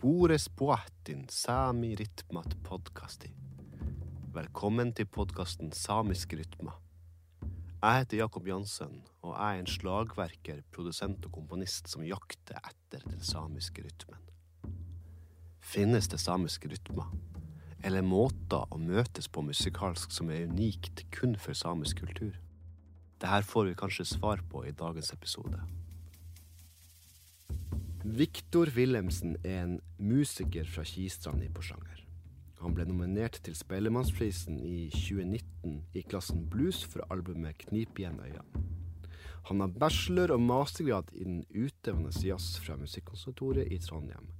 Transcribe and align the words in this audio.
Spores 0.00 0.48
poatin 0.48 1.26
sami 1.28 1.90
rytmat 1.92 2.54
podkasti. 2.64 3.28
Velkommen 4.32 4.94
til 4.96 5.04
podkasten 5.12 5.74
Samiske 5.76 6.38
rytmer. 6.40 6.78
Jeg 7.82 7.98
heter 7.98 8.22
Jakob 8.22 8.48
Jansen, 8.48 9.02
og 9.20 9.34
jeg 9.34 9.58
er 9.58 9.60
en 9.60 9.68
slagverker, 9.68 10.62
produsent 10.72 11.26
og 11.28 11.34
komponist 11.34 11.92
som 11.92 12.06
jakter 12.08 12.56
etter 12.62 13.04
den 13.10 13.20
samiske 13.20 13.84
rytmen. 13.84 14.22
Finnes 15.60 16.08
det 16.08 16.22
samiske 16.24 16.72
rytmer? 16.72 17.12
Eller 17.84 18.00
måter 18.00 18.72
å 18.72 18.80
møtes 18.80 19.28
på 19.28 19.44
musikalsk 19.44 20.16
som 20.16 20.32
er 20.32 20.48
unikt 20.48 21.04
kun 21.12 21.36
for 21.36 21.52
samisk 21.52 22.00
kultur? 22.06 22.40
Dette 23.20 23.44
får 23.52 23.68
vi 23.68 23.76
kanskje 23.84 24.08
svar 24.14 24.40
på 24.48 24.64
i 24.64 24.72
dagens 24.72 25.12
episode. 25.12 25.60
Viktor 28.00 28.70
Wilhelmsen 28.76 29.34
er 29.44 29.58
en 29.60 29.74
musiker 30.00 30.64
fra 30.64 30.86
Kistrand 30.88 31.42
i 31.44 31.50
Porsanger. 31.52 31.98
Han 32.62 32.72
ble 32.72 32.86
nominert 32.88 33.36
til 33.44 33.52
Spellemannsprisen 33.52 34.56
i 34.64 34.86
2019 34.94 35.74
i 35.92 36.04
klassen 36.08 36.46
blues 36.48 36.80
for 36.80 37.04
albumet 37.12 37.60
Knip 37.66 38.00
igjen 38.00 38.16
øynene. 38.24 38.64
Han 39.50 39.60
har 39.60 39.76
bachelor- 39.76 40.32
og 40.32 40.40
mastergrad 40.40 41.12
innen 41.12 41.44
utøvende 41.52 42.12
jazz 42.24 42.56
fra 42.64 42.78
Musikkonservatoriet 42.80 43.68
i 43.68 43.78
Trondheim, 43.84 44.32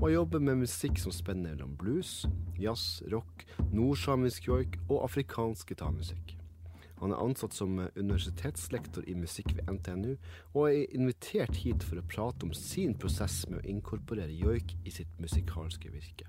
og 0.00 0.12
jobber 0.12 0.40
med 0.40 0.62
musikk 0.64 0.96
som 0.96 1.12
spenner 1.12 1.52
mellom 1.52 1.76
blues, 1.76 2.24
jazz, 2.56 3.02
rock, 3.12 3.44
nordsamisk 3.72 4.48
joik 4.48 4.80
og 4.88 5.04
afrikansk 5.04 5.68
gitarmusikk. 5.68 6.38
Han 7.02 7.10
er 7.10 7.18
ansatt 7.18 7.54
som 7.56 7.80
universitetslektor 7.98 9.02
i 9.10 9.16
musikk 9.18 9.56
ved 9.56 9.66
NTNU, 9.74 10.12
og 10.54 10.68
er 10.68 10.92
invitert 10.94 11.58
hit 11.64 11.82
for 11.82 11.98
å 11.98 12.04
prate 12.06 12.46
om 12.46 12.52
sin 12.54 12.94
prosess 12.94 13.40
med 13.48 13.58
å 13.58 13.72
inkorporere 13.72 14.30
joik 14.30 14.76
i 14.86 14.92
sitt 14.94 15.10
musikalske 15.18 15.90
virke. 15.90 16.28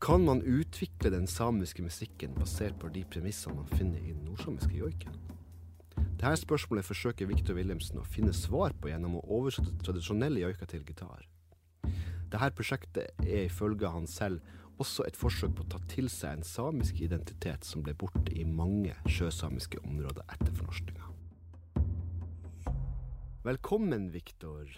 Kan 0.00 0.22
man 0.24 0.44
utvikle 0.46 1.10
den 1.12 1.26
samiske 1.28 1.82
musikken 1.82 2.38
basert 2.38 2.78
på 2.80 2.88
de 2.94 3.02
premissene 3.04 3.58
man 3.58 3.68
finner 3.74 3.98
i 3.98 4.14
den 4.14 4.22
nordsamiske 4.24 4.78
joiken? 4.78 5.18
Dette 6.20 6.36
spørsmålet 6.40 6.86
forsøker 6.86 7.28
Viktor 7.28 7.58
Wilhelmsen 7.58 7.98
å 8.00 8.06
finne 8.06 8.32
svar 8.36 8.72
på 8.78 8.92
gjennom 8.92 9.18
å 9.18 9.26
oversette 9.40 9.74
tradisjonelle 9.84 10.40
joiker 10.46 10.70
til 10.70 10.86
gitar. 10.86 11.26
Dette 12.30 12.54
prosjektet 12.54 13.26
er 13.26 13.48
ifølge 13.48 13.90
han 13.90 14.06
selv 14.08 14.38
også 14.80 15.04
et 15.06 15.18
forsøk 15.18 15.52
på 15.56 15.64
å 15.64 15.70
ta 15.74 15.80
til 15.90 16.08
seg 16.12 16.38
en 16.38 16.46
samisk 16.46 17.00
identitet 17.04 17.66
som 17.68 17.84
ble 17.84 17.94
borte 17.98 18.32
i 18.32 18.46
mange 18.48 18.94
sjøsamiske 19.08 19.82
områder 19.84 20.24
etter 20.32 20.54
fornorskninga. 20.56 21.08
Velkommen, 23.44 24.10
Viktor. 24.12 24.68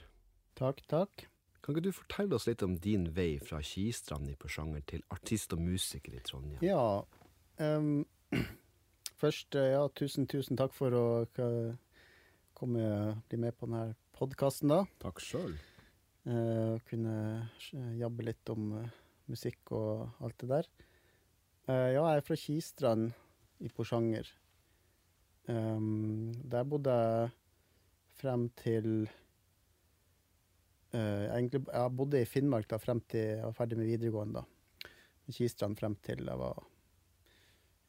Takk, 0.58 0.82
takk. 0.90 1.26
Kan 1.62 1.74
ikke 1.74 1.86
du 1.86 1.94
fortelle 1.94 2.34
oss 2.34 2.48
litt 2.48 2.62
om 2.66 2.74
din 2.82 3.08
vei 3.14 3.36
fra 3.42 3.60
Kistrand 3.62 4.30
i 4.30 4.36
Porsanger 4.38 4.82
til 4.90 5.04
artist 5.14 5.54
og 5.54 5.62
musiker 5.62 6.14
i 6.18 6.22
Trondheim? 6.26 6.62
Ja. 6.66 7.02
Um, 7.62 8.04
først, 9.22 9.54
eh, 9.54 9.72
ja, 9.76 9.82
tusen, 9.94 10.26
tusen 10.30 10.58
takk 10.58 10.74
for 10.74 10.94
å 10.98 11.04
komme 12.58 12.86
bli 13.30 13.38
med 13.38 13.54
på 13.58 13.70
denne 13.70 13.92
podkasten, 14.18 14.74
da. 14.74 14.82
Takk 15.02 15.22
sjøl. 15.22 15.54
Uh, 16.26 16.78
kunne 16.86 17.14
jabbe 17.98 18.28
litt 18.28 18.50
om 18.54 18.68
uh, 18.78 19.01
musikk 19.32 19.72
og 19.76 20.24
alt 20.24 20.38
det 20.42 20.50
der. 20.52 20.70
Uh, 21.68 21.90
ja, 21.94 22.04
jeg 22.04 22.20
er 22.20 22.24
fra 22.26 22.38
Kistrand 22.38 23.12
i 23.62 23.70
Porsanger. 23.70 24.28
Um, 25.50 26.30
der 26.50 26.66
bodde 26.68 26.92
jeg 26.94 27.30
frem 28.20 28.48
til 28.58 29.08
uh, 30.94 31.24
egentlig, 31.26 31.64
Jeg 31.66 31.96
bodde 31.96 32.20
i 32.22 32.28
Finnmark 32.28 32.68
da 32.70 32.78
frem 32.78 33.00
til 33.10 33.38
jeg 33.38 33.44
var 33.44 33.56
ferdig 33.56 33.78
med 33.78 33.90
videregående. 33.90 34.42
da. 34.42 34.90
Kistrand 35.32 35.76
frem 35.78 35.96
til 36.02 36.26
jeg 36.26 36.38
var 36.38 36.62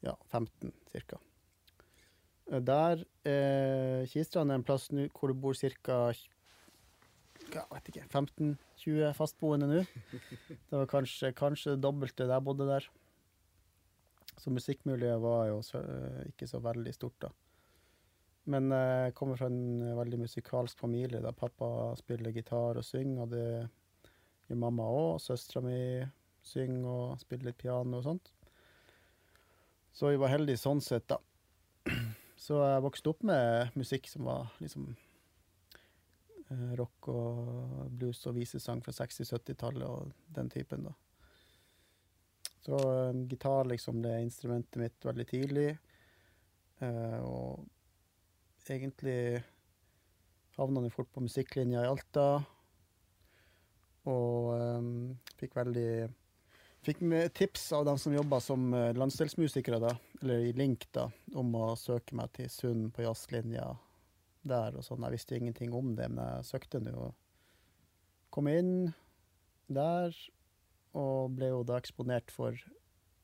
ja, 0.02 0.14
15 0.30 0.72
ca. 0.92 1.18
Der 2.60 3.04
uh, 3.04 4.06
Kistrand 4.08 4.50
er 4.50 4.60
en 4.60 4.66
plass 4.66 4.88
hvor 4.90 5.28
det 5.30 5.40
bor 5.40 5.54
ca. 5.54 6.12
Ja, 7.52 7.64
vet 7.70 7.88
ikke, 7.90 8.06
15-20 8.08 9.14
fastboende 9.18 9.68
nå. 9.68 9.80
Det 10.10 10.74
var 10.74 10.88
kanskje, 10.90 11.32
kanskje 11.36 11.74
det 11.74 11.84
dobbelte 11.84 12.26
der 12.26 12.38
jeg 12.38 12.46
bodde 12.46 12.66
der. 12.68 12.88
Så 14.40 14.50
musikkmiljøet 14.50 15.22
var 15.22 15.48
jo 15.50 15.60
så, 15.62 15.80
ikke 16.30 16.48
så 16.50 16.60
veldig 16.64 16.94
stort, 16.96 17.18
da. 17.26 17.30
Men 18.50 18.68
jeg 18.74 19.14
kommer 19.16 19.38
fra 19.40 19.48
en 19.48 19.96
veldig 19.96 20.18
musikalsk 20.20 20.80
familie, 20.80 21.22
der 21.22 21.36
pappa 21.36 21.94
spiller 21.96 22.34
gitar 22.34 22.76
og 22.76 22.84
synger, 22.84 23.22
og 23.24 23.30
det 23.32 23.46
gjør 24.50 24.60
mamma 24.60 24.88
òg. 24.92 25.22
Søstera 25.24 25.62
mi 25.64 25.78
synger 26.44 26.90
og 26.90 27.22
spiller 27.22 27.50
litt 27.50 27.60
piano 27.62 28.00
og 28.00 28.04
sånt. 28.04 28.32
Så 29.94 30.10
vi 30.10 30.20
var 30.20 30.32
heldige 30.34 30.60
sånn 30.60 30.82
sett, 30.84 31.06
da. 31.08 31.20
Så 32.44 32.58
jeg 32.60 32.84
vokste 32.84 33.12
opp 33.14 33.22
med 33.24 33.76
musikk 33.78 34.10
som 34.10 34.26
var 34.28 34.50
liksom 34.60 34.90
rock 36.78 37.08
og 37.12 37.88
blues 37.94 38.20
og 38.28 38.36
visesang 38.38 38.82
fra 38.84 38.94
60-70-tallet 38.96 39.86
og 39.86 40.12
den 40.36 40.50
typen, 40.52 40.88
da. 40.88 40.94
Så 42.64 42.78
um, 42.80 43.26
gitar 43.28 43.68
liksom 43.68 44.00
det 44.00 44.14
er 44.14 44.24
instrumentet 44.24 44.80
mitt 44.80 45.04
veldig 45.04 45.26
tidlig. 45.28 45.68
Uh, 46.80 47.20
og 47.20 48.70
egentlig 48.72 49.42
havna 50.56 50.84
jeg 50.86 50.94
fort 50.94 51.10
på 51.12 51.24
musikklinja 51.26 51.84
i 51.84 51.90
Alta. 51.90 52.28
Og 54.08 54.52
um, 54.56 54.92
fikk 55.40 55.56
veldig 55.60 55.88
Fikk 56.84 56.98
tips 57.32 57.70
av 57.72 57.86
dem 57.88 57.96
som 57.96 58.12
jobba 58.12 58.36
som 58.44 58.66
landsdelsmusikere, 58.92 59.78
da, 59.80 59.94
eller 60.20 60.42
i 60.44 60.50
Link, 60.52 60.82
da, 60.92 61.06
om 61.32 61.54
å 61.56 61.70
søke 61.80 62.12
meg 62.12 62.34
til 62.36 62.50
Sund 62.52 62.90
på 62.92 63.06
jazzlinja 63.06 63.70
der 64.48 64.76
og 64.78 64.86
sånn. 64.86 65.04
Jeg 65.06 65.16
visste 65.16 65.38
ingenting 65.38 65.74
om 65.76 65.94
det, 65.98 66.08
men 66.12 66.22
jeg 66.36 66.48
søkte 66.52 66.80
nå 66.82 66.94
og 67.08 67.14
kom 68.34 68.50
inn 68.50 68.94
der. 69.72 70.14
Og 70.94 71.34
ble 71.34 71.50
jo 71.50 71.62
da 71.66 71.78
eksponert 71.80 72.30
for 72.30 72.58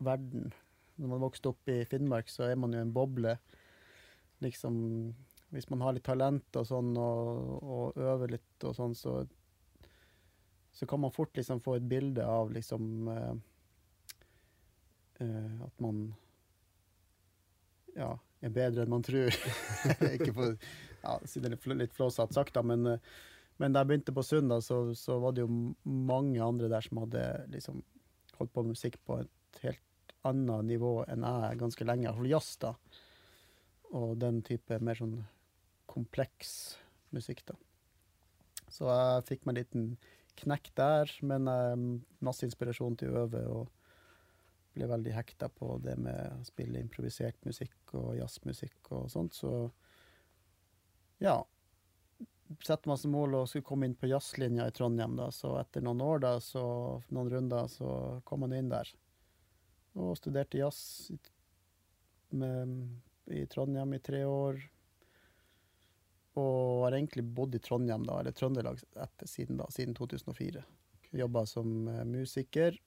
verden. 0.03 0.50
Når 0.98 1.12
man 1.12 1.22
vokste 1.22 1.53
opp 1.53 1.70
i 1.70 1.82
Finnmark, 1.86 2.30
så 2.32 2.48
er 2.48 2.56
man 2.59 2.75
jo 2.75 2.82
en 2.82 2.94
boble. 2.94 3.36
Liksom 4.42 4.78
Hvis 5.50 5.69
man 5.70 5.80
har 5.82 5.94
litt 5.94 6.06
talent 6.06 6.56
og 6.56 6.66
sånn, 6.66 6.91
og, 6.98 7.62
og 7.62 8.00
øver 8.00 8.36
litt 8.36 8.66
og 8.66 8.75
sånn, 8.76 8.94
så 8.94 9.20
så 10.72 10.86
kan 10.86 11.00
man 11.00 11.10
fort 11.10 11.36
liksom 11.36 11.60
få 11.60 11.75
et 11.76 11.82
bilde 11.88 12.26
av 12.26 12.53
liksom 12.53 13.09
uh, 13.09 13.34
uh, 15.20 15.62
At 15.66 15.80
man 15.80 16.14
ja, 17.97 18.14
er 18.41 18.53
bedre 18.54 18.84
enn 18.84 18.92
man 18.92 19.03
tror. 19.03 19.34
ikke 20.14 20.30
for 20.32 20.54
ja, 21.02 21.16
det 21.20 21.50
er 21.50 21.78
litt 21.78 21.96
flåsatt 21.96 22.34
sagt, 22.36 22.54
da, 22.56 22.62
men, 22.66 22.96
men 23.60 23.74
da 23.74 23.82
jeg 23.82 23.90
begynte 23.90 24.14
på 24.16 24.24
Sund, 24.26 24.52
så, 24.64 24.82
så, 24.98 25.18
var 25.22 25.36
det 25.36 25.44
jo 25.44 25.50
mange 25.84 26.42
andre 26.44 26.70
der 26.72 26.84
som 26.86 27.02
hadde 27.04 27.24
liksom 27.54 27.82
holdt 28.38 28.52
på 28.54 28.64
med 28.64 28.76
musikk 28.76 29.00
på 29.06 29.20
et 29.22 29.62
helt 29.64 30.14
annet 30.28 30.68
nivå 30.68 31.00
enn 31.08 31.24
jeg 31.24 31.60
ganske 31.60 31.86
lenge. 31.88 32.06
Iallfall 32.08 32.30
jazz, 32.30 32.54
da. 32.60 32.74
Og 33.96 34.14
den 34.20 34.40
type 34.46 34.78
mer 34.84 34.98
sånn 34.98 35.18
kompleks 35.90 36.54
musikk, 37.14 37.42
da. 37.48 37.56
Så 38.70 38.86
jeg 38.86 39.26
fikk 39.26 39.46
meg 39.46 39.52
en 39.52 39.60
liten 39.60 39.86
knekk 40.40 40.70
der, 40.78 41.10
men 41.26 41.50
eh, 41.50 41.84
masse 42.24 42.46
inspirasjon 42.46 42.96
til 43.00 43.12
å 43.12 43.24
øve. 43.24 43.44
og 43.50 43.68
ble 44.74 44.86
veldig 44.86 45.14
hekta 45.16 45.48
på 45.52 45.74
det 45.82 45.96
med 45.98 46.36
å 46.36 46.44
spille 46.46 46.80
improvisert 46.82 47.40
musikk 47.46 47.94
og 47.98 48.14
jazzmusikk 48.20 48.92
og 48.96 49.08
sånt, 49.12 49.34
så 49.34 49.70
ja. 51.22 51.38
Sette 52.66 52.91
man 52.91 52.98
som 52.98 53.12
mål 53.14 53.36
å 53.38 53.44
skulle 53.47 53.66
komme 53.66 53.86
inn 53.86 53.94
på 53.94 54.08
jazzlinja 54.10 54.66
i 54.66 54.74
Trondheim, 54.74 55.15
da, 55.18 55.28
så 55.30 55.54
etter 55.60 55.84
noen 55.86 56.03
år, 56.03 56.18
da, 56.24 56.33
så 56.42 56.65
noen 57.15 57.30
runder, 57.30 57.71
så 57.71 57.92
kom 58.27 58.42
man 58.42 58.56
inn 58.56 58.72
der. 58.72 58.91
Og 59.94 60.16
studerte 60.18 60.59
jazz 60.59 61.12
med, 62.34 62.74
i 63.30 63.44
Trondheim 63.50 63.94
i 63.94 64.03
tre 64.03 64.24
år. 64.27 64.59
Og 66.41 66.84
har 66.89 66.98
egentlig 66.98 67.24
bodd 67.39 67.54
i 67.54 67.62
Trondheim, 67.62 68.03
da, 68.06 68.18
eller 68.18 68.34
Trøndelag, 68.34 68.83
etter, 68.98 69.30
siden 69.30 69.62
da, 69.62 69.71
siden 69.71 69.94
2004. 69.98 70.66
Jobba 71.22 71.47
som 71.47 71.71
musiker 72.10 72.78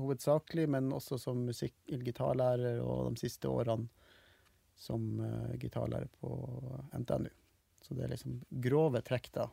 hovedsakelig, 0.00 0.68
men 0.68 0.92
også 0.92 1.18
som 1.18 1.46
musikk- 1.46 2.04
gitarlærer, 2.04 2.80
og 2.80 3.14
de 3.14 3.20
siste 3.20 3.48
årene 3.48 3.88
som 4.76 5.20
uh, 5.20 5.56
gitarlærer 5.60 6.08
på 6.20 6.30
NTNU. 6.96 7.30
Så 7.80 7.96
det 7.96 8.04
er 8.04 8.12
liksom 8.14 8.40
grove 8.62 9.00
trekk, 9.06 9.30
da. 9.34 9.48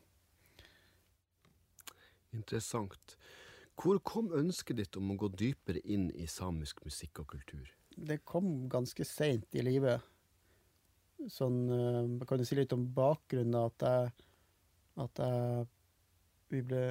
Interessant. 2.35 3.15
Hvor 3.77 3.99
kom 4.05 4.31
ønsket 4.35 4.79
ditt 4.81 4.97
om 4.97 5.13
å 5.13 5.17
gå 5.21 5.29
dypere 5.37 5.81
inn 5.85 6.09
i 6.17 6.27
samisk 6.29 6.81
musikk 6.85 7.21
og 7.23 7.31
kultur? 7.35 7.69
Det 7.97 8.19
kom 8.25 8.67
ganske 8.69 9.05
seint 9.05 9.55
i 9.57 9.63
livet. 9.65 10.01
Sånn 11.33 11.63
Jeg 11.65 12.27
Kan 12.29 12.41
jo 12.41 12.45
si 12.45 12.55
litt 12.59 12.73
om 12.75 12.83
bakgrunnen? 12.93 13.55
At 13.57 13.81
jeg 13.81 14.11
At 15.01 15.21
jeg 15.23 15.67
Vi 16.53 16.61
ble 16.61 16.83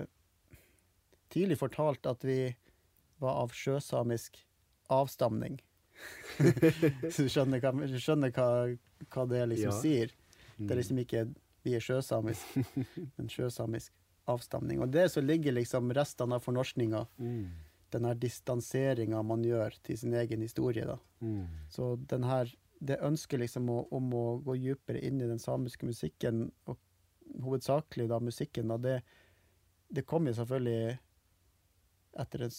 tidlig 1.30 1.58
fortalt 1.58 2.06
at 2.06 2.22
vi 2.26 2.54
var 3.22 3.40
av 3.42 3.54
sjøsamisk 3.54 4.38
avstamning. 4.92 5.56
så 6.38 7.24
du 7.26 7.30
skjønner 7.32 7.62
hva, 7.62 7.72
skjønner 7.98 8.34
hva, 8.36 8.48
hva 9.10 9.24
det 9.30 9.40
liksom 9.50 9.72
Ja. 9.72 9.80
sier. 9.80 10.14
Mm. 10.56 10.66
Det 10.66 10.72
er 10.74 10.80
liksom 10.80 10.98
ikke 11.04 11.22
vi 11.66 11.74
er 11.74 11.82
sjøsamisk, 11.82 12.56
men 13.16 13.28
sjøsamisk 13.32 13.92
avstamning. 14.30 14.80
Og 14.82 14.90
det 14.94 15.08
så 15.12 15.22
ligger 15.22 15.54
liksom 15.56 15.90
restene 15.94 16.38
av 16.38 16.44
fornorskninga, 16.44 17.06
Mm. 17.18 17.48
den 17.90 18.04
her 18.04 18.14
distanseringa 18.14 19.22
man 19.22 19.42
gjør 19.44 19.74
til 19.82 19.98
sin 19.98 20.14
egen 20.14 20.40
historie, 20.42 20.84
da. 20.86 20.98
Mm. 21.20 21.46
Så 21.70 21.96
den 22.10 22.24
her, 22.26 22.50
det 22.80 22.98
ønsket 23.02 23.40
liksom 23.40 23.68
å, 23.70 23.86
om 23.94 24.10
å 24.14 24.24
gå 24.42 24.56
dypere 24.58 25.00
inn 25.06 25.20
i 25.20 25.28
den 25.30 25.38
samiske 25.42 25.86
musikken, 25.86 26.50
og 26.66 26.78
hovedsakelig 27.42 28.08
da 28.10 28.18
musikken, 28.20 28.68
da, 28.68 28.76
det, 28.78 28.96
det 29.88 30.06
kom 30.06 30.26
jo 30.26 30.34
selvfølgelig 30.34 30.98
etter 32.16 32.46
en, 32.46 32.54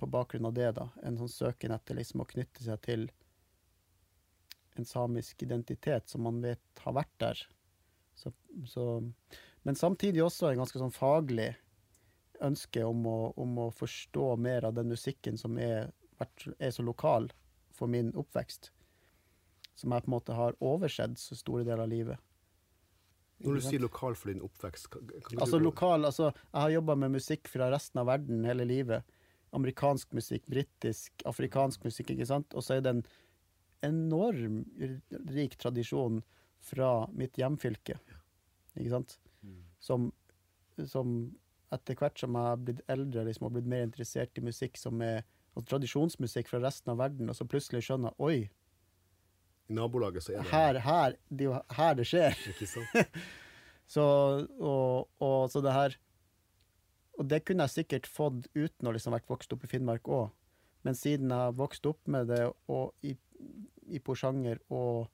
på 0.00 0.06
bakgrunn 0.10 0.46
av 0.48 0.54
det, 0.56 0.70
da, 0.78 0.88
en 1.02 1.18
sånn 1.20 1.28
søken 1.32 1.74
etter 1.76 1.98
liksom 1.98 2.22
å 2.22 2.28
knytte 2.30 2.62
seg 2.64 2.80
til 2.86 3.10
en 4.80 4.88
samisk 4.88 5.44
identitet 5.46 6.08
som 6.10 6.24
man 6.26 6.40
vet 6.44 6.84
har 6.84 6.96
vært 6.96 7.16
der. 7.22 7.42
Så, 8.18 8.32
så, 8.68 8.86
men 9.62 9.78
samtidig 9.78 10.24
også 10.24 10.50
en 10.50 10.62
ganske 10.62 10.80
sånn 10.80 10.94
faglig 10.94 11.52
ønske 12.44 12.84
om 12.84 13.04
å, 13.06 13.18
om 13.40 13.58
å 13.66 13.70
forstå 13.74 14.32
mer 14.40 14.66
av 14.68 14.76
den 14.76 14.90
musikken 14.92 15.38
som 15.40 15.58
er, 15.60 15.90
er 16.20 16.72
så 16.74 16.84
lokal 16.84 17.30
for 17.76 17.90
min 17.92 18.12
oppvekst. 18.18 18.70
Som 19.80 19.94
jeg 19.94 20.04
på 20.04 20.10
en 20.10 20.16
måte 20.16 20.36
har 20.36 20.58
oversett 20.60 21.20
så 21.20 21.38
store 21.38 21.64
deler 21.64 21.84
av 21.84 21.92
livet. 21.92 22.26
Når 23.40 23.56
du 23.56 23.64
sier 23.64 23.80
lokal 23.80 24.16
for 24.20 24.28
din 24.28 24.42
oppvekst 24.44 24.98
Altså 25.38 25.56
du 25.56 25.64
lokal, 25.64 26.04
altså 26.04 26.26
Jeg 26.28 26.58
har 26.58 26.74
jobba 26.74 26.96
med 27.00 27.14
musikk 27.14 27.48
fra 27.48 27.70
resten 27.72 28.02
av 28.02 28.10
verden 28.10 28.44
hele 28.44 28.66
livet. 28.68 29.16
Amerikansk 29.56 30.12
musikk, 30.12 30.44
britisk, 30.52 31.24
afrikansk 31.26 31.86
musikk, 31.88 32.12
ikke 32.12 32.28
sant. 32.28 32.52
Og 32.52 32.66
så 32.66 32.76
er 32.76 32.84
det 32.84 32.92
en 32.92 33.02
enorm 33.86 34.62
rik 35.32 35.56
tradisjon 35.60 36.20
fra 36.60 37.08
mitt 37.16 37.38
hjemfylke, 37.40 37.96
ikke 38.76 38.92
sant. 38.92 39.16
Mm. 39.40 39.60
Som, 39.80 40.08
som 40.84 41.14
etter 41.74 41.96
hvert 41.98 42.18
som 42.20 42.36
jeg 42.36 42.48
har 42.50 42.62
blitt 42.64 42.82
eldre 42.90 43.24
liksom, 43.26 43.48
og 43.48 43.56
blitt 43.56 43.68
mer 43.70 43.86
interessert 43.86 44.38
i 44.38 44.44
musikk 44.44 44.78
som 44.80 45.00
er 45.04 45.22
altså, 45.22 45.66
tradisjonsmusikk 45.74 46.50
fra 46.50 46.62
resten 46.64 46.92
av 46.92 47.00
verden, 47.00 47.30
og 47.30 47.38
så 47.38 47.46
plutselig 47.48 47.84
skjønner 47.86 48.16
oi, 48.22 48.50
I 49.70 49.76
nabolaget 49.78 50.26
så 50.26 50.34
er 50.34 50.42
det 50.42 50.50
her, 50.50 50.80
her, 50.84 51.16
det 51.30 51.46
er 51.46 51.50
jo 51.50 51.60
her 51.78 51.96
det 51.98 52.08
skjer. 52.10 52.42
Ikke 52.54 52.68
sant? 52.68 53.22
Så, 53.90 54.02
og, 54.62 55.08
og, 55.18 55.48
så 55.50 55.58
det 55.64 55.72
her 55.74 55.96
Og 57.18 57.26
det 57.26 57.40
kunne 57.42 57.64
jeg 57.66 57.72
sikkert 57.74 58.04
fått 58.06 58.44
uten 58.54 58.86
å 58.86 58.92
liksom 58.94 59.16
vært 59.16 59.26
vokst 59.26 59.50
opp 59.50 59.64
i 59.66 59.70
Finnmark 59.72 60.06
òg. 60.06 60.28
Men 60.86 60.94
siden 60.94 61.32
jeg 61.34 61.48
har 61.48 61.56
vokst 61.58 61.88
opp 61.90 61.98
med 62.06 62.30
det 62.30 62.44
og 62.70 62.94
i, 63.02 63.16
i 63.90 63.98
Porsanger 64.02 64.60
og 64.68 65.08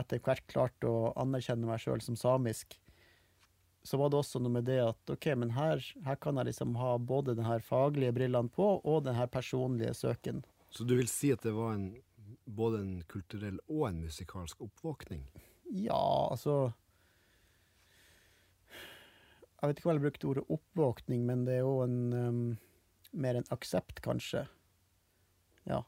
etter 0.00 0.22
hvert 0.24 0.46
klart 0.50 0.86
å 0.86 1.12
anerkjenne 1.20 1.68
meg 1.68 1.82
sjøl 1.82 2.02
som 2.02 2.16
samisk, 2.18 2.78
så 3.84 3.98
var 4.00 4.10
det 4.10 4.18
også 4.18 4.40
noe 4.40 4.56
med 4.56 4.66
det 4.66 4.80
at 4.80 5.12
OK, 5.12 5.28
men 5.36 5.52
her, 5.54 5.82
her 6.06 6.16
kan 6.16 6.40
jeg 6.40 6.48
liksom 6.48 6.72
ha 6.80 6.96
både 6.98 7.36
den 7.36 7.46
her 7.46 7.60
faglige 7.62 8.14
brillene 8.16 8.50
på 8.52 8.68
og 8.80 9.04
den 9.04 9.16
her 9.18 9.28
personlige 9.30 9.92
søken. 9.98 10.40
Så 10.72 10.86
du 10.88 10.96
vil 10.96 11.10
si 11.10 11.30
at 11.34 11.44
det 11.44 11.52
var 11.54 11.76
en, 11.76 11.90
både 12.48 12.80
en 12.80 12.94
kulturell 13.12 13.60
og 13.68 13.90
en 13.90 14.00
musikalsk 14.06 14.64
oppvåkning? 14.64 15.26
Ja, 15.74 16.30
altså 16.30 16.72
Jeg 19.60 19.70
vet 19.70 19.78
ikke 19.80 19.88
om 19.88 19.94
jeg 19.94 20.04
brukte 20.04 20.28
ordet 20.28 20.50
oppvåkning, 20.52 21.22
men 21.24 21.44
det 21.46 21.54
er 21.54 21.62
jo 21.64 21.78
en 21.86 22.00
um, 22.12 22.40
mer 23.16 23.38
en 23.38 23.46
aksept, 23.54 24.02
kanskje. 24.04 24.42
Ja. 25.64 25.78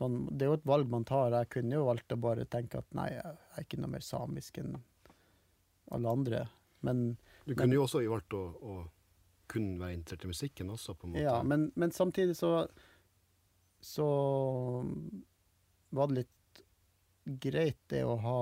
Sånn, 0.00 0.22
det 0.32 0.46
er 0.46 0.54
jo 0.54 0.56
et 0.56 0.68
valg 0.68 0.88
man 0.88 1.04
tar. 1.04 1.34
Jeg 1.36 1.50
kunne 1.52 1.76
jo 1.76 1.88
valgt 1.90 2.14
å 2.14 2.16
bare 2.20 2.46
tenke 2.48 2.80
at 2.80 2.88
nei, 2.96 3.10
jeg 3.12 3.34
er 3.36 3.66
ikke 3.66 3.80
noe 3.82 3.92
mer 3.92 4.04
samisk 4.04 4.62
enn 4.62 4.78
alle 5.92 6.14
andre. 6.16 6.46
Men, 6.86 7.18
Du 7.44 7.52
kunne 7.52 7.76
jo 7.76 7.84
også 7.84 8.00
valgt 8.08 8.32
å, 8.32 8.40
å 8.64 8.78
kun 9.50 9.74
være 9.80 9.98
interessert 9.98 10.24
i 10.24 10.30
musikken 10.30 10.72
også, 10.72 10.94
på 10.96 11.06
en 11.08 11.12
måte. 11.12 11.24
ja, 11.26 11.36
men, 11.44 11.68
men 11.74 11.92
samtidig 11.92 12.38
så 12.38 12.54
så 13.80 14.06
var 15.90 16.10
det 16.10 16.20
litt 16.20 16.64
greit 17.40 17.78
det 17.88 18.02
å 18.04 18.18
ha 18.20 18.40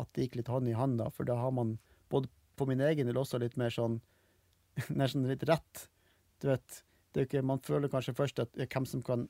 at 0.00 0.10
det 0.16 0.26
gikk 0.26 0.40
litt 0.40 0.50
hånd 0.50 0.68
i 0.70 0.76
hånd, 0.76 0.98
da, 0.98 1.10
for 1.12 1.28
da 1.28 1.36
har 1.38 1.52
man 1.54 1.76
både 2.10 2.30
på 2.58 2.66
min 2.66 2.82
egen 2.82 3.06
del 3.06 3.20
også 3.20 3.38
litt 3.42 3.58
mer 3.60 3.72
sånn 3.74 4.00
Nesten 4.98 5.22
litt 5.30 5.44
rett. 5.46 5.84
Du 6.42 6.48
vet, 6.48 6.80
det 7.14 7.20
er 7.20 7.26
ikke, 7.28 7.42
man 7.46 7.60
føler 7.62 7.90
kanskje 7.92 8.16
først 8.18 8.40
at 8.42 8.56
hvem 8.58 8.88
som 8.90 9.04
kan 9.06 9.28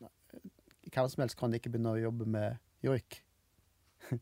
hvem 0.95 1.11
som 1.13 1.25
helst 1.25 1.39
kan 1.41 1.55
ikke 1.57 1.73
begynne 1.75 1.95
å 1.95 2.01
jobbe 2.01 2.27
med 2.31 2.59
joik. 2.85 3.21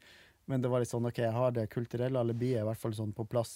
Men 0.51 0.63
det 0.65 0.71
var 0.73 0.83
litt 0.83 0.91
sånn 0.91 1.07
OK, 1.07 1.21
jeg 1.23 1.35
har 1.37 1.55
det 1.55 1.69
kulturelle 1.71 2.19
alibiet 2.19 2.61
i 2.63 2.67
hvert 2.67 2.81
fall 2.81 2.95
sånn 2.97 3.13
på 3.15 3.25
plass. 3.31 3.55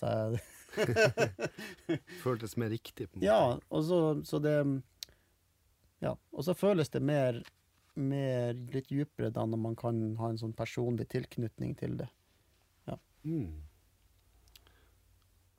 Føltes 2.25 2.55
mer 2.61 2.71
riktig, 2.73 3.09
på 3.11 3.17
en 3.17 3.21
måte. 3.21 3.27
ja, 3.27 3.57
og 3.59 3.87
så, 3.89 4.01
så 4.29 4.41
det 4.43 4.59
Ja. 6.05 6.13
Og 6.31 6.45
så 6.47 6.55
føles 6.55 6.93
det 6.93 7.01
mer, 7.03 7.41
mer 7.99 8.55
litt 8.75 8.93
dypere 8.93 9.33
da 9.35 9.47
når 9.49 9.61
man 9.65 9.77
kan 9.79 9.99
ha 10.21 10.31
en 10.31 10.39
sånn 10.41 10.55
personlig 10.57 11.09
tilknytning 11.11 11.75
til 11.81 11.99
det. 12.05 12.11
Mm. 13.27 13.62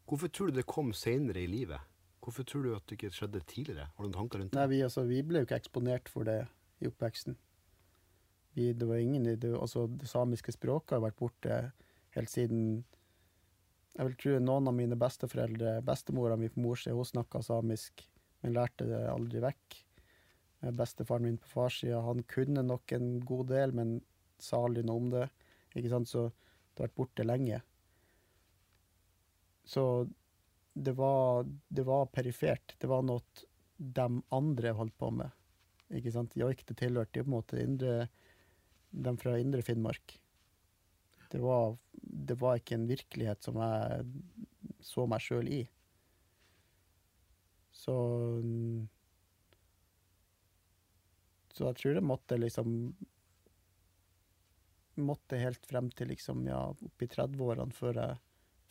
Hvorfor 0.08 0.28
tror 0.32 0.48
du 0.48 0.56
det 0.56 0.68
kom 0.70 0.94
senere 0.96 1.42
i 1.44 1.50
livet? 1.52 1.84
Hvorfor 2.24 2.44
tror 2.48 2.64
du 2.64 2.70
at 2.76 2.86
det 2.88 2.96
ikke 2.98 3.12
skjedde 3.16 3.42
tidligere? 3.48 3.90
Har 3.96 4.04
du 4.04 4.08
noen 4.08 4.16
tanker 4.16 4.42
rundt 4.42 4.56
Nei, 4.56 4.64
det? 4.64 4.72
vi, 4.76 4.80
altså, 4.86 5.04
vi 5.08 5.20
ble 5.24 5.42
jo 5.42 5.48
ikke 5.48 5.60
eksponert 5.60 6.12
for 6.12 6.28
det 6.28 6.38
i 6.80 6.88
oppveksten. 6.90 7.36
Vi, 8.58 8.72
det 8.74 8.88
var 8.90 8.98
ingen 8.98 9.28
det, 9.28 9.52
altså, 9.54 9.86
det 9.88 10.10
samiske 10.10 10.56
språket 10.56 10.96
har 10.98 11.04
vært 11.04 11.20
borte 11.20 11.58
helt 12.16 12.32
siden 12.32 12.62
Jeg 13.94 14.08
vil 14.08 14.16
tro 14.18 14.38
noen 14.42 14.70
av 14.70 14.74
mine 14.78 14.98
besteforeldre, 14.98 15.76
bestemora 15.86 16.38
mi 16.38 16.50
på 16.50 16.62
morssida, 16.62 16.96
hun 16.98 17.06
snakka 17.06 17.42
samisk, 17.46 18.02
men 18.42 18.54
lærte 18.54 18.86
det 18.90 19.00
aldri 19.10 19.42
vekk. 19.42 19.78
Eh, 20.62 20.74
Bestefaren 20.74 21.26
min 21.26 21.40
på 21.42 21.50
farssida, 21.50 22.02
han 22.06 22.22
kunne 22.30 22.62
nok 22.66 22.92
en 22.98 23.20
god 23.26 23.48
del, 23.54 23.74
men 23.74 23.98
sa 24.38 24.62
aldri 24.66 24.84
noe 24.86 25.02
om 25.02 25.10
det. 25.14 25.26
Ikke 25.74 25.92
sant? 25.94 26.10
Så 26.10 26.28
det 26.30 26.82
har 26.82 26.90
vært 26.90 27.00
borte 27.00 27.26
lenge. 27.26 27.62
Så 29.66 30.08
det 30.74 30.94
var, 30.98 31.46
det 31.68 31.86
var 31.86 32.06
perifert. 32.14 32.76
Det 32.78 32.90
var 32.90 33.02
noe 33.06 33.22
de 33.78 34.08
andre 34.34 34.74
holdt 34.78 34.98
på 34.98 35.10
med. 35.14 35.34
Ikke 35.94 36.14
sant? 36.14 36.38
Joik 36.38 36.64
det 36.68 36.78
tilhørte 36.80 37.20
jo 37.22 37.26
på 37.26 37.32
en 37.32 37.38
måte 37.38 37.62
indre, 37.62 38.08
dem 38.92 39.18
fra 39.20 39.38
indre 39.40 39.62
Finnmark. 39.66 40.20
Det 41.32 41.40
var, 41.44 41.78
det 41.92 42.38
var 42.40 42.60
ikke 42.60 42.78
en 42.78 42.88
virkelighet 42.88 43.44
som 43.44 43.60
jeg 43.60 44.06
så 44.84 45.06
meg 45.10 45.24
sjøl 45.24 45.50
i. 45.52 45.64
Så 47.78 47.94
mm, 48.44 48.88
Så 51.58 51.66
jeg 51.66 51.78
tror 51.80 51.98
det 51.98 52.06
måtte 52.06 52.38
liksom 52.38 52.72
Måtte 54.98 55.38
helt 55.38 55.66
frem 55.70 55.92
til 55.94 56.10
liksom, 56.10 56.42
ja, 56.50 56.64
opp 56.74 57.04
i 57.06 57.10
30-årene 57.10 57.76
før 57.78 58.00
jeg 58.02 58.22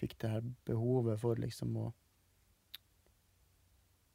fikk 0.00 0.16
det 0.22 0.30
her 0.32 0.48
behovet 0.66 1.20
for 1.22 1.38
liksom 1.38 1.76
å 1.82 1.86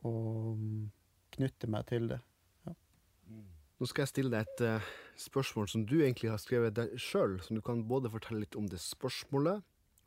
Å 0.07 0.11
mm, 0.57 0.89
knytte 1.37 1.69
meg 1.71 1.85
til 1.87 2.07
det. 2.11 2.17
Nå 3.81 3.87
skal 3.89 4.03
jeg 4.03 4.11
stille 4.11 4.29
deg 4.29 4.45
et 4.45 4.61
uh, 4.61 4.89
spørsmål 5.17 5.65
som 5.71 5.81
du 5.89 5.95
egentlig 6.03 6.29
har 6.29 6.37
skrevet 6.37 6.75
deg 6.77 6.91
sjøl, 7.01 7.39
som 7.41 7.57
du 7.57 7.63
kan 7.65 7.79
både 7.89 8.11
fortelle 8.13 8.43
litt 8.43 8.53
om 8.59 8.67
det 8.69 8.77
spørsmålet, 8.77 9.63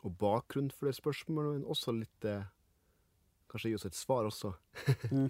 og 0.06 0.12
bakgrunnen 0.20 0.70
for 0.70 0.86
det 0.86 0.94
spørsmålet, 0.94 1.56
men 1.56 1.64
også 1.66 1.96
litt 1.96 2.28
uh, 2.30 2.44
Kanskje 3.50 3.70
gi 3.70 3.76
oss 3.78 3.86
et 3.86 3.94
svar 3.98 4.26
også. 4.26 4.52
Mm. 5.10 5.26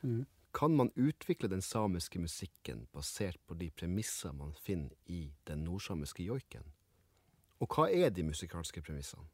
Mm. 0.00 0.20
Kan 0.56 0.76
man 0.76 0.88
utvikle 0.96 1.48
den 1.52 1.60
samiske 1.60 2.20
musikken 2.20 2.86
basert 2.92 3.36
på 3.44 3.56
de 3.60 3.68
premisser 3.76 4.32
man 4.32 4.54
finner 4.56 4.94
i 5.12 5.26
den 5.48 5.64
nordsamiske 5.66 6.24
joiken? 6.24 6.64
Og 7.60 7.68
hva 7.72 7.90
er 7.92 8.12
de 8.16 8.24
musikalske 8.24 8.80
premissene? 8.84 9.26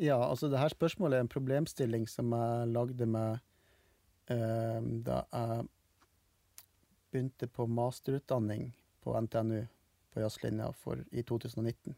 Ja, 0.00 0.16
altså 0.20 0.48
det 0.48 0.60
her 0.60 0.72
spørsmålet 0.72 1.18
er 1.18 1.26
en 1.26 1.32
problemstilling 1.32 2.08
som 2.08 2.32
jeg 2.32 2.72
lagde 2.72 3.08
meg 3.08 3.40
uh, 4.32 4.80
da 5.04 5.24
jeg 5.24 5.68
begynte 7.10 7.48
på 7.48 7.66
masterutdanning 7.66 8.70
på 9.04 9.14
NTNU 9.20 9.66
på 10.12 10.20
jazzlinja 10.20 10.72
i 11.10 11.22
2019. 11.22 11.94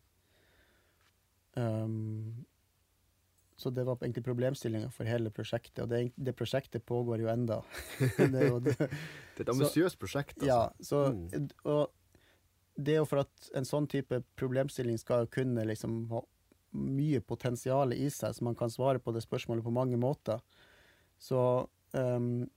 Um, 1.54 2.45
så 3.57 3.71
det 3.71 3.85
var 3.85 3.99
egentlig 4.00 4.25
problemstillinga 4.25 4.90
for 4.90 5.07
hele 5.07 5.31
prosjektet, 5.31 5.85
og 5.85 5.90
det, 5.92 6.12
det 6.16 6.35
prosjektet 6.37 6.85
pågår 6.88 7.23
jo 7.23 7.28
enda. 7.31 7.61
det 8.16 8.31
det, 8.33 8.76
Det 8.76 8.88
er 8.88 9.45
et 9.45 9.52
ambisiøst 9.52 9.99
prosjekt, 10.00 10.38
altså. 10.40 10.47
ja, 10.49 10.71
så, 10.81 11.02
Mm. 11.12 11.49
og 11.64 11.92
det 12.76 12.95
er 12.95 13.02
jo 13.02 13.04
for 13.09 13.23
at 13.23 13.50
en 13.54 13.69
sånn 13.69 13.87
type 13.87 14.23
problemstilling 14.37 14.99
skal 14.99 15.26
kunne 15.31 15.64
liksom 15.69 16.07
ha 16.11 16.23
mye 16.73 17.21
potensial 17.21 17.92
i 17.92 18.09
seg, 18.11 18.35
så 18.35 18.45
man 18.45 18.57
kan 18.57 18.73
svare 18.73 18.99
på 18.99 19.12
det 19.12 19.23
spørsmålet 19.23 19.64
på 19.64 19.75
mange 19.75 19.99
måter. 20.00 20.40
Så 21.21 21.69
um, 21.92 22.49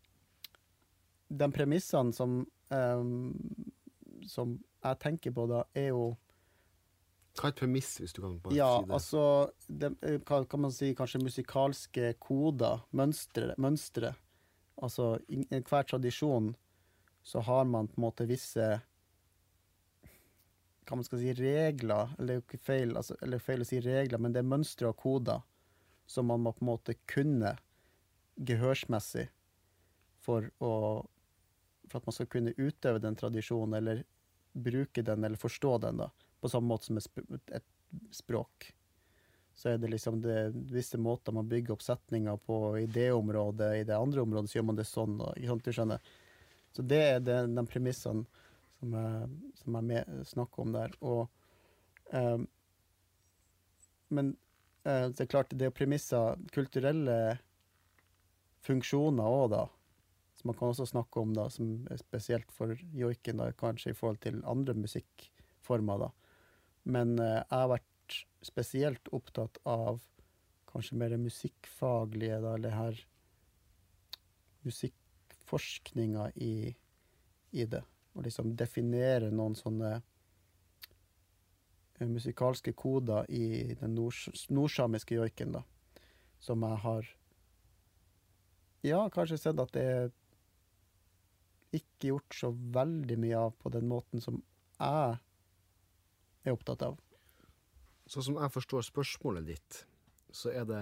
de 1.38 1.48
premissene 1.54 2.14
som, 2.16 2.42
um, 2.70 3.34
som 4.28 4.56
jeg 4.86 5.00
tenker 5.04 5.34
på 5.36 5.48
da, 5.52 5.64
er 5.78 5.90
jo 5.92 6.06
Hva 7.36 7.50
er 7.50 7.52
et 7.52 7.58
premiss, 7.60 7.90
hvis 8.00 8.14
du 8.16 8.22
kan 8.24 8.38
bare 8.40 8.56
Ja, 8.56 8.70
si 8.80 8.86
det? 8.88 8.94
altså 8.96 9.24
det, 9.68 9.90
eh, 10.08 10.20
Hva 10.24 10.46
kan 10.48 10.62
man 10.64 10.72
si? 10.72 10.94
Kanskje 10.96 11.20
musikalske 11.24 12.14
koder, 12.24 12.86
mønstre. 12.96 13.56
mønstre. 13.60 14.14
Altså 14.82 15.20
i 15.30 15.42
enhver 15.52 15.84
tradisjon 15.88 16.54
så 17.24 17.42
har 17.44 17.66
man 17.66 17.88
på 17.88 17.98
en 18.00 18.06
måte 18.06 18.28
visse 18.30 18.82
hva 20.86 20.96
man 21.00 21.04
skal 21.04 21.18
si, 21.20 21.32
regler, 21.34 22.12
eller 22.20 22.36
er 22.38 22.42
ikke 22.44 22.60
feil, 22.62 22.92
altså, 22.96 23.16
eller 23.26 23.40
feil 23.42 23.64
å 23.64 23.66
si 23.66 23.80
regler, 23.82 24.20
men 24.22 24.32
det 24.36 24.44
er 24.44 24.50
mønstre 24.52 24.92
og 24.92 24.98
koder 25.02 25.42
som 26.06 26.28
man 26.30 26.44
må 26.46 26.52
på 26.54 26.62
en 26.62 26.70
måte 26.70 26.94
kunne 27.10 27.56
gehørsmessig 28.38 29.28
for 30.22 30.52
å 30.62 30.74
for 31.90 32.00
at 32.00 32.08
man 32.08 32.16
skal 32.18 32.30
kunne 32.32 32.54
utøve 32.58 33.02
den 33.04 33.18
tradisjonen, 33.20 33.78
eller 33.80 34.04
bruke 34.56 35.02
den, 35.02 35.24
eller 35.24 35.40
forstå 35.40 35.78
den, 35.84 36.02
da. 36.04 36.10
På 36.42 36.50
samme 36.50 36.68
måte 36.68 36.90
som 36.90 37.00
et, 37.00 37.72
språk. 38.12 38.74
Så 39.56 39.70
er 39.70 39.78
det 39.80 39.88
liksom 39.94 40.18
det 40.20 40.50
visse 40.74 40.98
måter 41.00 41.32
man 41.32 41.48
bygger 41.48 41.78
opp 41.78 41.84
setninger 41.86 42.40
på 42.44 42.58
i 42.82 42.86
det 42.92 43.12
området, 43.16 43.70
i 43.78 43.86
det 43.88 43.96
andre 43.96 44.26
området 44.26 44.52
så 44.52 44.58
gjør 44.58 44.68
man 44.68 44.80
det 44.80 44.88
sånn, 44.90 45.14
og, 45.22 45.32
ikke 45.38 45.52
sant, 45.54 45.64
du 45.64 45.78
skjønner. 45.78 46.10
Så 46.76 46.84
det 46.84 47.00
er 47.14 47.22
det, 47.24 47.38
de 47.56 47.64
premissene 47.72 48.26
som 48.80 48.98
jeg, 49.00 49.30
som 49.62 49.78
jeg 49.80 49.90
med, 49.92 50.26
snakker 50.28 50.66
om 50.66 50.76
der. 50.76 50.98
Og 51.00 51.22
eh, 52.12 52.44
Men 54.10 54.36
eh, 54.84 55.08
det 55.08 55.24
er 55.24 55.32
klart, 55.32 55.56
det 55.56 55.70
er 55.70 55.76
premisser 55.76 56.36
Kulturelle 56.54 57.38
funksjoner 58.66 59.40
òg, 59.40 59.48
da. 59.54 59.64
Man 60.46 60.54
kan 60.54 60.70
også 60.70 60.86
snakke 60.86 61.20
om, 61.20 61.34
da, 61.34 61.48
som 61.50 61.88
er 61.90 61.98
spesielt 61.98 62.52
for 62.54 62.76
joiken, 62.94 63.40
da, 63.42 63.50
kanskje 63.58 63.96
i 63.96 63.98
forhold 63.98 64.20
til 64.22 64.44
andre 64.46 64.76
musikkformer, 64.78 66.04
da. 66.06 66.10
Men 66.86 67.18
eh, 67.18 67.40
jeg 67.40 67.50
har 67.50 67.72
vært 67.72 68.18
spesielt 68.46 69.10
opptatt 69.16 69.58
av 69.66 70.04
kanskje 70.70 70.98
mer 71.02 71.16
musikkfaglige, 71.18 72.38
da, 72.44 72.54
eller 72.60 72.76
her 72.78 73.00
musikkforskninga 74.66 76.28
i, 76.36 76.76
i 77.52 77.66
det. 77.66 77.82
Og 78.14 78.28
liksom 78.28 78.54
definere 78.60 79.32
noen 79.34 79.58
sånne 79.58 79.96
eh, 81.98 82.06
musikalske 82.06 82.76
koder 82.78 83.26
i 83.34 83.74
den 83.80 83.96
nords 83.98 84.46
nordsamiske 84.54 85.18
joiken, 85.18 85.58
da. 85.58 85.64
Som 86.40 86.62
jeg 86.68 86.78
har 86.86 87.10
Ja, 88.86 89.10
kanskje 89.10 89.40
sett 89.42 89.58
at 89.58 89.72
det 89.74 89.82
er 89.90 90.12
ikke 91.78 92.12
gjort 92.12 92.38
så 92.38 92.52
veldig 92.52 93.18
mye 93.22 93.42
av 93.48 93.56
på 93.62 93.72
den 93.74 93.88
måten 93.90 94.24
som 94.24 94.42
jeg 94.80 95.18
er 96.46 96.54
opptatt 96.54 96.84
av. 96.86 97.00
Sånn 98.06 98.28
som 98.28 98.38
jeg 98.38 98.54
forstår 98.54 98.86
spørsmålet 98.86 99.48
ditt, 99.50 99.82
så 100.36 100.52
er 100.54 100.68
det 100.70 100.82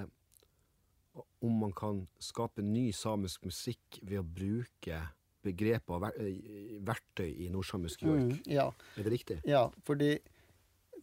om 1.43 1.59
man 1.61 1.73
kan 1.75 2.03
skape 2.23 2.63
ny 2.65 2.87
samisk 2.95 3.45
musikk 3.45 3.99
ved 4.01 4.21
å 4.23 4.25
bruke 4.25 4.99
begreper 5.43 5.97
og 5.97 6.19
eh, 6.23 6.77
verktøy 6.87 7.27
i 7.45 7.49
nordsamisk 7.51 8.05
joik. 8.05 8.29
Mm, 8.31 8.51
ja. 8.51 8.69
Er 8.97 9.07
det 9.07 9.13
riktig? 9.13 9.39
Ja, 9.47 9.67
fordi 9.87 10.15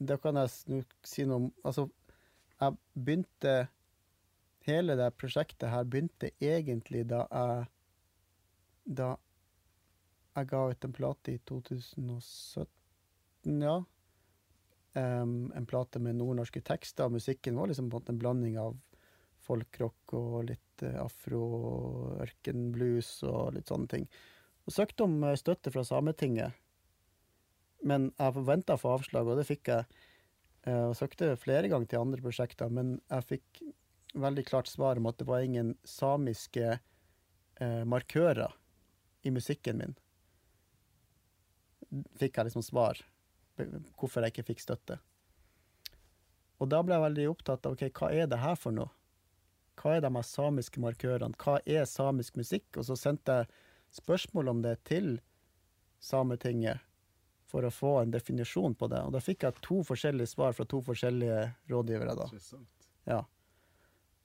da 0.01 0.17
kan 0.21 0.41
jeg 0.41 0.85
si 1.05 1.27
noe 1.29 1.43
om 1.43 1.51
Altså, 1.61 1.91
jeg 2.57 2.77
begynte 2.95 3.55
Hele 4.65 4.97
det 4.97 5.11
prosjektet 5.21 5.69
her 5.73 5.85
begynte 5.89 6.31
egentlig 6.41 7.03
da 7.11 7.27
jeg 7.29 7.67
Da 8.97 9.11
jeg 10.41 10.51
ga 10.51 10.67
ut 10.71 10.85
en 10.87 10.97
plate 10.97 11.35
i 11.35 11.41
2017, 11.49 12.67
ja. 13.65 13.79
Um, 14.91 15.53
en 15.55 15.67
plate 15.71 16.01
med 16.03 16.19
nordnorske 16.19 16.63
tekster, 16.67 17.07
og 17.07 17.15
musikken 17.15 17.59
var 17.59 17.71
liksom 17.71 17.93
en 17.95 18.19
blanding 18.19 18.57
av 18.59 18.75
folkrock 19.51 20.15
og 20.19 20.51
litt 20.51 20.85
eh, 20.85 20.99
afro, 21.01 21.43
ørkenblues 22.23 23.13
og 23.29 23.55
litt 23.57 23.71
sånne 23.71 23.91
ting. 23.91 24.07
Og 24.67 24.75
søkte 24.75 25.07
om 25.07 25.17
eh, 25.25 25.39
støtte 25.41 25.73
fra 25.75 25.85
Sametinget. 25.87 26.57
Men 27.87 28.11
jeg 28.13 28.37
forventa 28.37 28.77
å 28.77 28.95
avslag, 28.95 29.31
og 29.31 29.41
det 29.41 29.49
fikk 29.49 29.73
jeg. 29.73 30.03
Eh, 30.69 30.85
Og 30.91 30.97
søkte 30.99 31.33
flere 31.41 31.71
ganger 31.73 31.89
til 31.89 32.03
andre 32.03 32.23
prosjekter, 32.25 32.69
men 32.69 32.99
jeg 33.09 33.29
fikk 33.31 33.63
veldig 34.21 34.45
klart 34.49 34.69
svar 34.69 34.99
om 35.01 35.07
at 35.09 35.21
det 35.21 35.29
var 35.29 35.47
ingen 35.47 35.77
samiske 35.87 36.79
markører 37.61 38.55
i 39.29 39.31
musikken 39.31 39.77
min. 39.77 39.91
Fikk 42.21 42.39
jeg 42.39 42.51
liksom 42.51 42.65
svar 42.65 43.01
hvorfor 43.99 44.25
jeg 44.25 44.33
ikke 44.33 44.47
fikk 44.53 44.63
støtte. 44.65 44.97
Og 46.61 46.69
da 46.71 46.81
ble 46.85 46.97
jeg 46.97 47.05
veldig 47.07 47.27
opptatt 47.33 47.67
av 47.67 47.77
ok, 47.77 47.87
hva 47.97 48.11
er 48.13 48.29
det 48.31 48.41
her 48.41 48.57
for 48.57 48.77
noe? 48.77 48.93
Hva 49.81 49.97
er 49.97 50.05
de 50.05 50.11
her 50.13 50.27
samiske 50.27 50.81
markørene? 50.83 51.37
Hva 51.41 51.59
er 51.65 51.89
samisk 51.89 52.37
musikk? 52.41 52.69
Og 52.77 52.87
så 52.89 52.97
sendte 53.01 53.41
jeg 53.41 53.51
spørsmål 53.97 54.53
om 54.53 54.63
det 54.65 54.77
til 54.89 55.19
Sametinget 56.01 56.81
for 57.51 57.67
å 57.67 57.73
få 57.75 57.95
en 58.01 58.13
definisjon 58.13 58.77
på 58.79 58.89
det. 58.93 59.01
Og 59.05 59.15
da 59.17 59.23
fikk 59.25 59.45
jeg 59.45 59.65
to 59.65 59.81
forskjellige 59.85 60.33
svar 60.33 60.55
fra 60.57 60.67
to 60.69 60.81
forskjellige 60.85 61.43
rådgivere. 61.73 62.15
da. 62.17 62.29
Ja. 63.09 63.21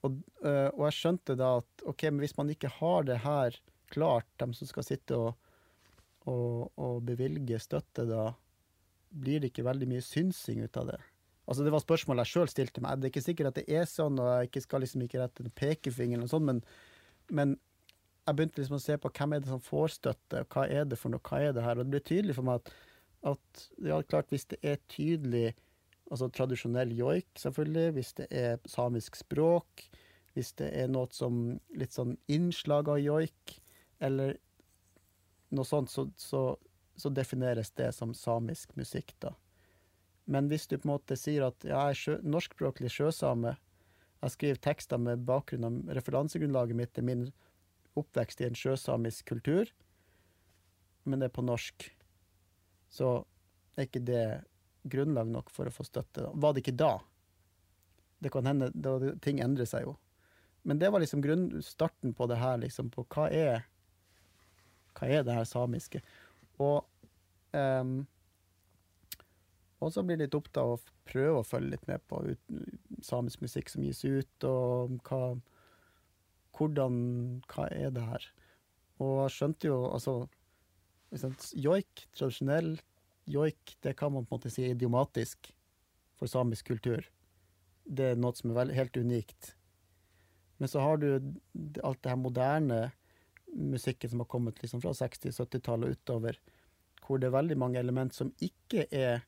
Og, 0.05 0.19
øh, 0.45 0.69
og 0.75 0.83
jeg 0.87 0.97
skjønte 0.99 1.37
da 1.39 1.55
at 1.63 1.85
ok, 1.87 2.05
men 2.11 2.21
hvis 2.23 2.37
man 2.37 2.51
ikke 2.53 2.71
har 2.77 3.07
det 3.07 3.23
her 3.23 3.57
klart, 3.91 4.27
de 4.37 4.51
som 4.53 4.69
skal 4.69 4.85
sitte 4.85 5.17
og, 5.17 5.33
og, 6.31 6.71
og 6.81 7.03
bevilge 7.05 7.59
støtte, 7.61 8.07
da 8.09 8.29
blir 9.15 9.41
det 9.41 9.51
ikke 9.51 9.67
veldig 9.67 9.87
mye 9.89 10.03
synsing 10.03 10.63
ut 10.65 10.79
av 10.81 10.89
det. 10.93 10.99
Altså 11.45 11.63
Det 11.63 11.73
var 11.75 11.83
spørsmål 11.83 12.23
jeg 12.23 12.31
sjøl 12.31 12.49
stilte 12.49 12.81
meg. 12.81 12.97
Det 12.97 13.07
er 13.07 13.13
ikke 13.13 13.27
sikkert 13.27 13.51
at 13.51 13.59
det 13.61 13.79
er 13.79 13.85
sånn, 13.89 14.17
og 14.19 14.47
jeg 14.47 14.65
skal 14.65 14.81
liksom 14.81 15.05
ikke 15.05 15.21
rette 15.21 15.45
en 15.45 15.53
pekefinger, 15.53 16.17
eller 16.17 16.25
noe 16.25 16.33
sånt, 16.33 16.47
men, 16.49 16.63
men 17.29 17.53
jeg 18.25 18.37
begynte 18.37 18.61
liksom 18.61 18.79
å 18.79 18.81
se 18.81 18.97
på 19.01 19.11
hvem 19.13 19.35
er 19.35 19.43
det 19.43 19.51
som 19.51 19.61
får 19.61 19.93
støtte, 19.99 20.41
og 20.41 20.55
hva 20.55 20.65
er 20.65 20.89
det 20.89 20.97
for 20.97 21.13
noe, 21.13 21.21
hva 21.29 21.43
er 21.45 21.53
det 21.53 21.65
her? 21.65 21.77
Og 21.77 21.85
det 21.85 21.93
ble 21.93 22.01
tydelig 22.09 22.37
for 22.37 22.47
meg 22.47 22.63
at, 22.63 22.73
at 23.35 23.67
ja, 23.85 23.99
klart 24.09 24.33
hvis 24.33 24.47
det 24.49 24.59
er 24.65 24.81
tydelig 24.91 25.51
altså 26.09 26.29
tradisjonell 26.33 26.93
joik, 26.97 27.29
selvfølgelig, 27.41 27.93
hvis 27.97 28.11
det 28.17 28.27
er 28.33 28.57
samisk 28.69 29.17
språk, 29.17 29.85
hvis 30.35 30.51
det 30.59 30.71
er 30.77 30.89
noe 30.91 31.09
som 31.15 31.59
litt 31.77 31.95
sånn 31.95 32.17
innslag 32.31 32.89
av 32.91 32.99
joik, 33.01 33.55
eller 34.03 34.35
noe 35.57 35.67
sånt, 35.67 35.91
så, 35.91 36.07
så, 36.19 36.43
så 36.97 37.11
defineres 37.13 37.71
det 37.77 37.91
som 37.95 38.13
samisk 38.17 38.75
musikk, 38.79 39.15
da. 39.23 39.33
Men 40.25 40.49
hvis 40.49 40.65
du 40.67 40.77
på 40.77 40.87
en 40.87 40.95
måte 40.95 41.17
sier 41.19 41.45
at 41.45 41.65
ja, 41.67 41.85
jeg 41.85 41.93
er 41.93 41.99
sjø, 42.01 42.15
norskspråklig 42.25 42.89
sjøsame, 42.89 43.55
jeg 44.23 44.33
skriver 44.33 44.61
tekster 44.63 45.01
med 45.01 45.25
bakgrunn 45.27 45.67
av 45.67 45.97
referansegrunnlaget 45.97 46.79
mitt 46.79 46.97
er 46.97 47.05
min 47.05 47.27
oppvekst 47.99 48.41
i 48.41 48.47
en 48.47 48.57
sjøsamisk 48.57 49.27
kultur, 49.29 49.69
men 51.05 51.21
det 51.21 51.29
er 51.29 51.35
på 51.35 51.45
norsk, 51.45 51.85
så 52.89 53.19
er 53.77 53.85
ikke 53.85 54.01
det 54.07 54.25
grunnlag 54.89 55.29
nok 55.29 55.51
for 55.53 55.69
å 55.69 55.73
få 55.73 55.85
støtte. 55.85 56.25
Var 56.33 56.55
det 56.55 56.63
ikke 56.63 56.79
da? 56.79 56.95
Det 58.23 58.31
kan 58.33 58.49
hende, 58.49 58.71
da, 58.73 58.97
ting 59.21 59.41
endrer 59.43 59.69
seg 59.69 59.85
jo. 59.85 59.95
Men 60.65 60.81
det 60.81 60.89
var 60.89 61.03
liksom 61.03 61.21
grunn, 61.21 61.47
starten 61.61 62.15
på 62.17 62.25
det 62.31 62.39
her, 62.41 62.57
liksom, 62.63 62.89
på 62.93 63.05
hva 63.13 63.27
er 63.29 63.67
hva 64.95 65.09
er 65.11 65.25
det 65.27 65.35
her 65.37 65.47
samiske? 65.49 66.01
Og 66.63 66.85
um, 67.55 68.03
og 69.83 69.91
så 69.93 70.01
blir 70.01 70.15
jeg 70.15 70.25
litt 70.25 70.37
opptatt 70.37 70.61
av 70.63 70.75
å 70.75 70.93
prøve 71.05 71.41
å 71.41 71.45
følge 71.45 71.75
litt 71.75 71.83
med 71.89 72.01
på 72.09 72.21
ut, 72.31 72.55
samisk 73.05 73.43
musikk 73.43 73.69
som 73.69 73.83
gis 73.85 74.01
ut, 74.05 74.47
og 74.47 74.97
hva 75.07 75.35
Hvordan 76.55 76.95
Hva 77.51 77.65
er 77.67 77.89
det 77.91 78.03
her? 78.07 78.25
Og 79.03 79.25
jeg 79.25 79.33
skjønte 79.35 79.67
jo 79.67 79.79
altså 79.91 80.13
Joik, 81.59 82.05
tradisjonell 82.15 82.77
joik, 83.29 83.75
det 83.81 83.95
kan 83.97 84.13
man 84.13 84.25
på 84.25 84.35
en 84.35 84.39
måte 84.39 84.51
si 84.53 84.65
idiomatisk 84.67 85.51
for 86.19 86.29
samisk 86.29 86.67
kultur. 86.69 87.05
Det 87.85 88.11
er 88.11 88.19
noe 88.19 88.35
som 88.37 88.51
er 88.53 88.73
helt 88.75 88.97
unikt. 88.97 89.53
Men 90.59 90.71
så 90.71 90.83
har 90.83 90.99
du 91.01 91.07
alt 91.83 92.01
det 92.03 92.11
her 92.11 92.19
moderne 92.19 92.79
musikken 93.55 94.09
som 94.09 94.19
har 94.19 94.29
kommet 94.31 94.61
liksom 94.61 94.81
fra 94.83 94.91
60-, 94.93 95.31
70-tallet 95.31 95.87
og 95.89 95.97
utover, 95.97 96.39
hvor 97.05 97.21
det 97.21 97.29
er 97.29 97.37
veldig 97.37 97.57
mange 97.61 97.79
element 97.79 98.13
som 98.15 98.33
ikke 98.43 98.87
er 98.91 99.23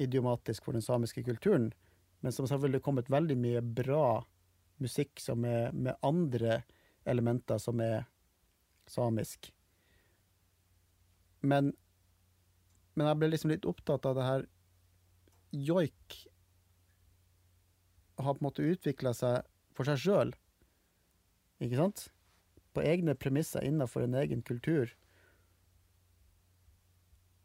idiomatisk 0.00 0.64
for 0.64 0.76
den 0.76 0.84
samiske 0.84 1.22
kulturen, 1.24 1.70
men 2.20 2.32
som 2.32 2.48
selvfølgelig 2.48 2.80
har 2.80 2.86
kommet 2.88 3.12
veldig 3.12 3.36
mye 3.38 3.62
bra 3.62 4.04
musikk 4.80 5.20
som 5.20 5.44
er 5.44 5.72
med 5.76 5.98
andre 6.06 6.62
elementer 7.08 7.60
som 7.60 7.80
er 7.84 8.06
samisk. 8.88 9.50
Men, 11.40 11.72
men 12.94 13.10
jeg 13.10 13.20
ble 13.20 13.30
liksom 13.32 13.52
litt 13.52 13.68
opptatt 13.68 14.08
av 14.08 14.16
det 14.18 14.26
her 14.26 14.48
Joik 15.50 16.16
har 18.20 18.36
på 18.36 18.42
en 18.42 18.46
måte 18.46 18.66
utvikla 18.66 19.12
seg 19.16 19.46
for 19.74 19.88
seg 19.88 20.00
sjøl. 20.02 20.32
Ikke 21.64 21.78
sant? 21.80 22.04
På 22.74 22.82
egne 22.86 23.16
premisser 23.18 23.64
innenfor 23.66 24.04
en 24.04 24.14
egen 24.20 24.42
kultur. 24.46 24.92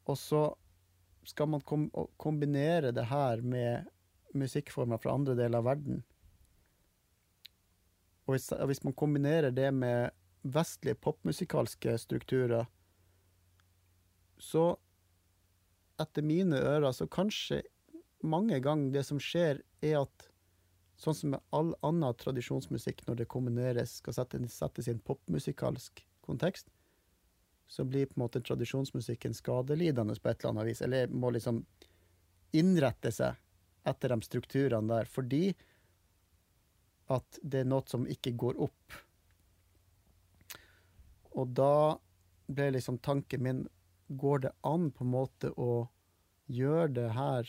Og 0.06 0.18
så 0.22 0.44
skal 1.26 1.50
man 1.50 1.64
kom 1.66 1.88
kombinere 2.22 2.92
det 2.94 3.08
her 3.10 3.42
med 3.42 3.88
musikkformer 4.38 5.02
fra 5.02 5.16
andre 5.18 5.34
deler 5.38 5.64
av 5.64 5.66
verden. 5.66 6.04
Og 8.26 8.36
hvis, 8.36 8.52
hvis 8.70 8.84
man 8.86 8.94
kombinerer 8.98 9.54
det 9.54 9.72
med 9.74 10.14
vestlige 10.46 10.98
popmusikalske 11.02 11.98
strukturer, 11.98 12.66
så 14.38 14.76
etter 16.02 16.26
mine 16.26 16.60
ører 16.60 16.92
så 16.94 17.08
kanskje 17.08 17.64
mange 18.26 18.60
ganger 18.60 18.94
det 18.98 19.06
som 19.08 19.22
skjer, 19.22 19.62
er 19.82 20.02
at 20.02 20.30
sånn 21.00 21.16
som 21.18 21.34
med 21.36 21.44
all 21.56 21.74
annen 21.86 22.16
tradisjonsmusikk, 22.20 23.04
når 23.08 23.22
det 23.22 23.30
kombineres, 23.32 23.98
skal 24.02 24.16
settes, 24.16 24.88
i 24.88 24.94
en 24.94 25.04
popmusikalsk 25.04 26.04
kontekst, 26.26 26.70
så 27.68 27.86
blir 27.86 28.06
på 28.06 28.18
en 28.18 28.26
måte 28.26 28.42
tradisjonsmusikken 28.46 29.34
skadelidende 29.34 30.16
på 30.22 30.30
et 30.30 30.44
eller 30.44 30.54
annet 30.54 30.70
vis. 30.70 30.82
Eller 30.86 31.10
må 31.10 31.32
liksom 31.34 31.64
innrette 32.56 33.12
seg 33.12 33.42
etter 33.86 34.14
de 34.14 34.20
strukturene 34.26 34.90
der, 34.94 35.10
fordi 35.10 35.50
at 37.14 37.40
det 37.42 37.64
er 37.64 37.70
noe 37.70 37.86
som 37.90 38.06
ikke 38.10 38.34
går 38.38 38.62
opp. 38.66 39.00
Og 41.36 41.52
da 41.58 41.98
ble 42.48 42.72
liksom 42.78 43.02
tanken 43.04 43.44
min 43.44 43.66
Går 44.08 44.40
det 44.44 44.52
an 44.62 44.92
på 44.94 45.02
en 45.02 45.10
måte 45.10 45.50
å 45.58 45.88
gjøre 46.46 46.92
det 46.94 47.08
her 47.16 47.48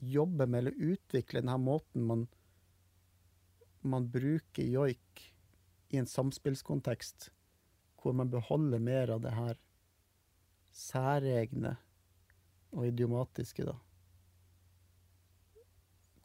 Jobbe 0.00 0.46
med 0.46 0.62
eller 0.62 0.94
utvikle 0.94 1.42
denne 1.42 1.58
måten 1.60 2.06
man, 2.08 2.24
man 3.82 4.08
bruker 4.12 4.64
joik 4.64 5.26
i 5.90 5.98
en 6.00 6.08
samspillskontekst, 6.08 7.30
hvor 8.00 8.16
man 8.16 8.30
beholder 8.32 8.80
mer 8.80 9.12
av 9.12 9.22
det 9.24 9.34
her 9.36 9.58
særegne 10.72 11.74
og 12.70 12.86
idiomatiske, 12.86 13.66
da. 13.66 13.76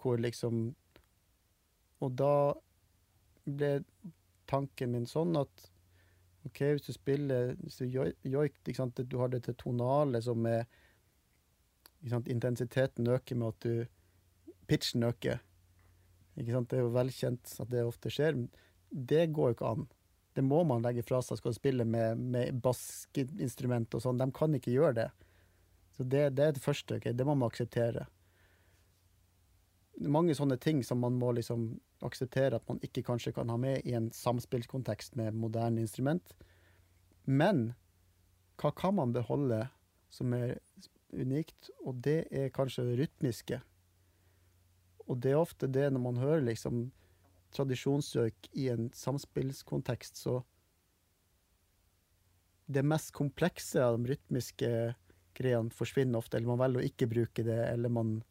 Hvor 0.01 0.21
liksom 0.21 0.75
Og 2.03 2.11
da 2.13 2.53
ble 3.45 3.69
tanken 4.45 4.91
min 4.93 5.07
sånn 5.09 5.33
at 5.39 5.63
OK, 6.45 6.59
hvis 6.59 6.85
du 6.85 6.93
spiller 6.93 7.55
hvis 7.61 7.79
du 7.79 7.85
joik, 7.87 8.59
du 8.61 9.17
har 9.17 9.31
dette 9.33 9.55
tonale 9.57 10.21
som 10.21 10.45
er 10.45 10.67
Intensiteten 12.05 13.07
øker 13.09 13.35
med 13.35 13.47
at 13.53 13.65
du 13.65 13.85
Pitchen 14.67 15.03
øker. 15.03 15.41
Ikke 16.37 16.51
sant? 16.51 16.69
Det 16.69 16.79
er 16.79 16.85
jo 16.85 16.95
velkjent 16.95 17.53
at 17.61 17.69
det 17.71 17.85
ofte 17.85 18.11
skjer. 18.13 18.37
Det 18.89 19.27
går 19.33 19.51
jo 19.51 19.57
ikke 19.57 19.71
an. 19.75 19.85
Det 20.35 20.43
må 20.43 20.63
man 20.67 20.83
legge 20.83 21.05
fra 21.07 21.21
seg 21.23 21.39
skal 21.39 21.53
du 21.53 21.57
spille 21.57 21.85
med, 21.87 22.19
med 22.19 22.57
baskinstrument 22.63 23.95
og 23.95 24.03
sånn. 24.03 24.19
De 24.19 24.27
kan 24.35 24.57
ikke 24.57 24.73
gjøre 24.73 24.97
det. 24.97 25.07
Så 25.95 26.03
det, 26.03 26.25
det 26.35 26.43
er 26.43 26.55
det 26.57 26.63
første. 26.63 26.99
Okay? 26.99 27.15
Det 27.15 27.25
må 27.27 27.37
man 27.37 27.47
akseptere. 27.47 28.07
Mange 30.03 30.35
sånne 30.35 30.57
ting 30.59 30.81
som 30.83 30.99
man 30.99 31.15
må 31.15 31.31
liksom 31.37 31.69
akseptere 32.03 32.59
at 32.59 32.67
man 32.67 32.81
ikke 32.83 33.05
kanskje 33.07 33.31
kan 33.37 33.49
ha 33.49 33.55
med 33.57 33.87
i 33.87 33.95
en 33.95 34.09
samspillskontekst 34.11 35.15
med 35.15 35.37
moderne 35.39 35.85
instrument. 35.85 36.35
Men 37.23 37.69
hva 38.59 38.73
kan 38.75 38.97
man 38.99 39.15
beholde 39.15 39.69
som 40.11 40.35
er 40.35 40.57
unikt? 41.13 41.69
Og 41.85 42.01
det 42.05 42.25
er 42.31 42.53
kanskje 42.53 42.87
det 42.89 42.99
rytmiske. 43.03 43.61
Og 45.05 45.19
det 45.21 45.33
er 45.33 45.41
ofte 45.41 45.69
det 45.69 45.89
når 45.93 46.01
man 46.01 46.21
hører 46.21 46.45
liksom 46.47 46.87
tradisjonssøk 47.55 48.49
i 48.57 48.69
en 48.73 48.91
samspillskontekst, 48.93 50.17
så 50.17 50.43
Det 52.67 52.81
mest 52.81 53.11
komplekse 53.13 53.77
av 53.77 53.99
de 53.99 54.09
rytmiske 54.09 54.69
greiene 55.37 55.69
forsvinner 55.69 56.17
ofte, 56.17 56.39
eller 56.39 56.49
man 56.49 56.63
velger 56.63 56.81
å 56.81 56.87
ikke 56.87 57.07
bruke 57.11 57.43
det, 57.45 57.59
eller 57.69 57.91
man 57.93 58.23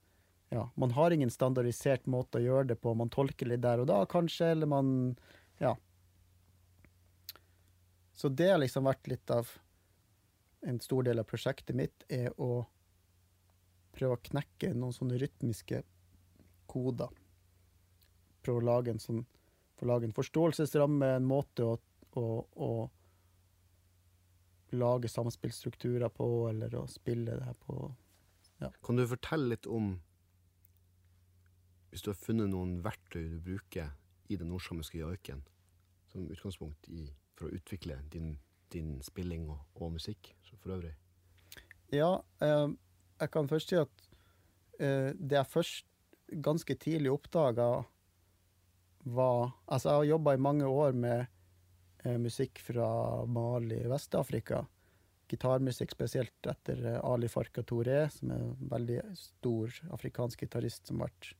ja, 0.51 0.71
man 0.75 0.91
har 0.91 1.11
ingen 1.15 1.31
standardisert 1.31 2.07
måte 2.11 2.39
å 2.39 2.43
gjøre 2.43 2.73
det 2.73 2.77
på. 2.83 2.95
Man 2.95 3.13
tolker 3.15 3.47
litt 3.47 3.63
der 3.63 3.83
og 3.83 3.87
da, 3.91 4.01
kanskje, 4.11 4.51
eller 4.57 4.71
man 4.71 4.89
Ja. 5.63 5.77
Så 8.15 8.29
det 8.29 8.51
har 8.51 8.59
liksom 8.59 8.87
vært 8.87 9.07
litt 9.11 9.31
av 9.31 9.51
En 10.65 10.81
stor 10.81 11.05
del 11.05 11.21
av 11.21 11.29
prosjektet 11.29 11.77
mitt 11.77 12.07
er 12.09 12.33
å 12.41 12.65
prøve 13.95 14.17
å 14.17 14.25
knekke 14.31 14.73
noen 14.75 14.95
sånne 14.97 15.19
rytmiske 15.21 15.83
koder. 16.71 17.13
Prøve 18.45 18.63
å 18.63 18.69
lage 18.73 18.95
en 18.95 19.03
sånn 19.03 19.25
for 19.75 19.91
lage 19.91 20.07
en 20.07 20.15
forståelsesramme, 20.15 21.17
en 21.17 21.27
måte 21.27 21.67
å, 21.67 21.75
å, 22.21 22.25
å 22.55 22.91
lage 24.79 25.11
samspillstrukturer 25.11 26.13
på, 26.15 26.49
eller 26.51 26.75
å 26.79 26.87
spille 26.91 27.35
det 27.35 27.49
her 27.49 27.59
på. 27.67 27.95
Ja. 28.63 28.71
Kan 28.87 28.99
du 28.99 29.07
fortelle 29.11 29.55
litt 29.55 29.67
om 29.67 29.97
hvis 31.91 32.03
du 32.03 32.11
har 32.11 32.19
funnet 32.19 32.51
noen 32.51 32.81
verktøy 32.83 33.29
du 33.31 33.39
bruker 33.43 33.93
i 34.31 34.39
den 34.39 34.51
nordsamiske 34.51 34.99
joiken 34.99 35.45
som 36.11 36.27
utgangspunkt 36.31 36.89
i, 36.91 37.07
for 37.39 37.47
å 37.47 37.55
utvikle 37.55 38.01
din, 38.11 38.39
din 38.73 38.99
spilling 39.05 39.49
og, 39.51 39.61
og, 39.75 39.93
musikk 39.97 40.33
for 40.63 40.77
øvrig? 40.77 40.95
Ja, 41.93 42.17
eh, 42.43 42.69
jeg 43.21 43.31
kan 43.35 43.51
først 43.51 43.73
si 43.73 43.79
at 43.79 44.07
eh, 44.81 45.13
det 45.15 45.39
jeg 45.39 45.51
først 45.51 45.87
ganske 46.43 46.75
tidlig 46.81 47.13
oppdaga, 47.13 47.85
var 49.05 49.53
Altså, 49.69 49.91
jeg 49.91 49.97
har 49.97 50.05
jobba 50.05 50.33
i 50.33 50.41
mange 50.41 50.67
år 50.67 50.93
med 50.97 51.27
eh, 52.05 52.17
musikk 52.17 52.59
fra 52.59 53.27
Mali, 53.27 53.83
Vest-Afrika. 53.85 54.63
Gitarmusikk 55.29 55.93
spesielt 55.93 56.49
etter 56.49 56.81
eh, 56.95 57.01
Ali 57.05 57.29
Farka 57.29 57.61
Touré, 57.63 58.09
som 58.09 58.33
er 58.33 58.41
en 58.41 58.71
veldig 58.71 59.03
stor 59.21 59.77
afrikansk 59.93 60.47
gitarist 60.47 60.89
som 60.89 61.05
har 61.05 61.13
vært 61.13 61.35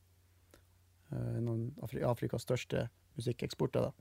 Eh, 1.11 1.37
en 1.37 1.47
av 1.81 1.95
Afrikas 2.11 2.45
største 2.45 2.87
musikkeksporter. 3.15 3.81
Uh, 3.85 3.93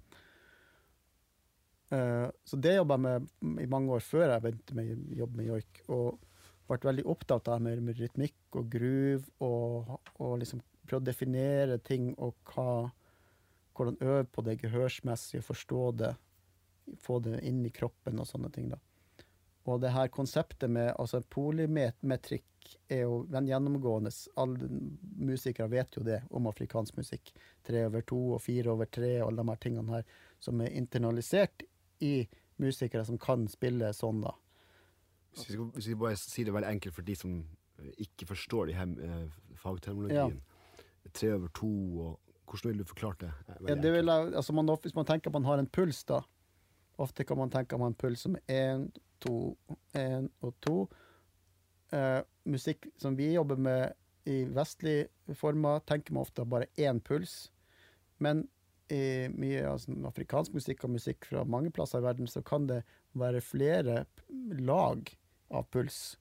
så 2.44 2.58
det 2.60 2.76
jobba 2.76 2.96
jeg 2.96 3.04
med 3.04 3.64
i 3.64 3.70
mange 3.70 3.92
år 3.96 4.04
før 4.04 4.28
jeg 4.28 4.44
begynte 4.44 4.76
med 4.78 5.18
jobb 5.18 5.36
med 5.38 5.50
joik. 5.50 5.82
Og 5.94 6.20
ble 6.68 6.80
veldig 6.88 7.06
opptatt 7.12 7.48
av 7.52 7.62
med, 7.64 7.82
med 7.84 7.98
rytmikk 8.00 8.58
og 8.58 8.70
groove, 8.72 9.26
og, 9.44 9.98
og 10.16 10.38
liksom 10.40 10.62
prøve 10.84 11.02
å 11.02 11.08
definere 11.08 11.78
ting 11.84 12.12
og 12.14 12.36
hva, 12.52 12.88
hvordan 13.76 14.00
øve 14.00 14.24
på 14.32 14.44
det 14.46 14.58
gehørsmessige, 14.62 15.44
forstå 15.44 15.84
det, 16.00 16.14
få 17.00 17.20
det 17.24 17.40
inn 17.48 17.62
i 17.64 17.72
kroppen 17.74 18.20
og 18.20 18.28
sånne 18.28 18.50
ting. 18.54 18.70
da. 18.72 18.80
Og 19.64 19.80
det 19.80 19.94
her 19.94 20.12
konseptet 20.12 20.70
med 20.70 20.92
altså 21.00 21.22
polymetrikk 21.32 22.44
er 22.88 23.04
jo 23.04 23.22
den 23.28 23.48
gjennomgående. 23.48 24.12
Alle 24.40 24.68
musikere 25.20 25.68
vet 25.72 25.96
jo 25.96 26.04
det 26.04 26.22
om 26.32 26.48
afrikansk 26.48 26.96
musikk. 27.00 27.32
Tre 27.64 27.86
over 27.88 28.04
to 28.08 28.20
og 28.36 28.42
fire 28.44 28.72
over 28.72 28.88
tre 28.92 29.16
og 29.20 29.30
alle 29.30 29.44
de 29.44 29.52
her 29.52 29.62
tingene 29.64 29.98
her 29.98 30.18
som 30.44 30.60
er 30.60 30.76
internalisert 30.76 31.64
i 32.00 32.26
musikere 32.62 33.04
som 33.04 33.18
kan 33.18 33.46
spille 33.50 33.92
sånn, 33.96 34.22
da. 34.24 34.34
Hvis 35.34 35.50
vi, 35.50 35.58
hvis 35.74 35.88
vi 35.90 35.98
bare 35.98 36.18
sier 36.18 36.46
det 36.46 36.54
veldig 36.54 36.70
enkelt 36.76 36.94
for 36.94 37.06
de 37.06 37.16
som 37.18 37.38
ikke 37.98 38.26
forstår 38.26 38.70
de 38.70 38.76
her 38.78 38.92
eh, 39.02 39.24
fagterminologien. 39.58 40.38
Ja. 40.38 41.10
Tre 41.12 41.34
over 41.34 41.50
to 41.54 41.72
og 42.04 42.20
Hvordan 42.44 42.70
vil 42.70 42.78
du 42.78 42.84
forklare 42.84 43.16
det? 43.20 43.30
Ja, 43.68 43.74
det 43.74 43.90
vil 43.92 44.06
jeg, 44.06 44.34
altså 44.36 44.52
man, 44.52 44.68
hvis 44.82 44.94
man 44.94 45.06
tenker 45.08 45.30
man 45.32 45.44
har 45.44 45.58
en 45.58 45.66
puls, 45.66 46.04
da. 46.04 46.20
Ofte 47.00 47.24
kan 47.24 47.38
man 47.38 47.50
tenke 47.50 47.78
man 47.78 47.88
har 47.88 47.94
en 47.94 47.94
puls 47.94 48.20
som 48.20 48.36
én, 48.46 48.84
to, 49.20 49.56
én 49.96 50.28
og 50.44 50.52
to 50.62 50.74
eh, 51.90 52.20
musikk 52.44 52.86
som 53.00 53.16
vi 53.16 53.32
jobber 53.32 53.56
med 53.56 53.96
i 54.28 54.44
vestlige 54.44 55.08
former, 55.34 55.80
tenker 55.88 56.12
man 56.12 56.20
ofte 56.28 56.44
bare 56.44 56.68
én 56.76 57.00
puls. 57.00 57.50
Men 58.18 58.46
i 58.94 59.28
mye 59.34 59.64
altså, 59.68 59.94
afrikansk 60.08 60.54
musikk 60.54 60.86
og 60.86 60.94
musikk 60.96 61.28
fra 61.30 61.44
mange 61.48 61.72
plasser 61.74 62.02
i 62.02 62.06
verden, 62.06 62.30
så 62.30 62.42
kan 62.46 62.68
det 62.70 62.82
være 63.18 63.42
flere 63.44 64.04
lag 64.60 65.10
av 65.54 65.68
puls. 65.74 66.16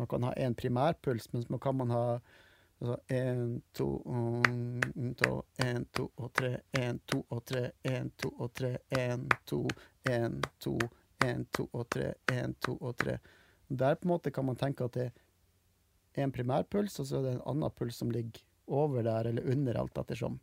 Man 0.00 0.08
kan 0.10 0.24
ha 0.28 0.34
én 0.40 0.56
primærpuls, 0.56 1.30
men 1.32 1.44
man 1.52 1.62
kan 1.62 1.76
man 1.76 1.90
ha 1.94 2.04
én, 2.80 3.60
altså, 3.60 3.60
to, 3.72 4.02
um, 4.06 5.12
to, 5.14 5.44
én, 5.58 5.84
to 5.92 6.08
og 6.16 6.32
tre, 6.34 6.54
én, 6.72 7.00
to 7.06 7.24
og 7.28 7.44
tre, 7.44 7.66
én, 7.84 8.10
to 8.16 8.30
og 8.38 8.54
tre, 8.54 8.76
én, 8.96 9.26
to, 9.46 9.66
én, 10.08 10.40
to, 10.58 10.78
én, 11.20 11.44
to 11.52 11.68
og 11.72 11.88
tre, 11.90 12.14
én, 12.32 12.54
to 12.60 12.76
og 12.80 12.96
tre. 12.96 13.18
Der 13.68 13.94
på 13.94 14.08
en 14.08 14.14
måte 14.14 14.32
kan 14.32 14.46
man 14.48 14.56
tenke 14.56 14.84
at 14.84 14.96
det 14.96 15.10
er 16.16 16.24
en 16.24 16.32
primærpuls, 16.32 16.98
og 16.98 17.06
så 17.06 17.18
er 17.20 17.26
det 17.26 17.34
en 17.36 17.48
annen 17.52 17.76
puls 17.76 18.00
som 18.00 18.10
ligger 18.10 18.40
over 18.66 19.02
der 19.02 19.28
eller 19.28 19.52
under, 19.52 19.76
alt 19.78 19.98
ettersom. 19.98 20.40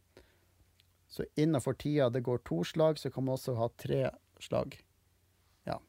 Så 1.08 1.26
innenfor 1.36 1.74
tida 1.74 2.10
det 2.10 2.22
går 2.22 2.38
to 2.38 2.64
slag, 2.64 3.00
så 3.00 3.12
kan 3.12 3.26
man 3.26 3.38
også 3.38 3.56
ha 3.56 3.70
tre 3.70 4.10
slag. 4.40 4.80
Ja. 5.64 5.80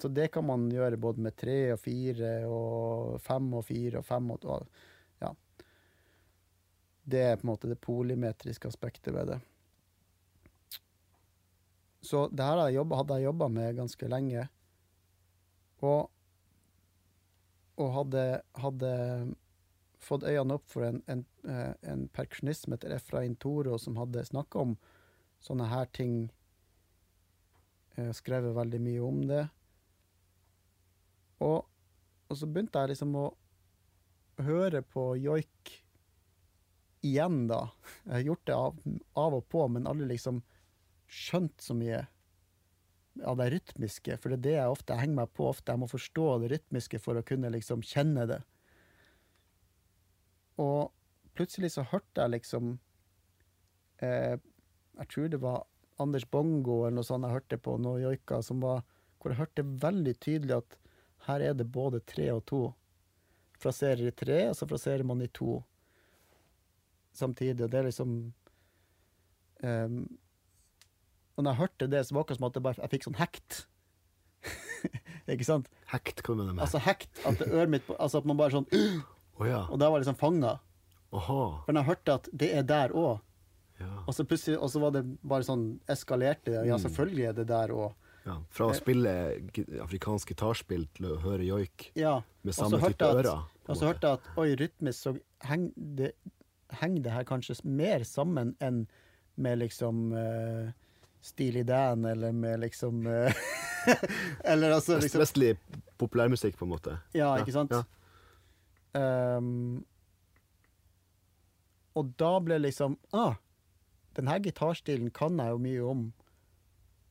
Så 0.00 0.08
det 0.08 0.28
kan 0.28 0.46
man 0.46 0.70
gjøre 0.72 0.96
både 0.96 1.20
med 1.20 1.36
tre 1.36 1.72
og 1.74 1.80
fire 1.80 2.32
og 2.48 3.20
fem 3.22 3.52
og 3.54 3.66
fire 3.68 4.00
og 4.00 4.06
fem 4.06 4.30
og 4.30 4.48
Ja. 5.20 5.34
Det 7.04 7.20
er 7.20 7.36
på 7.36 7.46
en 7.46 7.52
måte 7.52 7.68
det 7.68 7.80
polymetriske 7.80 8.68
aspektet 8.68 9.14
ved 9.14 9.34
det. 9.34 9.40
Så 12.00 12.28
det 12.32 12.44
her 12.44 12.56
hadde 12.56 13.16
jeg 13.18 13.24
jobba 13.24 13.48
med 13.48 13.76
ganske 13.76 14.08
lenge. 14.08 14.46
Og, 15.84 16.10
og 17.76 17.92
hadde, 17.92 18.24
hadde 18.56 18.92
fått 20.04 20.26
øynene 20.26 20.56
opp 20.56 20.66
for 20.70 20.86
en, 20.86 21.02
en, 21.10 21.24
eh, 21.48 21.72
en 21.92 22.06
perkusjonist 22.14 22.66
som 22.66 22.74
heter 22.76 22.94
Efrain 22.96 23.36
Toro, 23.40 23.78
som 23.78 23.98
hadde 24.00 24.26
snakka 24.28 24.64
om 24.64 24.76
sånne 25.44 25.68
her 25.70 25.88
ting. 25.96 26.28
Skrevet 28.16 28.54
veldig 28.56 28.78
mye 28.80 29.00
om 29.04 29.16
det. 29.28 29.42
Og, 31.44 31.66
og 32.30 32.38
så 32.38 32.48
begynte 32.48 32.80
jeg 32.80 32.94
liksom 32.94 33.16
å 33.18 33.26
høre 34.44 34.80
på 34.86 35.10
joik 35.20 35.74
igjen, 37.04 37.46
da. 37.48 37.64
Jeg 38.04 38.12
har 38.14 38.26
gjort 38.28 38.46
det 38.48 38.56
av, 38.56 38.80
av 39.20 39.36
og 39.40 39.46
på, 39.52 39.66
men 39.72 39.88
aldri 39.88 40.10
liksom 40.12 40.42
skjønt 41.10 41.64
så 41.64 41.74
mye 41.76 42.04
av 43.26 43.40
det 43.40 43.50
rytmiske, 43.56 44.16
for 44.20 44.32
det 44.32 44.38
er 44.38 44.44
det 44.44 44.56
jeg 44.56 44.74
ofte 44.76 44.98
henger 45.00 45.22
meg 45.22 45.32
på. 45.36 45.48
ofte. 45.50 45.72
Jeg 45.72 45.82
må 45.82 45.90
forstå 45.90 46.26
det 46.42 46.52
rytmiske 46.54 47.00
for 47.02 47.18
å 47.18 47.26
kunne 47.26 47.50
liksom 47.52 47.82
kjenne 47.86 48.26
det. 48.30 48.40
Og 50.58 50.90
plutselig 51.38 51.72
så 51.76 51.84
hørte 51.86 52.24
jeg 52.24 52.34
liksom 52.34 52.72
eh, 54.02 54.36
Jeg 54.98 55.08
tror 55.12 55.28
det 55.30 55.40
var 55.40 55.64
Anders 56.00 56.26
Bongo 56.26 56.82
eller 56.82 56.98
noe 56.98 57.06
sånt 57.06 57.26
jeg 57.28 57.36
hørte 57.36 57.58
på, 57.60 57.76
noe 57.78 58.00
joika, 58.00 58.40
som 58.42 58.62
var, 58.64 58.82
hvor 59.20 59.32
jeg 59.32 59.40
hørte 59.42 59.66
veldig 59.82 60.14
tydelig 60.20 60.56
at 60.56 60.78
her 61.28 61.44
er 61.44 61.56
det 61.56 61.68
både 61.68 62.00
tre 62.08 62.30
og 62.32 62.44
to. 62.48 62.60
Fraserer 63.60 64.08
i 64.08 64.14
tre, 64.16 64.38
og 64.48 64.56
så 64.56 64.68
fraserer 64.68 65.04
man 65.04 65.20
i 65.20 65.28
to 65.28 65.58
samtidig. 67.12 67.64
Og 67.64 67.72
det 67.72 67.78
er 67.80 67.88
liksom 67.90 68.14
um, 69.62 69.98
Og 71.36 71.44
når 71.44 71.50
jeg 71.50 71.60
hørte 71.60 71.90
det, 71.92 72.06
så 72.06 72.14
var 72.14 72.22
det 72.22 72.24
akkurat 72.24 72.38
som 72.38 72.48
at 72.48 72.56
jeg, 72.56 72.62
bare, 72.62 72.82
jeg 72.82 72.92
fikk 72.94 73.06
sånn 73.08 73.20
hekt. 73.20 73.60
Ikke 75.34 75.46
sant? 75.46 75.68
Hekt, 75.92 76.22
hva 76.24 76.34
mener 76.34 76.52
du 76.52 76.56
med 76.56 76.64
Altså 76.64 76.80
hekt. 76.80 77.12
At 77.28 77.40
det 77.40 77.50
øret 77.52 77.72
mitt 77.76 77.88
Altså 77.98 78.22
at 78.22 78.28
man 78.28 78.40
bare 78.40 78.56
sånn 78.56 78.68
Å 79.40 79.46
ja. 79.48 79.62
Og 79.70 79.78
da 79.80 79.88
var 79.90 79.98
jeg 79.98 80.06
liksom 80.06 80.18
fanga. 80.20 80.58
Men 81.10 81.20
For 81.66 81.74
jeg 81.74 81.86
hørte 81.88 82.14
at 82.20 82.28
det 82.32 82.52
er 82.54 82.62
der 82.62 82.92
òg, 82.94 83.20
Ja. 83.80 83.86
og 84.06 84.12
så 84.14 84.24
plutselig 84.28 84.58
Og 84.60 84.68
så 84.70 84.78
var 84.82 84.90
det 84.92 85.00
bare 85.24 85.42
sånn 85.42 85.80
eskalerte. 85.88 86.52
Ja, 86.66 86.76
Mm. 86.76 86.82
selvfølgelig 86.84 87.28
er 87.28 87.32
det 87.32 87.46
der 87.48 87.68
òg. 87.72 87.94
ja. 88.26 88.36
Fra 88.50 88.66
å 88.68 88.74
spille 88.74 89.40
afrikansk 89.82 90.28
gitarspill 90.28 90.86
til 90.94 91.06
å 91.16 91.20
høre 91.20 91.42
joik 91.46 91.90
Ja. 91.96 92.20
med 92.44 92.54
samme 92.54 92.78
type 92.78 93.02
ører. 93.04 93.42
Og 93.68 93.76
så 93.76 93.86
hørte 93.88 94.02
jeg 94.06 94.12
at 94.12 94.20
oi, 94.36 94.54
rytmisk 94.56 94.98
så 95.02 95.20
henger 95.42 95.72
det, 95.96 96.12
heng 96.70 97.02
det 97.02 97.10
her 97.12 97.24
kanskje 97.24 97.64
mer 97.64 98.00
sammen 98.04 98.54
enn 98.60 98.86
med 99.36 99.58
liksom 99.58 100.12
uh, 100.12 100.70
Steely 101.22 101.62
Dan, 101.64 102.04
eller 102.04 102.32
med 102.32 102.60
liksom 102.60 103.06
uh, 103.06 103.32
Eller 104.44 104.70
altså 104.72 105.00
liksom 105.00 105.20
Vestlig 105.22 105.56
populærmusikk, 105.98 106.56
på 106.56 106.64
en 106.66 106.70
måte. 106.74 106.98
Ja, 107.14 107.34
ikke 107.38 107.52
sant? 107.52 107.70
Ja. 107.72 107.82
Ehm, 108.94 109.84
og 111.98 112.12
da 112.18 112.32
ble 112.40 112.58
liksom 112.62 112.96
Ah, 113.12 113.34
den 114.14 114.26
her 114.30 114.40
gitarstilen 114.42 115.10
kan 115.14 115.38
jeg 115.38 115.52
jo 115.54 115.58
mye 115.62 115.84
om. 115.90 116.04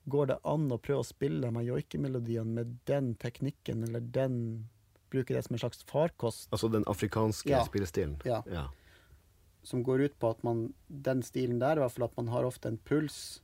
Går 0.10 0.28
det 0.32 0.38
an 0.48 0.70
å 0.72 0.80
prøve 0.82 1.04
å 1.04 1.08
spille 1.08 1.42
de 1.52 1.64
joikemelodiene 1.68 2.54
med 2.60 2.78
den 2.90 3.14
teknikken, 3.16 3.84
eller 3.88 4.00
den 4.02 4.70
Bruke 5.10 5.34
det 5.34 5.42
som 5.44 5.56
en 5.56 5.60
slags 5.64 5.84
farkost? 5.90 6.50
Altså 6.54 6.70
den 6.70 6.84
afrikanske 6.86 7.50
Ja. 7.50 7.64
spillestilen. 7.66 8.20
Ja. 8.26 8.44
Ja. 8.46 8.68
som 9.64 9.84
går 9.84 10.02
ut 10.06 10.20
på 10.20 10.30
at 10.30 10.44
man, 10.44 10.74
den 10.88 11.22
stilen 11.22 11.60
der, 11.60 11.76
i 11.76 11.80
hvert 11.80 11.92
fall 11.92 12.06
at 12.06 12.16
man 12.18 12.28
har 12.28 12.44
ofte 12.46 12.68
en 12.70 12.78
puls. 12.78 13.42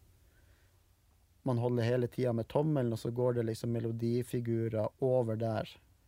Man 1.44 1.58
holder 1.58 1.84
hele 1.84 2.08
tida 2.08 2.32
med 2.34 2.48
tommelen, 2.48 2.94
og 2.94 2.98
så 3.00 3.12
går 3.14 3.34
det 3.36 3.46
liksom 3.46 3.72
melodifigurer 3.74 4.88
over 5.02 5.36
der, 5.36 5.68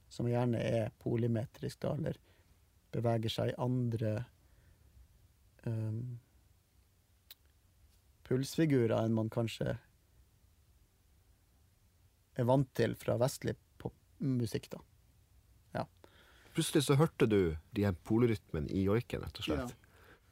som 0.09 0.29
gjerne 0.29 0.61
er 0.63 0.93
polymetrisk, 1.03 1.81
da, 1.83 1.93
eller 1.97 2.19
beveger 2.95 3.33
seg 3.33 3.51
i 3.51 3.57
andre 3.61 4.13
um, 5.67 6.17
pulsfigurer 8.27 8.95
enn 8.97 9.15
man 9.15 9.31
kanskje 9.33 9.75
er 12.37 12.47
vant 12.47 12.69
til 12.77 12.93
fra 12.99 13.17
vestlig 13.19 13.55
popmusikk, 13.81 14.71
da. 14.75 14.83
Plutselig 16.57 16.87
så 16.87 16.95
hørte 16.97 17.27
du 17.29 17.53
de 17.77 17.83
her 17.85 17.93
polyrytmen 18.07 18.65
i 18.73 18.79
joiken, 18.87 19.21
rett 19.21 19.41
og 19.43 19.45
slett. 19.45 19.73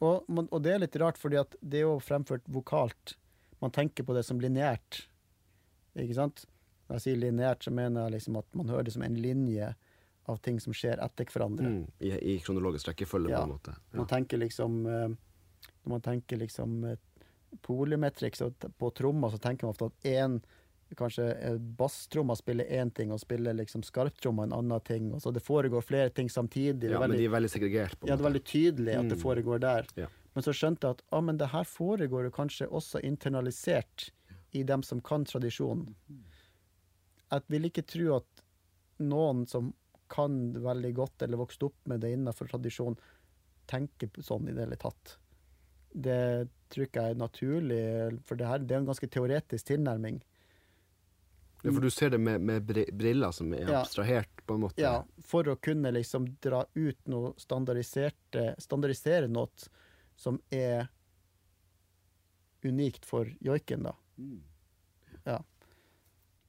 Og, 0.02 0.24
man, 0.26 0.48
og 0.50 0.64
det 0.66 0.72
er 0.74 0.80
litt 0.82 0.96
rart, 0.98 1.20
fordi 1.22 1.38
at 1.38 1.54
det 1.62 1.84
er 1.84 1.86
jo 1.86 2.00
fremført 2.02 2.48
vokalt. 2.50 3.14
Man 3.62 3.74
tenker 3.76 4.08
på 4.08 4.16
det 4.18 4.24
som 4.26 4.40
lineært. 4.42 5.04
Ikke 5.94 6.18
sant? 6.18 6.48
Når 6.88 6.96
jeg 7.00 7.02
sier 7.02 7.18
lineært, 7.22 7.64
så 7.66 7.72
mener 7.74 8.04
jeg 8.06 8.12
liksom 8.20 8.38
at 8.38 8.46
man 8.56 8.68
hører 8.70 8.84
det 8.84 8.94
som 8.94 9.02
en 9.04 9.16
linje 9.16 9.72
av 10.28 10.38
ting 10.42 10.60
som 10.60 10.74
skjer 10.74 11.02
etter 11.04 11.26
hverandre. 11.26 11.66
Mm. 11.66 11.88
I, 12.02 12.12
I 12.36 12.40
kronologisk 12.40 12.88
rekkefølge, 12.92 13.30
Ja. 13.30 13.40
på 13.42 13.44
en 13.50 13.56
måte. 13.58 13.76
Ja. 13.92 13.98
Man 13.98 14.08
tenker 14.08 14.38
liksom 14.42 14.86
eh, 14.86 15.08
Når 15.86 15.90
man 15.90 16.02
tenker 16.02 16.38
liksom 16.38 16.84
eh, 16.86 16.96
t- 18.60 18.68
på 18.78 18.92
tromma, 18.94 19.30
så 19.32 19.38
tenker 19.38 19.66
man 19.66 19.74
ofte 19.76 19.86
at 19.86 20.04
én 20.04 20.42
Kanskje 20.96 21.24
eh, 21.42 21.58
basstromma 21.58 22.36
spiller 22.38 22.66
én 22.72 22.92
ting, 22.94 23.12
og 23.12 23.20
spiller 23.20 23.54
liksom 23.58 23.82
skarptromma 23.84 24.44
en 24.46 24.54
annen 24.54 24.80
ting. 24.86 25.10
Og 25.14 25.20
så 25.22 25.32
det 25.34 25.42
foregår 25.44 25.82
flere 25.84 26.10
ting 26.14 26.30
samtidig. 26.30 26.92
Ja, 26.92 27.00
veldig, 27.00 27.02
Ja, 27.02 27.08
men 27.08 27.18
de 27.18 27.26
er 27.26 27.34
veldig 27.34 27.50
segregert, 27.52 27.98
på 28.00 28.06
en 28.06 28.10
ja, 28.12 28.16
det 28.16 28.22
er 28.24 28.30
veldig 28.30 28.44
tydelig 28.46 28.94
at 29.00 29.10
det 29.10 29.18
Mm. 29.18 29.24
foregår 29.24 29.60
der. 29.60 29.86
Ja. 29.98 30.08
Men 30.36 30.44
så 30.44 30.54
skjønte 30.54 30.86
jeg 30.88 30.92
at 30.96 31.02
ah, 31.12 31.22
men 31.22 31.38
det 31.38 31.48
her 31.50 31.64
foregår 31.64 32.24
jo 32.30 32.32
kanskje 32.32 32.68
også 32.70 33.02
internalisert 33.04 34.12
i 34.54 34.64
dem 34.64 34.84
som 34.84 35.02
kan 35.02 35.26
tradisjonen. 35.26 35.96
Jeg 37.32 37.42
vil 37.52 37.66
ikke 37.70 37.86
tro 37.90 38.16
at 38.20 38.44
noen 39.02 39.46
som 39.50 39.74
kan 40.12 40.54
veldig 40.62 40.92
godt, 40.96 41.22
eller 41.26 41.42
vokste 41.42 41.66
opp 41.72 41.78
med 41.90 42.04
det 42.06 42.14
innenfor 42.14 42.48
tradisjon, 42.52 42.96
tenker 43.68 44.12
på 44.14 44.22
sånn 44.24 44.46
i 44.50 44.54
det 44.54 44.68
hele 44.68 44.78
tatt. 44.78 45.16
Det 45.96 46.20
tror 46.70 46.86
ikke 46.86 47.02
jeg 47.08 47.16
er 47.16 47.20
naturlig, 47.22 47.82
for 48.28 48.38
det 48.38 48.48
her 48.50 48.60
det 48.62 48.76
er 48.76 48.84
en 48.84 48.90
ganske 48.92 49.10
teoretisk 49.10 49.66
tilnærming. 49.72 50.20
Ja, 51.66 51.72
for 51.74 51.82
du 51.82 51.90
ser 51.90 52.12
det 52.14 52.20
med, 52.22 52.44
med 52.46 52.68
briller 52.94 53.32
som 53.34 53.50
er 53.58 53.64
Ja. 53.66 53.80
abstrahert, 53.82 54.30
på 54.46 54.54
en 54.54 54.62
måte. 54.68 54.78
Ja, 54.84 55.00
for 55.26 55.48
å 55.50 55.56
kunne 55.58 55.90
liksom 55.96 56.28
dra 56.44 56.60
ut 56.76 57.00
noe 57.10 57.32
standardiserte 57.42 58.52
Standardisere 58.62 59.28
noe 59.32 59.50
som 60.16 60.38
er 60.54 60.86
unikt 62.64 63.06
for 63.06 63.26
joiken, 63.42 63.84
da. 63.90 63.96
Ja. 65.26 65.40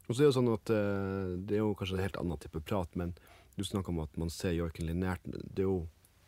Og 0.06 0.14
så 0.14 0.20
er 0.20 0.24
det 0.24 0.30
jo 0.30 0.36
sånn 0.38 0.52
at 0.54 0.70
eh, 0.70 1.34
det 1.48 1.58
er 1.58 1.62
jo 1.64 1.74
kanskje 1.78 1.98
en 1.98 2.04
helt 2.06 2.18
annen 2.20 2.38
type 2.42 2.60
prat, 2.62 2.92
men 2.98 3.14
du 3.56 3.64
snakker 3.64 3.90
om 3.90 4.02
at 4.04 4.16
man 4.20 4.30
ser 4.30 4.54
joiken 4.54 4.86
lineært. 4.86 5.24
Det 5.26 5.64
er 5.64 5.70
jo 5.70 5.86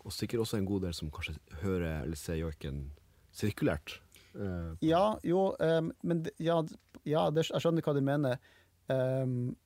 og 0.08 0.14
sikkert 0.14 0.40
også 0.40 0.56
en 0.56 0.68
god 0.68 0.86
del 0.86 0.94
som 0.96 1.10
kanskje 1.12 1.34
hører 1.62 2.04
eller 2.04 2.16
ser 2.16 2.38
joiken 2.40 2.84
sirkulært. 3.34 3.98
Eh, 4.34 4.70
Ja, 4.88 5.18
jo, 5.26 5.50
um, 5.58 5.90
men 6.02 6.22
ja, 6.40 6.62
ja 7.04 7.26
jeg 7.34 7.48
skjønner 7.50 7.84
hva 7.84 7.94
du 7.96 8.00
mener. 8.04 8.38
Um, 8.88 9.56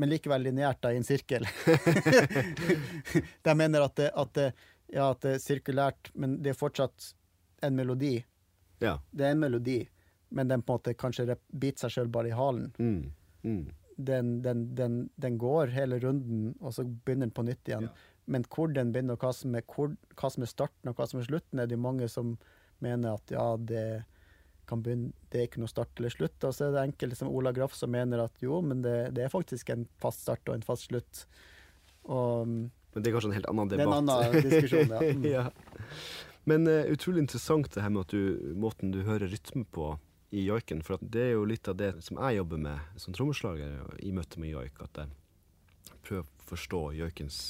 men 0.00 0.12
likevel 0.12 0.44
lineært 0.48 0.84
i 0.88 0.98
en 0.98 1.06
sirkel. 1.06 1.46
De 3.44 3.54
mener 3.56 3.84
at 3.84 3.96
det, 3.96 4.10
at, 4.16 4.34
det, 4.36 4.46
ja, 4.92 5.10
at 5.10 5.20
det 5.24 5.34
er 5.36 5.42
sirkulært, 5.44 6.10
men 6.14 6.38
det 6.42 6.54
er 6.54 6.58
fortsatt 6.60 7.10
en 7.64 7.76
melodi. 7.76 8.18
ja. 8.80 8.98
Det 9.12 9.26
er 9.26 9.34
en 9.36 9.42
melodi, 9.42 9.82
men 10.28 10.48
den 10.48 10.62
på 10.62 10.72
en 10.72 10.80
måte 10.80 10.94
kanskje 10.96 11.36
biter 11.52 11.84
seg 11.84 11.96
sjøl 11.98 12.12
bare 12.12 12.32
i 12.32 12.36
halen. 12.36 12.70
Mm. 12.78 13.10
Mm. 13.42 13.66
Den, 14.00 14.30
den, 14.44 14.62
den, 14.74 15.00
den 15.20 15.36
går 15.40 15.74
hele 15.74 15.98
runden, 16.00 16.54
og 16.60 16.72
så 16.72 16.86
begynner 16.86 17.28
den 17.28 17.36
på 17.36 17.44
nytt 17.44 17.68
igjen. 17.68 17.90
Men 18.30 18.46
hvor 18.48 18.70
den 18.72 18.92
begynner, 18.94 19.18
og 19.18 19.26
hva 19.26 19.32
som, 19.36 19.54
er, 19.58 19.66
hvor, 19.68 19.92
hva 20.16 20.30
som 20.32 20.46
er 20.46 20.50
starten 20.50 20.90
og 20.92 20.96
hva 20.96 21.08
som 21.10 21.20
er 21.20 21.28
slutten, 21.28 21.60
er 21.60 21.68
det 21.68 21.78
mange 21.80 22.08
som 22.08 22.36
mener 22.80 23.18
at 23.18 23.34
ja, 23.34 23.44
det 23.58 23.84
kan 24.70 24.82
begynne, 24.84 25.12
det 25.32 25.40
er 25.40 25.48
ikke 25.48 25.62
noe 25.62 25.70
start 25.70 25.98
eller 25.98 26.14
slutt. 26.14 26.38
Og 26.46 26.54
så 26.54 26.68
er 26.68 26.76
det 26.76 26.84
enkelte 26.86 27.18
som 27.18 27.30
Ola 27.32 27.52
Graff 27.56 27.74
som 27.76 27.92
mener 27.92 28.22
at 28.24 28.44
jo, 28.44 28.60
men 28.64 28.84
det, 28.86 28.96
det 29.16 29.26
er 29.26 29.32
faktisk 29.32 29.72
en 29.74 29.86
fast 30.00 30.24
start 30.24 30.46
og 30.48 30.56
en 30.56 30.66
fast 30.66 30.88
slutt. 30.88 31.24
Og 32.08 32.46
mm, 32.48 32.60
Men 32.94 33.02
det 33.02 33.10
er 33.10 33.16
kanskje 33.16 33.32
en 33.32 33.38
helt 33.38 33.50
annen 33.50 33.70
det 33.70 33.78
er 33.78 33.84
debatt. 33.84 34.04
en 34.04 34.12
annen 34.14 34.50
diskusjon, 34.50 34.94
ja. 34.94 35.00
Mm. 35.20 35.26
ja. 35.28 35.46
Men 36.48 36.64
uh, 36.70 36.86
utrolig 36.88 37.26
interessant 37.26 37.68
det 37.74 37.82
her 37.84 37.92
med 37.92 38.06
at 38.06 38.14
du, 38.14 38.54
måten 38.58 38.94
du 38.94 39.02
hører 39.04 39.28
rytme 39.30 39.66
på 39.74 39.92
i 40.30 40.44
joiken. 40.46 40.82
For 40.86 41.00
det 41.02 41.24
er 41.28 41.32
jo 41.34 41.48
litt 41.48 41.68
av 41.68 41.76
det 41.80 41.92
som 42.06 42.20
jeg 42.20 42.38
jobber 42.40 42.62
med 42.62 43.00
som 43.00 43.16
trommeslager 43.16 43.98
i 44.04 44.12
møte 44.14 44.40
med 44.42 44.52
joik. 44.54 44.78
At 44.84 45.02
jeg 45.02 45.98
prøver 46.06 46.24
å 46.24 46.48
forstå 46.50 46.82
joikens 47.00 47.40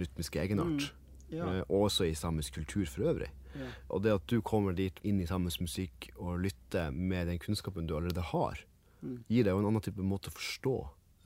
rytmiske 0.00 0.40
egenart. 0.40 0.92
Ja. 1.32 1.46
eh, 1.48 1.62
også 1.72 2.04
i 2.04 2.14
samisk 2.14 2.58
kultur 2.60 2.84
for 2.84 3.08
øvrig. 3.08 3.30
Ja. 3.56 3.68
Og 3.88 4.02
det 4.04 4.12
at 4.12 4.26
du 4.28 4.40
kommer 4.44 4.72
dit 4.76 4.98
inn 5.04 5.20
i 5.20 5.28
samisk 5.28 5.60
musikk 5.64 6.10
og 6.16 6.42
lytter 6.44 6.90
med 6.92 7.28
den 7.28 7.38
kunnskapen 7.40 7.86
du 7.88 7.96
allerede 7.96 8.24
har, 8.32 8.60
Mm. 9.02 9.24
gir 9.26 9.42
deg 9.42 9.50
jo 9.50 9.58
en 9.58 9.66
annen 9.66 9.82
type 9.82 10.04
måte 10.06 10.30
å 10.30 10.34
forstå 10.36 10.72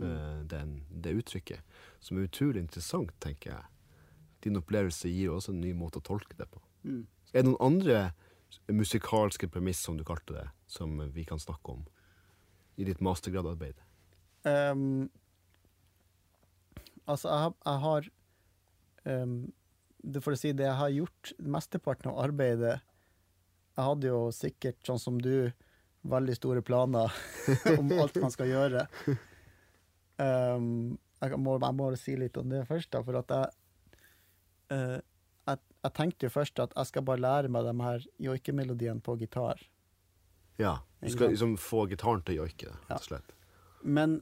mm. 0.01 0.47
den, 0.49 0.71
det 0.89 1.13
uttrykket, 1.13 1.61
som 2.01 2.17
er 2.17 2.25
utrolig 2.25 2.63
interessant, 2.63 3.13
tenker 3.21 3.51
jeg. 3.53 3.67
Din 4.47 4.57
opplevelse 4.57 5.11
gir 5.13 5.35
også 5.35 5.53
en 5.53 5.61
ny 5.61 5.75
måte 5.77 6.01
å 6.01 6.07
tolke 6.07 6.33
det 6.39 6.47
på. 6.49 6.63
Mm. 6.89 7.03
Er 7.35 7.43
det 7.43 7.51
noen 7.51 7.61
andre 7.67 7.99
musikalske 8.73 9.49
premiss, 9.49 9.81
som 9.85 9.99
du 9.99 10.05
kalte 10.05 10.35
det, 10.35 10.49
som 10.71 10.99
vi 11.13 11.25
kan 11.25 11.41
snakke 11.43 11.77
om? 11.77 11.85
i 12.77 12.85
ditt 12.85 13.01
mastergradarbeid? 13.01 13.79
Um, 14.45 15.09
altså, 17.05 17.31
jeg, 17.31 17.55
jeg 17.65 17.83
har 17.85 18.11
um, 19.11 19.39
det 20.07 20.23
For 20.23 20.37
å 20.37 20.39
si 20.39 20.53
det 20.55 20.69
jeg 20.69 20.79
har 20.79 20.93
gjort, 20.95 21.33
mesteparten 21.43 22.13
av 22.13 22.21
arbeidet 22.29 22.77
Jeg 22.77 23.87
hadde 23.89 24.07
jo 24.13 24.21
sikkert, 24.31 24.79
sånn 24.87 25.01
som 25.03 25.17
du, 25.19 25.51
veldig 26.07 26.37
store 26.39 26.63
planer 26.63 27.11
om 27.79 27.91
alt 27.97 28.21
man 28.23 28.31
skal 28.31 28.53
gjøre. 28.53 28.87
Um, 30.21 30.95
jeg, 31.19 31.41
må, 31.43 31.57
jeg 31.59 31.77
må 31.81 31.91
si 31.99 32.15
litt 32.21 32.39
om 32.39 32.53
det 32.53 32.63
først, 32.69 32.93
da, 32.95 33.03
for 33.03 33.19
at 33.19 33.35
jeg, 33.35 33.99
eh, 34.77 34.97
jeg 35.47 35.59
Jeg 35.87 35.93
tenkte 35.95 36.27
jo 36.27 36.31
først 36.35 36.59
at 36.59 36.73
jeg 36.75 36.87
skal 36.89 37.03
bare 37.07 37.23
lære 37.23 37.49
meg 37.53 37.63
de 37.69 37.73
her 37.85 38.05
joikemelodiene 38.19 39.01
på 39.07 39.15
gitar. 39.21 39.61
Ja. 40.59 40.79
Du 41.01 41.11
skal 41.13 41.31
liksom 41.31 41.53
få 41.63 41.85
gitaren 41.87 42.25
til 42.27 42.35
å 42.41 42.45
joike, 42.47 42.67
Ja. 42.73 42.79
rett 42.89 42.99
og 42.99 43.07
slett. 43.07 43.35
Men 43.85 44.17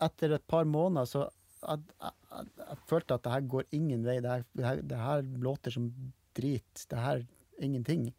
etter 0.00 0.34
et 0.36 0.46
par 0.46 0.64
måneder 0.64 1.08
så 1.10 1.24
jeg, 1.62 1.82
jeg, 2.02 2.46
jeg 2.58 2.78
følte 2.90 3.14
at 3.14 3.22
det 3.26 3.32
her 3.32 3.40
går 3.50 3.64
ingen 3.72 4.04
vei. 4.06 4.20
Det 4.22 4.30
her, 4.30 4.44
det 4.54 4.64
her, 4.66 4.82
det 4.92 4.98
her 4.98 5.22
låter 5.42 5.74
som 5.74 5.90
drit. 6.34 6.86
Det 6.90 6.98
her 6.98 7.24
ingenting. 7.62 8.12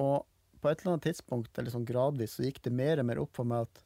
Og 0.00 0.26
på 0.60 0.68
et 0.68 0.80
eller 0.80 0.94
annet 0.96 1.06
tidspunkt, 1.08 1.56
eller 1.58 1.72
sånn 1.72 1.86
gradvis, 1.88 2.36
så 2.36 2.44
gikk 2.44 2.60
det 2.64 2.72
mer 2.76 3.00
og 3.00 3.06
mer 3.08 3.20
opp 3.22 3.32
for 3.36 3.44
meg 3.48 3.68
at 3.68 3.82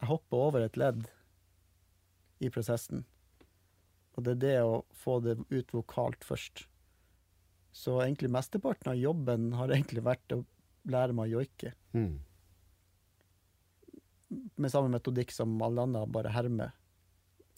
jeg 0.00 0.08
hopper 0.10 0.36
over 0.48 0.64
et 0.66 0.76
ledd 0.76 1.06
i 2.44 2.50
prosessen. 2.52 3.04
Og 4.14 4.24
det 4.26 4.36
er 4.36 4.42
det 4.44 4.56
å 4.62 4.84
få 4.94 5.18
det 5.24 5.38
ut 5.50 5.74
vokalt 5.74 6.24
først. 6.26 6.66
Så 7.74 7.96
egentlig 8.04 8.30
mesteparten 8.30 8.92
av 8.92 9.00
jobben 9.00 9.48
har 9.58 9.72
egentlig 9.74 10.04
vært 10.06 10.36
å 10.36 10.44
lære 10.90 11.16
meg 11.16 11.32
å 11.32 11.40
joike 11.40 11.74
Mm. 11.94 12.18
med 14.56 14.70
samme 14.72 14.90
metodikk 14.90 15.30
som 15.30 15.62
alle 15.62 15.82
andre, 15.82 16.06
bare 16.10 16.32
herme. 16.34 16.72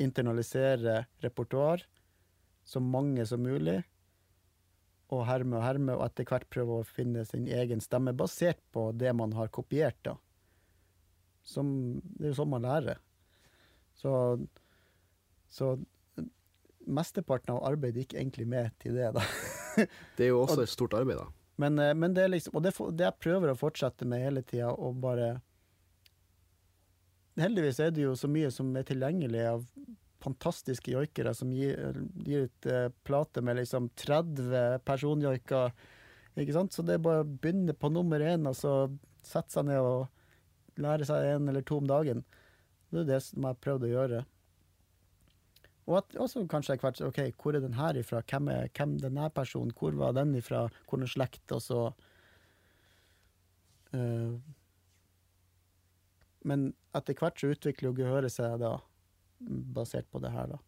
Internalisere 0.03 1.07
repertoar, 1.25 1.83
så 2.65 2.81
mange 2.81 3.25
som 3.27 3.41
mulig, 3.41 3.79
og 5.09 5.25
herme 5.29 5.57
og 5.57 5.63
herme, 5.65 5.95
og 5.95 6.05
etter 6.05 6.27
hvert 6.29 6.49
prøve 6.51 6.81
å 6.81 6.87
finne 6.87 7.25
sin 7.25 7.47
egen 7.49 7.81
stemme, 7.81 8.13
basert 8.13 8.61
på 8.75 8.91
det 8.93 9.15
man 9.17 9.33
har 9.33 9.49
kopiert, 9.49 9.97
da. 10.03 10.17
Som, 11.47 12.03
det 12.19 12.27
er 12.27 12.33
jo 12.35 12.39
sånn 12.43 12.51
man 12.51 12.67
lærer. 12.67 12.99
Så, 13.97 14.13
så 15.49 15.77
mesteparten 16.87 17.57
av 17.57 17.65
arbeidet 17.67 18.05
gikk 18.05 18.17
egentlig 18.17 18.47
med 18.51 18.73
til 18.83 18.97
det, 18.99 19.13
da. 19.17 19.25
Det 20.17 20.25
er 20.25 20.31
jo 20.31 20.41
også 20.41 20.63
et 20.65 20.73
stort 20.73 20.95
arbeid, 20.97 21.19
da. 21.21 21.27
Men, 21.61 21.79
eh, 21.79 21.95
men 21.97 22.15
det 22.17 22.25
er 22.25 22.33
liksom 22.33 22.57
Og 22.57 22.63
det, 22.65 22.73
det 22.97 23.05
jeg 23.07 23.21
prøver 23.21 23.53
å 23.53 23.59
fortsette 23.59 24.09
med 24.09 24.25
hele 24.25 24.43
tida, 24.45 24.71
og 24.73 24.99
bare 25.03 25.37
Heldigvis 27.37 27.81
er 27.85 27.93
det 27.93 28.07
jo 28.07 28.15
så 28.17 28.31
mye 28.33 28.49
som 28.53 28.71
er 28.81 28.87
tilgjengelig 28.89 29.43
av 29.51 29.65
fantastiske 30.25 30.89
joikere 30.95 31.35
som 31.37 31.51
gir, 31.53 31.99
gir 32.25 32.47
ut 32.49 32.69
uh, 32.73 32.87
plate 33.05 33.43
med 33.45 33.59
liksom 33.59 33.91
30 34.01 34.81
personjoiker. 34.89 35.75
Ikke 36.41 36.55
sant? 36.57 36.73
Så 36.73 36.81
det 36.81 36.97
er 36.97 37.05
bare 37.05 37.27
å 37.27 37.29
begynne 37.29 37.77
på 37.77 37.91
nummer 37.93 38.25
én, 38.25 38.49
og 38.49 38.57
så 38.57 38.73
sette 39.21 39.53
seg 39.53 39.69
ned 39.69 39.85
og 39.85 40.81
lære 40.81 41.07
seg 41.09 41.29
en 41.35 41.53
eller 41.53 41.65
to 41.69 41.77
om 41.83 41.93
dagen. 41.93 42.25
Det 42.89 43.05
er 43.05 43.11
det 43.13 43.21
som 43.27 43.45
jeg 43.45 43.53
har 43.53 43.63
prøvd 43.69 43.87
å 43.87 43.93
gjøre. 43.93 44.23
Og 45.87 46.01
at, 46.01 46.17
også 46.19 46.43
kanskje 46.51 46.75
etter 46.75 46.89
hvert 46.89 47.01
OK, 47.07 47.21
hvor 47.39 47.55
er 47.55 47.63
den 47.63 47.79
her 47.79 47.99
ifra? 47.99 48.23
Hvem 48.27 48.51
er 48.51 48.71
hvem 48.75 48.97
denne 49.03 49.31
personen? 49.31 49.73
Hvor 49.79 49.95
var 49.95 50.17
den 50.17 50.35
ifra? 50.35 50.67
Hvor 50.89 51.03
er 51.03 51.11
slekt? 51.11 51.53
Og 51.55 51.63
så 51.63 51.81
uh, 53.95 54.35
Men 56.43 56.69
etter 56.95 57.15
hvert 57.19 57.39
så 57.39 57.53
utvikler 57.55 57.91
jo 57.91 57.99
gehøret 58.01 58.35
seg 58.35 58.59
da, 58.63 58.77
basert 59.75 60.11
på 60.11 60.23
det 60.23 60.31
her, 60.35 60.57
da. 60.57 60.59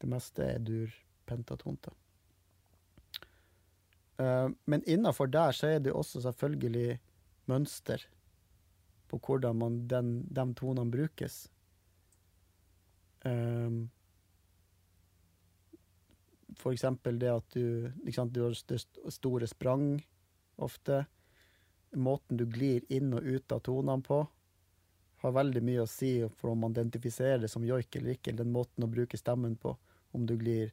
Det 0.00 0.10
meste 0.10 0.46
er 0.46 0.62
dur-pentatonter. 0.62 1.94
Eh, 4.22 4.48
men 4.70 4.84
innafor 4.86 5.30
der 5.30 5.52
så 5.56 5.74
er 5.74 5.82
det 5.82 5.94
også 5.94 6.22
selvfølgelig 6.22 7.00
mønster 7.50 8.04
på 9.10 9.18
hvordan 9.18 9.58
man 9.58 9.80
den, 9.88 10.14
de 10.30 10.46
tonene 10.54 10.90
brukes. 10.90 11.48
Um, 13.24 13.90
for 16.60 16.72
eksempel 16.72 17.18
det 17.18 17.32
at 17.32 17.56
du, 17.56 17.90
sant, 18.14 18.32
du 18.32 18.42
har 18.44 18.54
st- 18.56 18.78
st- 18.78 19.10
store 19.10 19.48
sprang 19.50 19.98
ofte. 20.56 21.04
Måten 21.94 22.36
du 22.38 22.46
glir 22.46 22.84
inn 22.92 23.12
og 23.14 23.22
ut 23.26 23.52
av 23.54 23.62
tonene 23.66 24.02
på, 24.04 24.20
har 25.24 25.32
veldig 25.32 25.62
mye 25.64 25.84
å 25.84 25.88
si 25.88 26.18
for 26.36 26.52
om 26.52 26.64
man 26.66 26.74
identifiserer 26.76 27.40
det 27.44 27.48
som 27.52 27.64
joik 27.64 27.96
eller 27.96 28.16
ikke, 28.16 28.30
eller 28.32 28.44
den 28.44 28.52
måten 28.54 28.84
å 28.84 28.90
bruke 28.90 29.18
stemmen 29.18 29.56
på. 29.56 29.72
Om 30.14 30.26
du 30.28 30.36
glir 30.38 30.72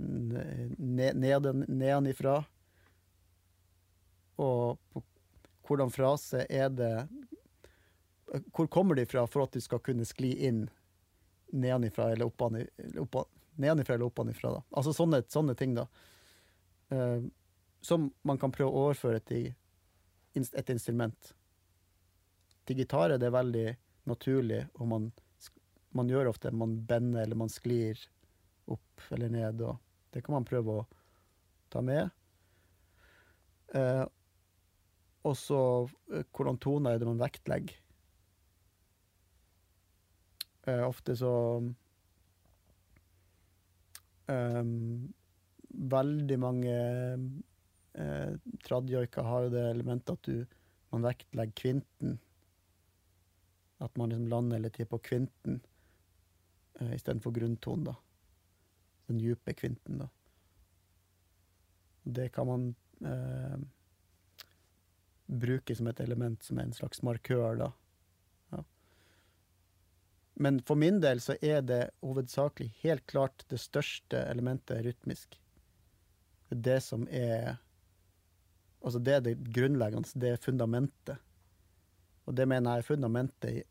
ned 0.00 0.76
ne- 0.78 1.12
neden, 1.14 1.64
nedenifra, 1.68 2.38
og 4.40 4.78
på 4.94 5.02
hvordan 5.68 5.90
frase 5.92 6.46
er 6.48 6.70
det 6.72 6.94
Hvor 8.54 8.66
kommer 8.66 8.94
de 8.96 9.04
fra 9.06 9.26
for 9.26 9.44
at 9.44 9.52
du 9.52 9.60
skal 9.60 9.82
kunne 9.84 10.06
skli 10.08 10.30
inn 10.46 10.62
nedenifra 11.52 12.10
eller 12.12 12.30
oppan- 12.30 12.60
eller 12.60 13.00
oppan- 13.02 13.28
nedenifra 13.60 13.94
eller 13.94 14.10
oppanifra. 14.10 14.52
Da. 14.56 14.62
Altså 14.70 14.94
sånne, 14.96 15.22
sånne 15.28 15.56
ting, 15.58 15.74
da. 15.74 15.86
Uh, 16.90 17.26
som 17.80 18.10
man 18.22 18.38
kan 18.38 18.52
prøve 18.52 18.70
å 18.70 18.86
overføre 18.88 19.20
til 19.24 19.52
et 20.34 20.70
instrument. 20.70 21.32
Til 22.68 22.82
gitar 22.82 23.14
er 23.14 23.18
det 23.18 23.32
veldig 23.34 23.66
naturlig, 24.10 24.62
og 24.78 24.88
man, 24.90 25.10
man 25.96 26.10
gjør 26.10 26.30
ofte 26.30 26.52
man 26.54 26.76
bender 26.86 27.24
eller 27.24 27.38
man 27.40 27.52
sklir 27.52 27.98
opp 28.70 29.10
eller 29.10 29.32
ned, 29.32 29.62
og 29.66 29.78
det 30.14 30.22
kan 30.22 30.36
man 30.36 30.46
prøve 30.46 30.80
å 30.82 30.86
ta 31.72 31.82
med. 31.82 32.10
Eh, 33.74 34.04
og 35.26 35.36
så 35.38 35.60
eh, 36.12 36.26
hvordan 36.34 36.58
toner 36.62 36.94
er 36.94 37.02
det 37.02 37.08
man 37.08 37.20
vektlegger. 37.20 37.76
Eh, 40.70 40.82
ofte 40.86 41.16
så 41.16 41.32
eh, 44.30 44.64
Veldig 45.94 46.38
mange 46.42 46.78
eh, 47.94 48.32
tradjoiker 48.66 49.26
har 49.26 49.46
jo 49.46 49.52
det 49.54 49.66
elementet 49.70 50.16
at 50.16 50.26
du 50.26 50.58
man 50.90 51.06
vektlegger 51.06 51.54
kvinten. 51.54 52.18
At 53.78 53.96
man 53.96 54.10
liksom 54.10 54.28
lander 54.28 54.58
hele 54.58 54.70
tida 54.74 54.88
på 54.90 54.98
kvinten 54.98 55.60
eh, 56.80 56.94
istedenfor 56.96 57.30
grunntonen, 57.30 57.84
da. 57.92 57.94
Den 59.06 59.20
dype 59.22 59.54
kvinten, 59.54 60.02
da. 60.02 60.08
Det 62.02 62.28
kan 62.34 62.50
man 62.50 62.66
eh, 63.06 63.58
bruke 65.26 65.76
som 65.76 65.86
et 65.86 66.00
element, 66.00 66.42
som 66.42 66.58
er 66.58 66.68
en 66.68 66.76
slags 66.76 67.02
markør, 67.06 67.62
da. 67.62 67.70
Men 70.40 70.62
for 70.64 70.78
min 70.80 71.02
del 71.02 71.20
så 71.20 71.36
er 71.44 71.60
det 71.68 71.82
hovedsakelig 72.00 72.70
helt 72.80 73.04
klart 73.10 73.44
det 73.52 73.58
største 73.60 74.22
elementet 74.30 74.80
rytmisk. 74.86 75.36
Det 76.48 76.78
som 76.84 77.04
er 77.08 77.58
Altså 78.80 78.96
det 79.04 79.12
er 79.12 79.20
det 79.20 79.34
grunnleggende, 79.52 80.08
det 80.16 80.28
er 80.32 80.38
fundamentet. 80.40 81.18
Og 82.24 82.32
det 82.32 82.46
mener 82.48 82.78
jeg 82.78 82.80
er 82.80 82.86
fundamentet 82.86 83.50
i 83.58 83.64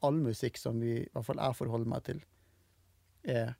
all 0.00 0.16
musikk 0.24 0.56
som 0.56 0.78
vi, 0.80 0.94
i 1.02 1.10
hvert 1.12 1.26
fall 1.26 1.42
jeg 1.42 1.58
forholder 1.58 1.90
meg 1.92 2.06
til, 2.06 2.22
er 3.20 3.52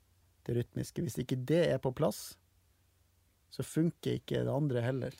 det 0.47 0.55
rytmiske. 0.57 1.03
Hvis 1.05 1.19
ikke 1.21 1.37
det 1.37 1.61
er 1.67 1.77
på 1.83 1.93
plass, 1.93 2.31
så 3.53 3.61
funker 3.61 4.17
ikke 4.17 4.41
det 4.41 4.55
andre 4.55 4.81
heller, 4.81 5.13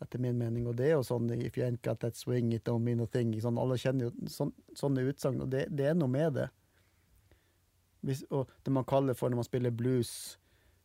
etter 0.00 0.22
min 0.22 0.38
mening. 0.38 0.66
Og 0.68 0.76
det 0.78 0.88
er 0.88 0.96
jo 0.96 1.04
sånn 1.06 1.30
If 1.36 1.58
you 1.58 1.66
ain't 1.66 1.82
got 1.82 2.00
that 2.04 2.16
swing, 2.16 2.52
it 2.56 2.64
don't 2.68 2.84
mean 2.84 3.00
a 3.00 3.06
thing. 3.06 3.32
Sånn, 3.40 3.60
alle 3.60 3.78
kjenner 3.80 4.08
jo 4.08 4.32
sånn, 4.32 4.52
sånne 4.76 5.04
utsagn, 5.10 5.40
og 5.44 5.52
det, 5.52 5.66
det, 5.70 5.90
er 5.92 5.96
noe 5.98 6.10
med 6.10 6.36
det. 6.38 6.48
Hvis, 8.06 8.24
og 8.32 8.50
det 8.64 8.72
man 8.72 8.88
kaller 8.88 9.16
for 9.16 9.30
når 9.32 9.42
man 9.42 9.48
spiller 9.48 9.74
blues, 9.76 10.12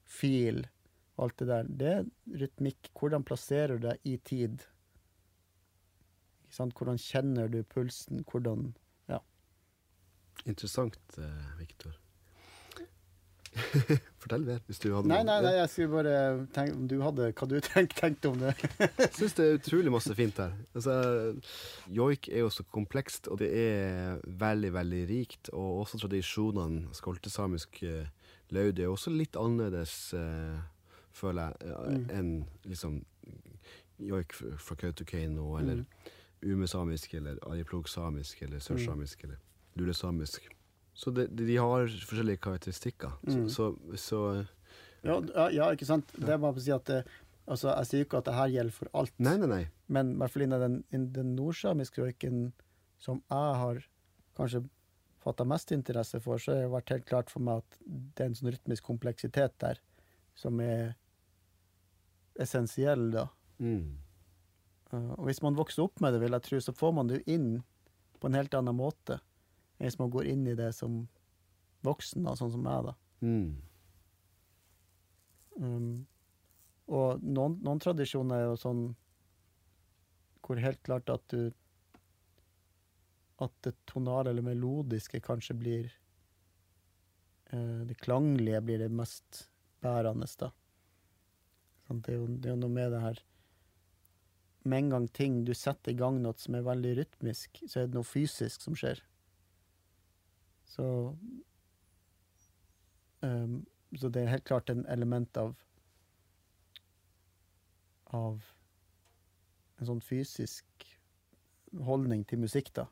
feel, 0.05 0.65
alt 1.21 1.37
det 1.39 1.47
der, 1.47 1.67
det 1.69 1.91
er 1.93 2.07
rytmikk. 2.43 2.91
Hvordan 2.99 3.23
plasserer 3.27 3.79
du 3.79 3.87
deg 3.87 4.09
i 4.09 4.17
tid? 4.27 4.65
Hvordan 6.55 6.99
kjenner 7.01 7.51
du 7.51 7.61
pulsen? 7.63 8.23
Hvordan 8.27 8.73
Ja. 9.11 9.19
Interessant, 10.45 10.99
eh, 11.17 11.59
Viktor. 11.59 11.95
Fortell 14.21 14.43
mer, 14.45 14.59
hvis 14.67 14.81
du 14.83 14.89
hadde 14.91 15.09
Nei, 15.09 15.21
nei, 15.27 15.37
nei 15.43 15.53
jeg 15.55 15.71
skulle 15.71 15.93
bare 15.93 16.15
tenke 16.55 16.75
om 16.75 16.87
du 16.89 16.95
hadde 17.03 17.29
hva 17.31 17.47
du 17.49 17.55
tenkte 17.67 17.99
tenkt 17.99 18.27
om 18.29 18.37
det. 18.41 18.53
jeg 18.81 19.11
syns 19.15 19.37
det 19.37 19.45
er 19.45 19.59
utrolig 19.59 19.93
masse 19.93 20.15
fint 20.17 20.41
her. 20.41 20.55
Altså, 20.75 20.95
joik 21.99 22.29
er 22.31 22.43
jo 22.43 22.51
så 22.53 22.65
komplekst, 22.75 23.29
og 23.31 23.39
det 23.43 23.51
er 23.59 24.19
veldig, 24.25 24.71
veldig 24.75 25.01
rikt. 25.11 25.51
Og 25.53 25.81
også 25.85 26.01
tradisjonene, 26.03 26.89
skoltesamisk 26.97 27.81
uh, 27.85 28.03
laud, 28.55 28.79
er 28.79 28.91
også 28.91 29.13
litt 29.13 29.39
annerledes, 29.39 29.95
uh, 30.17 30.59
føler 31.15 31.53
jeg, 31.53 31.71
uh, 31.71 31.93
mm. 31.95 32.05
enn 32.17 32.33
liksom 32.67 32.99
joik 34.05 34.35
fra 34.35 34.75
Kautokeino, 34.79 35.53
eller 35.61 35.83
mm. 35.83 36.11
umesamisk, 36.51 37.15
eller 37.21 37.39
arjeplog-samisk, 37.47 38.43
eller 38.47 38.63
sørsamisk, 38.63 39.23
mm. 39.23 39.29
eller 39.29 39.79
lulesamisk. 39.79 40.54
Så 40.95 41.11
det, 41.11 41.27
de 41.35 41.57
har 41.59 41.89
forskjellige 41.91 42.39
karakteristikker. 42.45 43.17
Mm. 43.27 43.47
Så, 43.51 43.73
så 43.99 44.19
ja, 45.03 45.19
ja, 45.51 45.69
ikke 45.75 45.87
sant. 45.87 46.13
Det 46.15 46.31
er 46.31 46.39
bare 46.41 46.55
å 46.55 46.63
si 46.63 46.71
at 46.73 46.87
det, 46.87 47.01
altså, 47.45 47.73
Jeg 47.73 47.89
sier 47.89 48.05
ikke 48.05 48.21
at 48.21 48.29
det 48.29 48.37
her 48.37 48.53
gjelder 48.53 48.77
for 48.77 48.91
alt, 49.01 49.13
nei, 49.19 49.35
nei, 49.41 49.49
nei. 49.51 49.63
men 49.91 50.13
i 50.15 50.21
hvert 50.21 50.33
fall 50.33 50.45
innen 50.47 50.63
den, 50.63 50.77
innen 50.93 51.11
den 51.17 51.35
nordsamiske 51.37 52.05
røyken 52.05 52.47
som 53.03 53.19
jeg 53.29 53.59
har 53.61 53.83
kanskje 54.39 54.63
fatta 55.25 55.45
mest 55.47 55.73
interesse 55.73 56.21
for, 56.21 56.41
så 56.41 56.53
har 56.53 56.63
det 56.63 56.71
vært 56.73 56.93
helt 56.93 57.07
klart 57.09 57.31
for 57.33 57.43
meg 57.43 57.63
at 57.63 57.77
det 57.85 58.23
er 58.23 58.31
en 58.31 58.39
sånn 58.39 58.51
rytmisk 58.53 58.87
kompleksitet 58.87 59.55
der 59.61 59.81
som 60.37 60.59
er 60.61 60.95
essensiell, 62.41 63.07
da. 63.13 63.27
Mm. 63.63 63.95
Uh, 64.91 65.13
og 65.17 65.29
hvis 65.29 65.41
man 65.43 65.57
vokser 65.57 65.85
opp 65.85 66.01
med 66.03 66.13
det, 66.13 66.21
vil 66.23 66.35
jeg 66.35 66.45
tro, 66.45 66.59
så 66.61 66.75
får 66.75 66.93
man 66.97 67.09
det 67.09 67.19
jo 67.19 67.37
inn 67.37 67.49
på 68.19 68.29
en 68.29 68.37
helt 68.37 68.57
annen 68.57 68.77
måte 68.77 69.19
hvis 69.79 69.99
man 69.99 70.11
går 70.13 70.29
inn 70.31 70.45
i 70.47 70.57
det 70.57 70.71
som 70.77 71.03
voksen, 71.85 72.25
da, 72.25 72.35
sånn 72.37 72.53
som 72.53 72.63
meg, 72.65 72.89
da. 72.89 72.95
Mm. 73.25 73.49
Um, 75.55 75.91
og 76.91 77.21
noen, 77.23 77.59
noen, 77.63 77.81
tradisjoner 77.81 78.41
er 78.41 78.49
jo 78.49 78.57
sånn 78.59 78.81
hvor 80.45 80.59
helt 80.61 80.81
klart 80.85 81.09
at 81.09 81.23
du 81.31 81.53
At 83.41 83.55
det 83.65 83.73
tonale 83.87 84.29
eller 84.29 84.45
melodiske 84.45 85.21
kanskje 85.23 85.55
blir 85.57 85.87
uh, 87.53 87.87
Det 87.87 87.97
klanglige 88.03 88.61
blir 88.67 88.83
det 88.83 88.91
mest 88.91 89.45
bærende, 89.81 90.27
da. 90.39 90.51
Sånn, 91.87 92.03
det, 92.03 92.13
er 92.13 92.19
jo, 92.19 92.27
det 92.27 92.51
er 92.51 92.55
jo 92.55 92.61
noe 92.61 92.75
med 92.75 92.93
det 92.93 93.01
her 93.01 93.23
Med 94.65 94.83
en 94.83 94.93
gang 94.97 95.07
ting 95.07 95.43
du 95.47 95.55
setter 95.55 95.95
i 95.95 95.99
gang 96.03 96.19
noe 96.21 96.37
som 96.37 96.59
er 96.59 96.67
veldig 96.67 96.93
rytmisk, 96.99 97.63
så 97.63 97.79
er 97.79 97.87
det 97.87 97.95
noe 97.97 98.07
fysisk 98.07 98.63
som 98.65 98.77
skjer. 98.77 99.01
Så 100.65 100.85
um, 103.21 103.65
Så 103.95 104.09
det 104.09 104.23
er 104.23 104.33
helt 104.33 104.47
klart 104.47 104.69
en 104.69 104.85
element 104.85 105.37
av 105.37 105.55
av 108.15 108.43
en 109.79 109.87
sånn 109.89 110.01
fysisk 110.03 110.85
holdning 111.83 112.23
til 112.29 112.39
musikk, 112.39 112.69
da, 112.77 112.85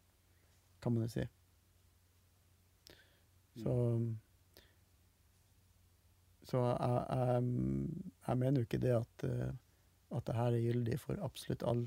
kan 0.84 0.96
man 0.96 1.06
jo 1.06 1.12
si. 1.14 1.26
Så 3.64 3.76
Så 6.44 6.60
jeg, 6.60 7.04
jeg, 7.08 7.44
jeg 8.28 8.38
mener 8.42 8.60
jo 8.60 8.68
ikke 8.68 8.82
det 8.84 8.96
at, 8.98 9.24
at 10.12 10.26
det 10.28 10.36
her 10.36 10.58
er 10.58 10.66
gyldig 10.66 10.98
for 11.00 11.22
absolutt 11.24 11.64
all 11.64 11.86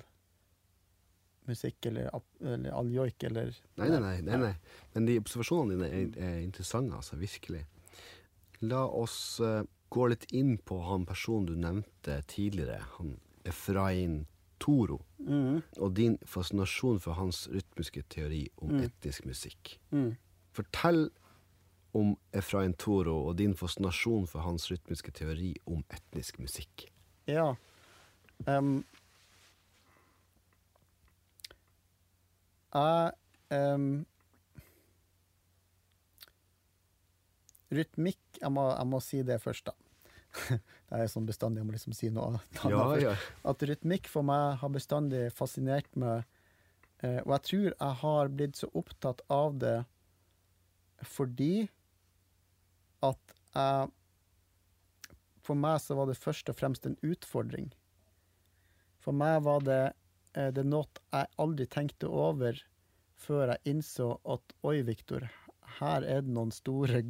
musikk 1.51 1.87
eller, 1.91 2.11
eller 2.41 2.75
all 2.75 2.91
joik 2.93 3.25
eller 3.29 3.53
nei 3.81 3.89
nei, 3.93 4.01
nei, 4.03 4.17
nei, 4.27 4.39
nei. 4.43 4.53
Men 4.95 5.09
de 5.09 5.19
observasjonene 5.21 5.77
dine 5.77 5.89
er, 5.91 6.13
er 6.29 6.39
interessante, 6.45 6.97
altså. 6.99 7.19
Virkelig. 7.21 7.65
La 8.65 8.85
oss 8.87 9.19
uh, 9.45 9.63
gå 9.93 10.09
litt 10.13 10.27
inn 10.35 10.57
på 10.59 10.81
han 10.89 11.07
personen 11.09 11.51
du 11.51 11.55
nevnte 11.61 12.21
tidligere, 12.31 12.81
han 12.97 13.17
Efrain 13.47 14.25
Toro, 14.59 15.03
mm. 15.21 15.61
og 15.85 15.93
din 15.95 16.17
fascinasjon 16.27 16.99
for 17.03 17.19
hans 17.19 17.45
rytmiske 17.53 18.03
teori 18.13 18.47
om 18.65 18.73
mm. 18.73 18.83
etnisk 18.89 19.29
musikk. 19.29 19.77
Mm. 19.93 20.15
Fortell 20.57 21.09
om 21.97 22.15
Efrain 22.37 22.75
Toro 22.77 23.19
og 23.29 23.37
din 23.41 23.55
fascinasjon 23.57 24.27
for 24.31 24.45
hans 24.45 24.71
rytmiske 24.73 25.13
teori 25.17 25.55
om 25.69 25.85
etnisk 25.93 26.41
musikk. 26.43 26.89
Ja. 27.29 27.55
Um, 28.47 28.85
Jeg 32.75 33.13
um, 33.55 34.05
Rytmikk 37.77 38.41
jeg 38.41 38.53
må, 38.53 38.69
jeg 38.71 38.89
må, 38.91 39.01
si 39.03 39.23
det 39.27 39.41
først, 39.43 39.71
da. 39.71 39.75
det 40.91 41.01
er 41.01 41.11
sånn 41.11 41.27
bestandig 41.27 41.63
jeg 41.63 41.69
må 41.69 41.75
liksom 41.75 41.95
si 41.97 42.11
noe. 42.15 42.41
Ja, 42.69 42.87
ja. 43.01 43.15
At 43.49 43.63
rytmikk 43.67 44.11
for 44.13 44.27
meg 44.27 44.59
har 44.61 44.73
bestandig 44.75 45.25
fascinert 45.35 45.89
meg. 45.99 46.27
Eh, 47.03 47.21
og 47.25 47.33
jeg 47.35 47.45
tror 47.49 47.67
jeg 47.71 47.99
har 48.03 48.33
blitt 48.33 48.61
så 48.61 48.71
opptatt 48.77 49.21
av 49.33 49.59
det 49.61 49.77
fordi 51.05 51.67
at 53.05 53.35
jeg 53.53 53.91
For 55.45 55.59
meg 55.61 55.77
så 55.79 55.95
var 55.95 56.09
det 56.09 56.17
først 56.19 56.49
og 56.51 56.57
fremst 56.59 56.89
en 56.89 56.97
utfordring. 57.07 57.69
For 58.99 59.15
meg 59.15 59.45
var 59.45 59.61
det 59.63 59.83
det 60.37 60.63
er 60.63 60.69
noe 60.69 60.87
jeg 61.13 61.33
aldri 61.41 61.67
tenkte 61.73 62.11
over 62.13 62.59
før 63.17 63.55
jeg 63.55 63.73
innså 63.73 64.11
at 64.29 64.55
oi, 64.67 64.83
Viktor, 64.85 65.25
her 65.79 66.05
er 66.05 66.23
det 66.25 66.35
noen 66.37 66.53
store 66.53 67.03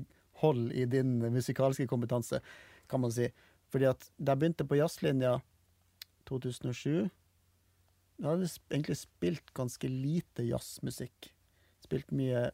hold 0.43 0.71
i 0.77 0.85
din 0.89 1.19
musikalske 1.35 1.89
kompetanse, 1.91 2.39
kan 2.87 3.03
man 3.03 3.15
si. 3.15 3.27
Fordi 3.73 3.89
at 3.91 4.07
da 4.17 4.35
jeg 4.35 4.43
begynte 4.43 4.69
på 4.69 4.79
jazzlinja 4.79 5.39
2007 6.31 7.09
da 8.17 8.33
hadde 8.33 8.47
jeg 8.49 8.63
egentlig 8.71 8.97
spilt 8.97 9.53
ganske 9.57 9.89
lite 9.91 10.47
jazzmusikk. 10.47 11.29
Spilt 11.85 12.15
mye 12.17 12.47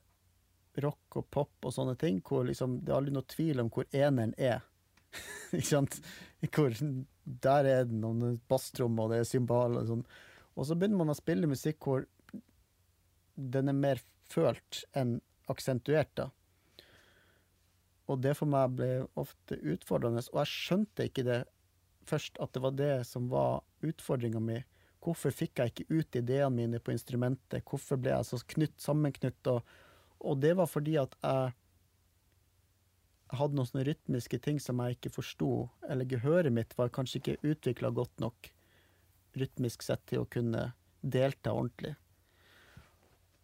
rock 0.82 1.20
og 1.20 1.28
pop 1.30 1.68
og 1.68 1.74
sånne 1.74 1.94
ting, 2.00 2.18
hvor 2.26 2.46
liksom, 2.48 2.80
det 2.82 2.90
er 2.90 2.98
aldri 2.98 3.14
noe 3.14 3.28
tvil 3.30 3.62
om 3.62 3.70
hvor 3.72 3.86
eneren 3.94 4.34
er. 4.40 4.64
Ikke 5.54 5.68
sant? 5.68 6.00
Hvor, 6.48 6.74
der 7.46 7.68
er 7.70 7.86
det 7.86 7.94
noen 7.94 8.40
basstrommer, 8.50 9.06
og 9.06 9.14
det 9.14 9.22
er 9.22 9.28
cymbaler 9.28 9.84
og 9.84 9.90
sånn. 9.92 10.04
Og 10.56 10.68
så 10.68 10.76
begynner 10.76 11.00
man 11.00 11.12
å 11.12 11.16
spille 11.16 11.48
musikk 11.48 11.86
hvor 11.86 12.06
den 13.34 13.70
er 13.72 13.76
mer 13.76 14.02
følt 14.30 14.82
enn 14.96 15.18
aksentuert, 15.50 16.12
da. 16.16 16.28
Og 18.10 18.20
det 18.20 18.34
for 18.36 18.50
meg 18.50 18.74
ble 18.76 18.90
ofte 19.18 19.56
utfordrende, 19.56 20.24
og 20.32 20.42
jeg 20.42 20.52
skjønte 20.52 21.06
ikke 21.08 21.24
det 21.26 21.40
først, 22.08 22.36
at 22.42 22.52
det 22.52 22.62
var 22.64 22.76
det 22.76 22.94
som 23.08 23.28
var 23.30 23.62
utfordringa 23.86 24.42
mi. 24.42 24.58
Hvorfor 25.02 25.34
fikk 25.34 25.58
jeg 25.58 25.72
ikke 25.72 25.98
ut 25.98 26.18
ideene 26.18 26.54
mine 26.54 26.80
på 26.82 26.92
instrumentet? 26.94 27.64
Hvorfor 27.66 27.98
ble 27.98 28.12
jeg 28.12 28.28
så 28.28 28.38
knytt, 28.54 28.76
sammenknytt? 28.82 29.50
Og, 29.50 29.74
og 30.22 30.40
det 30.42 30.52
var 30.58 30.70
fordi 30.70 30.98
at 31.00 31.16
jeg 31.22 31.54
hadde 33.32 33.56
noen 33.56 33.70
sånne 33.70 33.86
rytmiske 33.88 34.38
ting 34.44 34.60
som 34.60 34.82
jeg 34.82 34.98
ikke 34.98 35.14
forsto, 35.14 35.52
eller 35.88 36.08
gehøret 36.10 36.54
mitt 36.54 36.76
var 36.78 36.92
kanskje 36.94 37.22
ikke 37.22 37.54
utvikla 37.54 37.90
godt 37.96 38.20
nok 38.22 38.50
rytmisk 39.38 39.84
sett 39.84 40.04
til 40.10 40.22
å 40.22 40.28
kunne 40.28 40.70
delta 41.00 41.54
ordentlig. 41.54 41.94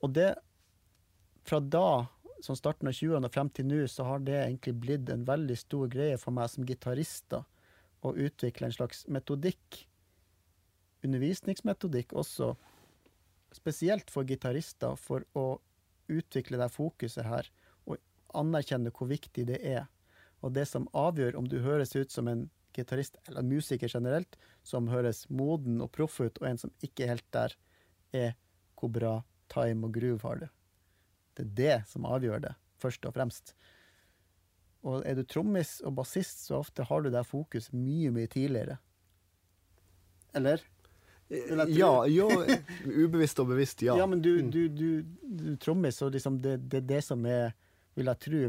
Og 0.04 0.14
det 0.14 0.34
Fra 1.48 1.62
da, 1.64 2.04
som 2.44 2.56
starten 2.58 2.90
av 2.90 2.92
20-årene 2.92 3.28
og 3.30 3.32
frem 3.32 3.48
til 3.56 3.64
nå, 3.64 3.78
så 3.88 4.04
har 4.04 4.18
det 4.20 4.34
egentlig 4.36 4.74
blitt 4.82 5.08
en 5.08 5.22
veldig 5.24 5.54
stor 5.56 5.88
greie 5.88 6.18
for 6.20 6.36
meg 6.36 6.50
som 6.52 6.66
gitarist 6.68 7.32
å 7.32 8.12
utvikle 8.12 8.68
en 8.68 8.74
slags 8.74 9.06
metodikk, 9.08 9.78
undervisningsmetodikk 11.08 12.12
også, 12.12 12.50
spesielt 13.56 14.12
for 14.12 14.28
gitarister, 14.28 14.92
for 15.00 15.24
å 15.32 15.46
utvikle 16.12 16.60
det 16.60 16.68
fokuset 16.74 17.24
her, 17.24 17.48
og 17.88 17.96
anerkjenne 18.36 18.92
hvor 18.92 19.08
viktig 19.08 19.46
det 19.48 19.62
er. 19.64 19.88
Og 20.44 20.52
det 20.52 20.66
som 20.68 20.90
avgjør 20.92 21.40
om 21.40 21.48
du 21.48 21.62
høres 21.64 21.96
ut 21.96 22.12
som 22.12 22.28
en 22.28 22.44
gitarist, 22.78 23.18
eller 23.28 23.46
musiker 23.46 23.90
generelt, 23.90 24.38
som 24.66 24.88
høres 24.92 25.24
moden 25.30 25.82
og 25.84 25.90
proff 25.94 26.20
ut, 26.20 26.38
og 26.40 26.48
en 26.48 26.60
som 26.60 26.72
ikke 26.84 27.04
er 27.04 27.16
helt 27.16 27.28
der, 27.34 27.56
er 28.14 28.30
hvor 28.78 28.92
bra 28.94 29.16
time 29.52 29.88
og 29.88 29.94
groove 29.96 30.22
har 30.24 30.42
du. 30.42 30.48
Det 31.36 31.44
er 31.44 31.52
det 31.60 31.76
som 31.90 32.06
avgjør 32.08 32.42
det, 32.46 32.54
først 32.82 33.06
og 33.08 33.14
fremst. 33.16 33.54
Og 34.86 35.02
er 35.06 35.18
du 35.18 35.24
trommis 35.26 35.78
og 35.86 35.96
bassist, 35.98 36.44
så 36.46 36.60
ofte 36.62 36.86
har 36.86 37.02
du 37.02 37.10
der 37.10 37.26
fokus 37.26 37.72
mye, 37.74 38.12
mye 38.14 38.30
tidligere. 38.30 38.78
Eller? 40.38 40.62
Ja, 41.28 42.06
jo, 42.08 42.28
ubevisst 43.04 43.40
og 43.42 43.50
bevisst, 43.50 43.82
ja. 43.84 43.98
Ja, 43.98 44.06
men 44.08 44.22
du, 44.24 44.38
du, 44.48 44.62
du, 44.72 44.88
du 45.22 45.50
trommis, 45.60 46.00
og 46.02 46.14
liksom 46.14 46.38
det, 46.44 46.56
det 46.70 46.82
er 46.82 46.88
det 46.94 47.02
som 47.04 47.26
er, 47.28 47.52
vil 47.98 48.08
jeg 48.08 48.22
tro, 48.24 48.44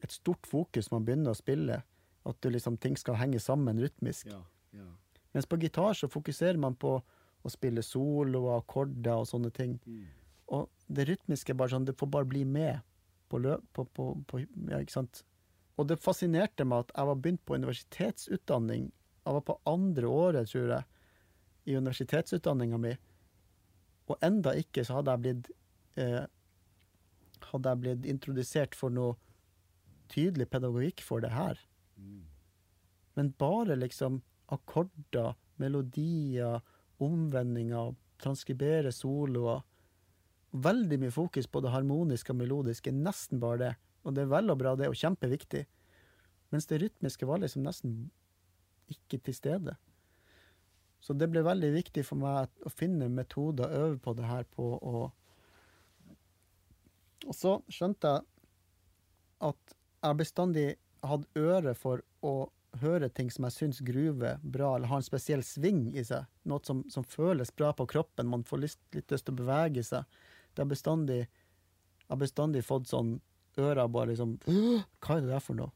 et 0.00 0.16
stort 0.16 0.48
fokus 0.48 0.90
man 0.90 1.04
begynner 1.06 1.34
å 1.34 1.38
spille. 1.38 1.82
At 2.28 2.36
du 2.42 2.50
liksom, 2.52 2.76
ting 2.76 2.98
skal 3.00 3.16
henge 3.20 3.40
sammen 3.40 3.80
rytmisk. 3.80 4.28
Ja, 4.28 4.42
ja. 4.76 4.88
Mens 5.32 5.46
på 5.46 5.56
gitar 5.62 5.94
så 5.94 6.08
fokuserer 6.10 6.58
man 6.60 6.74
på 6.76 6.98
å 7.40 7.52
spille 7.52 7.82
solo 7.86 8.44
og 8.48 8.56
akkorder 8.58 9.22
og 9.22 9.28
sånne 9.30 9.50
ting. 9.54 9.78
Mm. 9.86 10.06
Og 10.56 10.68
det 10.90 11.06
rytmiske 11.08 11.54
er 11.54 11.58
bare 11.60 11.72
sånn, 11.72 11.86
det 11.88 11.96
får 11.98 12.10
bare 12.12 12.28
bli 12.28 12.44
med 12.44 12.82
på 13.30 13.38
løp, 13.38 13.62
På, 13.72 13.84
på, 13.84 14.12
på, 14.26 14.40
ja, 14.68 14.80
ikke 14.82 14.96
sant? 14.96 15.22
Og 15.78 15.86
det 15.88 16.00
fascinerte 16.02 16.66
meg 16.66 16.84
at 16.84 16.90
jeg 16.96 17.08
var 17.08 17.20
begynt 17.22 17.44
på 17.46 17.56
universitetsutdanning. 17.56 18.90
Jeg 19.24 19.36
var 19.36 19.44
på 19.46 19.56
andre 19.70 20.10
året, 20.10 20.50
tror 20.50 20.74
jeg, 20.74 20.84
i 21.70 21.76
universitetsutdanninga 21.78 22.80
mi. 22.82 22.92
Og 24.10 24.18
enda 24.26 24.56
ikke 24.58 24.84
så 24.84 24.98
hadde 24.98 25.14
jeg 25.14 25.24
blitt 25.24 25.50
eh, 26.00 26.22
Hadde 27.50 27.70
jeg 27.70 27.80
blitt 27.80 28.06
introdusert 28.10 28.74
for 28.76 28.92
noe 28.92 29.14
tydelig 30.12 30.44
pedagogikk 30.52 31.00
for 31.00 31.22
det 31.24 31.30
her. 31.32 31.56
Mm. 32.00 32.22
Men 33.18 33.32
bare 33.38 33.76
liksom 33.76 34.20
akkorder, 34.50 35.34
melodier, 35.60 36.60
omvendinger, 37.00 37.94
transkribere 38.20 38.92
soloer. 38.92 39.62
Veldig 40.50 40.98
mye 40.98 41.14
fokus 41.14 41.46
på 41.46 41.62
det 41.62 41.72
harmoniske 41.74 42.34
og 42.34 42.40
melodiske, 42.40 42.92
nesten 42.94 43.40
bare 43.42 43.60
det. 43.62 43.74
Og 44.04 44.16
det 44.16 44.24
er 44.24 44.32
vel 44.32 44.50
og 44.50 44.58
bra, 44.58 44.74
det, 44.76 44.88
og 44.90 44.98
kjempeviktig. 44.98 45.66
Mens 46.50 46.66
det 46.66 46.80
rytmiske 46.82 47.28
var 47.28 47.42
liksom 47.42 47.62
nesten 47.66 47.94
ikke 48.90 49.20
til 49.22 49.36
stede. 49.36 49.76
Så 51.00 51.14
det 51.16 51.30
ble 51.32 51.44
veldig 51.44 51.70
viktig 51.72 52.04
for 52.04 52.20
meg 52.20 52.50
å 52.66 52.72
finne 52.72 53.08
metoder, 53.12 53.70
øve 53.70 53.98
på 54.02 54.14
det 54.18 54.28
her 54.28 54.44
på 54.56 54.74
å 54.76 55.08
Og 57.28 57.36
så 57.36 57.58
skjønte 57.68 58.08
jeg 58.08 58.24
at 59.44 59.74
jeg 60.00 60.16
bestandig 60.16 60.68
hadde 61.06 61.28
øre 61.40 61.74
for 61.78 62.02
å 62.26 62.50
høre 62.80 63.08
ting 63.10 63.30
som 63.34 63.46
jeg 63.48 63.56
syns 63.56 63.80
gruver 63.82 64.38
bra, 64.42 64.74
eller 64.76 64.90
har 64.90 65.00
en 65.00 65.06
spesiell 65.06 65.42
sving 65.46 65.88
i 65.98 66.04
seg. 66.06 66.28
Noe 66.48 66.62
som, 66.66 66.84
som 66.92 67.06
føles 67.06 67.50
bra 67.56 67.72
på 67.76 67.88
kroppen. 67.90 68.30
Man 68.30 68.44
får 68.46 68.62
lyst, 68.64 68.80
litt 68.94 69.10
lyst 69.10 69.26
til 69.26 69.34
å 69.34 69.40
bevege 69.42 69.84
seg. 69.86 70.20
Det 70.54 70.62
har 70.62 70.70
bestandig, 70.70 71.24
har 72.08 72.20
bestandig 72.20 72.62
fått 72.66 72.90
sånn 72.90 73.16
ører 73.58 73.88
bare 73.90 74.12
liksom 74.12 74.36
Hva 74.46 75.16
er 75.16 75.24
det 75.24 75.32
der 75.32 75.42
for 75.42 75.58
noe? 75.58 75.74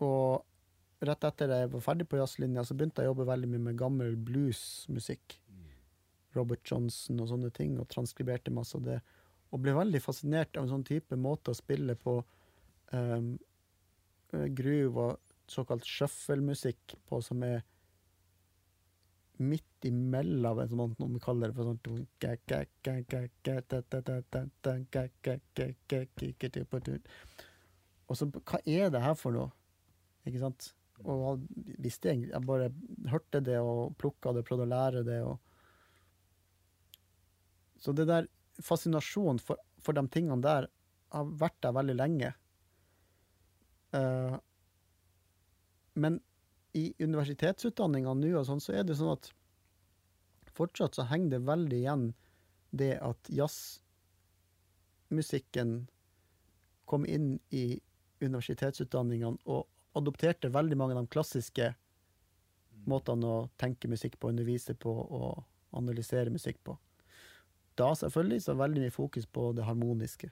Og 0.00 1.04
rett 1.04 1.24
etter 1.28 1.52
jeg 1.52 1.70
var 1.74 1.84
ferdig 1.84 2.06
på 2.08 2.18
jazzlinja, 2.20 2.64
så 2.64 2.76
begynte 2.76 3.04
jeg 3.04 3.10
å 3.10 3.14
jobbe 3.14 3.28
veldig 3.28 3.48
mye 3.52 3.66
med 3.68 3.78
gammel 3.80 4.16
bluesmusikk. 4.16 5.36
Robert 6.36 6.62
Johnson 6.64 7.20
og 7.20 7.30
sånne 7.30 7.50
ting, 7.54 7.74
og 7.80 7.88
transkriberte 7.90 8.52
masse 8.54 8.76
av 8.78 8.84
det. 8.86 9.00
Og 9.50 9.62
ble 9.64 9.74
veldig 9.74 10.00
fascinert 10.02 10.56
av 10.56 10.64
en 10.64 10.76
sånn 10.76 10.86
type 10.86 11.16
måte 11.18 11.50
å 11.50 11.58
spille 11.58 11.96
på 11.98 12.20
um, 12.92 13.32
groove 14.30 15.04
og 15.04 15.18
såkalt 15.50 15.86
shuffle-musikk 15.88 16.96
på, 17.08 17.20
som 17.24 17.42
er 17.46 17.62
midt 19.40 19.88
imellom, 19.88 20.58
en 20.60 20.68
sånn, 20.68 20.94
om 21.00 21.14
vi 21.16 21.22
kaller 21.24 21.50
det 21.50 21.56
for 21.56 21.64
sånn 21.70 21.80
Og 28.10 28.18
så, 28.18 28.26
hva 28.28 28.58
er 28.66 28.90
det 28.92 29.02
her 29.04 29.16
for 29.16 29.32
noe? 29.34 29.50
Ikke 30.28 30.42
sant? 30.42 30.74
Og 31.00 31.22
jeg 31.24 31.76
visste 31.86 32.10
egentlig 32.10 32.34
Jeg 32.34 32.44
bare 32.44 32.66
hørte 33.08 33.40
det 33.40 33.56
og 33.64 33.94
plukka 34.00 34.34
det, 34.36 34.44
prøvde 34.44 34.66
å 34.66 34.74
lære 34.74 35.00
det. 35.06 35.20
og 35.24 35.38
Så 37.80 37.94
det 37.96 38.06
der 38.10 38.28
fascinasjonen 38.60 39.40
for, 39.40 39.56
for 39.80 39.96
de 39.96 40.04
tingene 40.12 40.44
der 40.44 40.68
har 41.14 41.32
vært 41.40 41.56
der 41.64 41.72
veldig 41.74 41.96
lenge. 41.96 42.34
Eh, 43.96 44.36
men 45.94 46.20
i 46.72 46.94
universitetsutdanninga 47.02 48.14
nå 48.14 48.38
og 48.38 48.46
sånn, 48.46 48.60
så 48.62 48.72
er 48.78 48.84
det 48.86 48.96
sånn 48.98 49.16
at 49.16 49.32
fortsatt 50.54 50.94
så 50.98 51.02
henger 51.10 51.30
det 51.34 51.48
veldig 51.48 51.78
igjen 51.78 52.04
det 52.70 52.94
at 53.02 53.30
jazzmusikken 53.32 55.88
kom 56.90 57.06
inn 57.06 57.40
i 57.54 57.80
universitetsutdanningene 58.20 59.38
og 59.50 59.66
adopterte 59.98 60.48
veldig 60.52 60.76
mange 60.78 60.94
av 60.94 61.00
de 61.02 61.14
klassiske 61.14 61.74
måtene 62.90 63.26
å 63.26 63.48
tenke 63.60 63.88
musikk 63.90 64.14
på, 64.20 64.28
undervise 64.30 64.74
på 64.78 64.90
og 64.90 65.42
analysere 65.76 66.30
musikk 66.32 66.58
på. 66.66 66.76
Da 67.78 67.94
selvfølgelig 67.96 68.42
så 68.44 68.54
veldig 68.58 68.80
mye 68.84 68.94
fokus 68.94 69.26
på 69.26 69.52
det 69.56 69.64
harmoniske. 69.66 70.28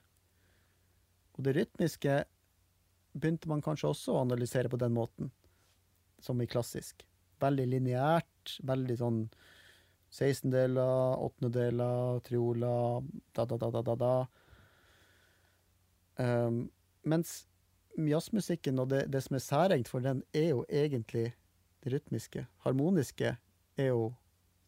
Og 1.37 1.45
det 1.45 1.55
rytmiske 1.55 2.13
begynte 3.13 3.49
man 3.49 3.63
kanskje 3.65 3.89
også 3.91 4.15
å 4.15 4.23
analysere 4.23 4.69
på 4.71 4.79
den 4.81 4.93
måten, 4.95 5.31
som 6.21 6.41
i 6.41 6.47
klassisk. 6.49 7.05
Veldig 7.39 7.65
lineært, 7.71 8.57
veldig 8.67 8.97
sånn 8.99 9.21
16-deler, 10.11 11.19
åttendedeler, 11.21 12.19
trioler, 12.25 13.05
da, 13.37 13.45
da, 13.45 13.57
da, 13.61 13.69
da, 13.75 13.83
da, 13.85 13.95
da. 13.99 14.13
Um, 16.19 16.63
mens 17.07 17.43
jazzmusikken 17.95 18.81
og 18.81 18.89
det, 18.91 19.05
det 19.13 19.21
som 19.25 19.37
er 19.37 19.43
særegent 19.43 19.91
for 19.91 20.03
den, 20.03 20.23
er 20.33 20.51
jo 20.51 20.63
egentlig 20.67 21.29
det 21.83 21.93
rytmiske. 21.93 22.45
Harmoniske 22.65 23.35
er 23.79 23.91
jo 23.91 24.09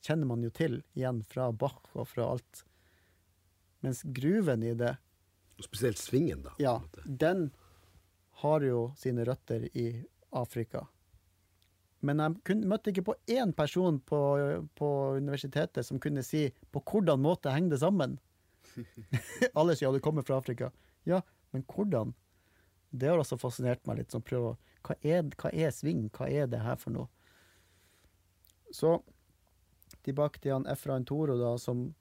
kjenner 0.05 0.29
man 0.29 0.43
jo 0.45 0.51
til 0.53 0.79
igjen 0.97 1.21
fra 1.29 1.49
Bach 1.53 1.91
og 1.93 2.07
fra 2.09 2.29
alt. 2.33 2.63
Mens 3.85 4.03
gruven 4.05 4.63
i 4.65 4.73
det, 4.77 4.95
Og 5.57 5.65
spesielt 5.65 5.99
svingen, 6.01 6.45
da. 6.45 6.53
ja, 6.61 6.79
den 7.05 7.49
har 8.41 8.65
jo 8.65 8.89
sine 8.97 9.25
røtter 9.27 9.67
i 9.77 9.87
Afrika. 10.31 10.85
Men 12.01 12.21
jeg 12.23 12.39
kun, 12.47 12.63
møtte 12.69 12.89
ikke 12.89 13.05
på 13.11 13.15
én 13.29 13.53
person 13.53 13.99
på, 14.09 14.19
på 14.77 14.89
universitetet 15.21 15.85
som 15.85 15.99
kunne 16.01 16.23
si 16.25 16.47
på 16.73 16.81
hvordan 16.81 17.21
måte 17.21 17.53
henger 17.53 17.75
det 17.75 17.81
sammen. 17.83 18.17
Alle 19.57 19.75
sier 19.75 19.89
ja, 19.89 19.93
du 19.93 20.01
kommer 20.01 20.25
fra 20.25 20.39
Afrika. 20.41 20.71
Ja, 21.05 21.21
men 21.53 21.65
hvordan? 21.69 22.15
Det 22.89 23.09
har 23.11 23.21
også 23.21 23.37
fascinert 23.39 23.85
meg 23.87 24.01
litt. 24.01 24.11
Sånn, 24.11 24.25
prøve, 24.25 24.55
hva, 24.87 24.97
hva 24.97 25.53
er 25.53 25.73
sving? 25.75 26.07
Hva 26.15 26.27
er 26.27 26.49
det 26.49 26.63
her 26.65 26.79
for 26.81 26.95
noe? 26.95 27.07
Så 28.73 28.97
tilbake 30.01 30.41
til 30.41 30.55
han 30.55 30.67
Efrain 30.71 31.05
Toro, 31.05 31.37
da, 31.37 31.53
som 31.61 31.91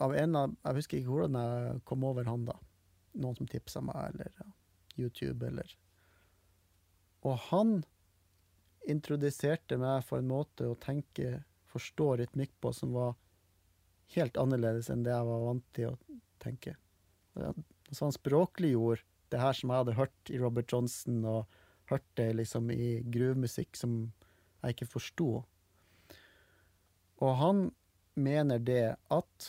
av 0.00 0.14
en 0.16 0.36
av 0.36 0.54
Jeg 0.64 0.76
husker 0.80 0.98
ikke 0.98 1.12
hvordan 1.12 1.36
jeg 1.40 1.82
kom 1.88 2.04
over 2.08 2.28
han, 2.28 2.44
da. 2.48 2.56
Noen 3.20 3.36
som 3.38 3.48
tipsa 3.50 3.82
meg, 3.84 4.12
eller 4.12 4.28
ja, 4.36 4.48
YouTube, 5.00 5.46
eller 5.46 5.76
Og 7.26 7.36
han 7.50 7.80
introduserte 8.88 9.76
meg 9.80 10.04
for 10.08 10.20
en 10.20 10.30
måte 10.30 10.70
å 10.70 10.78
tenke, 10.80 11.42
forstå 11.70 12.06
rytmikk 12.22 12.54
på, 12.60 12.72
som 12.74 12.94
var 12.96 13.12
helt 14.16 14.38
annerledes 14.40 14.88
enn 14.90 15.04
det 15.04 15.12
jeg 15.12 15.28
var 15.28 15.44
vant 15.44 15.66
til 15.76 15.92
å 15.92 16.20
tenke. 16.42 16.74
Så 17.36 18.06
han 18.06 18.16
språkliggjorde 18.16 19.04
det 19.30 19.38
her 19.38 19.54
som 19.54 19.70
jeg 19.70 19.84
hadde 19.84 19.98
hørt 19.98 20.32
i 20.32 20.40
Robert 20.40 20.72
Johnson, 20.72 21.20
og 21.28 21.60
hørt 21.90 22.06
det 22.18 22.32
liksom 22.38 22.70
i 22.74 23.00
gruvemusikk 23.06 23.78
som 23.78 24.00
jeg 24.62 24.74
ikke 24.74 24.90
forsto. 24.96 25.28
Og 27.20 27.36
han 27.40 27.68
mener 28.18 28.58
det 28.62 28.96
at 29.12 29.48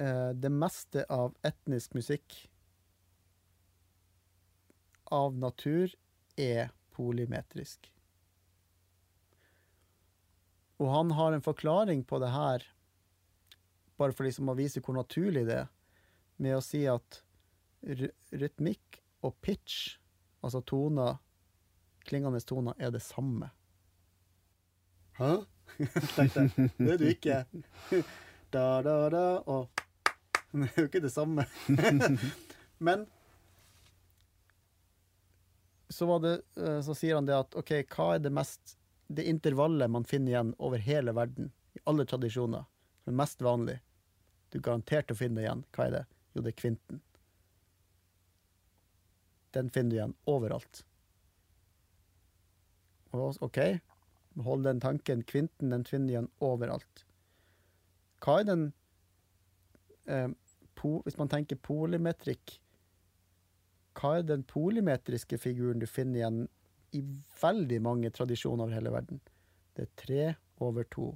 eh, 0.00 0.30
det 0.34 0.52
meste 0.52 1.04
av 1.12 1.36
etnisk 1.46 1.96
musikk 1.98 2.36
av 5.12 5.36
natur 5.38 5.92
er 6.40 6.72
polymetrisk. 6.96 7.90
Og 10.82 10.88
han 10.90 11.12
har 11.14 11.32
en 11.32 11.44
forklaring 11.44 12.02
på 12.08 12.18
det 12.18 12.32
her, 12.32 12.64
bare 14.00 14.16
for 14.16 14.26
liksom 14.26 14.50
å 14.50 14.56
vise 14.58 14.82
hvor 14.82 14.96
naturlig 14.98 15.44
det 15.46 15.60
er, 15.62 15.68
med 16.42 16.56
å 16.56 16.64
si 16.64 16.82
at 16.90 17.20
rytmikk 17.82 18.98
og 19.22 19.36
pitch, 19.44 19.98
altså 20.42 20.62
toner, 20.66 21.20
klingende 22.08 22.40
toner, 22.42 22.74
er 22.82 22.90
det 22.90 23.02
samme. 23.04 23.52
Hæ? 25.20 25.44
Tenkte 26.16 26.48
jeg. 26.48 26.70
Det 26.78 26.90
er 26.96 26.98
du 27.00 27.06
ikke. 27.08 27.38
Da, 28.52 28.66
da, 28.84 28.96
da, 29.12 29.26
og 29.46 29.68
Det 30.52 30.66
er 30.66 30.82
jo 30.82 30.88
ikke 30.90 31.04
det 31.04 31.12
samme. 31.14 31.46
Men 32.86 33.06
så, 35.92 36.18
det, 36.18 36.40
eh, 36.56 36.80
så 36.84 36.94
sier 36.96 37.18
han 37.18 37.28
det 37.28 37.36
at 37.36 37.56
OK, 37.58 37.74
hva 37.92 38.14
er 38.16 38.24
det 38.24 38.32
mest 38.34 38.78
Det 39.12 39.26
intervallet 39.28 39.90
man 39.92 40.06
finner 40.08 40.32
igjen 40.32 40.54
over 40.58 40.80
hele 40.80 41.12
verden, 41.12 41.50
i 41.76 41.80
alle 41.84 42.06
tradisjoner. 42.08 42.64
som 43.04 43.12
er 43.12 43.16
mest 43.18 43.42
vanlig. 43.42 43.80
Du 44.48 44.58
er 44.58 44.62
garantert 44.62 45.10
å 45.10 45.16
finne 45.18 45.40
det 45.40 45.44
igjen. 45.46 45.64
Hva 45.74 45.84
er 45.86 45.92
det? 45.96 46.02
Jo, 46.32 46.42
det 46.42 46.52
er 46.52 46.60
kvinten. 46.60 47.02
Den 49.52 49.68
finner 49.70 49.90
du 49.90 49.96
igjen 49.96 50.14
overalt. 50.24 50.84
Og, 53.12 53.36
OK, 53.44 53.58
hold 54.46 54.64
den 54.64 54.80
tanken. 54.80 55.24
Kvinten 55.28 55.74
den 55.74 55.84
finner 55.84 56.08
du 56.08 56.14
igjen 56.14 56.30
overalt. 56.40 57.04
Hva 58.24 58.38
er 58.40 58.48
den 58.48 58.66
eh, 60.06 60.30
po, 60.78 61.00
Hvis 61.04 61.18
man 61.20 61.28
tenker 61.32 61.60
polymetrikk, 61.60 62.56
hva 63.98 64.18
er 64.18 64.26
den 64.28 64.44
polymetriske 64.48 65.38
figuren 65.40 65.82
du 65.82 65.86
finner 65.86 66.22
igjen 66.22 66.40
i 66.96 67.02
veldig 67.42 67.80
mange 67.84 68.10
tradisjoner 68.14 68.66
over 68.66 68.76
hele 68.76 68.92
verden? 68.94 69.20
Det 69.76 69.86
er 69.86 69.92
tre 69.96 70.24
over 70.60 70.88
to. 70.92 71.12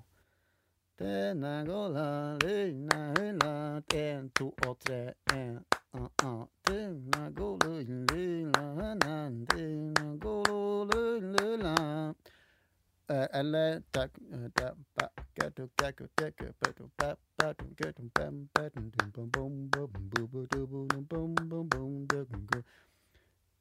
Denne 0.96 1.64
gola, 1.68 2.38
luna, 2.40 3.00
hula, 3.18 3.82
en, 3.94 4.30
to 4.32 4.46
og 4.64 4.78
tre, 4.80 5.12
en, 5.34 5.58
ah, 5.92 6.08
ah. 6.24 6.46
Denne 6.64 7.26
gola, 7.36 7.82
luna, 7.84 8.94
na, 9.02 9.18
denne 9.52 10.06
gola, 10.22 11.02
lula 11.20 11.74
eller 13.08 13.82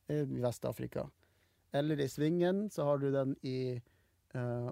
I 0.08 0.24
Vest-Afrika. 0.24 1.10
Eller 1.72 2.00
i 2.00 2.10
svingen 2.10 2.70
så 2.70 2.84
har 2.84 2.98
du 2.98 3.12
den 3.12 3.36
i 3.42 3.82
uh, 4.36 4.72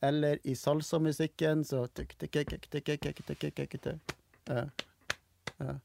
Eller 0.00 0.38
i 0.42 0.54
salsamusikken 0.54 1.64
så 1.64 1.86
uh, 4.50 4.68
uh. 5.60 5.76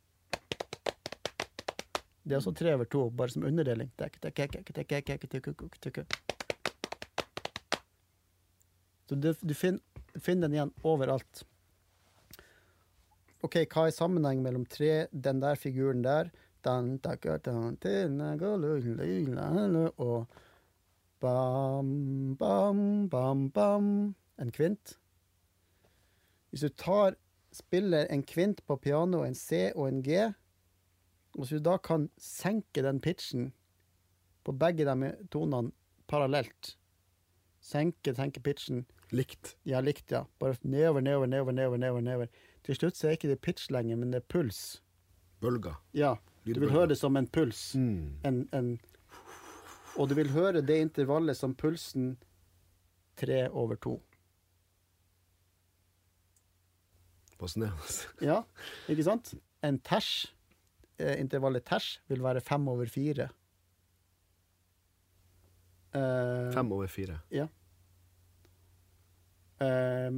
Det 2.23 2.35
er 2.35 2.37
også 2.37 2.53
tre 2.53 2.73
over 2.75 2.85
to, 2.85 3.09
bare 3.09 3.29
som 3.29 3.43
underdeling. 3.43 3.91
Så 9.09 9.15
du, 9.15 9.53
finner, 9.53 9.79
finner 10.17 10.47
den 10.47 10.53
igjen 10.57 10.73
overalt. 10.83 11.43
OK, 13.41 13.57
hva 13.65 13.87
er 13.87 13.95
sammenhengen 13.95 14.45
mellom 14.45 14.67
tre, 14.69 15.07
den 15.11 15.41
der 15.41 15.57
figuren 15.57 16.03
der 16.05 16.29
og 19.97 20.27
bam, 21.19 22.35
bam, 22.37 23.09
bam, 23.09 23.49
bam 23.49 24.15
En 24.37 24.51
kvint. 24.51 24.97
Hvis 26.49 26.61
du 26.61 26.69
tar, 26.69 27.15
spiller 27.51 28.05
en 28.09 28.23
kvint 28.23 28.65
på 28.65 28.75
piano, 28.75 29.23
en 29.23 29.35
C 29.35 29.71
og 29.75 29.87
en 29.87 30.03
G 30.03 30.33
hvis 31.37 31.53
du 31.55 31.59
da 31.63 31.77
kan 31.79 32.09
senke 32.19 32.83
den 32.83 32.99
pitchen 33.03 33.51
på 34.43 34.55
begge 34.57 34.85
de 34.87 35.13
tonene 35.31 35.71
parallelt 36.11 36.75
Senke, 37.61 38.15
senke 38.17 38.41
pitchen 38.41 38.85
Likt. 39.11 39.57
Ja, 39.63 39.81
likt, 39.81 40.11
ja. 40.11 40.25
Bare 40.39 40.55
nedover, 40.61 41.01
nedover, 41.01 41.27
nedover, 41.27 41.51
nedover, 41.51 41.77
nedover, 41.77 42.01
nedover. 42.01 42.27
Til 42.63 42.75
slutt 42.75 42.95
så 42.95 43.09
er 43.09 43.17
ikke 43.17 43.27
det 43.27 43.41
pitch 43.43 43.67
lenger, 43.71 43.99
men 43.99 44.13
det 44.13 44.21
er 44.21 44.27
puls. 44.31 44.81
Bølger. 45.43 45.75
Ja, 45.91 46.15
du 46.45 46.59
vil 46.61 46.71
høre 46.71 46.93
det 46.93 46.97
som 46.97 47.17
en 47.19 47.27
puls. 47.27 47.73
Mm. 47.75 48.21
En, 48.23 48.37
en, 48.55 48.69
og 49.99 50.09
du 50.09 50.15
vil 50.15 50.31
høre 50.31 50.61
det 50.63 50.79
intervallet 50.79 51.37
som 51.37 51.55
pulsen 51.55 52.13
tre 53.19 53.49
over 53.49 53.75
to. 53.75 53.97
Fascinerende. 57.41 57.97
Ja, 58.21 58.43
ikke 58.87 59.03
sant? 59.03 59.33
En 59.65 59.75
eh, 59.75 59.81
intervallet 61.19 61.65
ters, 61.67 61.99
vil 62.11 62.21
være 62.23 62.41
fem 62.45 62.67
over 62.71 62.89
fire. 62.91 63.29
Eh, 65.93 66.51
Fem 66.55 66.71
over 66.71 66.87
fire. 66.87 67.17
eh, 69.59 70.11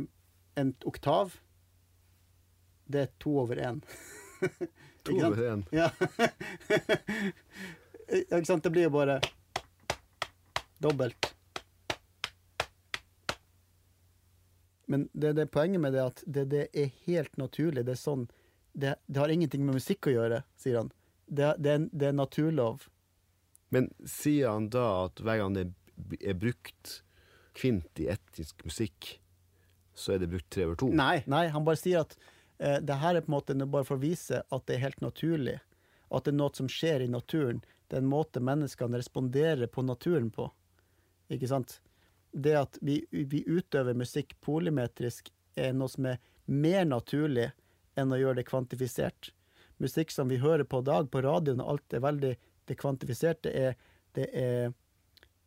en 0.62 0.74
oktav, 0.86 1.34
det 2.86 3.02
er 3.08 3.12
to 3.20 3.38
over 3.42 3.56
én. 3.64 3.82
To 5.04 5.16
over 5.20 5.42
én. 5.52 5.64
Ja. 5.76 5.90
Ja, 8.08 8.38
ikke 8.38 8.46
sant? 8.48 8.64
Det 8.64 8.72
blir 8.72 8.86
jo 8.86 8.92
bare 8.94 9.18
dobbelt. 10.84 11.34
Men 14.88 15.10
det, 15.14 15.34
det 15.34 15.50
poenget 15.52 15.82
med 15.82 15.94
det 15.96 16.04
at 16.06 16.24
det, 16.28 16.46
det 16.54 16.64
er 16.74 16.92
helt 17.08 17.36
naturlig. 17.40 17.84
Det 17.88 17.96
er 17.98 18.00
sånn 18.00 18.26
det, 18.74 18.96
det 19.06 19.20
har 19.20 19.30
ingenting 19.30 19.66
med 19.66 19.78
musikk 19.78 20.10
å 20.10 20.16
gjøre, 20.16 20.42
sier 20.60 20.82
han. 20.82 20.92
Det, 21.26 21.56
det, 21.62 21.78
er, 21.78 21.88
det 21.92 22.10
er 22.10 22.18
naturlov. 22.18 22.88
Men 23.74 23.90
sier 24.10 24.52
han 24.54 24.70
da 24.74 24.86
at 25.06 25.22
hver 25.24 25.42
gang 25.42 25.58
det 25.58 25.68
er 26.22 26.38
brukt 26.38 27.00
kvint 27.58 28.02
i 28.02 28.10
etnisk 28.14 28.66
musikk, 28.66 29.18
så 29.94 30.16
er 30.16 30.24
det 30.24 30.32
brukt 30.34 30.50
tre 30.54 30.66
over 30.68 30.80
to? 30.82 30.90
Nei, 30.94 31.22
nei, 31.30 31.46
han 31.54 31.66
bare 31.66 31.80
sier 31.80 32.02
at 32.02 32.18
eh, 32.58 32.80
det 32.82 32.98
her 33.02 33.18
er 33.18 33.26
på 33.26 33.32
en 33.32 33.38
måte 33.38 33.58
bare 33.64 33.86
for 33.86 34.00
å 34.00 34.04
vise 34.04 34.42
at 34.42 34.68
det 34.68 34.78
er 34.78 34.86
helt 34.88 35.06
naturlig. 35.06 35.60
At 36.14 36.26
det 36.26 36.34
er 36.34 36.40
noe 36.42 36.54
som 36.58 36.70
skjer 36.70 37.06
i 37.06 37.10
naturen. 37.10 37.62
Det 37.90 37.98
er 37.98 38.04
en 38.04 38.10
måte 38.10 38.42
menneskene 38.42 39.02
responderer 39.02 39.70
på 39.70 39.86
naturen 39.86 40.32
på. 40.34 40.50
Ikke 41.34 41.50
sant? 41.50 41.80
Det 42.34 42.56
at 42.58 42.78
vi, 42.82 43.04
vi 43.12 43.44
utøver 43.46 43.98
musikk 43.98 44.34
polymetrisk, 44.42 45.30
er 45.54 45.76
noe 45.78 45.92
som 45.94 46.08
er 46.10 46.22
mer 46.50 46.86
naturlig 46.90 47.52
enn 48.00 48.14
å 48.14 48.20
gjøre 48.20 48.42
det 48.42 48.48
kvantifisert. 48.50 49.32
Musikk 49.82 50.12
som 50.12 50.30
vi 50.30 50.40
hører 50.42 50.64
på 50.64 50.82
dag 50.86 51.10
på 51.12 51.22
radioen, 51.26 51.62
og 51.62 51.76
alt 51.76 51.94
er 51.94 52.04
veldig 52.04 52.36
Det 52.64 52.78
kvantifiserte 52.80 53.50
er 53.52 53.76
Det 54.16 54.30
er, 54.34 54.74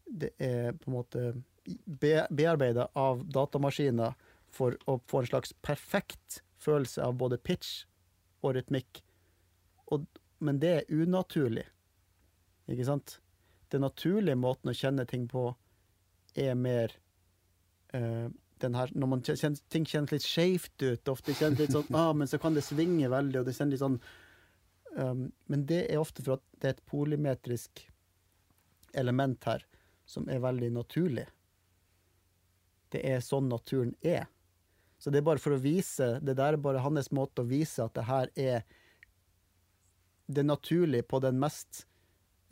det 0.05 0.31
er 0.39 0.73
på 0.73 0.91
en 0.91 0.97
måte 0.97 1.21
be, 1.85 2.27
bearbeida 2.31 2.89
av 2.95 3.25
datamaskiner 3.31 4.15
for 4.51 4.77
å 4.87 4.99
få 5.07 5.23
en 5.23 5.31
slags 5.31 5.53
perfekt 5.63 6.43
følelse 6.59 7.03
av 7.03 7.15
både 7.15 7.39
pitch 7.39 7.85
og 8.43 8.57
rytmikk. 8.57 9.03
Og, 9.95 10.07
men 10.39 10.59
det 10.59 10.73
er 10.75 10.91
unaturlig. 10.91 11.67
Ikke 12.67 12.89
sant? 12.89 13.21
Den 13.71 13.85
naturlige 13.87 14.39
måten 14.39 14.71
å 14.71 14.77
kjenne 14.77 15.07
ting 15.07 15.27
på 15.31 15.49
er 16.39 16.55
mer 16.59 16.95
eh, 17.95 18.27
her, 18.63 18.91
Når 18.95 19.09
man 19.11 19.23
kjenner, 19.23 19.59
ting 19.69 19.87
kjennes 19.89 20.13
litt 20.13 20.27
skeivt 20.27 20.83
ut, 20.83 21.09
ofte 21.09 21.35
kjennes 21.37 21.61
litt 21.61 21.75
sånn 21.75 21.95
ah, 22.01 22.13
Men 22.17 22.31
så 22.31 22.41
kan 22.43 22.57
det 22.57 22.65
svinge 22.67 23.11
veldig, 23.13 23.41
og 23.41 23.49
det 23.49 23.57
kjennes 23.57 23.77
litt 23.77 23.85
sånn 23.85 23.99
um, 24.97 25.27
Men 25.51 25.67
det 25.69 25.85
er 25.91 26.03
ofte 26.03 26.25
for 26.25 26.39
at 26.39 26.45
det 26.61 26.71
er 26.71 26.77
et 26.77 26.87
polymetrisk 26.89 27.85
element 28.97 29.45
her 29.45 29.67
som 30.07 30.29
er 30.31 30.39
veldig 30.39 30.71
naturlig. 30.73 31.27
Det 32.95 33.03
er 33.05 33.25
sånn 33.25 33.49
naturen 33.51 33.91
er. 34.01 34.29
Så 35.03 35.11
det 35.11 35.19
er 35.19 35.27
bare 35.27 35.43
for 35.43 35.57
å 35.57 35.61
vise 35.61 36.07
Det 36.25 36.37
der 36.39 36.55
er 36.55 36.63
bare 36.63 36.81
hans 36.81 37.11
måte 37.13 37.43
å 37.43 37.49
vise 37.49 37.85
at 37.85 37.97
det 37.99 38.07
her 38.09 38.31
er 38.39 38.63
det 40.27 40.43
er 40.43 40.49
naturlig 40.49 41.05
på 41.07 41.21
den 41.23 41.37
mest 41.39 41.85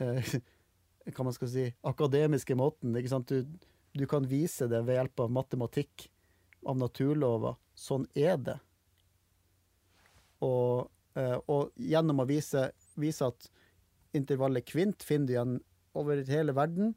uh, 0.03 0.35
hva 1.15 1.27
man 1.27 1.35
skal 1.37 1.51
si, 1.51 1.65
akademiske 1.85 2.57
måten. 2.57 2.95
Ikke 2.97 3.11
sant? 3.13 3.33
Du, 3.33 3.67
du 3.95 4.07
kan 4.11 4.27
vise 4.27 4.67
det 4.71 4.81
ved 4.83 4.99
hjelp 4.99 5.21
av 5.25 5.31
matematikk, 5.31 6.09
av 6.67 6.79
naturlover. 6.81 7.55
Sånn 7.79 8.07
er 8.19 8.39
det. 8.43 8.57
Og, 10.43 10.91
eh, 11.15 11.37
og 11.47 11.71
gjennom 11.79 12.25
å 12.25 12.27
vise, 12.29 12.69
vise 12.99 13.29
at 13.31 13.49
intervallet 14.15 14.67
kvint 14.67 15.07
finner 15.07 15.27
du 15.27 15.33
igjen 15.35 15.55
over 15.95 16.25
hele 16.27 16.55
verden, 16.57 16.95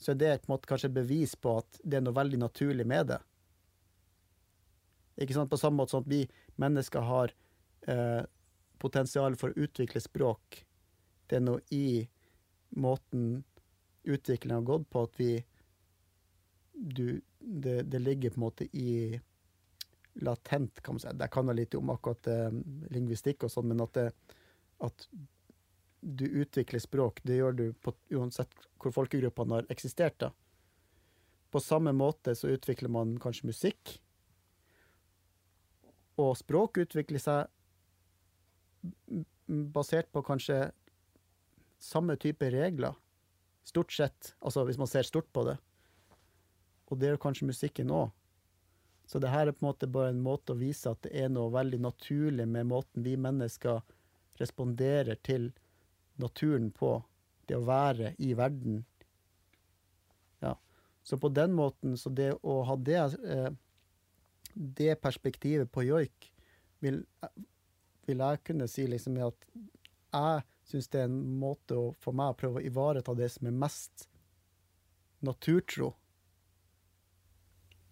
så 0.00 0.12
er 0.12 0.20
det 0.20 0.32
på 0.42 0.50
en 0.50 0.54
måte 0.56 0.70
kanskje 0.70 0.92
bevis 0.92 1.36
på 1.36 1.58
at 1.60 1.80
det 1.84 2.00
er 2.00 2.06
noe 2.06 2.16
veldig 2.16 2.40
naturlig 2.42 2.86
med 2.88 3.12
det. 3.12 3.20
Ikke 5.20 5.36
sant? 5.36 5.52
På 5.52 5.60
samme 5.60 5.82
måte 5.82 5.94
som 5.94 6.02
at 6.02 6.10
vi 6.10 6.24
mennesker 6.60 7.04
har 7.06 7.34
eh, 7.92 8.24
potensial 8.82 9.36
for 9.38 9.52
å 9.52 9.66
utvikle 9.68 10.00
språk. 10.02 10.62
Det 11.28 11.38
er 11.38 11.44
noe 11.44 11.62
i 11.70 12.02
måten 12.80 13.44
utviklingen 14.02 14.62
har 14.62 14.68
gått 14.72 14.88
på, 14.90 15.04
at 15.04 15.20
vi 15.20 15.32
du, 16.72 17.20
det, 17.38 17.82
det 17.82 17.98
ligger 17.98 18.30
på 18.30 18.40
en 18.40 18.46
måte 18.46 18.68
i 18.72 19.20
latent, 20.14 20.80
kan 20.82 20.94
man 20.94 21.00
si. 21.00 21.08
Det 21.12 21.28
kan 21.32 21.56
litt 21.56 21.74
om 21.74 21.90
akkurat 21.90 22.26
eh, 22.26 22.50
lingvistikk 22.92 23.46
og 23.46 23.52
sånn, 23.52 23.70
men 23.72 23.80
at, 23.84 23.96
det, 23.96 24.36
at 24.84 25.06
du 26.00 26.26
utvikler 26.26 26.82
språk, 26.82 27.22
det 27.22 27.38
gjør 27.38 27.58
du 27.58 27.66
på, 27.80 27.94
uansett 28.12 28.52
hvor 28.82 28.94
folkegruppene 28.94 29.60
har 29.60 29.72
eksistert. 29.72 30.18
da. 30.20 30.32
På 31.52 31.60
samme 31.60 31.92
måte 31.92 32.34
så 32.36 32.52
utvikler 32.52 32.92
man 32.92 33.18
kanskje 33.22 33.48
musikk. 33.50 33.96
Og 36.20 36.34
språk 36.36 36.82
utvikler 36.82 37.22
seg 37.22 37.48
basert 39.72 40.10
på 40.12 40.22
kanskje 40.26 40.72
samme 41.82 42.16
type 42.20 42.48
regler. 42.52 42.96
Stort 43.64 43.92
sett. 43.94 44.34
Altså 44.40 44.64
hvis 44.66 44.80
man 44.80 44.90
ser 44.90 45.06
stort 45.06 45.30
på 45.32 45.44
det. 45.46 45.56
Og 46.92 47.00
det 47.00 47.08
gjør 47.08 47.22
kanskje 47.24 47.48
musikken 47.48 47.92
òg. 47.94 48.12
Så 49.08 49.20
det 49.20 49.32
her 49.32 49.48
er 49.48 49.56
på 49.56 49.64
en 49.64 49.70
måte 49.70 49.88
bare 49.90 50.12
en 50.12 50.22
måte 50.24 50.54
å 50.54 50.60
vise 50.60 50.92
at 50.92 51.00
det 51.04 51.12
er 51.24 51.32
noe 51.32 51.52
veldig 51.52 51.80
naturlig 51.82 52.46
med 52.48 52.68
måten 52.70 53.04
vi 53.04 53.16
mennesker 53.20 53.80
responderer 54.40 55.18
til 55.24 55.50
naturen 56.22 56.70
på. 56.72 56.98
Det 57.48 57.56
å 57.58 57.66
være 57.66 58.12
i 58.22 58.30
verden. 58.38 58.84
Ja. 60.44 60.54
Så 61.02 61.18
på 61.20 61.32
den 61.34 61.56
måten, 61.58 61.96
så 61.98 62.12
det 62.14 62.30
å 62.40 62.60
ha 62.68 62.76
det, 62.76 63.00
eh, 63.26 63.50
det 64.54 65.00
perspektivet 65.02 65.72
på 65.72 65.84
joik, 65.88 66.30
vil, 66.80 67.02
vil 68.06 68.22
jeg 68.22 68.44
kunne 68.46 68.68
si 68.70 68.86
liksom 68.86 69.18
at 69.26 69.48
jeg 70.12 70.44
syns 70.68 70.88
det 70.92 71.02
er 71.02 71.10
en 71.10 71.20
måte 71.40 71.76
å, 71.78 71.90
for 72.00 72.16
meg 72.16 72.32
å 72.32 72.38
prøve 72.38 72.60
å 72.60 72.66
ivareta 72.66 73.14
det 73.18 73.28
som 73.34 73.48
er 73.48 73.58
mest 73.64 74.06
naturtro. 75.26 75.92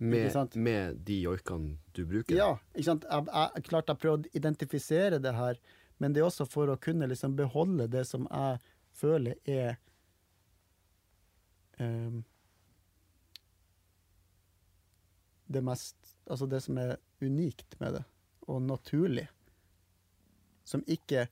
Med, 0.03 0.57
med 0.57 0.97
de 1.05 1.19
joikene 1.21 1.75
du 1.93 2.07
bruker? 2.09 2.33
Ja, 2.33 2.55
ikke 2.73 2.87
sant. 2.87 3.03
Jeg, 3.05 3.27
jeg, 3.29 3.65
klart 3.67 3.91
jeg 3.93 4.01
prøver 4.01 4.23
å 4.23 4.39
identifisere 4.39 5.19
det 5.21 5.35
her, 5.37 5.59
men 6.01 6.15
det 6.17 6.23
er 6.23 6.29
også 6.31 6.47
for 6.49 6.73
å 6.73 6.79
kunne 6.81 7.09
liksom 7.11 7.35
beholde 7.37 7.85
det 7.93 8.07
som 8.09 8.25
jeg 8.31 8.63
føler 8.97 9.37
er 9.45 9.77
um, 11.77 12.23
Det 15.51 15.61
mest 15.67 16.15
Altså 16.31 16.47
det 16.49 16.63
som 16.65 16.79
er 16.79 16.95
unikt 17.21 17.77
med 17.81 17.99
det, 17.99 18.03
og 18.47 18.63
naturlig. 18.63 19.27
Som 20.65 20.85
ikke 20.87 21.27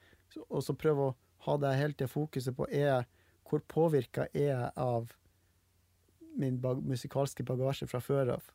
Og 0.50 0.60
så 0.66 0.74
prøve 0.76 1.08
å 1.08 1.16
ha 1.46 1.56
det 1.62 1.72
helt 1.78 2.00
til 2.02 2.10
fokuset 2.10 2.56
på 2.58 2.68
er 2.68 3.06
hvor 3.48 3.64
påvirka 3.64 4.26
er 4.34 4.50
jeg 4.50 4.70
av 4.76 5.08
min 6.36 6.60
bag 6.60 6.82
musikalske 6.84 7.46
bagasje 7.48 7.88
fra 7.88 8.00
før 8.04 8.34
av 8.36 8.50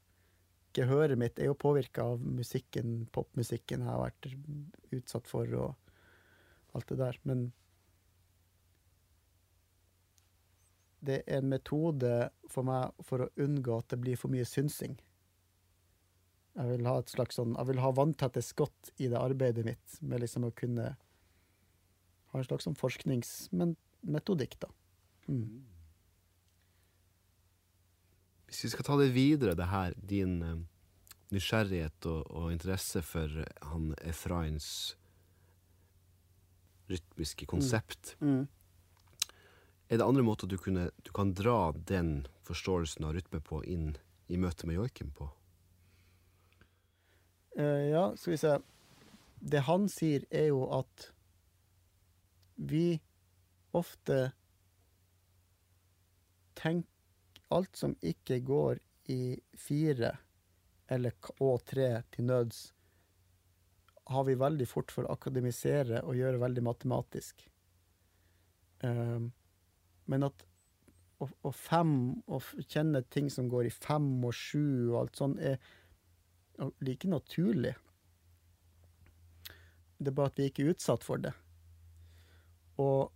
gehøret 0.74 1.20
mitt 1.20 1.40
er 1.40 1.50
jo 1.50 1.58
påvirka 1.60 2.06
av 2.14 2.22
musikken, 2.24 3.04
popmusikken 3.14 3.84
jeg 3.84 3.90
har 3.90 4.02
vært 4.02 4.30
utsatt 4.96 5.30
for, 5.30 5.50
og 5.58 6.78
alt 6.78 6.90
det 6.90 7.00
der. 7.02 7.20
Men 7.30 7.48
det 11.04 11.22
er 11.28 11.42
en 11.42 11.50
metode 11.52 12.14
for 12.52 12.66
meg 12.68 12.94
for 13.04 13.26
å 13.26 13.32
unngå 13.44 13.80
at 13.80 13.92
det 13.92 14.00
blir 14.04 14.20
for 14.20 14.34
mye 14.34 14.48
synsing. 14.48 14.96
Jeg 16.54 16.70
vil 16.70 16.88
ha 16.88 17.00
et 17.02 17.12
slags 17.12 17.40
sånn, 17.40 17.56
jeg 17.58 17.72
vil 17.72 17.82
ha 17.82 17.92
vanntette 17.98 18.44
skott 18.46 18.94
i 19.02 19.10
det 19.10 19.20
arbeidet 19.20 19.66
mitt, 19.66 20.00
med 20.02 20.22
liksom 20.22 20.46
å 20.48 20.54
kunne 20.56 20.94
ha 22.34 22.40
en 22.40 22.46
slags 22.48 22.68
sånn 22.68 22.78
forskningsmetodikk, 22.78 24.60
da. 24.62 24.70
Mm. 25.28 25.64
Hvis 28.54 28.68
vi 28.68 28.70
skal 28.70 28.86
ta 28.86 28.96
det 29.00 29.08
videre, 29.16 29.56
det 29.58 29.66
her, 29.66 29.96
din 29.98 30.34
eh, 30.46 30.60
nysgjerrighet 31.34 32.06
og, 32.06 32.28
og 32.30 32.52
interesse 32.54 33.02
for 33.02 33.40
han 33.66 33.96
Efrains 34.06 34.68
rytmiske 36.92 37.48
konsept, 37.50 38.14
Mm. 38.22 38.46
er 39.90 39.98
det 39.98 40.06
andre 40.06 40.22
måter 40.22 40.48
du, 40.48 40.58
kunne, 40.62 40.92
du 41.02 41.10
kan 41.12 41.34
dra 41.34 41.72
den 41.74 42.28
forståelsen 42.46 43.06
av 43.10 43.16
rytme 43.18 43.42
på 43.42 43.64
inn 43.66 43.96
i 44.30 44.38
møte 44.38 44.70
med 44.70 44.78
joiken 44.78 45.10
på? 45.18 45.32
Uh, 47.58 47.90
ja, 47.90 48.06
skal 48.16 48.36
vi 48.36 48.38
se. 48.38 48.54
Det 49.42 49.66
han 49.66 49.90
sier, 49.90 50.30
er 50.30 50.52
jo 50.54 50.68
at 50.78 51.10
vi 52.56 53.02
ofte 53.74 54.32
tenker 56.54 56.93
alt 57.54 57.78
som 57.80 57.96
ikke 58.02 58.40
går 58.46 58.82
i 59.14 59.36
fire 59.60 60.14
eller 60.92 61.16
og 61.42 61.64
tre 61.68 61.90
til 62.14 62.28
nøds, 62.30 62.66
har 64.12 64.26
vi 64.28 64.36
veldig 64.36 64.68
fort 64.68 64.92
for 64.92 65.08
å 65.08 65.16
akademisere 65.16 66.02
og 66.04 66.18
gjøre 66.20 66.42
veldig 66.42 66.64
matematisk. 66.66 67.46
Um, 68.84 69.32
men 70.12 70.28
at 70.28 70.44
å, 71.24 71.30
å 71.48 71.52
fem, 71.56 71.94
å 72.28 72.42
kjenne 72.68 73.04
ting 73.14 73.30
som 73.32 73.48
går 73.52 73.70
i 73.70 73.74
fem 73.74 74.10
og 74.28 74.36
sju 74.36 74.92
og 74.92 75.00
alt 75.06 75.22
sånn, 75.22 75.38
er 75.40 75.58
like 76.84 77.10
naturlig. 77.10 77.74
Det 79.98 80.12
er 80.12 80.18
bare 80.18 80.34
at 80.34 80.40
vi 80.40 80.50
ikke 80.50 80.66
er 80.66 80.74
utsatt 80.76 81.06
for 81.06 81.24
det. 81.24 81.32
Og 82.84 83.12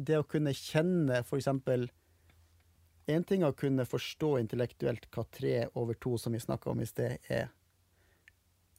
det 0.00 0.16
å 0.16 0.26
kunne 0.26 0.56
kjenne 0.56 1.20
for 1.28 1.40
eksempel 1.40 1.90
En 3.10 3.24
ting 3.26 3.42
å 3.42 3.54
kunne 3.56 3.88
forstå 3.88 4.36
intellektuelt 4.38 5.08
hva 5.10 5.24
tre 5.34 5.54
over 5.74 5.98
to, 5.98 6.16
som 6.18 6.36
vi 6.36 6.42
snakka 6.42 6.70
om 6.70 6.82
i 6.82 6.86
sted, 6.86 7.18
er. 7.28 7.48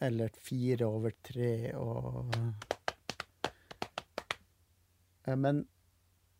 Eller 0.01 0.31
fire 0.41 0.87
over 0.87 1.13
tre 1.25 1.73
og 1.77 2.31
Eh, 5.25 5.35
Men 5.35 5.65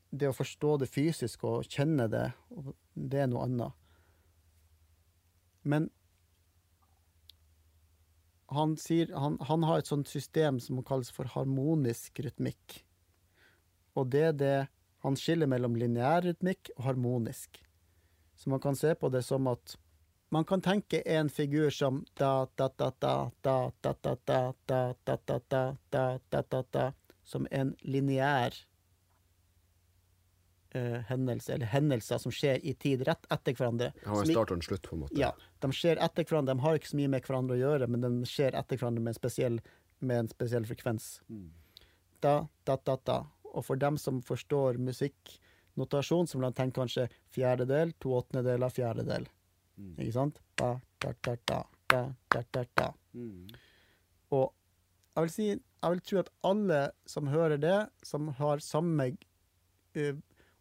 det 0.10 0.30
å 0.30 0.36
forstå 0.36 0.76
det 0.82 0.92
fysisk 0.92 1.46
og 1.48 1.68
kjenne 1.72 2.10
det, 2.12 2.28
det 2.94 3.24
er 3.24 3.32
noe 3.32 3.48
annet. 3.48 3.78
Men 5.62 5.90
han, 8.52 8.76
sier, 8.82 9.14
han, 9.16 9.38
han 9.48 9.64
har 9.64 9.80
et 9.80 9.88
sånt 9.88 10.10
system 10.12 10.60
som 10.60 10.82
kalles 10.84 11.12
for 11.16 11.30
harmonisk 11.32 12.20
rytmikk. 12.26 12.82
Og 13.96 14.12
det 14.12 14.28
er 14.32 14.38
det 14.38 14.60
Han 15.02 15.16
skiller 15.18 15.50
mellom 15.50 15.74
lineær 15.82 16.22
rytmikk 16.22 16.70
og 16.76 16.84
harmonisk. 16.86 17.58
Så 18.42 18.50
man 18.50 18.60
kan 18.60 18.76
se 18.76 18.96
på 18.98 19.10
det 19.14 19.22
som 19.22 19.46
at 19.52 19.76
man 20.34 20.46
kan 20.50 20.62
tenke 20.66 21.02
en 21.06 21.30
figur 21.30 21.70
som 21.70 22.00
da 22.18 22.48
da 22.58 22.72
da 22.78 22.88
da 23.00 23.14
da 23.46 23.72
da 23.82 23.94
da 24.02 24.16
da 24.26 24.48
da 24.66 24.80
da 25.06 25.18
da 25.28 25.40
da 25.50 25.62
da 25.92 26.20
da 26.30 26.42
da 26.42 26.64
da 26.72 26.94
Som 27.24 27.48
en 27.52 27.76
lineær 27.82 28.56
hendelse, 30.74 31.54
eller 31.54 31.66
hendelser 31.66 32.18
som 32.18 32.32
skjer 32.32 32.60
i 32.64 32.74
tid 32.74 33.04
rett 33.08 33.26
etter 33.30 33.54
hverandre. 33.54 33.92
Ja, 34.06 34.16
en 34.16 34.32
start 34.32 34.52
og 34.52 34.58
en 34.58 34.66
slutt, 34.66 34.88
på 34.88 34.96
en 34.96 35.04
måte. 35.04 35.20
Ja, 35.20 35.34
De 35.60 35.70
skjer 35.76 36.00
etter 36.00 36.24
hverandre. 36.24 36.56
De 36.56 36.64
har 36.64 36.80
ikke 36.80 36.92
så 36.94 37.00
mye 37.00 37.12
med 37.12 37.28
hverandre 37.28 37.58
å 37.58 37.60
gjøre, 37.60 37.88
men 37.92 38.02
de 38.06 38.12
skjer 38.30 38.56
etter 38.58 38.80
hverandre 38.80 39.04
med 39.04 39.14
en 39.14 39.20
spesiell, 39.20 39.60
med 40.00 40.24
en 40.24 40.32
spesiell 40.32 40.66
frekvens. 40.66 41.10
Da, 42.24 42.48
da, 42.64 42.78
da, 42.86 42.98
da. 43.06 43.18
Og 43.52 43.66
for 43.68 43.76
dem 43.76 44.00
som 44.00 44.22
forstår 44.24 44.80
musikk, 44.80 45.36
så 45.76 46.26
som 46.28 46.42
man 46.42 46.54
tenke 46.54 46.80
kanskje 46.80 47.08
fjerdedel, 47.34 47.94
to 48.00 48.14
åttendedeler, 48.18 48.70
fjerdedel. 48.70 49.28
Ikke 49.98 50.14
sant? 50.14 50.42
Da, 50.60 50.80
da, 51.02 51.14
da, 51.24 51.36
da, 51.46 51.64
da, 51.90 52.02
da, 52.30 52.44
da, 52.52 52.64
da. 52.76 52.90
Og 54.32 54.54
jeg 55.16 55.24
vil 55.24 55.32
si, 55.34 55.48
jeg 55.52 55.94
vil 55.94 56.04
tro 56.08 56.20
at 56.22 56.30
alle 56.48 56.82
som 57.10 57.28
hører 57.28 57.58
det, 57.58 57.80
som 58.04 58.30
har 58.38 58.64
samme 58.64 59.10
uh, 59.98 60.16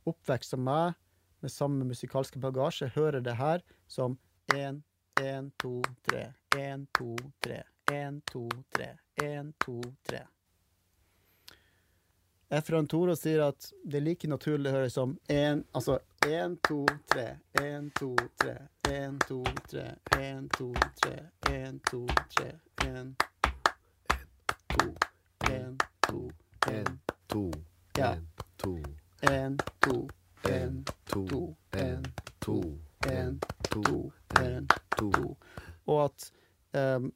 oppvekst 0.09 0.57
som 0.57 0.65
meg, 0.67 0.97
med 1.41 1.53
samme 1.53 1.87
musikalske 1.89 2.41
bagasje, 2.41 2.91
hører 2.97 3.23
det 3.25 3.37
her 3.39 3.63
som 3.89 4.19
én, 4.55 4.83
én, 5.21 5.51
to, 5.63 5.79
tre, 6.05 6.27
én, 6.57 6.87
to, 6.99 7.15
tre, 7.45 7.63
én, 7.93 8.21
to, 8.33 8.49
tre, 8.75 8.93
én, 9.23 9.55
to, 9.65 9.81
tre. 10.09 10.25
Efran 12.53 12.87
Toro 12.87 13.15
sier 13.15 13.45
at 13.45 13.69
det 13.87 14.01
er 14.01 14.03
like 14.03 14.29
naturlig 14.29 14.73
å 14.73 14.75
høre 14.75 14.91
som 14.91 15.13
én, 15.31 15.61
altså 15.71 16.01
én, 16.27 16.57
to, 16.67 16.81
tre, 17.07 17.37
én, 17.63 17.87
to, 17.95 18.09
tre, 18.43 18.57
én, 18.91 19.21
to, 19.23 19.39
tre, 19.71 19.85
én, 20.19 20.49
to, 20.57 20.73
tre, 20.99 21.15
én, 21.47 21.79
to, 21.87 22.01
tre, 22.35 22.49
én, 22.89 23.15
to, 24.75 24.89
én, 25.47 25.79
to, 26.09 26.19
én, 26.75 26.99
to, 27.31 27.45
en, 28.03 28.19
to, 28.59 28.75
én, 29.31 29.57
to, 29.79 29.95
én, 30.51 30.83
to, 31.07 31.47
en, 31.79 32.13
to, 32.41 32.59
en, 33.07 33.41
to, 33.71 33.95
én, 34.43 34.69
to. 34.99 35.37
Og 35.87 36.05
at 36.05 36.31
ehm, 36.75 37.13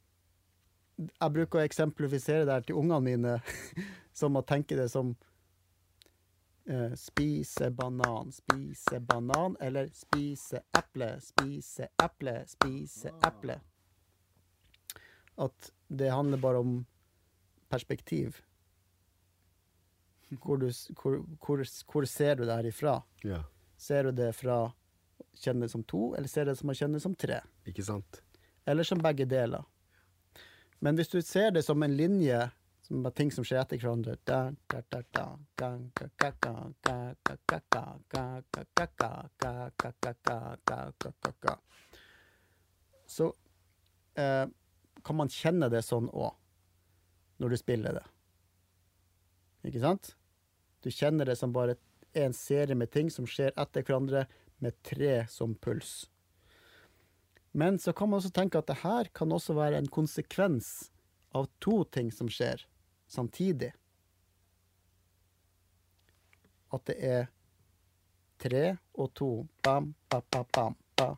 Jeg 0.96 1.34
bruker 1.34 1.58
å 1.60 1.64
eksemplifisere 1.66 2.46
det 2.46 2.54
her 2.54 2.66
til 2.66 2.78
ungene 2.78 3.02
mine 3.02 3.36
som 4.20 4.36
å 4.38 4.44
tenke 4.46 4.76
det 4.78 4.86
som 4.92 5.14
eh, 6.70 6.94
spise 6.98 7.70
banan, 7.74 8.30
spise 8.34 9.00
banan, 9.02 9.56
eller 9.60 9.90
spise 9.96 10.62
eple, 10.78 11.14
spise 11.24 11.90
eple, 12.02 12.36
spise 12.50 13.14
eple. 13.26 13.58
At 15.34 15.72
det 15.88 16.12
handler 16.14 16.38
bare 16.38 16.62
om 16.62 16.76
perspektiv. 17.72 18.38
Hvor, 20.42 20.58
du, 20.62 20.70
hvor, 20.98 21.18
hvor, 21.42 21.64
hvor 21.90 22.06
ser 22.10 22.38
du 22.38 22.44
det 22.46 22.54
her 22.54 22.70
ifra? 22.70 22.94
Ja, 23.26 23.42
Ser 23.76 24.04
du 24.04 24.12
det 24.12 24.30
fra 24.38 24.72
kjenne 25.36 25.66
det 25.66 25.72
som 25.74 25.82
to, 25.84 26.14
eller 26.14 26.30
ser 26.30 26.46
du 26.46 26.52
det 26.52 26.60
som 26.60 26.70
å 26.70 26.76
kjenne 26.78 26.98
det 26.98 27.04
som 27.04 27.14
tre? 27.18 27.40
ikke 27.68 27.84
sant? 27.84 28.20
Eller 28.64 28.86
som 28.86 29.00
begge 29.02 29.26
deler. 29.28 29.66
Men 30.84 30.98
hvis 30.98 31.08
du 31.08 31.22
ser 31.24 31.54
det 31.54 31.62
som 31.64 31.82
en 31.82 31.96
linje, 31.96 32.50
som 32.84 33.06
ting 33.16 33.30
som 33.32 33.44
skjer 33.46 33.62
etter 33.62 33.80
hverandre 33.80 34.18
Så 43.08 43.30
eh, 44.20 44.44
kan 45.04 45.16
man 45.16 45.32
kjenne 45.32 45.72
det 45.72 45.80
sånn 45.88 46.10
òg, 46.12 46.36
når 47.40 47.56
du 47.56 47.60
spiller 47.62 47.96
det. 48.02 48.06
Ikke 49.64 49.80
sant? 49.80 50.12
Du 50.84 50.92
kjenner 50.92 51.32
det 51.32 51.38
som 51.40 51.56
bare 51.56 51.80
en 52.12 52.36
serie 52.36 52.76
med 52.76 52.92
ting 52.92 53.08
som 53.08 53.24
skjer 53.24 53.56
etter 53.56 53.88
hverandre, 53.88 54.26
med 54.60 54.76
tre 54.84 55.24
som 55.32 55.56
puls. 55.56 56.04
Men 57.56 57.78
så 57.78 57.92
kan 57.92 58.10
man 58.10 58.18
også 58.18 58.32
tenke 58.34 58.58
at 58.58 58.66
det 58.66 58.80
her 58.82 59.08
kan 59.14 59.32
også 59.32 59.54
være 59.54 59.78
en 59.78 59.86
konsekvens 59.86 60.90
av 61.30 61.46
to 61.62 61.84
ting 61.84 62.08
som 62.10 62.26
skjer 62.26 62.64
samtidig. 63.06 63.68
At 66.74 66.82
det 66.90 66.96
er 66.98 67.28
tre 68.42 68.64
og 68.98 69.12
to. 69.14 69.28
Bam, 69.62 69.92
ba, 70.10 70.18
ba, 70.30 70.42
bam, 70.50 70.74
ba. 70.98 71.12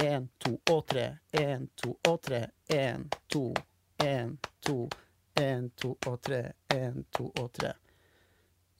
Én, 0.00 0.30
to 0.40 0.54
og 0.72 0.86
tre. 0.88 1.04
Én, 1.36 1.68
to 1.76 1.92
og 2.08 2.16
tre. 2.24 2.46
Én, 2.72 3.04
to, 3.28 3.44
én, 4.00 4.38
to. 4.64 4.78
Én, 5.36 5.68
to 5.76 5.92
og 6.08 6.16
tre. 6.24 6.42
Én, 6.72 7.04
to 7.12 7.28
og 7.36 7.52
tre. 7.52 7.74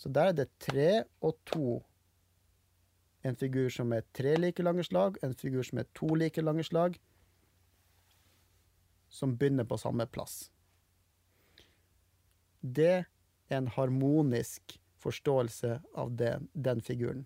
Så 0.01 0.09
der 0.09 0.32
er 0.32 0.41
det 0.41 0.49
tre 0.57 1.03
og 1.20 1.36
to. 1.45 1.82
En 3.23 3.37
figur 3.37 3.68
som 3.68 3.93
er 3.93 4.07
tre 4.16 4.37
like 4.39 4.62
lange 4.64 4.85
slag, 4.87 5.18
en 5.23 5.35
figur 5.37 5.62
som 5.66 5.83
er 5.83 5.89
to 5.95 6.09
like 6.16 6.43
lange 6.43 6.64
slag, 6.64 6.97
som 9.11 9.37
begynner 9.37 9.66
på 9.68 9.77
samme 9.79 10.07
plass. 10.07 10.51
Det 12.61 13.05
er 13.51 13.57
en 13.57 13.68
harmonisk 13.75 14.79
forståelse 15.01 15.81
av 15.99 16.12
det, 16.16 16.35
den 16.53 16.81
figuren. 16.81 17.25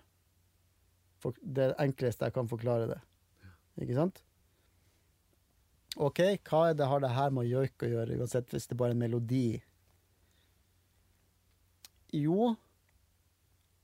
For, 1.23 1.37
det 1.41 1.75
enkleste 1.81 2.27
jeg 2.27 2.37
kan 2.37 2.49
forklare 2.51 2.89
det. 2.91 3.01
Ikke 3.83 3.99
sant? 3.99 4.23
OK, 5.95 6.21
hva 6.49 6.73
det, 6.75 6.89
har 6.91 7.03
det 7.03 7.13
her 7.15 7.35
med 7.35 7.47
joik 7.47 7.85
å 7.87 7.91
gjøre, 7.91 8.19
uansett 8.19 8.51
hvis 8.51 8.67
det 8.71 8.79
bare 8.79 8.95
er 8.95 8.97
en 8.97 9.03
melodi? 9.05 9.63
Jo, 12.15 12.55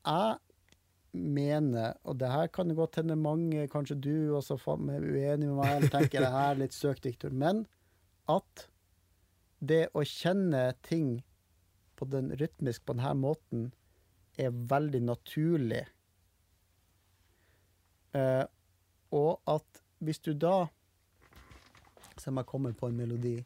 jeg 0.06 0.38
mener, 1.12 1.96
og 2.06 2.18
det 2.20 2.30
her 2.30 2.50
kan 2.54 2.70
det 2.70 2.76
godt 2.78 3.00
hende 3.00 3.16
mange, 3.18 3.66
kanskje 3.70 3.98
du 3.98 4.36
også 4.36 4.58
er 4.60 5.02
uenig 5.02 5.48
med 5.48 5.56
meg, 5.58 5.72
eller 5.76 5.92
tenker 5.92 6.22
det 6.22 6.32
her 6.34 6.52
er 6.52 6.60
litt 6.62 6.76
søkt, 6.76 7.08
Viktor, 7.08 7.34
men 7.34 7.64
at 8.30 8.66
det 9.60 9.88
å 9.92 10.04
kjenne 10.06 10.70
ting 10.86 11.18
på 11.98 12.08
den 12.08 12.30
rytmisk 12.40 12.86
på 12.86 12.96
denne 12.96 13.14
måten 13.18 13.66
er 14.40 14.54
veldig 14.54 15.02
naturlig. 15.04 15.82
Eh, 18.16 18.44
og 19.12 19.32
at 19.50 19.82
hvis 20.00 20.22
du 20.24 20.32
da 20.34 20.68
Se 22.20 22.28
om 22.28 22.36
jeg 22.36 22.48
kommer 22.50 22.74
på 22.76 22.84
en 22.90 22.98
melodi. 22.98 23.38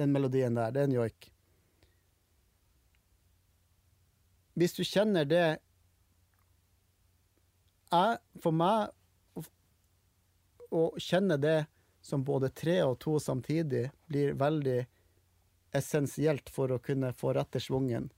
Den 0.00 0.12
melodien 0.12 0.54
der, 0.54 0.70
det 0.70 0.80
er 0.82 0.84
en 0.84 0.92
joik. 0.92 1.30
Hvis 4.60 4.76
du 4.76 4.82
kjenner 4.84 5.24
det 5.24 5.42
jeg, 7.90 8.18
For 8.40 8.52
meg 8.52 8.92
å- 10.70 10.94
kjenne 11.00 11.40
det 11.40 11.66
som 12.02 12.22
både 12.24 12.52
tre 12.52 12.82
og 12.84 12.98
to 13.00 13.18
samtidig 13.18 13.90
blir 14.06 14.36
veldig 14.36 14.86
essensielt 15.72 16.48
for 16.52 16.68
å 16.68 16.78
kunne 16.78 17.12
få 17.12 17.32
rette 17.34 17.60
svungen. 17.60 18.10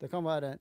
Det 0.00 0.08
kan 0.10 0.24
være 0.24 0.54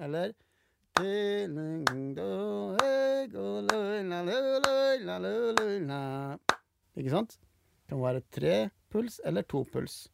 Eller 0.00 0.32
Ikke 6.98 7.10
sant? 7.10 7.38
Det 7.84 7.94
kan 7.94 8.00
være 8.02 8.20
tre 8.34 8.54
puls 8.90 9.20
eller 9.24 9.42
to 9.42 9.62
puls. 9.72 10.08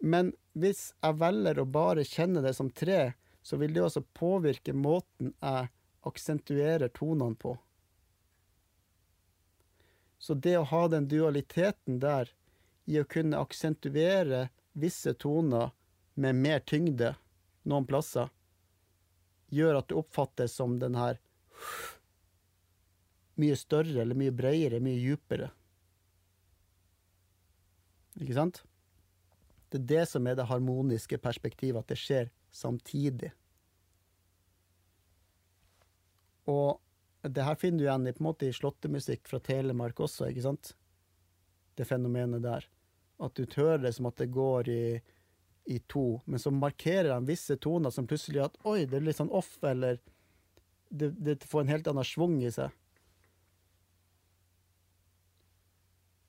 Men 0.00 0.32
hvis 0.60 0.90
jeg 1.00 1.18
velger 1.20 1.60
å 1.60 1.68
bare 1.68 2.04
kjenne 2.06 2.42
det 2.44 2.54
som 2.56 2.70
tre, 2.70 3.12
så 3.42 3.56
vil 3.60 3.74
det 3.74 3.82
også 3.84 4.02
påvirke 4.16 4.74
måten 4.76 5.32
jeg 5.40 5.70
aksentuerer 6.06 6.92
tonene 6.96 7.36
på. 7.40 7.56
Så 10.20 10.36
det 10.36 10.58
å 10.58 10.68
ha 10.68 10.82
den 10.92 11.08
dualiteten 11.08 12.00
der, 12.02 12.28
i 12.84 12.98
å 13.00 13.06
kunne 13.08 13.38
aksentuere 13.40 14.48
visse 14.72 15.14
toner 15.14 15.70
med 16.14 16.36
mer 16.36 16.60
tyngde 16.66 17.14
noen 17.68 17.86
plasser, 17.88 18.28
gjør 19.50 19.80
at 19.80 19.88
det 19.90 19.98
oppfattes 20.00 20.56
som 20.58 20.78
den 20.82 20.98
her 20.98 21.20
mye 23.40 23.56
større, 23.56 24.02
eller 24.02 24.18
mye 24.18 24.34
bredere, 24.34 24.82
mye 24.84 25.00
djupere. 25.00 25.48
Ikke 28.20 28.36
sant? 28.36 28.60
Det 29.70 29.78
er 29.78 29.88
det 29.92 30.06
som 30.10 30.26
er 30.26 30.36
det 30.38 30.48
harmoniske 30.50 31.18
perspektivet, 31.22 31.78
at 31.78 31.92
det 31.92 31.98
skjer 32.00 32.30
samtidig. 32.50 33.30
Og 36.50 36.80
det 37.22 37.44
her 37.44 37.58
finner 37.60 37.78
du 37.78 37.86
igjen 37.86 38.08
i, 38.08 38.14
på 38.16 38.24
en 38.24 38.30
måte, 38.30 38.48
i 38.48 38.56
slåttemusikk 38.56 39.28
fra 39.30 39.40
Telemark 39.44 40.00
også, 40.00 40.30
ikke 40.30 40.46
sant? 40.48 40.72
Det 41.78 41.86
fenomenet 41.86 42.42
der. 42.42 42.66
At 43.20 43.36
du 43.36 43.44
hører 43.56 43.84
det 43.84 43.94
som 43.96 44.08
at 44.10 44.18
det 44.18 44.30
går 44.34 44.70
i, 44.72 44.84
i 45.70 45.78
to, 45.86 46.22
men 46.24 46.42
så 46.42 46.50
markerer 46.54 47.12
han 47.12 47.28
visse 47.28 47.58
toner 47.60 47.92
som 47.94 48.08
plutselig 48.10 48.42
at 48.46 48.56
oi, 48.66 48.86
det 48.88 48.98
er 48.98 49.06
litt 49.06 49.20
sånn 49.20 49.30
off, 49.30 49.52
eller 49.62 50.00
det, 50.90 51.12
det 51.20 51.38
får 51.46 51.62
en 51.62 51.74
helt 51.76 51.90
annen 51.92 52.08
svung 52.08 52.40
i 52.42 52.50
seg. 52.54 52.72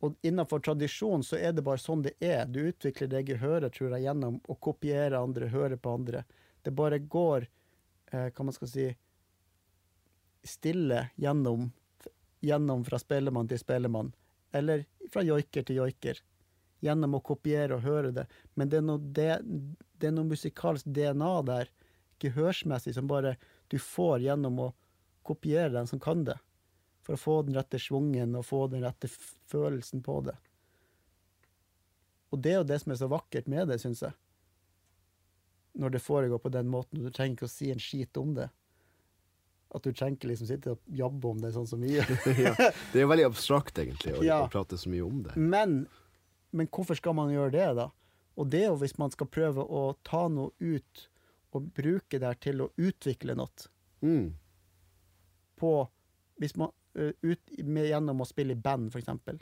Og 0.02 0.16
innenfor 0.26 0.60
tradisjon 0.60 1.24
så 1.24 1.38
er 1.38 1.54
det 1.54 1.62
bare 1.66 1.82
sånn 1.82 2.02
det 2.02 2.16
er. 2.26 2.48
Du 2.50 2.60
utvikler 2.64 3.10
det 3.12 3.38
høret, 3.38 3.76
tror 3.76 3.94
jeg, 3.94 4.08
gjennom 4.08 4.40
å 4.50 4.56
kopiere 4.58 5.20
andre, 5.22 5.50
høre 5.54 5.78
på 5.78 5.94
andre. 5.94 6.24
Det 6.66 6.74
bare 6.74 6.98
går, 7.00 7.46
eh, 8.12 8.32
hva 8.34 8.48
man 8.48 8.56
skal 8.56 8.72
si, 8.72 8.88
stille 10.42 11.04
gjennom, 11.22 11.70
gjennom 12.42 12.86
fra 12.86 12.98
spellemann 12.98 13.48
til 13.48 13.62
spellemann. 13.62 14.12
Eller 14.52 14.88
fra 15.14 15.22
joiker 15.22 15.70
til 15.70 15.84
joiker. 15.84 16.18
Gjennom 16.82 17.20
å 17.20 17.22
kopiere 17.22 17.78
og 17.78 17.86
høre 17.86 18.12
det. 18.12 18.26
Men 18.56 18.70
det 18.70 18.82
er 18.82 18.88
noe, 18.88 18.98
det, 18.98 19.30
det 20.02 20.10
er 20.10 20.18
noe 20.18 20.34
musikalsk 20.34 20.90
DNA 20.90 21.34
der, 21.46 21.70
gehørsmessig, 22.22 22.96
som 22.98 23.10
bare 23.10 23.36
du 23.70 23.78
får 23.78 24.26
gjennom 24.26 24.60
å 24.66 24.74
kopiere 25.22 25.70
den 25.78 25.90
som 25.90 26.02
kan 26.02 26.26
det 26.26 26.42
for 27.02 27.18
å 27.18 27.22
få 27.22 27.36
den 27.48 27.58
rette 27.58 27.80
svungen 27.82 28.36
og 28.38 28.46
få 28.46 28.66
den 28.72 28.84
rette 28.86 29.10
følelsen 29.52 30.04
på 30.06 30.20
det. 30.28 30.36
Og 32.32 32.40
det 32.40 32.54
er 32.54 32.60
jo 32.62 32.68
det 32.70 32.80
som 32.84 32.94
er 32.94 33.00
så 33.02 33.10
vakkert 33.12 33.50
med 33.52 33.68
det, 33.72 33.80
syns 33.82 34.04
jeg. 34.06 34.16
Når 35.82 35.96
det 35.96 36.02
foregår 36.04 36.40
på 36.44 36.52
den 36.54 36.70
måten, 36.72 37.00
og 37.02 37.08
du 37.10 37.16
trenger 37.16 37.38
ikke 37.40 37.48
å 37.50 37.52
si 37.52 37.72
en 37.74 37.82
skit 37.82 38.18
om 38.20 38.34
det. 38.38 38.50
At 39.72 39.84
du 39.88 39.92
trenger 39.96 40.18
ikke 40.20 40.30
liksom 40.32 40.48
sitte 40.50 40.74
og 40.76 40.80
jabbe 41.00 41.30
om 41.32 41.40
det 41.44 41.54
sånn 41.56 41.68
som 41.68 41.84
vi 41.84 41.94
gjør. 41.96 42.12
ja. 42.46 42.54
Det 42.60 43.00
er 43.00 43.06
jo 43.06 43.12
veldig 43.12 43.28
abstrakt, 43.30 43.80
egentlig, 43.80 44.18
å, 44.20 44.24
Ja. 44.28 44.42
å 44.46 44.52
prate 44.52 44.80
så 44.80 44.92
mye 44.92 45.06
om 45.08 45.22
det. 45.28 45.36
Men, 45.40 45.78
men 46.52 46.68
hvorfor 46.72 47.00
skal 47.00 47.16
man 47.20 47.32
gjøre 47.32 47.54
det, 47.56 47.70
da? 47.80 47.90
Og 48.40 48.48
det 48.52 48.66
er 48.66 48.70
jo 48.72 48.80
hvis 48.84 48.98
man 49.00 49.12
skal 49.12 49.28
prøve 49.32 49.64
å 49.64 49.84
ta 50.08 50.26
noe 50.32 50.52
ut 50.60 51.08
og 51.52 51.66
bruke 51.76 52.16
det 52.20 52.28
her 52.30 52.40
til 52.40 52.64
å 52.64 52.70
utvikle 52.80 53.36
noe. 53.36 53.68
Mm. 54.02 54.32
på 55.62 55.72
hvis 56.42 56.56
man, 56.58 56.72
ut, 56.94 57.52
med, 57.58 57.88
Gjennom 57.88 58.22
å 58.22 58.28
spille 58.28 58.56
i 58.56 58.60
band, 58.60 58.92
eksempel. 58.96 59.40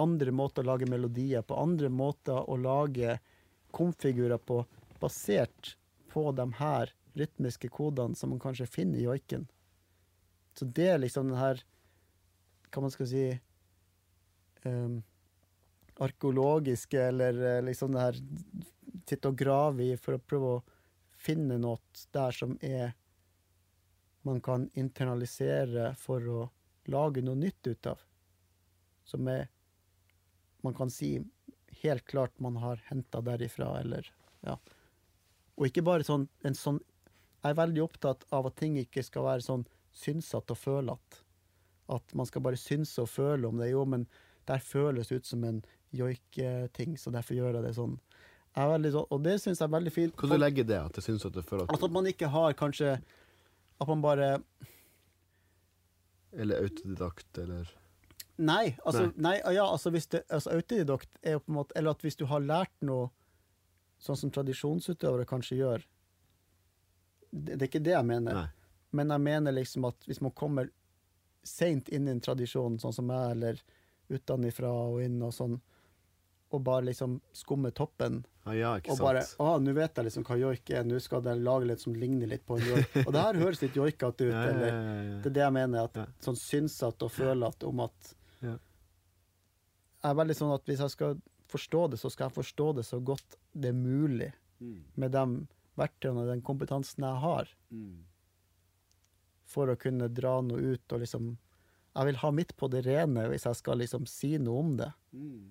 Andre 0.00 0.32
måter 0.32 0.64
å 0.64 0.72
lage 0.72 0.88
melodier 0.90 1.42
på. 1.42 1.56
Andre 1.58 1.90
måter 1.92 2.38
å 2.50 2.56
lage 2.56 3.18
konfigurer 3.74 4.38
på, 4.38 4.64
basert 5.00 5.76
på 6.10 6.30
de 6.32 6.46
her 6.58 6.92
rytmiske 7.18 7.68
kodene 7.68 8.18
som 8.18 8.32
man 8.32 8.42
kanskje 8.42 8.68
finner 8.70 8.98
i 8.98 9.06
joiken. 9.06 9.46
Så 10.58 10.66
det 10.66 10.88
er 10.94 11.02
liksom 11.02 11.30
den 11.30 11.38
her 11.38 11.62
Hva 12.70 12.82
man 12.84 12.92
skal 12.94 13.06
si 13.10 13.22
um, 14.64 15.00
Arkeologiske, 16.00 17.00
eller 17.10 17.38
eh, 17.46 17.62
liksom 17.66 17.94
det 17.94 18.02
her 18.02 18.18
Sitte 19.10 19.30
og 19.30 19.38
grave 19.38 19.88
i 19.90 19.96
for 19.98 20.14
å 20.16 20.22
prøve 20.22 20.50
å 20.54 20.60
finne 21.18 21.56
noe 21.58 21.80
der 22.14 22.34
som 22.34 22.52
er 22.62 22.92
man 24.22 24.40
kan 24.44 24.68
internalisere 24.74 25.94
for 25.98 26.20
å 26.28 26.40
lage 26.90 27.22
noe 27.24 27.38
nytt 27.38 27.66
ut 27.66 27.86
av. 27.86 27.98
Som 29.04 29.28
er 29.28 29.48
Man 30.62 30.74
kan 30.76 30.90
si 30.92 31.14
helt 31.80 32.04
klart 32.04 32.34
man 32.38 32.56
har 32.60 32.76
henta 32.90 33.22
derifra, 33.24 33.80
eller 33.80 34.10
Ja. 34.44 34.58
Og 35.56 35.66
ikke 35.66 35.84
bare 35.84 36.04
sånn 36.04 36.28
en 36.44 36.54
sånn 36.54 36.80
Jeg 37.42 37.50
er 37.50 37.54
veldig 37.66 37.82
opptatt 37.82 38.24
av 38.30 38.46
at 38.46 38.56
ting 38.56 38.76
ikke 38.76 39.02
skal 39.02 39.24
være 39.24 39.40
sånn 39.40 39.64
synsete 39.92 40.52
og 40.52 40.58
følete. 40.58 41.22
At 41.88 42.14
man 42.14 42.26
skal 42.26 42.42
bare 42.42 42.56
synse 42.60 43.00
og 43.00 43.08
føle 43.08 43.48
om 43.48 43.56
det. 43.56 43.70
Jo, 43.70 43.84
men 43.86 44.04
det 44.46 44.58
her 44.58 44.60
føles 44.60 45.10
ut 45.10 45.24
som 45.24 45.44
en 45.44 45.62
joik-ting, 45.96 46.98
så 46.98 47.10
derfor 47.10 47.34
gjør 47.34 47.54
jeg 47.54 47.64
det 47.64 47.74
sånn. 47.78 47.98
Jeg 48.50 48.66
er 48.66 48.72
veldig 48.74 48.92
sånn 48.92 49.06
og 49.14 49.22
det 49.24 49.34
syns 49.40 49.60
jeg 49.62 49.68
er 49.68 49.72
veldig 49.72 49.92
fint. 49.94 50.14
Hvordan 50.18 50.38
du 50.38 50.44
legger 50.44 50.64
det? 50.68 50.78
At 50.84 50.92
det 50.98 51.04
syns 51.06 51.24
at 51.24 51.32
det 51.32 51.44
føler 51.46 51.64
at 51.64 51.70
Altså 51.70 51.86
at 51.86 51.94
man 51.96 52.06
ikke 52.10 52.28
har 52.28 52.52
kanskje 52.58 52.96
At 53.80 53.88
man 53.88 54.02
bare 54.04 54.30
Eller 56.32 56.62
autodidakt, 56.62 57.38
eller 57.38 57.70
Nei, 58.40 58.76
altså, 58.88 59.10
nei. 59.20 59.34
ja, 59.52 59.66
altså 59.66 59.90
hvis 59.92 60.06
det, 60.12 60.22
altså 60.32 60.54
autodidakt 60.54 61.18
er 61.22 61.34
jo 61.36 61.42
på 61.44 61.52
en 61.52 61.58
måte 61.58 61.76
Eller 61.76 61.92
at 61.96 62.04
hvis 62.04 62.16
du 62.16 62.24
har 62.30 62.40
lært 62.40 62.72
noe 62.86 63.10
sånn 64.00 64.16
som 64.16 64.30
tradisjonsutøvere 64.32 65.26
kanskje 65.28 65.58
gjør 65.58 65.82
Det, 67.30 67.56
det 67.56 67.60
er 67.60 67.68
ikke 67.68 67.82
det 67.84 67.92
jeg 67.92 68.06
mener. 68.08 68.38
Nei. 68.38 68.46
Men 68.96 69.12
jeg 69.14 69.22
mener 69.22 69.54
liksom 69.54 69.84
at 69.86 70.08
hvis 70.08 70.22
man 70.24 70.32
kommer 70.34 70.70
seint 71.46 71.88
inn 71.94 72.08
i 72.08 72.14
en 72.14 72.22
tradisjon, 72.24 72.78
sånn 72.82 72.92
som 72.96 73.12
jeg, 73.12 73.36
eller 73.36 73.60
utenfra 74.10 74.70
og 74.72 74.98
inn 75.04 75.20
og 75.22 75.30
sånn, 75.36 75.60
og 76.52 76.62
bare 76.66 76.84
liksom 76.88 77.20
skumme 77.32 77.70
toppen, 77.72 78.24
Ja, 78.46 78.52
ja, 78.56 78.70
og 78.90 78.98
bare 78.98 79.20
Å, 79.38 79.60
nå 79.62 79.72
vet 79.76 79.94
jeg 79.94 80.04
liksom 80.06 80.24
hva 80.26 80.36
joik 80.40 80.70
er, 80.74 80.82
nå 80.88 80.98
skal 81.00 81.22
jeg 81.22 81.42
lage 81.44 81.66
litt 81.68 81.80
som 81.80 81.94
ligner 81.94 82.26
litt 82.26 82.44
på 82.46 82.56
en 82.58 82.64
joik. 82.66 82.96
Og 83.06 83.12
det 83.12 83.20
her 83.22 83.34
høres 83.38 83.60
litt 83.62 83.76
joikete 83.76 84.26
ut, 84.26 84.32
ja, 84.32 84.42
eller 84.48 84.80
det 85.22 85.26
er 85.30 85.34
det 85.36 85.42
jeg 85.44 85.52
mener, 85.52 85.84
at 85.84 86.24
sånn 86.24 86.38
synsete 86.40 87.04
og 87.06 87.12
følete 87.14 87.68
om 87.68 87.80
at 87.86 88.14
Ja. 88.42 88.56
Jeg 90.02 90.10
er 90.10 90.14
veldig 90.22 90.36
sånn 90.38 90.54
at 90.54 90.64
hvis 90.66 90.80
jeg 90.80 90.90
skal 90.96 91.18
forstå 91.52 91.90
det, 91.92 91.98
så 92.00 92.10
skal 92.10 92.28
jeg 92.30 92.38
forstå 92.40 92.68
det 92.80 92.84
så 92.88 93.00
godt 93.04 93.36
det 93.54 93.68
er 93.74 93.78
mulig 93.78 94.32
Mm. 94.60 94.82
med 94.96 95.12
de 95.12 95.46
verktøyene 95.78 96.20
og 96.20 96.26
den 96.28 96.42
kompetansen 96.42 97.04
jeg 97.04 97.20
har, 97.22 97.48
Mm. 97.72 98.02
for 99.44 99.66
å 99.72 99.76
kunne 99.78 100.08
dra 100.12 100.40
noe 100.42 100.58
ut 100.74 100.92
og 100.92 101.00
liksom 101.00 101.36
Jeg 101.96 102.06
vil 102.06 102.16
ha 102.22 102.30
mitt 102.30 102.52
på 102.56 102.68
det 102.70 102.84
rene 102.86 103.24
hvis 103.28 103.44
jeg 103.48 103.56
skal 103.56 103.78
liksom 103.78 104.04
si 104.06 104.36
noe 104.38 104.58
om 104.60 104.76
det. 104.76 104.92
Mm. 105.12 105.48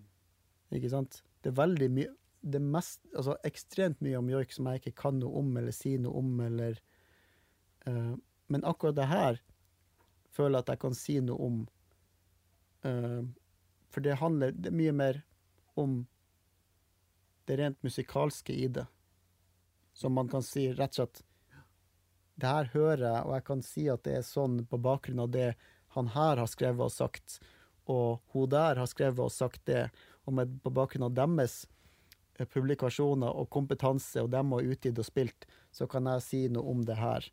Ikke 0.75 0.91
sant? 0.91 1.21
Det 1.41 1.51
er 1.51 1.61
veldig 1.61 1.89
mye 1.95 2.15
det 2.41 2.61
mest, 2.63 3.01
altså 3.15 3.35
ekstremt 3.43 3.99
mye 4.03 4.19
om 4.19 4.29
joik 4.31 4.53
som 4.55 4.69
jeg 4.69 4.79
ikke 4.79 4.95
kan 5.01 5.17
noe 5.19 5.41
om 5.41 5.49
eller 5.59 5.75
si 5.75 5.97
noe 5.99 6.21
om, 6.21 6.29
eller 6.45 6.77
uh, 7.87 8.15
Men 8.47 8.65
akkurat 8.65 8.95
det 8.95 9.09
her 9.09 9.41
føler 10.33 10.57
jeg 10.57 10.63
at 10.63 10.71
jeg 10.73 10.81
kan 10.81 10.95
si 10.97 11.17
noe 11.21 11.45
om. 11.45 11.57
Uh, 12.85 13.27
for 13.91 14.05
det 14.05 14.21
handler 14.21 14.55
det 14.55 14.71
mye 14.73 14.93
mer 14.95 15.21
om 15.79 15.99
det 17.49 17.57
rent 17.59 17.83
musikalske 17.83 18.53
i 18.53 18.67
det. 18.67 18.85
Som 19.93 20.15
man 20.15 20.29
kan 20.31 20.45
si 20.45 20.69
rett 20.71 20.93
og 20.93 21.01
slett 21.01 21.23
Det 22.39 22.47
her 22.47 22.69
hører 22.71 23.03
jeg, 23.03 23.23
og 23.25 23.33
jeg 23.35 23.43
kan 23.49 23.61
si 23.65 23.87
at 23.91 24.03
det 24.05 24.13
er 24.15 24.23
sånn 24.23 24.61
på 24.69 24.79
bakgrunn 24.79 25.25
av 25.25 25.31
det 25.33 25.49
han 25.97 26.11
her 26.13 26.39
har 26.39 26.47
skrevet 26.47 26.85
og 26.85 26.93
sagt, 26.93 27.39
og 27.89 28.21
hun 28.31 28.47
der 28.53 28.79
har 28.79 28.87
skrevet 28.87 29.19
og 29.25 29.33
sagt 29.33 29.65
det, 29.67 29.89
og 30.29 30.37
med, 30.37 30.55
på 30.63 30.71
bakgrunn 30.73 31.07
av 31.09 31.15
deres 31.17 31.63
eh, 32.37 32.47
publikasjoner 32.47 33.33
og 33.41 33.49
kompetanse, 33.53 34.21
og 34.23 34.31
dem 34.33 34.55
har 34.55 34.71
utgitt 34.75 35.01
og 35.01 35.07
spilt, 35.07 35.49
så 35.75 35.89
kan 35.89 36.09
jeg 36.13 36.25
si 36.25 36.41
noe 36.53 36.69
om 36.71 36.85
det 36.87 36.99
her. 36.99 37.25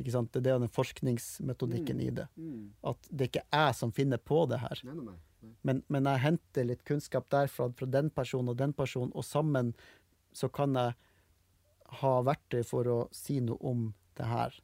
Ikke 0.00 0.14
sant? 0.14 0.32
Det 0.32 0.48
er 0.48 0.62
den 0.62 0.72
forskningsmetodikken 0.72 2.00
i 2.00 2.08
det. 2.16 2.30
Mm. 2.40 2.72
At 2.88 3.10
det 3.10 3.26
er 3.26 3.32
ikke 3.32 3.46
jeg 3.50 3.76
som 3.76 3.92
finner 3.92 4.22
på 4.22 4.46
det 4.50 4.62
her. 4.62 4.82
Nei, 4.88 4.96
nei, 4.96 5.12
nei. 5.12 5.20
Men, 5.66 5.82
men 5.90 6.06
jeg 6.06 6.22
henter 6.22 6.66
litt 6.68 6.84
kunnskap 6.86 7.26
derfra, 7.32 7.68
fra 7.74 7.88
den 7.90 8.10
personen 8.14 8.52
og 8.52 8.58
den 8.60 8.74
personen, 8.76 9.10
og 9.14 9.26
sammen 9.26 9.72
så 10.32 10.48
kan 10.48 10.76
jeg 10.78 10.94
ha 12.00 12.12
verktøy 12.24 12.62
for 12.64 12.88
å 12.88 12.98
si 13.14 13.40
noe 13.44 13.58
om 13.60 13.88
det 14.18 14.28
her. 14.30 14.54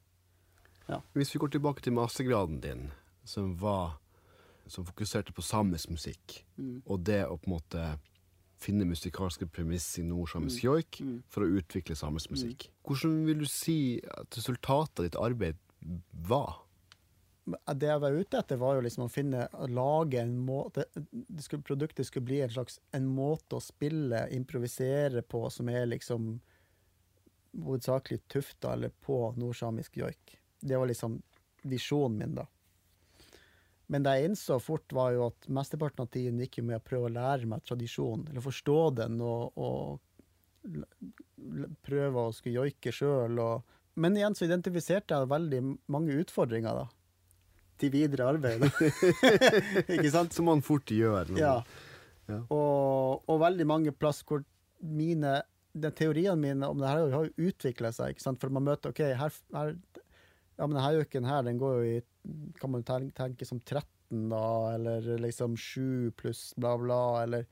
Hvis 1.13 1.35
vi 1.35 1.41
går 1.43 1.51
tilbake 1.53 1.83
til 1.85 1.93
mastergraden 1.93 2.61
din, 2.63 2.87
som 3.27 3.53
var 3.61 3.99
som 4.69 4.85
fokuserte 4.85 5.33
på 5.33 5.41
samisk 5.45 5.89
musikk, 5.89 6.43
Mm. 6.57 6.81
og 6.85 7.03
det 7.03 7.25
å 7.25 7.37
på 7.37 7.47
en 7.47 7.53
måte 7.59 7.99
finne 8.59 8.85
musikalske 8.85 9.47
premiss 9.47 9.97
i 9.99 10.03
nordsamisk 10.03 10.63
joik 10.63 10.99
Mm. 11.01 11.23
for 11.29 11.41
å 11.43 11.59
utvikle 11.61 11.95
samisk 11.95 12.29
musikk. 12.31 12.69
Hvordan 12.85 13.25
vil 13.25 13.39
du 13.39 13.45
si 13.45 14.01
at 14.03 14.29
resultatet 14.35 14.99
av 14.99 15.05
ditt 15.05 15.15
arbeid 15.15 15.57
var? 16.13 16.65
det 17.73 17.87
jeg 17.87 17.99
var 17.99 18.11
ute 18.11 18.37
etter, 18.37 18.57
var 18.57 18.75
jo 18.75 18.81
liksom 18.81 19.05
å 19.07 19.11
finne 19.11 19.47
å 19.53 19.65
lage 19.67 20.19
en 20.21 20.35
måte 20.45 20.85
det 20.93 21.41
skulle, 21.43 21.63
Produktet 21.63 22.05
skulle 22.05 22.25
bli 22.25 22.41
en 22.41 22.49
slags 22.49 22.79
en 22.93 23.07
måte 23.07 23.55
å 23.57 23.61
spille, 23.61 24.27
improvisere 24.31 25.23
på, 25.23 25.49
som 25.51 25.67
er 25.69 25.87
liksom 25.87 26.39
hovedsakelig 27.57 28.19
tufta 28.27 28.73
eller 28.73 28.89
på 28.89 29.33
nordsamisk 29.37 29.97
joik. 29.97 30.37
Det 30.61 30.77
var 30.77 30.87
liksom 30.87 31.21
visjonen 31.63 32.17
min, 32.17 32.35
da. 32.35 32.45
Men 33.89 34.05
det 34.05 34.13
jeg 34.15 34.29
innså 34.29 34.59
fort, 34.61 34.93
var 34.93 35.15
jo 35.15 35.25
at 35.31 35.49
mesteparten 35.49 36.05
av 36.05 36.11
tiden 36.13 36.39
gikk 36.43 36.59
jo 36.59 36.67
med 36.67 36.77
å 36.77 36.85
prøve 36.85 37.09
å 37.09 37.15
lære 37.15 37.49
meg 37.49 37.65
tradisjonen, 37.65 38.27
eller 38.29 38.45
forstå 38.45 38.77
den, 38.99 39.17
og, 39.25 39.57
og 39.57 39.99
prøve 41.87 42.27
å 42.27 42.35
skulle 42.35 42.61
joike 42.61 42.93
sjøl. 42.93 43.41
Men 43.99 44.17
igjen 44.19 44.37
så 44.37 44.45
identifiserte 44.45 45.17
jeg 45.17 45.31
veldig 45.33 45.61
mange 45.89 46.19
utfordringer, 46.21 46.83
da 46.83 46.87
til 47.79 47.93
videre 47.93 48.27
arbeid. 48.33 48.65
ikke 49.93 50.11
sant? 50.11 50.35
Som 50.35 50.49
man 50.49 50.63
fort 50.65 50.91
gjør. 50.91 51.31
Ja. 51.39 51.59
Ja. 52.29 52.41
Og, 52.53 53.23
og 53.25 53.39
veldig 53.41 53.65
mange 53.69 53.93
plass 53.95 54.21
hvor 54.27 54.43
mine 54.79 55.39
den 55.79 55.93
teoriene 55.95 56.37
mine 56.39 56.67
om 56.69 56.79
det 56.81 56.89
her 56.89 57.11
har 57.13 57.27
jo 57.29 57.49
utvikla 57.49 57.91
seg. 57.95 58.13
ikke 58.13 58.25
sant? 58.25 58.41
For 58.41 58.53
man 58.53 58.65
møter 58.67 58.93
OK, 58.93 59.01
her, 59.17 59.35
her 59.55 59.75
Ja, 60.59 60.67
men 60.67 60.75
denne 60.75 61.05
uken 61.05 61.27
her, 61.27 61.43
den 61.47 61.59
går 61.59 61.75
jo 61.77 61.91
i 61.95 61.99
Kan 62.59 62.73
man 62.73 62.83
tenke, 62.83 63.47
som 63.47 63.61
13, 63.61 64.25
da, 64.31 64.45
eller 64.73 65.05
liksom 65.23 65.55
7 65.55 66.11
pluss 66.19 66.49
bla, 66.59 66.73
bla, 66.77 67.23
eller 67.23 67.45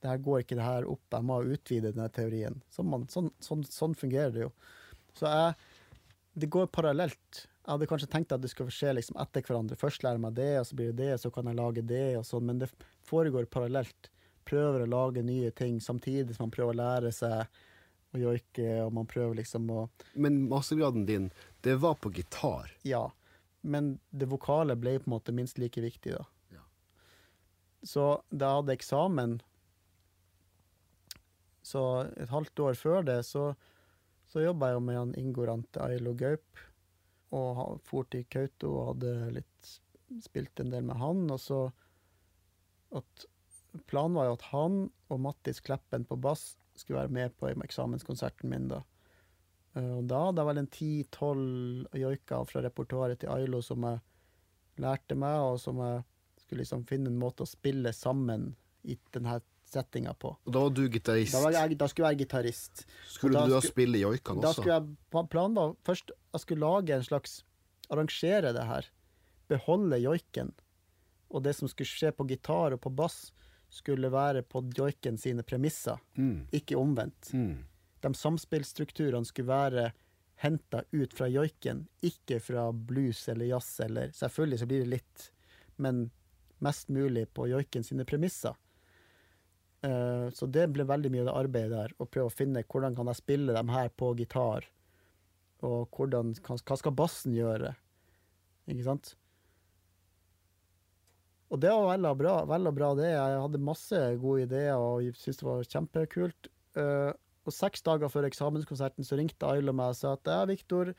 Det 0.00 0.12
her 0.12 0.22
går 0.22 0.44
ikke 0.44 0.58
det 0.58 0.68
her 0.68 0.86
opp, 0.86 1.02
jeg 1.10 1.26
må 1.26 1.40
utvide 1.42 1.90
denne 1.90 2.06
teorien. 2.14 2.60
Sånn, 2.70 2.86
man, 2.92 3.08
sånn, 3.10 3.32
sånn, 3.42 3.64
sånn 3.66 3.96
fungerer 3.98 4.34
det 4.34 4.44
jo. 4.44 4.52
Så 5.16 5.26
jeg 5.32 5.54
Det 6.36 6.50
går 6.52 6.66
parallelt. 6.68 7.46
Jeg 7.66 7.72
hadde 7.72 7.86
kanskje 7.90 8.10
tenkt 8.12 8.32
at 8.36 8.42
det 8.44 8.52
skulle 8.52 8.70
skje 8.70 8.92
liksom 8.94 9.16
etter 9.18 9.42
hverandre. 9.42 9.78
Først 9.80 10.04
lærer 10.04 10.20
jeg 10.20 10.22
meg 10.26 10.34
det, 10.36 10.50
og 10.60 10.66
så 10.68 10.76
blir 10.78 10.92
det 10.92 11.00
det, 11.00 11.14
så 11.18 11.32
kan 11.34 11.48
jeg 11.48 11.58
lage 11.58 11.82
det, 11.82 12.18
og 12.20 12.26
sånn. 12.28 12.44
Men 12.46 12.60
det 12.60 12.68
foregår 13.08 13.48
parallelt. 13.50 14.10
Prøver 14.46 14.84
å 14.84 14.90
lage 14.92 15.24
nye 15.26 15.50
ting 15.50 15.80
samtidig 15.82 16.36
som 16.36 16.46
man 16.46 16.52
prøver 16.54 16.76
å 16.76 16.78
lære 16.78 17.10
seg 17.16 17.56
å 18.16 18.22
joike, 18.24 18.66
og 18.84 18.92
man 18.96 19.06
prøver 19.10 19.38
liksom 19.42 19.68
å 19.70 19.84
Men 20.14 20.42
mastergraden 20.50 21.06
din, 21.08 21.30
det 21.62 21.76
var 21.82 21.94
på 22.00 22.10
gitar. 22.16 22.72
Ja. 22.86 23.04
Men 23.66 23.96
det 24.10 24.28
vokale 24.30 24.76
ble 24.78 24.98
på 25.00 25.08
en 25.10 25.14
måte 25.16 25.34
minst 25.34 25.58
like 25.58 25.80
viktig, 25.82 26.12
da. 26.14 26.24
Ja. 26.54 26.62
Så 27.82 28.04
da 28.30 28.50
jeg 28.52 28.60
hadde 28.62 28.76
eksamen 28.76 29.38
Så 31.66 31.82
et 32.16 32.30
halvt 32.30 32.60
år 32.62 32.76
før 32.78 33.02
det, 33.06 33.20
så, 33.26 33.48
så 34.30 34.44
jobba 34.44 34.68
jeg 34.70 34.76
jo 34.78 34.84
med 34.86 34.98
han 35.00 35.14
Ingorante 35.18 35.82
Ailo 35.82 36.12
Gaup. 36.14 36.60
Og 37.34 37.48
ha- 37.58 37.72
for 37.82 38.06
til 38.06 38.22
Kautokeino 38.30 38.70
og 38.78 38.90
hadde 38.92 39.14
litt 39.40 39.72
spilt 40.22 40.62
en 40.62 40.70
del 40.70 40.86
med 40.86 41.00
han. 41.00 41.24
Og 41.34 41.40
så 41.42 41.64
at 42.94 43.26
Planen 43.90 44.14
var 44.16 44.28
jo 44.30 44.36
at 44.38 44.44
han 44.52 44.76
og 45.12 45.18
Mattis 45.20 45.58
Kleppen 45.60 46.06
på 46.08 46.16
bass 46.22 46.52
skulle 46.80 47.00
være 47.04 47.12
med 47.16 47.36
på 47.38 47.48
eksamenskonserten 47.52 48.50
min, 48.50 48.68
da. 48.68 48.82
Eh, 49.76 49.90
Og 49.98 50.06
da 50.08 50.24
hadde 50.26 50.42
jeg 50.42 50.46
vel 50.50 50.58
en 50.62 50.66
ti-tolv 50.72 51.86
joiker 51.94 52.44
fra 52.48 52.62
repertoaret 52.64 53.18
til 53.20 53.28
Ailo 53.32 53.62
som 53.62 53.82
jeg 53.88 54.00
lærte 54.82 55.16
meg, 55.16 55.40
og 55.40 55.58
som 55.60 55.78
jeg 55.80 56.04
skulle 56.44 56.62
liksom 56.62 56.84
finne 56.88 57.08
en 57.10 57.18
måte 57.18 57.42
å 57.44 57.48
spille 57.48 57.92
sammen 57.96 58.54
i 58.84 58.96
denne 59.12 59.40
settinga 59.66 60.12
på. 60.14 60.30
Og 60.46 60.52
da 60.54 60.60
var 60.62 60.70
du 60.76 60.84
gitarist. 60.88 61.32
Da, 61.34 61.66
da 61.74 61.88
skulle 61.90 62.06
jeg 62.06 62.16
være 62.16 62.20
gitarist. 62.22 62.84
Skulle 63.10 63.40
da 63.40 63.46
du 63.48 63.54
da 63.56 63.60
spille 63.64 63.98
joikene 63.98 64.44
Da 64.44 64.52
skulle 64.54 64.76
jeg, 64.76 64.92
pla- 65.10 65.26
planen 65.26 65.56
var 65.58 65.72
først 65.84 66.12
jeg 66.14 66.40
skulle 66.44 66.62
lage 66.68 66.94
en 66.94 67.02
slags 67.08 67.40
Arrangere 67.90 68.50
det 68.54 68.64
her. 68.66 68.86
Beholde 69.48 69.98
joiken. 70.02 70.52
Og 71.30 71.42
det 71.44 71.52
som 71.54 71.68
skulle 71.70 71.86
skje 71.86 72.10
på 72.14 72.26
gitar 72.26 72.74
og 72.74 72.80
på 72.82 72.90
bass, 72.94 73.32
skulle 73.68 74.10
være 74.12 74.42
på 74.42 74.62
joiken 74.76 75.18
sine 75.18 75.42
premisser, 75.42 75.98
Mm. 76.16 76.46
ikke 76.52 76.76
omvendt. 76.76 77.32
Mm. 77.34 77.64
De 78.00 78.14
samspillstrukturene 78.14 79.24
skulle 79.26 79.48
være 79.48 79.92
henta 80.36 80.82
ut 80.92 81.14
fra 81.16 81.28
joiken, 81.28 81.86
ikke 82.04 82.40
fra 82.40 82.72
blues 82.72 83.28
eller 83.28 83.46
jazz 83.46 83.80
eller 83.80 84.12
Selvfølgelig 84.12 84.58
så 84.58 84.66
blir 84.66 84.84
det 84.84 84.92
litt, 84.92 85.30
men 85.76 86.10
mest 86.58 86.88
mulig 86.88 87.26
på 87.34 87.48
joiken 87.48 87.84
sine 87.84 88.04
premisser. 88.04 88.56
Uh, 89.84 90.30
så 90.32 90.48
det 90.48 90.68
ble 90.72 90.86
veldig 90.88 91.10
mye 91.12 91.24
av 91.24 91.28
det 91.28 91.36
arbeidet 91.40 91.72
der, 91.76 91.92
å 92.00 92.08
prøve 92.08 92.30
å 92.30 92.34
finne 92.34 92.64
hvordan 92.64 92.96
kan 92.96 93.06
jeg 93.06 93.20
spille 93.20 93.54
dem 93.56 93.68
her 93.68 93.88
på 93.88 94.14
gitar, 94.18 94.68
Og 95.64 95.88
hvordan, 95.90 96.34
hva, 96.44 96.76
skal 96.76 96.92
bassen 96.92 97.32
gjøre? 97.32 97.74
Ikke 98.68 98.84
sant? 98.84 99.14
Og 101.52 101.60
det 101.62 101.70
var 101.70 101.92
veldig 101.92 102.12
bra, 102.18 102.34
veldig 102.48 102.72
bra 102.74 102.88
det. 102.98 103.10
Jeg 103.12 103.42
hadde 103.44 103.62
masse 103.62 104.00
gode 104.22 104.46
ideer 104.48 104.74
og 104.74 105.04
syntes 105.14 105.38
det 105.40 105.46
var 105.46 105.68
kjempekult. 105.70 106.48
Uh, 106.76 107.12
og 107.46 107.54
seks 107.54 107.84
dager 107.86 108.10
før 108.10 108.26
eksamenskonserten 108.26 109.06
så 109.06 109.18
ringte 109.18 109.46
Ailo 109.46 109.74
meg 109.76 109.94
og 109.94 110.00
sa 110.00 110.16
at 110.16 110.26
ja, 110.26 110.40
Viktor, 110.50 110.90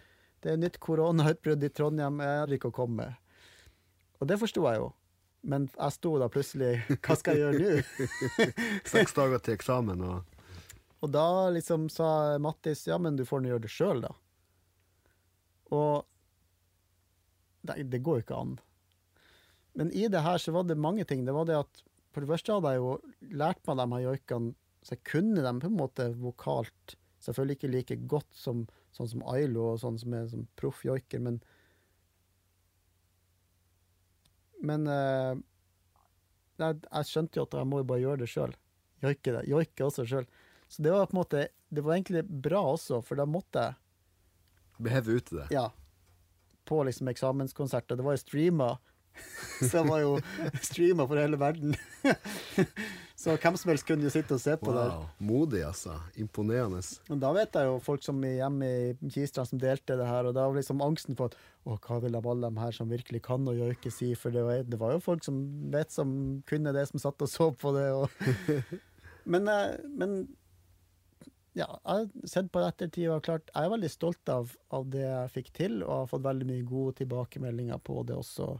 det 0.43 0.53
er 0.53 0.61
nytt 0.61 0.79
koronautbrudd 0.83 1.65
i 1.67 1.71
Trondheim, 1.75 2.21
jeg 2.23 2.39
har 2.39 2.53
ikke 2.55 2.71
å 2.71 2.77
komme. 2.77 3.09
Og 4.21 4.29
det 4.31 4.39
forsto 4.39 4.63
jeg 4.69 4.79
jo. 4.79 4.87
Men 5.47 5.67
jeg 5.69 5.93
sto 5.93 6.15
da 6.17 6.27
plutselig 6.33 6.71
Hva 7.05 7.15
skal 7.15 7.37
jeg 7.37 7.43
gjøre 7.43 7.59
nå? 7.61 8.07
Seks 8.89 9.13
dager 9.15 9.43
til 9.45 9.53
eksamen 9.53 10.01
og 10.03 10.39
Og 11.05 11.11
da 11.13 11.27
liksom 11.53 11.85
sa 11.93 12.39
Mattis 12.41 12.87
ja, 12.89 12.97
men 12.97 13.19
du 13.19 13.21
får 13.27 13.43
nå 13.43 13.51
gjøre 13.51 13.63
det 13.67 13.71
sjøl, 13.71 14.01
da. 14.07 14.15
Og 15.77 16.07
Nei, 17.67 17.83
det 17.83 17.99
går 17.99 18.19
jo 18.19 18.23
ikke 18.23 18.39
an. 18.39 18.57
Men 19.77 19.91
i 19.93 20.07
det 20.09 20.23
her 20.25 20.41
så 20.41 20.53
var 20.55 20.65
det 20.65 20.77
mange 20.81 21.05
ting. 21.05 21.25
Det 21.25 21.35
var 21.35 21.45
det 21.49 21.59
at 21.59 21.83
for 22.13 22.23
det 22.25 22.31
første 22.31 22.55
hadde 22.55 22.71
jeg 22.73 22.81
jo 22.81 22.93
lært 23.37 23.59
meg 23.67 23.77
de 23.77 23.85
her 23.91 24.05
joikene, 24.07 24.55
så 24.81 24.95
jeg 24.95 25.03
kunne 25.05 25.43
dem 25.45 25.59
på 25.61 25.69
en 25.69 25.77
måte 25.77 26.07
vokalt. 26.17 26.95
Selvfølgelig 27.21 27.57
ikke 27.57 27.73
like 27.73 27.97
godt 28.09 28.29
som 28.37 28.65
sånn 28.95 29.11
som 29.11 29.25
Ailo 29.29 29.73
og 29.73 29.81
sånn 29.83 29.99
som 30.01 30.15
er 30.17 30.25
som 30.31 30.47
proffjoiker, 30.59 31.21
men 31.21 31.39
Men 34.67 34.87
eh, 34.89 35.37
jeg, 36.57 36.79
jeg 36.81 37.07
skjønte 37.09 37.37
jo 37.37 37.43
at 37.45 37.57
jeg 37.59 37.69
må 37.69 37.83
jo 37.83 37.87
bare 37.91 38.01
gjøre 38.01 38.21
det 38.23 38.29
sjøl. 38.31 38.55
Joike 39.03 39.33
det. 39.35 39.43
Joike 39.51 39.85
også 39.85 40.05
sjøl. 40.09 40.25
Så 40.67 40.81
det 40.83 40.93
var 40.95 41.05
på 41.07 41.15
en 41.15 41.19
måte 41.21 41.43
Det 41.69 41.83
var 41.85 41.93
egentlig 41.93 42.23
bra 42.25 42.63
også, 42.73 43.03
for 43.05 43.19
da 43.19 43.27
måtte 43.29 43.67
jeg 43.67 44.83
beheve 44.87 45.17
ut 45.19 45.29
det. 45.33 45.45
Ja. 45.53 45.67
På 46.65 46.81
liksom 46.87 47.09
eksamenskonserter. 47.11 47.99
Det 47.99 48.05
var 48.05 48.17
jo 48.17 48.23
streama. 48.23 48.71
Så 49.59 49.71
det 49.79 49.83
var 49.89 50.01
jo 50.03 50.15
streama 50.61 51.07
for 51.09 51.19
hele 51.19 51.39
verden. 51.41 51.75
Så 53.17 53.33
hvem 53.41 53.55
som 53.57 53.71
helst 53.71 53.87
kunne 53.87 54.05
jo 54.05 54.11
sitte 54.13 54.35
og 54.35 54.41
se 54.43 54.53
på 54.61 54.69
der. 54.69 54.91
Wow. 54.93 55.05
Modig, 55.25 55.63
altså. 55.65 55.95
Imponerende. 56.21 56.83
Men 57.09 57.21
da 57.23 57.31
vet 57.33 57.57
jeg 57.57 57.65
jo 57.65 57.79
folk 57.81 58.05
som 58.05 58.19
er 58.27 58.35
hjemme 58.43 58.69
i 58.69 59.11
Kistrand 59.13 59.49
som 59.49 59.61
delte 59.61 59.97
det 59.97 60.05
her, 60.05 60.29
og 60.29 60.35
da 60.37 60.45
var 60.45 60.59
liksom 60.59 60.83
angsten 60.85 61.17
for 61.17 61.33
at 61.33 61.39
å, 61.65 61.79
hva 61.81 61.97
vil 62.03 62.17
av 62.19 62.29
alle 62.29 62.51
de 62.51 62.61
her 62.61 62.77
som 62.77 62.91
virkelig 62.91 63.23
kan 63.25 63.49
å 63.49 63.55
joike 63.57 63.91
si, 63.91 64.11
for 64.15 64.35
det 64.35 64.45
var, 64.45 64.61
det 64.69 64.77
var 64.79 64.93
jo 64.93 65.01
folk 65.03 65.25
som 65.25 65.41
vet 65.73 65.91
som 65.93 66.11
kunne 66.47 66.75
det, 66.77 66.85
som 66.91 67.01
satt 67.01 67.25
og 67.25 67.31
så 67.31 67.49
på 67.57 67.73
det. 67.73 67.87
Og 67.97 68.69
men, 69.33 69.49
eh, 69.49 69.79
men 69.97 70.19
ja, 71.57 71.71
jeg 71.73 71.89
har 71.89 72.29
sett 72.29 72.53
på 72.53 72.61
det 72.61 72.69
ettertid 72.69 73.09
og 73.09 73.23
klart 73.25 73.47
Jeg 73.49 73.65
er 73.65 73.71
veldig 73.73 73.89
stolt 73.89 74.29
av, 74.29 74.51
av 74.69 74.85
det 74.93 75.07
jeg 75.07 75.31
fikk 75.39 75.53
til, 75.57 75.79
og 75.81 76.03
har 76.03 76.11
fått 76.11 76.27
veldig 76.27 76.47
mye 76.51 76.65
gode 76.69 76.99
tilbakemeldinger 77.01 77.81
på 77.81 78.03
det 78.05 78.17
også. 78.21 78.51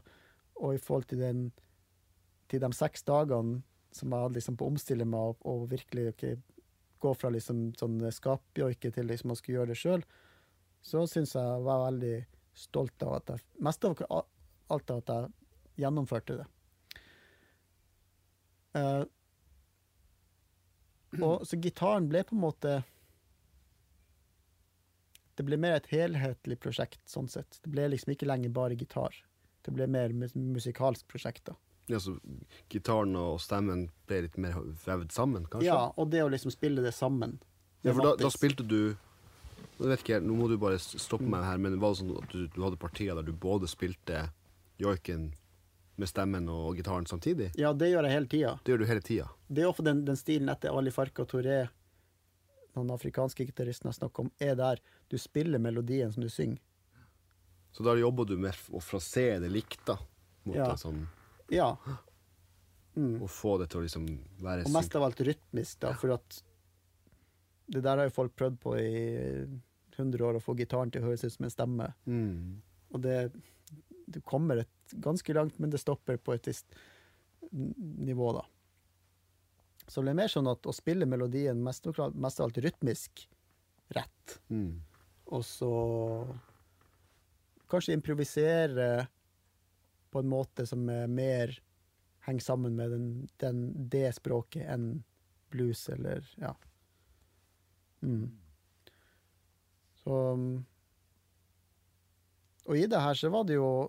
Og 0.58 0.74
i 0.74 0.82
forhold 0.82 1.08
til, 1.10 1.22
den, 1.22 1.48
til 2.50 2.62
de 2.62 2.70
seks 2.74 3.04
dagene 3.06 3.62
som 3.94 4.12
jeg 4.12 4.24
hadde 4.26 4.36
liksom 4.36 4.56
på 4.58 4.66
å 4.66 4.72
omstille 4.72 5.06
meg 5.08 5.32
og, 5.32 5.44
og 5.48 5.68
virkelig 5.70 6.10
okay, 6.12 6.38
gå 7.02 7.12
fra 7.14 7.30
liksom 7.32 7.70
sånn 7.78 8.00
skapjoike 8.14 8.90
til 8.94 9.08
liksom 9.08 9.32
å 9.32 9.38
skulle 9.38 9.60
gjøre 9.60 9.72
det 9.72 9.78
sjøl, 9.80 10.04
så 10.84 11.04
syns 11.10 11.34
jeg 11.36 11.44
jeg 11.44 11.64
var 11.66 11.84
veldig 11.86 12.16
stolt 12.58 13.06
av 13.06 13.18
at 13.20 13.34
jeg 13.34 13.46
Mest 13.64 13.84
av 13.86 14.02
alt 14.68 14.90
av 14.92 15.02
at 15.02 15.12
jeg 15.14 15.84
gjennomførte 15.84 16.40
det. 16.40 16.46
Uh, 18.76 19.04
og 21.26 21.46
så 21.48 21.58
gitaren 21.58 22.08
ble 22.10 22.20
på 22.26 22.36
en 22.36 22.42
måte 22.42 22.72
Det 25.38 25.46
ble 25.46 25.56
mer 25.56 25.78
et 25.78 25.88
helhetlig 25.92 26.58
prosjekt, 26.60 27.00
sånn 27.06 27.30
sett. 27.30 27.60
Det 27.62 27.70
ble 27.70 27.86
liksom 27.92 28.10
ikke 28.12 28.26
lenger 28.26 28.50
bare 28.54 28.76
gitar. 28.78 29.14
Det 29.66 29.74
ble 29.74 29.88
mer 29.90 30.14
mus 30.16 30.34
musikalsk 30.38 31.08
prosjekt, 31.10 31.48
da. 31.50 31.56
Ja, 31.88 31.98
så 32.00 32.18
gitaren 32.68 33.16
og 33.16 33.38
stemmen 33.40 33.86
ble 34.08 34.22
litt 34.26 34.36
mer 34.40 34.58
vevd 34.84 35.12
sammen, 35.14 35.46
kanskje? 35.48 35.70
Ja, 35.70 35.88
og 35.96 36.10
det 36.12 36.20
å 36.24 36.28
liksom 36.32 36.52
spille 36.52 36.84
det 36.84 36.92
sammen. 36.92 37.38
Ja, 37.82 37.94
for 37.94 38.04
da, 38.04 38.16
da 38.18 38.30
spilte 38.34 38.64
du 38.66 38.96
Jeg 39.78 39.86
vet 39.92 40.02
ikke, 40.02 40.16
Nå 40.20 40.34
må 40.34 40.48
du 40.50 40.56
bare 40.58 40.80
stoppe 40.82 41.28
meg 41.30 41.44
her, 41.46 41.60
men 41.62 41.78
var 41.78 41.94
det 41.94 42.00
sånn 42.00 42.16
at 42.18 42.32
du, 42.34 42.48
du 42.50 42.58
hadde 42.64 42.80
partier 42.80 43.14
der 43.14 43.26
du 43.26 43.32
både 43.32 43.70
spilte 43.70 44.26
joiken 44.82 45.30
med 45.98 46.10
stemmen 46.10 46.48
og 46.50 46.76
gitaren 46.78 47.06
samtidig? 47.10 47.52
Ja, 47.58 47.72
det 47.74 47.90
gjør 47.90 48.06
jeg 48.06 48.14
hele 48.14 48.30
tida. 48.30 48.52
Det 48.62 48.74
gjør 48.74 48.82
du 48.82 48.88
hele 48.90 49.04
tida. 49.06 49.28
Det 49.48 49.64
er 49.64 49.70
ofte 49.70 49.86
den, 49.86 50.04
den 50.06 50.18
stilen 50.18 50.50
etter 50.52 50.74
Ali 50.74 50.92
Farka 50.94 51.24
Touré, 51.26 51.64
den 52.78 52.92
afrikanske 52.94 53.48
gitaristen 53.48 53.90
jeg 53.90 53.98
snakker 53.98 54.26
om, 54.26 54.32
er 54.38 54.54
der 54.58 54.82
du 55.10 55.16
spiller 55.18 55.62
melodien 55.62 56.12
som 56.14 56.22
du 56.22 56.30
synger. 56.30 56.60
Så 57.72 57.84
da 57.84 57.94
jobber 57.94 58.24
du 58.26 58.36
med 58.36 58.54
å 58.74 58.80
frasere 58.82 59.40
det 59.40 59.50
likt, 59.52 59.84
da. 59.86 59.98
Mot 60.44 60.56
Ja. 60.56 60.68
det, 60.72 60.78
sånn, 60.80 61.06
Ja. 61.50 61.76
Mm. 62.96 63.22
og 63.22 63.28
få 63.30 63.58
det 63.60 63.68
til 63.70 63.80
å 63.80 63.84
liksom 63.84 64.06
være 64.40 64.64
Og 64.66 64.72
mest 64.72 64.96
av 64.96 65.02
alt 65.02 65.20
rytmisk, 65.20 65.78
da, 65.80 65.92
for 65.94 66.10
at 66.12 66.42
det 67.70 67.82
der 67.82 67.96
har 67.98 68.04
jo 68.08 68.10
folk 68.16 68.34
prøvd 68.34 68.58
på 68.58 68.74
i 68.80 69.46
100 69.96 70.20
år, 70.24 70.34
å 70.38 70.42
få 70.42 70.56
gitaren 70.56 70.90
til 70.90 71.02
å 71.02 71.06
høres 71.10 71.24
ut 71.24 71.32
som 71.32 71.44
en 71.44 71.50
stemme. 71.50 71.94
Mm. 72.06 72.60
Og 72.94 73.00
det 73.02 73.32
Du 74.10 74.20
kommer 74.22 74.56
et 74.62 74.68
ganske 75.00 75.34
langt, 75.34 75.58
men 75.60 75.68
det 75.68 75.80
stopper 75.80 76.16
på 76.16 76.32
et 76.32 76.42
visst 76.46 76.64
nivå, 77.52 78.32
da. 78.32 78.42
Så 79.86 79.96
det 80.00 80.04
ble 80.04 80.14
mer 80.14 80.28
sånn 80.28 80.48
at 80.50 80.62
å 80.62 80.72
spille 80.72 81.04
melodien 81.04 81.62
mest, 81.62 81.84
mest 82.14 82.40
av 82.40 82.46
alt 82.46 82.56
rytmisk 82.56 83.26
rett, 83.94 84.38
Mm. 84.50 84.80
og 85.30 85.42
så 85.44 86.26
kanskje 87.70 87.96
improvisere 87.96 89.06
på 90.10 90.22
en 90.22 90.30
måte 90.30 90.66
som 90.66 90.88
er 90.92 91.10
mer 91.12 91.52
henger 92.28 92.44
sammen 92.44 92.76
med 92.76 92.90
den, 92.90 93.06
den, 93.40 93.88
det 93.88 94.12
språket 94.16 94.68
enn 94.68 95.04
blues 95.52 95.88
eller 95.88 96.24
ja. 96.40 96.54
Mm. 98.00 98.28
Så 100.04 100.18
um, 100.32 100.64
Og 102.68 102.76
i 102.76 102.86
det 102.86 103.00
her 103.00 103.16
så 103.16 103.30
var 103.32 103.46
det 103.48 103.56
jo 103.56 103.88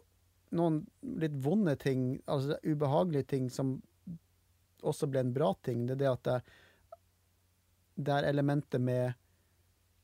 noen 0.56 0.82
litt 1.20 1.36
vonde 1.44 1.76
ting, 1.78 2.16
altså 2.26 2.58
ubehagelige 2.64 3.28
ting, 3.36 3.50
som 3.52 3.76
også 4.82 5.10
ble 5.12 5.22
en 5.26 5.34
bra 5.36 5.52
ting. 5.68 5.84
Det 5.86 5.98
er 5.98 6.00
det 6.00 6.10
at 6.10 6.24
det, 6.26 6.38
det 8.00 8.16
er 8.16 8.30
elementet 8.32 8.82
med 8.82 9.14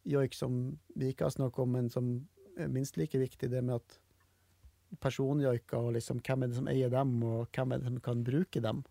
joik 0.06 0.36
som 0.38 0.76
vi 0.94 1.14
ikke 1.14 1.26
har 1.26 1.34
snakket 1.34 1.64
om, 1.64 1.72
men 1.80 1.90
som 1.90 2.12
minst 2.56 2.98
like 2.98 3.20
viktig, 3.20 3.50
det 3.52 3.62
med 3.62 3.82
at 3.82 4.00
personjoiker 5.02 5.90
og 5.90 5.96
liksom 5.98 6.22
hvem 6.24 6.46
er 6.46 6.52
det 6.52 6.60
som 6.60 6.70
eier 6.72 6.94
dem, 6.94 7.18
og 7.24 7.50
hvem 7.56 7.74
er 7.74 7.82
det 7.82 7.90
som 7.90 8.00
kan 8.04 8.24
bruke 8.26 8.62
dem. 8.64 8.84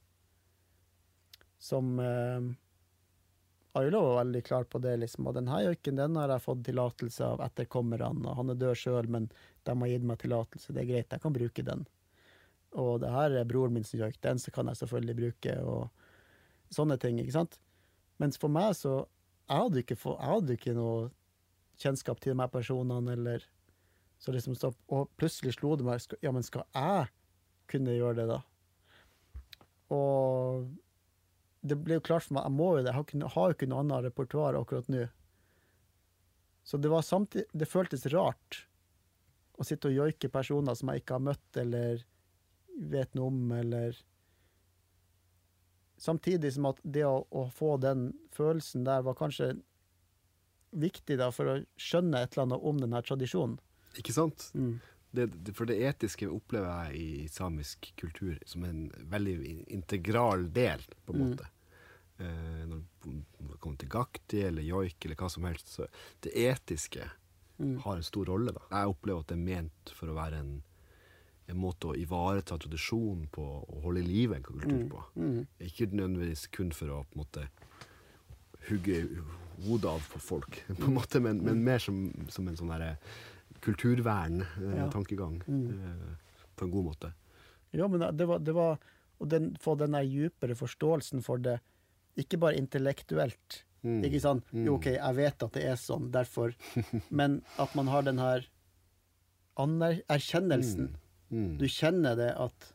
Som 1.62 1.96
eh, 2.02 2.50
Ailo 3.74 4.02
var 4.04 4.20
veldig 4.20 4.44
klar 4.46 4.68
på 4.70 4.78
det, 4.78 4.96
liksom. 5.02 5.26
Og 5.26 5.34
denne 5.34 5.62
joiken 5.64 5.98
den 5.98 6.16
har 6.20 6.30
jeg 6.30 6.44
fått 6.44 6.62
tillatelse 6.68 7.26
av 7.26 7.42
etterkommerne, 7.46 8.28
og 8.28 8.38
han 8.38 8.52
er 8.52 8.60
død 8.60 8.78
sjøl, 8.78 9.10
men 9.10 9.26
de 9.66 9.74
har 9.80 9.90
gitt 9.90 10.06
meg 10.06 10.20
tillatelse, 10.22 10.74
det 10.74 10.84
er 10.84 10.90
greit, 10.92 11.10
jeg 11.10 11.24
kan 11.24 11.34
bruke 11.34 11.66
den. 11.66 11.82
Og 12.78 13.00
det 13.02 13.10
her 13.10 13.34
er 13.40 13.48
broren 13.48 13.74
min 13.74 13.86
sin 13.86 14.02
joik, 14.02 14.20
den 14.22 14.38
så 14.42 14.52
kan 14.54 14.70
jeg 14.70 14.78
selvfølgelig 14.82 15.16
bruke, 15.18 15.56
og 15.62 16.74
sånne 16.74 16.98
ting, 17.02 17.18
ikke 17.22 17.38
sant. 17.38 17.58
Mens 18.22 18.38
for 18.38 18.52
meg 18.52 18.76
så 18.78 19.04
Jeg 19.44 19.60
hadde 19.60 19.80
ikke, 19.82 19.96
få, 20.00 20.14
jeg 20.16 20.30
hadde 20.30 20.54
ikke 20.56 20.72
noe 20.72 21.00
kjennskap 21.76 22.20
til 22.22 22.32
de 22.32 22.40
her 22.40 22.48
personene, 22.48 23.12
eller 23.12 23.42
så 24.24 24.32
liksom 24.32 24.56
stopp. 24.56 24.78
Og 24.88 25.10
plutselig 25.20 25.58
slo 25.58 25.74
det 25.76 25.84
meg 25.84 26.16
Ja, 26.24 26.32
men 26.32 26.46
skal 26.46 26.64
jeg 26.72 27.10
kunne 27.68 27.96
gjøre 27.96 28.22
det, 28.22 28.26
da? 28.30 28.40
Og 29.92 30.70
det 31.64 31.76
ble 31.80 31.98
jo 31.98 32.04
klart 32.04 32.24
for 32.24 32.36
meg, 32.36 32.46
jeg 32.46 32.56
må 32.56 32.70
jo 32.76 32.84
det. 32.84 32.94
Jeg 32.94 33.28
har, 33.34 33.50
jo 33.50 33.56
ikke 33.56 33.68
noe 33.68 33.82
annet 33.84 34.06
repertoar 34.08 34.56
akkurat 34.56 34.88
nå. 34.92 35.04
Så 36.64 36.80
det 36.80 36.88
var 36.88 37.04
samtidig 37.04 37.44
Det 37.52 37.68
føltes 37.68 38.06
rart 38.12 38.62
å 39.60 39.64
sitte 39.68 39.90
og 39.90 39.94
joike 39.98 40.30
personer 40.32 40.74
som 40.74 40.88
jeg 40.90 41.02
ikke 41.02 41.18
har 41.18 41.26
møtt 41.28 41.60
eller 41.60 42.00
vet 42.90 43.12
noe 43.14 43.28
om, 43.30 43.52
eller 43.54 44.00
Samtidig 46.00 46.50
som 46.56 46.66
at 46.72 46.80
det 46.82 47.04
å, 47.06 47.20
å 47.30 47.44
få 47.54 47.76
den 47.78 48.08
følelsen 48.34 48.82
der 48.84 49.04
var 49.06 49.14
kanskje 49.14 49.52
viktig 50.74 51.20
da, 51.20 51.28
for 51.30 51.52
å 51.52 51.60
skjønne 51.78 52.24
et 52.24 52.34
eller 52.34 52.48
annet 52.48 52.66
om 52.66 52.80
denne 52.82 53.02
tradisjonen. 53.06 53.60
Ikke 53.98 54.12
sant? 54.16 54.50
Mm. 54.54 54.80
Det, 55.14 55.28
for 55.54 55.64
det 55.70 55.76
etiske 55.86 56.26
opplever 56.26 56.88
jeg 56.90 56.96
i 56.98 57.26
samisk 57.30 57.92
kultur 58.00 58.38
som 58.50 58.64
en 58.66 58.88
veldig 59.12 59.36
integral 59.70 60.48
del, 60.52 60.80
på 61.06 61.14
en 61.14 61.20
Mm. 61.20 61.28
måte. 61.30 61.46
Eh, 62.18 62.64
når 62.66 62.82
det 63.04 63.60
kommer 63.60 63.78
til 63.78 63.88
gakti 63.88 64.42
eller 64.46 64.62
joik 64.62 65.04
eller 65.04 65.16
hva 65.16 65.28
som 65.30 65.44
helst. 65.44 65.68
Så 65.76 65.86
det 66.22 66.32
etiske 66.34 67.08
Mm. 67.60 67.78
har 67.82 67.96
en 67.96 68.02
stor 68.02 68.24
rolle. 68.26 68.52
da. 68.52 68.60
Jeg 68.70 68.88
opplever 68.88 69.20
at 69.20 69.26
det 69.28 69.38
er 69.38 69.44
ment 69.54 69.90
for 69.94 70.06
å 70.08 70.14
være 70.14 70.38
en, 70.40 70.62
en 71.48 71.56
måte 71.56 71.86
å 71.86 71.94
ivareta 71.96 72.58
tradisjonen 72.58 73.28
på 73.30 73.42
og 73.68 73.82
holde 73.84 74.00
i 74.00 74.06
live 74.06 74.34
en 74.34 74.42
kultur 74.42 74.88
på. 74.90 75.04
Mm. 75.16 75.46
Ikke 75.60 75.86
nødvendigvis 75.92 76.48
kun 76.50 76.72
for 76.72 76.86
å 76.86 77.04
på 77.04 77.14
en 77.14 77.22
måte 77.24 77.48
hugge 78.68 79.04
hodet 79.64 79.84
av 79.90 80.00
på 80.10 80.18
folk, 80.20 80.62
på 80.80 80.86
en 80.88 80.94
måte, 80.96 81.20
men, 81.22 81.42
men 81.44 81.62
mer 81.64 81.78
som, 81.78 82.08
som 82.32 82.48
en 82.48 82.56
sånn 82.56 82.72
derre 82.72 82.96
kulturvern-tankegang. 83.64 85.42
Mm. 85.46 86.16
På 86.56 86.64
en 86.66 86.70
god 86.70 86.84
måte. 86.84 87.12
Ja, 87.74 87.88
men 87.88 88.04
det 88.16 88.26
var, 88.30 88.38
det 88.38 88.54
var 88.54 88.78
Og 89.18 89.28
den, 89.30 89.52
få 89.62 89.76
den 89.78 89.94
djupere 90.06 90.56
forståelsen 90.58 91.22
for 91.22 91.38
det, 91.38 91.60
ikke 92.18 92.38
bare 92.42 92.58
intellektuelt. 92.58 93.64
Mm. 93.84 94.00
Ikke 94.08 94.20
sant? 94.20 94.44
Jo, 94.50 94.74
OK, 94.74 94.88
jeg 94.96 95.16
vet 95.16 95.42
at 95.46 95.54
det 95.54 95.64
er 95.70 95.76
sånn, 95.78 96.08
derfor 96.12 96.54
Men 97.20 97.42
at 97.62 97.74
man 97.78 97.90
har 97.92 98.02
den 98.06 98.18
her 98.18 98.46
erkjennelsen. 99.56 100.96
Mm. 101.30 101.52
Du 101.60 101.66
kjenner 101.70 102.16
det 102.18 102.32
at 102.34 102.74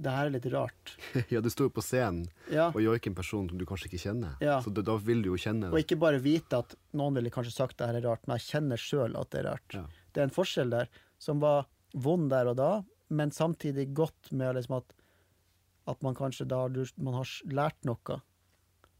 det 0.00 0.12
her 0.14 0.26
er 0.30 0.34
litt 0.34 0.46
rart. 0.52 0.94
Ja, 1.32 1.42
du 1.44 1.50
står 1.52 1.68
jo 1.68 1.74
på 1.76 1.84
scenen 1.84 2.26
Ja. 2.50 2.70
og 2.70 2.80
joiker 2.82 3.10
en 3.12 3.18
person 3.18 3.48
som 3.50 3.58
du 3.60 3.66
kanskje 3.68 3.90
ikke 3.90 4.02
kjenner. 4.08 4.36
Ja. 4.42 4.58
Så 4.64 4.72
da, 4.74 4.82
da 4.86 4.96
vil 4.96 5.22
du 5.22 5.30
jo 5.32 5.38
kjenne 5.40 5.70
Og 5.70 5.82
ikke 5.82 5.98
bare 6.00 6.22
vite 6.24 6.62
at 6.64 6.74
noen 6.96 7.18
ville 7.18 7.32
kanskje 7.34 7.54
sagt 7.54 7.78
det 7.78 7.90
her 7.90 8.00
er 8.00 8.06
rart, 8.08 8.24
men 8.26 8.40
jeg 8.40 8.48
kjenner 8.54 8.80
sjøl 8.80 9.18
at 9.20 9.30
det 9.34 9.42
er 9.42 9.48
rart. 9.52 9.76
Ja. 9.76 9.84
Det 10.12 10.22
er 10.22 10.28
en 10.28 10.34
forskjell 10.34 10.72
der 10.72 10.90
som 11.20 11.42
var 11.42 11.68
vond 11.94 12.30
der 12.30 12.50
og 12.50 12.58
da, 12.60 12.70
men 13.10 13.32
samtidig 13.34 13.90
godt 13.94 14.30
med 14.32 14.54
liksom 14.56 14.78
at, 14.78 14.92
at 15.90 16.02
man 16.06 16.14
kanskje 16.18 16.46
da 16.48 16.66
du- 16.68 16.84
man 16.96 17.14
har 17.18 17.30
lært 17.50 17.78
noe, 17.84 18.20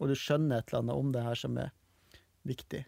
og 0.00 0.08
du 0.08 0.14
skjønner 0.14 0.58
et 0.58 0.70
eller 0.70 0.82
annet 0.82 0.96
om 0.96 1.12
det 1.12 1.22
her 1.22 1.38
som 1.38 1.58
er 1.58 1.70
viktig. 2.46 2.84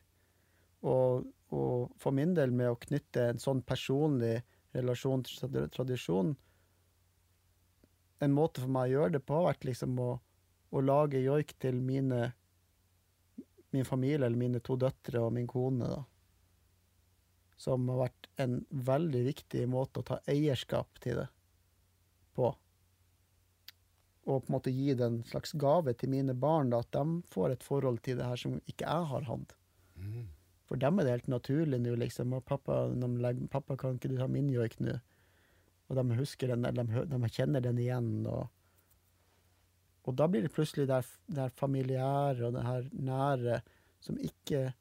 Og, 0.83 1.29
og 1.55 1.93
for 2.03 2.11
min 2.11 2.35
del, 2.35 2.51
med 2.51 2.73
å 2.73 2.81
knytte 2.81 3.29
en 3.31 3.39
sånn 3.43 3.63
personlig 3.63 4.41
relasjon 4.75 5.23
til 5.23 5.69
tradisjon 5.71 6.37
En 8.23 8.31
måte 8.31 8.63
for 8.63 8.71
meg 8.71 8.87
å 8.87 8.93
gjøre 8.93 9.13
det 9.17 9.21
på 9.27 9.35
har 9.35 9.49
vært 9.49 9.65
liksom 9.67 9.97
å, 9.99 10.13
å 10.71 10.81
lage 10.81 11.19
joik 11.19 11.57
til 11.59 11.81
mine 11.83 12.29
min 13.73 13.85
familie, 13.85 14.27
eller 14.27 14.39
mine 14.39 14.61
to 14.61 14.77
døtre 14.77 15.21
og 15.25 15.33
min 15.33 15.47
kone, 15.49 15.89
da. 15.89 16.03
Som 17.63 17.87
har 17.93 18.09
vært 18.09 18.29
en 18.43 18.59
veldig 18.91 19.23
viktig 19.29 19.65
måte 19.71 20.03
å 20.03 20.09
ta 20.09 20.19
eierskap 20.31 20.99
til 21.05 21.21
det 21.23 21.29
på. 22.35 22.51
Og 24.23 24.45
på 24.45 24.51
en 24.51 24.55
måte 24.55 24.73
gi 24.75 24.95
det 24.99 25.07
en 25.07 25.23
slags 25.27 25.55
gave 25.59 25.95
til 25.99 26.11
mine 26.13 26.35
barn, 26.39 26.71
da, 26.71 26.83
at 26.83 26.95
de 26.95 27.23
får 27.31 27.57
et 27.57 27.67
forhold 27.67 28.01
til 28.07 28.19
det 28.19 28.27
her 28.27 28.39
som 28.39 28.59
ikke 28.71 28.87
jeg 28.87 29.11
har 29.13 29.27
hatt. 29.29 29.55
Mm. 29.99 30.31
For 30.71 30.81
dem 30.81 30.99
er 30.99 31.07
det 31.07 31.15
helt 31.17 31.33
naturlig 31.33 31.83
nå, 31.83 31.95
liksom. 32.01 32.33
Og 32.39 32.45
pappa, 32.49 32.87
legger, 32.89 33.49
'Pappa, 33.51 33.77
kan 33.77 33.99
ikke 33.99 34.09
du 34.09 34.17
ta 34.17 34.27
min 34.27 34.49
joik 34.49 34.79
nå?' 34.81 35.01
Og 35.91 35.97
de 35.99 36.17
husker 36.17 36.49
den, 36.49 36.65
eller 36.65 36.89
de, 36.89 37.05
de 37.05 37.29
kjenner 37.29 37.61
den 37.61 37.79
igjen. 37.79 38.27
Og, 38.27 38.49
og 40.07 40.17
da 40.17 40.29
blir 40.31 40.47
det 40.47 40.55
plutselig 40.55 40.87
det 40.89 41.03
her, 41.03 41.11
det 41.27 41.43
her 41.43 41.59
familiære 41.59 42.47
og 42.47 42.55
det 42.57 42.65
her 42.65 42.89
nære 42.93 43.61
som 44.01 44.19
ikke 44.19 44.73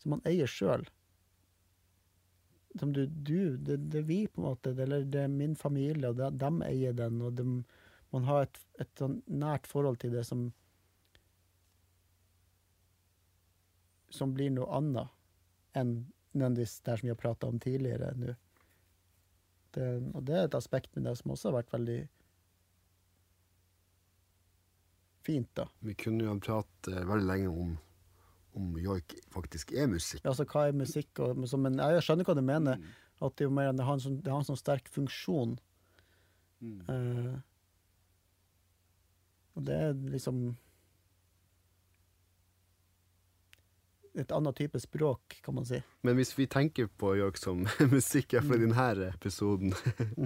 Som 0.00 0.14
man 0.14 0.22
eier 0.24 0.48
sjøl. 0.48 0.86
Som 2.78 2.92
du, 2.94 3.06
du 3.06 3.56
det, 3.56 3.76
det 3.90 4.02
er 4.02 4.06
vi, 4.06 4.20
på 4.28 4.40
en 4.40 4.48
måte. 4.50 4.74
Eller 4.78 5.04
det 5.04 5.24
er 5.24 5.32
min 5.32 5.56
familie, 5.58 6.12
og 6.12 6.20
de, 6.20 6.30
dem 6.38 6.62
eier 6.66 6.94
den. 6.96 7.20
Og 7.26 7.34
de, 7.38 7.46
man 8.14 8.28
har 8.28 8.46
et, 8.46 8.60
et 8.82 8.92
sånn 8.98 9.20
nært 9.26 9.68
forhold 9.70 10.00
til 10.02 10.14
det 10.16 10.26
som 10.28 10.50
Som 14.10 14.32
blir 14.34 14.50
noe 14.50 14.66
annet 14.74 15.12
enn 15.78 15.90
nødvendigvis 16.34 16.80
det 16.82 16.96
som 16.98 17.06
vi 17.06 17.12
har 17.12 17.18
prata 17.18 17.46
om 17.46 17.60
tidligere 17.62 18.08
nå. 18.18 18.32
Det, 19.70 19.84
og 20.18 20.24
det 20.26 20.34
er 20.34 20.48
et 20.48 20.56
aspekt 20.58 20.96
med 20.96 21.06
det 21.06 21.12
som 21.20 21.30
også 21.30 21.50
har 21.50 21.60
vært 21.60 21.70
veldig 21.76 21.98
fint, 25.22 25.50
da. 25.54 25.68
Vi 25.86 25.94
kunne 25.94 26.26
jo 26.26 26.32
ha 26.32 26.40
pratet 26.42 27.06
veldig 27.06 27.28
lenge 27.28 27.52
om 27.54 27.76
om 28.56 28.72
joik 28.78 29.14
faktisk 29.30 29.72
er 29.72 29.86
musikk. 29.92 30.24
Altså, 30.26 30.44
hva 30.44 30.66
er 30.68 30.72
musikk? 30.76 31.10
Og, 31.22 31.36
men 31.58 31.78
jeg 31.78 32.02
skjønner 32.06 32.24
hva 32.28 32.34
du 32.38 32.42
mener. 32.42 32.80
At 33.20 33.36
det, 33.36 33.46
er 33.46 33.52
mer, 33.52 33.72
det, 33.76 33.84
har 33.84 33.98
en 33.98 34.00
sånn, 34.00 34.18
har 34.24 34.38
en 34.40 34.48
sånn 34.48 34.56
sterk 34.58 34.88
funksjon. 34.88 35.58
Eh, 36.64 37.36
og 39.56 39.64
det 39.66 39.76
er 39.76 39.94
liksom 40.12 40.42
Et 44.18 44.32
annet 44.34 44.56
type 44.58 44.78
språk, 44.82 45.36
kan 45.44 45.54
man 45.54 45.64
si. 45.64 45.78
Men 46.02 46.16
hvis 46.18 46.32
vi 46.34 46.48
tenker 46.50 46.88
på 46.98 47.12
joik 47.14 47.36
som 47.38 47.60
musikk 47.94 48.34
for 48.42 48.58
Mm. 48.58 48.64
denne 48.74 49.06
episoden, 49.14 49.70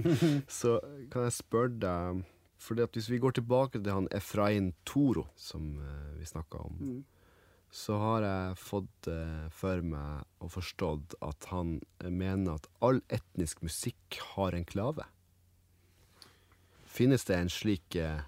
så 0.49 0.79
kan 1.13 1.27
jeg 1.29 1.35
spørre 1.37 1.75
deg 1.83 2.23
fordi 2.65 2.81
at 2.81 2.95
Hvis 2.97 3.11
vi 3.11 3.19
går 3.21 3.35
tilbake 3.37 3.77
til 3.83 3.93
han 3.93 4.07
Efrain 4.11 4.71
Toro, 4.87 5.27
som 5.37 5.75
eh, 5.85 6.15
vi 6.19 6.25
snakka 6.25 6.63
om, 6.65 6.79
Mm. 6.81 7.05
Så 7.75 7.97
har 7.99 8.23
jeg 8.23 8.59
fått 8.63 9.09
eh, 9.11 9.47
for 9.51 9.83
meg 9.83 10.45
og 10.45 10.53
forstått 10.55 11.17
at 11.27 11.49
han 11.51 11.81
eh, 11.99 12.07
mener 12.07 12.55
at 12.55 12.69
all 12.87 13.01
etnisk 13.11 13.65
musikk 13.67 14.21
har 14.37 14.55
en 14.55 14.67
klave. 14.69 15.09
Finnes 16.87 17.27
det 17.27 17.41
en 17.41 17.51
slik 17.51 17.99
eh, 17.99 18.23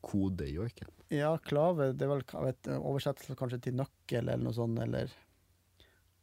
kode 0.00 0.48
i 0.48 0.56
joiken? 0.56 0.88
Ja, 1.12 1.34
klave, 1.44 1.90
det 1.92 2.06
er 2.06 2.14
vel 2.14 2.24
vet, 2.46 2.72
oversettelse 2.78 3.36
kanskje 3.36 3.60
til 3.66 3.76
nøkkel 3.82 4.24
eller 4.24 4.46
noe 4.46 4.56
sånt, 4.56 4.78
eller 4.78 5.10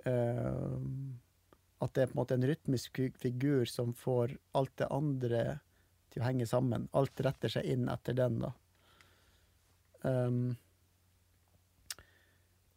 uh, 0.07 0.77
At 1.83 1.91
det 1.91 2.05
er 2.05 2.07
på 2.07 2.15
en 2.15 2.21
måte 2.21 2.37
en 2.37 2.47
rytmisk 2.47 3.01
figur 3.19 3.67
som 3.67 3.91
får 3.91 4.37
alt 4.55 4.71
det 4.79 4.87
andre 4.95 5.41
til 6.13 6.23
å 6.23 6.25
henge 6.29 6.47
sammen. 6.47 6.87
Alt 6.95 7.19
retter 7.19 7.51
seg 7.51 7.67
inn 7.67 7.91
etter 7.91 8.15
den, 8.15 8.39
da. 8.47 8.53
Um, 10.07 10.55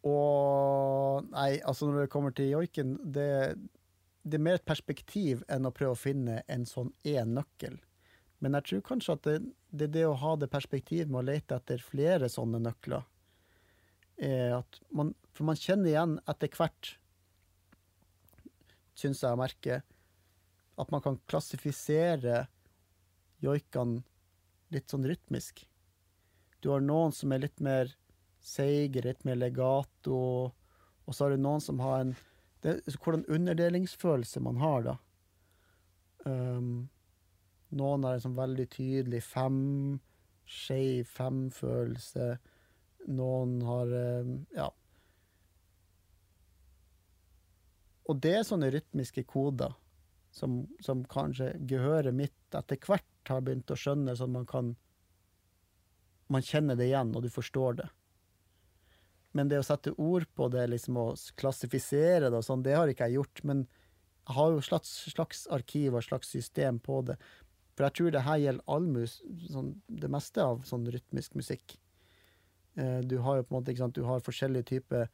og 0.07 1.27
Nei, 1.31 1.59
altså 1.67 1.87
når 1.87 2.05
det 2.05 2.11
kommer 2.13 2.33
til 2.35 2.49
joiken, 2.49 2.95
det, 3.13 3.29
det 4.25 4.37
er 4.37 4.43
mer 4.43 4.57
et 4.57 4.67
perspektiv 4.67 5.43
enn 5.51 5.67
å 5.67 5.73
prøve 5.75 5.93
å 5.95 5.99
finne 5.99 6.41
en 6.51 6.65
sånn 6.67 6.89
én 7.07 7.35
nøkkel. 7.37 7.77
Men 8.41 8.57
jeg 8.57 8.67
tror 8.67 8.85
kanskje 8.87 9.15
at 9.17 9.27
det, 9.27 9.35
det 9.69 9.87
er 9.89 9.93
det 9.99 10.05
å 10.09 10.17
ha 10.17 10.33
det 10.39 10.49
perspektivet 10.51 11.11
med 11.11 11.21
å 11.21 11.27
lete 11.29 11.59
etter 11.59 11.83
flere 11.85 12.29
sånne 12.31 12.61
nøkler. 12.63 13.05
Er 14.21 14.57
at 14.57 14.79
man, 14.93 15.13
for 15.33 15.45
man 15.49 15.59
kjenner 15.59 15.91
igjen 15.91 16.17
etter 16.29 16.49
hvert, 16.57 16.95
syns 18.97 19.21
jeg 19.21 19.37
å 19.37 19.39
merke, 19.39 19.81
at 20.81 20.93
man 20.93 21.03
kan 21.05 21.19
klassifisere 21.29 22.47
joikene 23.41 24.01
litt 24.73 24.89
sånn 24.89 25.05
rytmisk. 25.05 25.65
Du 26.61 26.71
har 26.73 26.81
noen 26.81 27.13
som 27.13 27.33
er 27.33 27.45
litt 27.45 27.61
mer 27.61 27.93
seige, 28.41 29.03
litt 29.05 29.23
med 29.27 29.39
legato, 29.39 30.17
og 31.05 31.15
så 31.15 31.25
har 31.25 31.35
du 31.35 31.43
noen 31.43 31.63
som 31.63 31.81
har 31.83 32.01
en 32.05 32.15
det, 32.61 32.81
Hvordan 33.01 33.25
underdelingsfølelse 33.25 34.39
man 34.45 34.59
har, 34.61 34.83
da. 34.85 34.95
Um, 36.25 36.89
noen 37.73 38.03
har 38.05 38.17
en 38.17 38.25
sånn 38.27 38.37
veldig 38.37 38.67
tydelig 38.69 39.23
fem, 39.25 39.57
skeiv 40.45 41.09
fem-følelse. 41.09 42.35
Noen 43.09 43.57
har 43.65 43.95
um, 44.21 44.35
Ja. 44.53 44.69
Og 48.09 48.19
det 48.21 48.33
er 48.35 48.43
sånne 48.45 48.69
rytmiske 48.73 49.23
koder 49.29 49.73
som, 50.35 50.65
som 50.83 51.03
kanskje 51.07 51.53
gehøret 51.69 52.13
mitt 52.15 52.57
etter 52.57 52.79
hvert 52.83 53.29
har 53.29 53.43
begynt 53.45 53.71
å 53.71 53.77
skjønne, 53.77 54.15
sånn 54.17 54.37
man 54.37 54.47
kan 54.49 54.75
Man 56.31 56.45
kjenner 56.47 56.77
det 56.79 56.85
igjen, 56.87 57.09
og 57.11 57.25
du 57.25 57.27
forstår 57.27 57.73
det. 57.81 57.85
Men 59.37 59.51
det 59.51 59.61
å 59.61 59.65
sette 59.65 59.93
ord 59.95 60.25
på 60.35 60.49
det, 60.51 60.65
liksom 60.73 60.97
å 60.99 61.05
klassifisere 61.39 62.27
det 62.29 62.39
og 62.39 62.43
sånn, 62.45 62.63
det 62.65 62.75
har 62.75 62.91
ikke 62.91 63.07
jeg 63.07 63.21
gjort. 63.21 63.43
Men 63.47 63.63
jeg 64.27 64.35
har 64.37 64.51
jo 64.51 64.65
slags, 64.65 64.91
slags 65.11 65.45
arkiv 65.51 65.95
og 65.95 66.03
slags 66.05 66.33
system 66.35 66.81
på 66.83 66.99
det. 67.07 67.15
For 67.77 67.87
jeg 67.87 67.97
tror 67.97 68.13
det 68.13 68.25
her 68.27 68.41
gjelder 68.43 68.75
all 68.75 68.87
mus, 68.91 69.19
sånn, 69.49 69.71
det 69.87 70.11
meste 70.11 70.43
av 70.43 70.65
sånn 70.67 70.83
rytmisk 70.91 71.37
musikk. 71.39 71.77
Eh, 72.75 72.99
du 73.07 73.17
har 73.23 73.39
jo 73.39 73.45
på 73.47 73.55
en 73.55 73.59
måte, 73.59 73.73
ikke 73.73 73.85
sant, 73.85 73.95
du 73.97 74.07
har 74.07 74.23
forskjellige 74.23 74.67
typer 74.69 75.09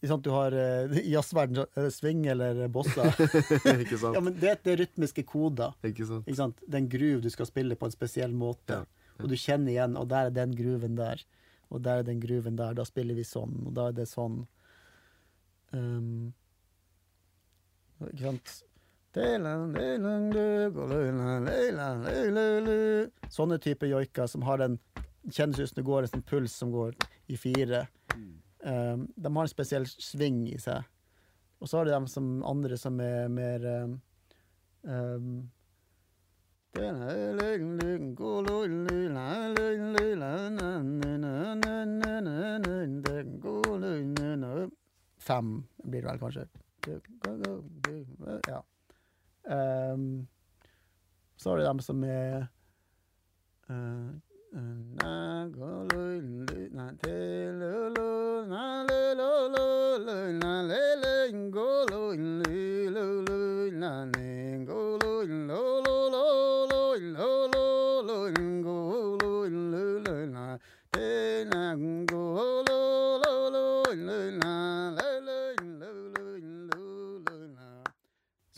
Du 0.00 0.30
har 0.32 0.54
eh, 0.56 0.94
i 1.02 1.12
jazzverden 1.14 1.60
så 1.60 1.66
er 1.76 1.90
swing 1.94 2.24
eller 2.32 2.62
bossa. 2.72 3.10
ikke 3.84 3.98
sant? 4.00 4.16
ja, 4.16 4.22
men 4.22 4.38
det, 4.38 4.56
det 4.64 4.72
er 4.72 4.80
rytmiske 4.84 5.26
koder. 5.28 5.76
Ikke 5.84 6.06
sant? 6.08 6.24
Ikke 6.24 6.38
sant? 6.38 6.62
Det 6.64 6.78
er 6.78 6.82
en 6.84 6.88
groove 6.94 7.26
du 7.26 7.30
skal 7.34 7.50
spille 7.50 7.76
på 7.76 7.90
en 7.90 7.94
spesiell 7.94 8.32
måte. 8.32 8.80
Ja, 8.80 9.10
Og 9.20 9.28
du 9.28 9.36
kjenner 9.36 9.74
igjen, 9.74 9.98
og 10.00 10.08
der 10.10 10.30
er 10.30 10.34
den 10.38 10.56
grooven 10.56 10.96
der. 10.98 11.26
Og 11.70 11.82
der 11.84 12.00
er 12.00 12.06
den 12.06 12.20
gruven 12.22 12.58
der. 12.58 12.74
Da 12.74 12.84
spiller 12.86 13.14
vi 13.14 13.24
sånn, 13.26 13.54
og 13.66 13.74
da 13.76 13.88
er 13.90 13.96
det 14.00 14.08
sånn. 14.10 14.42
Um, 15.70 16.32
ikke 18.08 18.24
sant? 18.26 18.56
Sånne 23.30 23.58
typer 23.62 23.90
joiker 23.90 24.30
som 24.30 24.46
har 24.46 24.62
den 24.62 24.78
Kjennes 25.20 25.58
ut 25.60 25.68
som 25.68 25.76
det 25.76 25.84
går 25.84 26.06
en 26.06 26.08
sånn 26.14 26.22
puls 26.24 26.54
som 26.56 26.70
går 26.72 26.94
i 27.28 27.36
fire. 27.36 27.82
Um, 28.64 29.02
de 29.12 29.28
har 29.28 29.44
en 29.44 29.50
spesiell 29.50 29.84
sving 29.90 30.46
i 30.48 30.56
seg. 30.58 30.86
Og 31.60 31.68
så 31.68 31.76
har 31.76 31.84
du 31.84 31.92
dem 31.92 32.06
som 32.08 32.38
andre 32.48 32.78
som 32.80 32.96
er 33.04 33.28
mer 33.28 33.66
um, 34.80 35.50
Fem 45.20 45.66
blir 45.82 46.00
det 46.02 46.08
vel, 46.08 46.20
kanskje. 46.22 46.46
Ja. 48.48 48.60
Um, 49.92 50.28
så 51.36 51.50
har 51.50 51.56
du 51.58 51.64
dem 51.64 51.80
som 51.84 52.04
er 52.04 52.46
uh, 53.70 54.10
som 54.50 54.66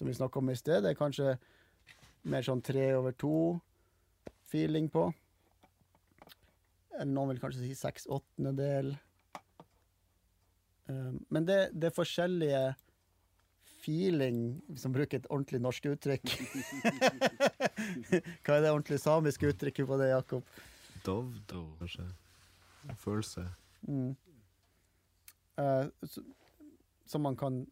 vi 0.06 0.14
snakka 0.14 0.39
om 0.39 0.51
i 0.51 0.56
sted, 0.56 0.82
det 0.82 0.90
er 0.90 0.97
kanskje 0.97 1.35
mer 2.24 2.40
sånn 2.43 2.64
tre 2.64 2.94
over 2.97 3.12
to-feeling 3.12 4.89
på. 4.89 5.10
Eller 6.98 7.12
noen 7.12 7.32
vil 7.32 7.40
kanskje 7.43 7.64
si 7.64 7.74
seks 7.78 8.06
åttendedel. 8.12 8.93
Um, 10.90 11.20
men 11.32 11.47
det, 11.48 11.59
det, 11.73 11.89
er 11.89 11.97
forskjellige 11.97 12.62
feeling, 13.82 14.60
som 14.78 14.94
bruker 14.94 15.20
et 15.20 15.31
ordentlig 15.31 15.62
norsk 15.62 15.89
uttrykk. 15.93 16.35
Hva 18.44 18.56
er 18.56 18.64
det 18.64 18.73
ordentlig 18.73 19.01
samiske 19.02 19.52
uttrykket 19.55 19.89
på 19.89 19.98
det, 20.01 20.10
Jakob? 20.12 20.59
Dovdo, 21.06 21.64
kanskje. 21.81 22.06
Følelse. 22.98 23.47
Mm. 23.89 24.12
Uh, 25.59 25.86
som 27.06 27.24
man 27.27 27.39
kan 27.39 27.62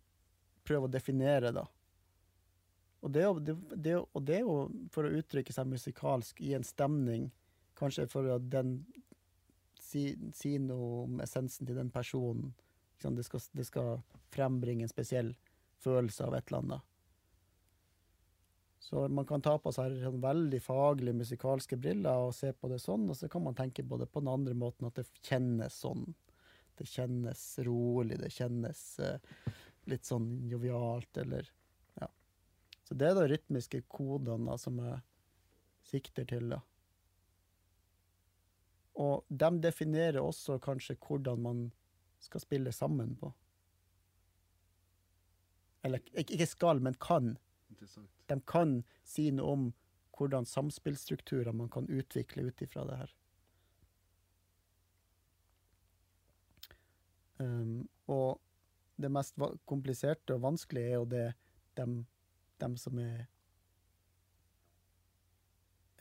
prøve 0.66 0.88
å 0.88 0.92
definere, 0.92 1.52
da. 1.54 1.66
Og 3.00 3.12
det, 3.14 3.24
det, 3.46 3.54
det, 3.80 3.94
og 3.96 4.24
det, 4.28 4.40
er 4.40 4.44
jo 4.44 4.56
for 4.92 5.08
å 5.08 5.12
uttrykke 5.20 5.54
seg 5.54 5.70
musikalsk 5.70 6.42
i 6.44 6.52
en 6.56 6.66
stemning, 6.66 7.30
kanskje 7.78 8.04
for 8.10 8.28
at 8.34 8.44
den 8.52 8.80
si, 9.90 10.04
si 10.36 10.56
noe 10.62 11.04
om 11.04 11.20
essensen 11.24 11.68
til 11.68 11.78
den 11.78 11.90
personen. 11.92 12.52
Det 13.00 13.24
skal, 13.24 13.42
det 13.56 13.66
skal, 13.68 14.00
frembringe 14.30 14.84
en 14.84 14.92
spesiell 14.92 15.34
følelse 15.80 16.26
av 16.26 16.36
et 16.36 16.50
eller 16.50 16.64
annet. 16.64 16.86
Så 18.80 19.06
man 19.12 19.26
kan 19.28 19.42
ta 19.44 19.56
på 19.60 19.72
seg 19.74 19.96
sånn 20.02 20.20
veldig 20.22 20.60
faglige 20.62 21.16
musikalske 21.16 21.78
briller 21.80 22.26
og 22.26 22.34
se 22.36 22.52
på 22.52 22.68
det 22.70 22.80
sånn, 22.82 23.08
og 23.10 23.16
så 23.16 23.28
kan 23.32 23.44
man 23.44 23.56
tenke 23.56 23.84
på 23.86 23.98
det 24.00 24.08
på 24.10 24.22
den 24.22 24.32
andre 24.32 24.56
måten, 24.56 24.88
at 24.88 24.98
det 24.98 25.06
kjennes 25.26 25.76
sånn. 25.82 26.08
Det 26.80 26.88
kjennes 26.88 27.42
rolig, 27.66 28.18
det 28.20 28.32
kjennes 28.32 28.82
uh, 29.04 29.18
litt 29.90 30.08
sånn 30.08 30.30
jovialt, 30.48 31.12
eller 31.22 31.50
så 32.90 32.96
det 32.98 33.06
er 33.06 33.14
de 33.14 33.26
rytmiske 33.30 33.84
kodene 33.86 34.56
som 34.58 34.80
jeg 34.82 34.96
sikter 35.86 36.24
til. 36.26 36.48
da. 36.50 36.56
Og 39.00 39.24
de 39.28 39.50
definerer 39.64 40.20
også 40.20 40.58
kanskje 40.62 40.98
hvordan 41.00 41.40
man 41.40 41.62
skal 42.20 42.42
spille 42.42 42.72
sammen 42.72 43.14
på. 43.16 43.32
Eller 45.82 45.98
ikke 46.12 46.46
skal, 46.46 46.82
men 46.84 46.94
kan. 47.00 47.36
De 48.28 48.40
kan 48.46 48.82
si 49.04 49.30
noe 49.32 49.52
om 49.54 49.70
hvordan 50.16 50.44
samspillstrukturer 50.44 51.52
man 51.56 51.70
kan 51.72 51.88
utvikle 51.88 52.50
ut 52.50 52.62
ifra 52.62 52.84
det 52.84 52.98
her. 53.00 53.16
Um, 57.40 57.88
og 58.04 58.40
det 59.00 59.08
mest 59.08 59.38
kompliserte 59.64 60.36
og 60.36 60.42
vanskelige 60.44 60.90
er 60.92 60.98
jo 60.98 61.06
det 61.08 61.26
dem, 61.78 61.94
dem 62.60 62.76
som 62.76 62.98
er 63.00 63.22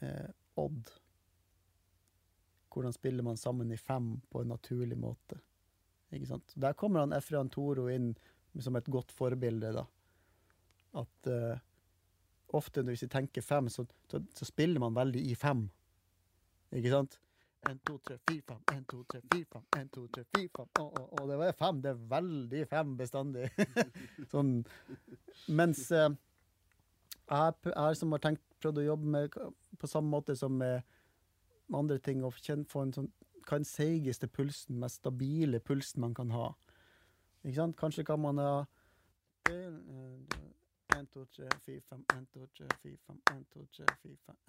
eh, 0.04 0.32
odd. 0.60 0.92
Hvordan 2.70 2.94
spiller 2.94 3.26
man 3.26 3.38
sammen 3.38 3.72
i 3.72 3.78
fem 3.78 4.20
på 4.30 4.42
en 4.42 4.52
naturlig 4.54 4.98
måte? 4.98 5.40
Ikke 6.14 6.30
sant? 6.30 6.54
Der 6.56 6.74
kommer 6.74 7.04
han 7.04 7.14
Efrian 7.14 7.50
Toro 7.50 7.88
inn 7.90 8.14
som 8.60 8.76
et 8.76 8.90
godt 8.90 9.12
forbilde. 9.12 9.74
da. 9.74 9.86
At 11.00 11.30
uh, 11.30 11.58
ofte 12.58 12.82
hvis 12.86 13.04
vi 13.06 13.10
tenker 13.14 13.46
fem, 13.46 13.70
så, 13.70 13.86
så, 14.12 14.22
så, 14.36 14.46
spiller 14.46 14.80
man 14.80 14.96
veldig 14.96 15.22
i 15.32 15.36
fem. 15.36 15.68
Ikke 16.74 16.94
sant? 16.94 17.20
En, 17.70 17.80
to, 17.86 17.98
tre, 18.06 18.18
fire, 18.30 18.42
fem. 18.48 18.62
En, 18.74 18.86
to, 18.90 19.04
tre, 19.04 19.22
fire, 19.34 19.46
fem. 19.54 19.66
En, 19.78 19.90
to, 19.90 20.08
tre, 20.08 20.24
fire, 20.36 20.50
fem. 20.56 20.72
Og, 20.80 20.98
å, 20.98 21.06
å, 21.20 21.28
det 21.30 21.40
var 21.42 21.58
fem. 21.60 21.82
Det 21.84 21.94
er 21.94 22.04
veldig 22.16 22.66
fem 22.72 22.96
bestandig. 22.98 23.50
sånn. 24.34 24.54
Mens 25.48 25.86
uh, 25.92 26.10
jeg 27.30 27.74
jeg 27.76 28.00
som 28.00 28.16
har 28.16 28.24
tenkt, 28.24 28.46
prøvd 28.60 28.82
å 28.82 28.88
jobbe 28.90 29.12
med 29.14 29.36
på 29.80 29.88
samme 29.88 30.12
måte 30.12 30.36
som 30.36 30.56
med 30.58 30.82
andre 31.76 31.98
ting, 31.98 32.24
og 32.24 32.34
få 32.34 32.82
en 32.84 32.94
sånn 32.94 33.12
hva 33.50 33.58
den 33.58 33.66
seigeste 33.66 34.28
pulsen, 34.30 34.78
mest 34.80 35.00
stabile 35.02 35.60
pulsen 35.60 36.04
man 36.04 36.14
kan 36.14 36.30
ha. 36.36 36.52
Ikke 37.44 37.56
sant? 37.56 37.78
Kanskje 37.80 38.06
kan 38.06 38.22
man 38.22 38.38
ha 38.38 38.66
1, 39.50 41.08
2, 41.14 41.26
3, 41.36 41.48
4, 41.66 41.82
5, 41.90 42.04
1, 42.14 42.28
2, 42.34 42.48
3, 42.58 42.68
4, 42.84 42.98
5, 43.08 43.22
1, 43.34 43.46
2, 43.54 43.66
3, 43.78 43.86
4, 44.04 44.18
5 44.28 44.40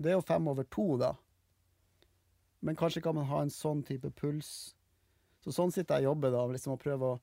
det 0.00 0.12
er 0.12 0.18
jo 0.18 0.24
fem 0.24 0.48
over 0.48 0.64
to, 0.64 0.86
da. 1.00 1.14
Men 2.60 2.76
kanskje 2.76 3.02
kan 3.04 3.16
man 3.16 3.28
ha 3.28 3.42
en 3.44 3.52
sånn 3.52 3.82
type 3.84 4.10
puls. 4.16 4.74
Så 5.44 5.52
sånn 5.56 5.72
sitter 5.72 6.00
jeg 6.00 6.08
og 6.08 6.14
jobber, 6.14 6.34
da, 6.34 6.44
liksom 6.52 6.74
å 6.74 6.80
prøve 6.80 7.14
å 7.14 7.20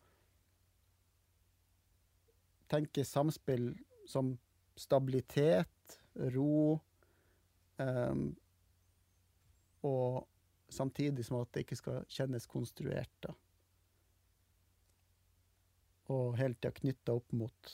tenke 2.70 3.06
samspill 3.06 3.72
som 4.10 4.36
stabilitet, 4.78 5.98
ro, 6.34 6.78
um, 7.78 8.24
og 9.88 10.26
samtidig 10.74 11.26
som 11.26 11.40
at 11.42 11.52
det 11.54 11.66
ikke 11.66 11.80
skal 11.80 12.08
kjennes 12.12 12.50
konstruert, 12.50 13.14
da. 13.24 13.34
Og 16.14 16.38
hele 16.40 16.56
tida 16.56 16.72
knytta 16.72 17.18
opp 17.20 17.34
mot 17.36 17.74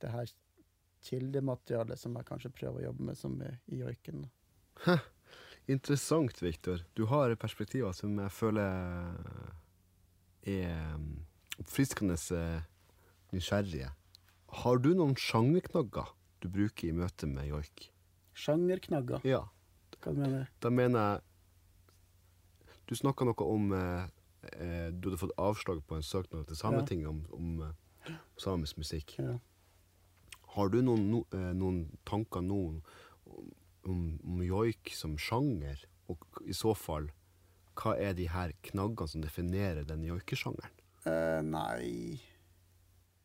det 0.00 0.10
her 0.12 0.30
kildematerialet 1.04 2.00
som 2.00 2.16
jeg 2.18 2.28
kanskje 2.28 2.52
prøver 2.54 2.82
å 2.82 2.86
jobbe 2.88 3.08
med 3.10 3.18
som 3.18 3.36
er 3.44 3.58
i 3.72 3.82
joiken. 3.82 4.24
Interessant, 5.74 6.42
Viktor. 6.42 6.82
Du 6.96 7.06
har 7.08 7.34
perspektiver 7.40 7.92
som 7.96 8.18
jeg 8.20 8.32
føler 8.36 9.14
er 10.44 10.94
um, 10.94 11.06
oppfriskende 11.62 12.18
eh, 12.36 12.66
nysgjerrige. 13.32 13.88
Har 14.60 14.80
du 14.84 14.90
noen 14.94 15.16
sjangerknagger 15.18 16.12
du 16.44 16.50
bruker 16.52 16.90
i 16.90 16.96
møte 16.96 17.26
med 17.30 17.48
joik? 17.48 17.88
Sjangerknagger? 18.36 19.24
Ja. 19.24 19.46
Hva 20.02 20.12
du 20.12 20.20
mener 20.20 20.50
Da 20.60 20.70
mener 20.74 21.04
jeg 21.06 21.20
Du 22.90 22.94
snakka 22.98 23.24
noe 23.24 23.46
om 23.46 23.70
eh, 23.72 24.08
eh, 24.58 24.88
Du 24.92 25.08
hadde 25.08 25.20
fått 25.22 25.36
avslag 25.40 25.80
på 25.86 25.96
en 25.96 26.04
søknad 26.04 26.48
til 26.50 26.58
Sametinget 26.58 27.06
ja. 27.06 27.14
om, 27.14 27.22
om 27.32 27.62
eh, 27.64 28.16
samisk 28.36 28.82
musikk. 28.82 29.16
Ja. 29.16 29.38
Har 30.54 30.70
du 30.70 30.80
noen, 30.86 31.08
no, 31.10 31.24
eh, 31.34 31.50
noen 31.56 31.84
tanker 32.06 32.44
nå 32.44 32.60
om, 32.70 34.04
om, 34.22 34.42
joik 34.44 34.92
som 34.94 35.16
sjanger? 35.18 35.82
Og 36.12 36.42
i 36.46 36.54
så 36.54 36.74
fall, 36.78 37.08
hva 37.80 37.96
er 37.98 38.14
de 38.14 38.28
her 38.30 38.54
knaggene 38.70 39.10
som 39.10 39.24
definerer 39.24 39.86
den 39.88 40.04
joikesjangeren? 40.06 40.80
Uh, 41.04 41.42
nei 41.44 42.16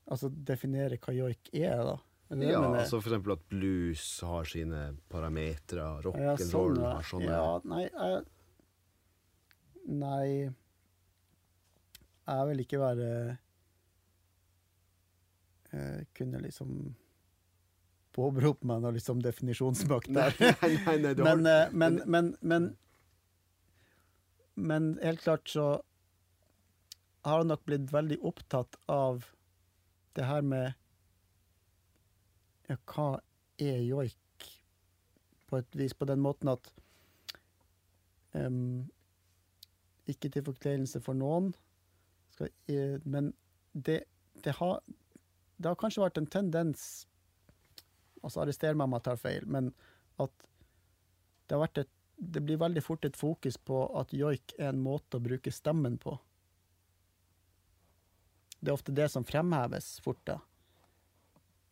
Altså 0.09 0.27
definere 0.27 0.97
hva 0.99 1.13
joik 1.13 1.51
er, 1.53 1.83
da? 1.85 1.93
Er 2.29 2.41
ja, 2.43 2.59
altså 2.61 2.99
for 2.99 3.09
eksempel 3.09 3.33
at 3.37 3.45
blues 3.49 4.03
har 4.25 4.49
sine 4.49 4.81
parametere, 5.09 5.85
rock'n'roll 6.05 6.33
ja, 6.35 6.49
sånn, 6.49 6.81
har 6.83 7.07
sånne 7.07 7.29
Ja, 7.31 7.45
nei 7.65 7.83
jeg, 7.87 8.19
Nei 9.89 10.27
Jeg 12.29 12.49
vil 12.51 12.61
ikke 12.65 12.81
være 12.81 13.07
uh, 15.73 16.01
Kunne 16.17 16.43
liksom 16.45 16.75
påberope 18.19 18.67
meg 18.67 18.83
noe 18.83 18.95
liksom 18.97 19.21
definisjonsmakt 19.23 20.11
der. 20.11 20.35
Nei, 20.39 20.75
nei, 20.85 20.97
nei, 21.03 21.13
men, 21.23 21.45
men, 21.71 21.99
men, 22.05 22.31
men, 22.41 22.67
men, 24.59 24.89
helt 25.03 25.23
klart 25.23 25.49
så 25.49 25.67
har 27.27 27.43
han 27.43 27.51
nok 27.51 27.65
blitt 27.67 27.91
veldig 27.93 28.19
opptatt 28.25 28.79
av 28.91 29.25
det 30.17 30.27
her 30.27 30.43
med 30.43 30.71
ja, 32.69 32.77
hva 32.91 33.09
er 33.59 33.81
joik, 33.83 34.47
på 35.49 35.59
et 35.59 35.75
vis, 35.77 35.95
på 35.97 36.05
den 36.05 36.21
måten 36.21 36.51
at 36.51 36.67
um, 38.37 38.85
Ikke 40.09 40.29
til 40.29 40.45
forkleinelse 40.45 41.01
for 41.01 41.17
noen, 41.17 41.51
skal, 42.35 42.51
uh, 42.69 42.97
Men 43.03 43.31
det, 43.73 44.03
det, 44.43 44.53
har, 44.59 44.79
det 45.57 45.71
har 45.71 45.79
kanskje 45.81 46.03
vært 46.03 46.21
en 46.21 46.29
tendens 46.29 46.85
altså 48.23 48.43
Arrester 48.43 48.75
meg 48.75 48.89
om 48.89 48.97
jeg 48.97 49.07
tar 49.07 49.21
feil, 49.21 49.47
men 49.47 49.71
at 50.19 50.33
det 51.47 51.55
har 51.57 51.65
vært 51.65 51.83
et 51.85 51.95
det 52.19 52.41
blir 52.43 52.57
veldig 52.59 52.81
fort 52.83 53.05
et 53.07 53.15
fokus 53.15 53.57
på 53.57 53.77
at 53.95 54.11
joik 54.13 54.53
er 54.57 54.73
en 54.73 54.81
måte 54.83 55.17
å 55.17 55.23
bruke 55.23 55.51
stemmen 55.55 55.95
på. 56.03 56.17
Det 58.59 58.71
er 58.71 58.75
ofte 58.75 58.91
det 58.91 59.07
som 59.13 59.23
fremheves 59.23 59.99
fort, 60.03 60.19
da. 60.27 60.39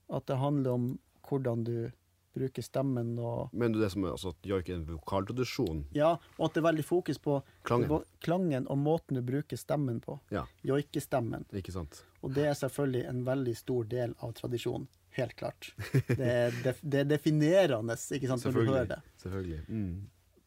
At 0.08 0.28
det 0.32 0.40
handler 0.40 0.78
om 0.78 0.86
hvordan 1.28 1.66
du 1.68 1.90
bruker 2.38 2.64
stemmen 2.64 3.18
og 3.20 3.50
du 3.52 3.80
det 3.82 3.90
som 3.92 4.06
er, 4.06 4.14
altså, 4.14 4.32
at 4.32 4.48
joik 4.48 4.70
er 4.70 4.78
en 4.78 4.86
vokaltradisjon? 4.88 5.82
Ja, 5.98 6.14
og 6.38 6.46
at 6.48 6.56
det 6.56 6.62
er 6.62 6.68
veldig 6.70 6.86
fokus 6.86 7.20
på 7.20 7.42
Klangen. 7.68 8.06
klangen 8.24 8.68
og 8.72 8.78
måten 8.80 9.20
du 9.20 9.24
bruker 9.26 9.60
stemmen 9.60 10.00
på. 10.00 10.20
Ja, 10.32 10.46
Joikestemmen. 10.64 11.48
ikke 11.52 11.76
sant? 11.76 12.06
Og 12.22 12.32
det 12.38 12.48
er 12.48 12.56
selvfølgelig 12.56 13.04
en 13.10 13.26
veldig 13.28 13.58
stor 13.58 13.90
del 13.90 14.16
av 14.24 14.38
tradisjonen. 14.38 14.88
Helt 15.18 15.34
klart. 15.38 15.72
Det 16.08 16.20
er, 16.22 16.60
def 16.64 16.82
det 16.82 17.02
er 17.02 17.08
definerende, 17.10 17.96
ikke 17.98 18.30
sant, 18.30 18.46
når 18.46 18.54
du 18.54 18.62
hører 18.70 18.92
det. 18.92 19.00
Selvfølgelig. 19.24 19.64
Mm. 19.68 19.96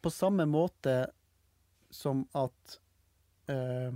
på 0.00 0.12
samme 0.14 0.46
måte 0.48 0.94
som 1.90 2.22
at 2.38 2.76
eh, 3.50 3.90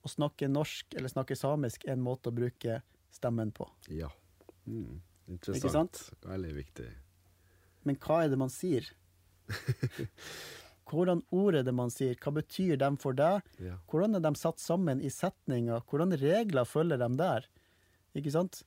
å 0.00 0.08
snakke 0.08 0.48
norsk 0.48 0.96
eller 0.96 1.12
snakke 1.12 1.36
samisk 1.36 1.84
er 1.84 1.94
en 1.98 2.04
måte 2.04 2.32
å 2.32 2.34
bruke 2.34 2.80
stemmen 3.12 3.52
på. 3.52 3.68
Ja. 3.92 4.08
Mm. 4.64 5.02
Interessant. 5.30 5.60
Ikke 5.60 5.74
sant? 5.74 6.00
Veldig 6.26 6.54
viktig. 6.56 6.88
Men 7.86 8.00
hva 8.00 8.24
er 8.24 8.32
det 8.32 8.40
man 8.40 8.52
sier? 8.52 8.88
Hvordan 10.90 11.22
ord 11.30 11.60
er 11.60 11.66
det 11.66 11.74
man 11.76 11.92
sier? 11.92 12.16
Hva 12.18 12.32
betyr 12.40 12.80
de 12.80 12.90
for 13.00 13.16
deg? 13.16 13.46
Ja. 13.62 13.76
Hvordan 13.90 14.18
er 14.18 14.24
de 14.24 14.32
satt 14.38 14.62
sammen 14.62 15.02
i 15.04 15.12
setninger? 15.12 15.84
Hvordan 15.86 16.16
regler 16.18 16.66
følger 16.66 17.00
de 17.00 17.10
der? 17.20 17.46
Ikke 18.18 18.32
sant? 18.34 18.64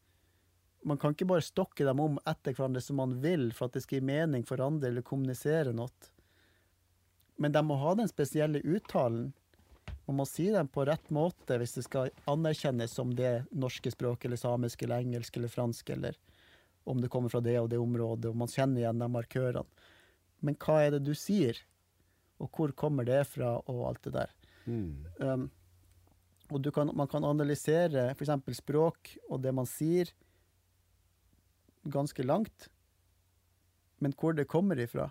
Man 0.84 1.00
kan 1.00 1.16
ikke 1.16 1.30
bare 1.30 1.46
stokke 1.46 1.86
dem 1.88 2.02
om 2.04 2.18
etter 2.28 2.56
hverandre 2.56 2.82
som 2.84 3.00
man 3.00 3.16
vil 3.24 3.52
for 3.56 3.70
at 3.70 3.78
det 3.78 3.84
skal 3.86 4.00
gi 4.02 4.10
mening 4.10 4.44
for 4.48 4.62
andre 4.64 4.92
eller 4.92 5.06
kommunisere 5.06 5.72
noe. 5.76 6.12
Men 7.40 7.56
de 7.56 7.64
må 7.66 7.78
ha 7.82 7.96
den 7.98 8.12
spesielle 8.12 8.62
uttalen. 8.62 9.32
Man 10.06 10.20
må 10.20 10.26
si 10.28 10.50
dem 10.52 10.68
på 10.68 10.86
rett 10.86 11.10
måte 11.14 11.58
hvis 11.60 11.78
det 11.78 11.86
skal 11.88 12.12
anerkjennes 12.30 12.94
som 12.94 13.14
det 13.16 13.46
norske 13.52 13.92
språket, 13.92 14.28
eller 14.28 14.42
samisk, 14.42 14.84
eller 14.84 15.06
engelsk, 15.06 15.38
eller 15.38 15.52
fransk, 15.52 15.90
eller 15.96 16.20
om 16.84 17.00
det 17.02 17.10
kommer 17.10 17.32
fra 17.32 17.40
det 17.44 17.56
og 17.62 17.70
det 17.72 17.80
området, 17.80 18.30
og 18.32 18.40
man 18.44 18.52
kjenner 18.52 18.84
igjen 18.84 19.00
de 19.00 19.08
markørene. 19.12 19.64
Men 20.44 20.58
hva 20.60 20.82
er 20.84 20.98
det 20.98 21.06
du 21.08 21.14
sier? 21.16 21.56
Og 22.44 22.50
hvor 22.52 22.74
kommer 22.76 23.08
det 23.08 23.22
fra, 23.32 23.56
og 23.72 23.86
alt 23.88 24.04
det 24.04 24.16
der. 24.18 24.34
Mm. 24.68 25.06
Um, 25.20 25.46
og 26.52 26.60
du 26.62 26.70
kan, 26.76 26.92
man 26.96 27.08
kan 27.08 27.24
analysere 27.24 28.10
f.eks. 28.12 28.34
språk 28.60 29.16
og 29.30 29.40
det 29.44 29.54
man 29.56 29.68
sier, 29.70 30.12
ganske 31.84 32.24
langt. 32.24 32.70
Men 34.04 34.16
hvor 34.20 34.36
det 34.36 34.50
kommer 34.52 34.80
ifra, 34.80 35.10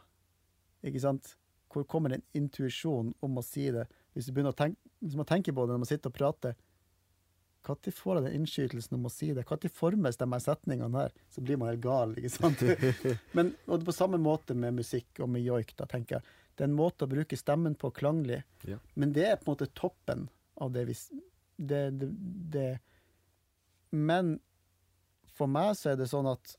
ikke 0.85 1.01
sant? 1.01 1.37
Hvor 1.73 1.87
kommer 1.89 2.13
den 2.13 2.25
intuisjonen 2.37 3.15
om 3.25 3.39
å 3.41 3.45
si 3.47 3.71
det? 3.73 3.87
Hvis, 4.13 4.29
du 4.29 4.35
begynner 4.35 4.53
å 4.53 4.59
tenke, 4.59 4.93
hvis 5.01 5.17
man 5.17 5.29
tenker 5.29 5.57
på 5.57 5.65
det 5.65 5.73
når 5.73 5.83
man 5.85 5.89
sitter 5.89 6.13
og 6.13 6.19
prater, 6.19 6.59
når 7.63 7.95
får 7.95 8.19
jeg 8.19 8.25
den 8.25 8.37
innskytelsen 8.41 8.97
om 8.99 9.07
å 9.07 9.13
si 9.13 9.31
det? 9.33 9.45
Når 9.49 9.71
formes 9.73 10.19
de 10.19 10.27
her 10.33 10.43
setningene 10.43 11.05
her? 11.05 11.13
Så 11.31 11.45
blir 11.47 11.61
man 11.61 11.71
helt 11.71 11.85
gal, 11.85 12.15
ikke 12.19 12.33
sant? 12.35 12.65
Men 13.39 13.53
og 13.69 13.79
det 13.79 13.87
på 13.87 13.95
samme 13.95 14.19
måte 14.21 14.57
med 14.59 14.81
musikk 14.81 15.23
og 15.23 15.31
med 15.31 15.47
joik, 15.47 15.77
da, 15.79 15.87
tenker 15.89 16.19
jeg. 16.19 16.39
Det 16.53 16.67
er 16.67 16.69
en 16.69 16.77
måte 16.77 17.07
å 17.07 17.11
bruke 17.11 17.39
stemmen 17.39 17.77
på 17.79 17.93
klanglig. 17.95 18.43
Ja. 18.69 18.81
Men 18.99 19.15
det 19.15 19.29
er 19.29 19.39
på 19.39 19.47
en 19.47 19.55
måte 19.55 19.71
toppen 19.79 20.27
av 20.61 20.75
det 20.75 20.89
vi 20.91 20.97
det, 21.57 21.85
det, 22.01 22.09
det. 22.53 22.71
Men 23.95 24.35
for 25.33 25.49
meg 25.49 25.77
så 25.79 25.93
er 25.93 26.01
det 26.01 26.11
sånn 26.11 26.29
at 26.29 26.57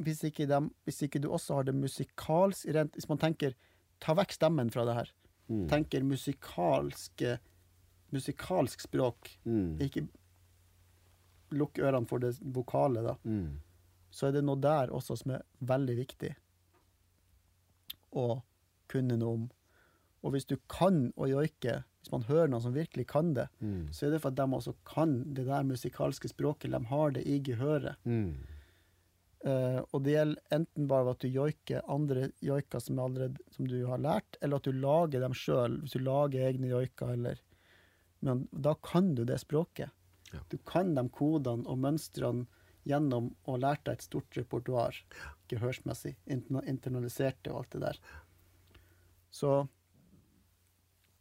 hvis 0.00 0.22
ikke, 0.24 0.46
de, 0.48 0.58
hvis 0.88 1.02
ikke 1.06 1.20
du 1.20 1.28
også 1.30 1.54
har 1.58 1.64
det 1.68 1.74
musikalsk 1.76 2.66
rent, 2.74 2.94
Hvis 2.96 3.08
man 3.08 3.18
tenker 3.18 3.54
Ta 4.00 4.14
vekk 4.16 4.32
stemmen 4.32 4.70
fra 4.72 4.84
det 4.88 4.94
her. 4.96 5.10
Mm. 5.50 5.66
Tenker 5.68 6.02
musikalske 6.08 7.38
Musikalsk 8.10 8.80
språk. 8.80 9.28
Mm. 9.44 9.76
Ikke 9.84 10.06
lukk 11.52 11.78
ørene 11.78 12.08
for 12.08 12.18
det 12.22 12.32
vokale, 12.42 13.02
da. 13.04 13.14
Mm. 13.24 13.58
Så 14.10 14.26
er 14.28 14.32
det 14.32 14.42
noe 14.44 14.58
der 14.58 14.90
også 14.90 15.16
som 15.20 15.30
er 15.36 15.44
veldig 15.62 15.96
viktig 16.00 16.32
å 18.18 18.40
kunne 18.90 19.16
noe 19.20 19.34
om. 19.36 19.44
Og 20.24 20.34
hvis 20.34 20.48
du 20.50 20.56
kan 20.68 21.12
å 21.16 21.28
joike, 21.30 21.76
hvis 22.02 22.10
man 22.12 22.26
hører 22.28 22.50
noen 22.50 22.64
som 22.64 22.74
virkelig 22.74 23.06
kan 23.08 23.34
det, 23.34 23.48
Mm. 23.60 23.88
så 23.92 24.06
er 24.06 24.10
det 24.10 24.20
for 24.22 24.28
at 24.30 24.36
de 24.36 24.42
også 24.42 24.74
kan 24.84 25.34
det 25.34 25.46
der 25.46 25.62
musikalske 25.62 26.28
språket. 26.28 26.70
De 26.72 26.84
har 26.84 27.10
det 27.12 27.22
i 27.26 27.38
gehøret. 27.40 27.96
Mm. 28.04 28.34
Eh, 29.40 29.78
og 29.80 30.02
det 30.04 30.14
gjelder 30.18 30.56
enten 30.56 30.88
bare 30.88 31.06
ved 31.06 31.14
at 31.16 31.22
du 31.24 31.32
joiker 31.32 31.86
andre 31.88 32.26
joiker 32.44 32.82
som, 32.84 32.98
allerede, 33.00 33.40
som 33.54 33.68
du 33.68 33.78
har 33.88 34.02
lært, 34.02 34.36
eller 34.40 34.60
at 34.60 34.68
du 34.68 34.76
lager 34.76 35.24
dem 35.24 35.36
sjøl, 35.36 35.78
hvis 35.80 35.96
du 35.96 36.04
lager 36.04 36.48
egne 36.50 36.72
joiker, 36.72 37.14
eller 37.16 37.40
Men 38.20 38.48
da 38.52 38.74
kan 38.74 39.14
du 39.14 39.24
det 39.24 39.38
språket. 39.40 39.88
Ja. 40.32 40.40
Du 40.52 40.58
kan 40.68 40.94
de 40.94 41.06
kodene 41.08 41.64
og 41.64 41.78
mønstrene 41.80 42.44
gjennom 42.84 43.30
å 43.44 43.54
ha 43.54 43.60
lært 43.62 43.86
deg 43.86 43.96
et 43.96 44.04
stort 44.04 44.36
repertoar 44.36 44.98
gehørsmessig. 45.48 46.18
Interna 46.26 46.60
internalisert 46.68 47.38
det 47.40 47.52
og 47.52 47.62
alt 47.62 47.72
det 47.72 47.80
der. 47.86 48.00
Så 49.30 49.68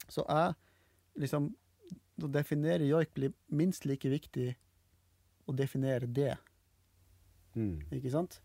Så 0.09 0.25
jeg 0.27 0.55
liksom 1.15 1.55
Å 2.19 2.27
definere 2.27 2.83
joik 2.83 3.13
blir 3.13 3.31
minst 3.47 3.85
like 3.85 4.09
viktig 4.09 4.49
å 5.47 5.53
definere 5.55 6.05
det. 6.05 6.33
Mm. 7.55 7.79
Ikke 7.91 8.11
sant? 8.11 8.39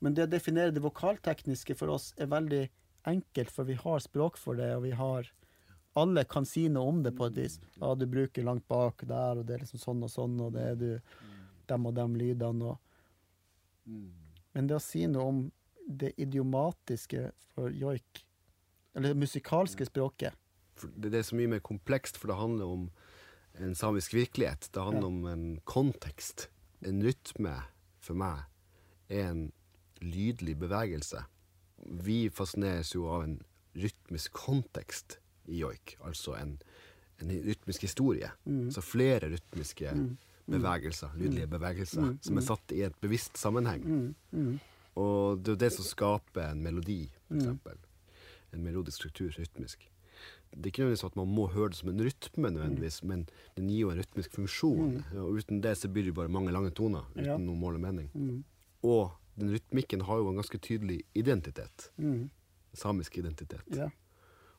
Men 0.00 0.14
det 0.14 0.28
å 0.28 0.30
definere 0.30 0.70
det 0.74 0.82
vokaltekniske 0.84 1.74
for 1.76 1.88
oss 1.90 2.12
er 2.16 2.26
veldig 2.30 2.68
enkelt, 3.06 3.50
for 3.50 3.64
vi 3.64 3.74
har 3.74 3.98
språk 4.04 4.36
for 4.38 4.54
det, 4.54 4.70
og 4.76 4.82
vi 4.86 4.90
har 4.92 5.30
Alle 5.96 6.22
kan 6.24 6.44
si 6.46 6.68
noe 6.68 6.86
om 6.92 7.02
det 7.02 7.10
på 7.16 7.26
et 7.26 7.34
vis. 7.34 7.56
Ja, 7.80 7.94
du 7.98 8.04
bruker 8.06 8.44
langt 8.44 8.68
bak 8.68 9.00
der, 9.08 9.38
og 9.40 9.46
det 9.48 9.54
er 9.56 9.62
liksom 9.64 9.80
sånn 9.82 10.02
og 10.04 10.10
sånn, 10.12 10.36
og 10.44 10.52
det 10.54 10.62
er 10.62 10.76
du 10.78 11.00
dem 11.66 11.86
og 11.86 11.94
dem 11.96 12.14
lydene 12.14 12.68
og 12.68 12.78
Men 14.54 14.66
det 14.68 14.76
å 14.76 14.82
si 14.82 15.06
noe 15.10 15.24
om 15.32 15.40
det 15.88 16.12
idiomatiske 16.20 17.30
for 17.54 17.70
joik, 17.74 18.22
eller 18.94 19.14
det 19.14 19.22
musikalske 19.22 19.86
språket 19.88 20.36
For 20.76 20.88
det, 20.94 21.10
det 21.10 21.18
er 21.18 21.26
så 21.26 21.34
mye 21.38 21.48
mer 21.56 21.60
komplekst, 21.64 22.16
for 22.20 22.28
det 22.30 22.36
handler 22.38 22.66
om 22.70 22.90
en 23.58 23.74
samisk 23.74 24.12
virkelighet. 24.14 24.68
Det 24.70 24.82
handler 24.84 25.00
Ja. 25.02 25.06
om 25.06 25.24
en 25.26 25.60
kontekst. 25.64 26.48
En 26.86 27.02
rytme, 27.02 27.56
for 28.00 28.18
meg, 28.18 28.44
er 29.08 29.30
en 29.30 29.44
lydlig 30.04 30.56
bevegelse. 30.58 31.24
Vi 32.04 32.28
fascineres 32.34 32.94
jo 32.94 33.06
av 33.10 33.24
en 33.24 33.38
rytmisk 33.78 34.32
kontekst 34.36 35.18
i 35.48 35.60
joik, 35.62 35.96
altså 36.04 36.34
en, 36.38 36.56
en 37.22 37.30
rytmisk 37.46 37.86
historie. 37.86 38.30
Mm. 38.44 38.70
Så 38.74 38.82
flere 38.84 39.30
rytmiske 39.32 39.94
bevegelser, 40.48 41.12
lydlige 41.16 41.46
bevegelser, 41.46 42.16
som 42.24 42.40
er 42.40 42.46
satt 42.46 42.72
i 42.72 42.82
et 42.86 42.96
bevisst 43.00 43.38
sammenheng. 43.38 43.84
mm, 43.84 44.14
mm, 44.30 44.58
Og 44.98 45.38
det 45.38 45.48
er 45.48 45.56
jo 45.56 45.60
det 45.64 45.72
som 45.72 45.84
skaper 45.84 46.50
en 46.50 46.62
melodi, 46.62 47.04
for 47.28 47.36
eksempel. 47.38 47.76
En 48.52 48.62
melodisk 48.64 48.96
struktur, 48.96 49.30
rytmisk. 49.38 49.90
Det 50.52 50.66
er 50.66 50.70
ikke 50.72 50.82
nødvendigvis 50.82 51.04
at 51.04 51.16
man 51.16 51.28
må 51.34 51.46
høre 51.52 51.68
det 51.68 51.76
som 51.76 51.88
en 51.92 52.00
rytme, 52.00 52.50
nødvendigvis, 52.50 53.02
men 53.04 53.28
den 53.56 53.68
gir 53.68 53.80
jo 53.84 53.90
en 53.90 53.98
rytmisk 54.00 54.32
funksjon. 54.34 55.04
Og 55.14 55.36
uten 55.38 55.60
det 55.62 55.76
så 55.78 55.88
blir 55.92 56.04
det 56.08 56.14
bare 56.14 56.28
mange 56.32 56.52
lange 56.52 56.70
toner, 56.70 57.04
uten 57.14 57.24
Ja. 57.26 57.36
noe 57.36 57.56
mål 57.56 57.74
og 57.74 57.80
mening. 57.80 58.10
mm, 58.14 58.44
Og 58.82 59.12
den 59.38 59.50
rytmikken 59.54 60.00
har 60.02 60.16
jo 60.18 60.28
en 60.30 60.36
ganske 60.40 60.58
tydelig 60.58 61.02
identitet. 61.14 61.90
mm. 61.98 62.30
Samisk 62.74 63.18
identitet. 63.18 63.62
Ja. 63.74 63.88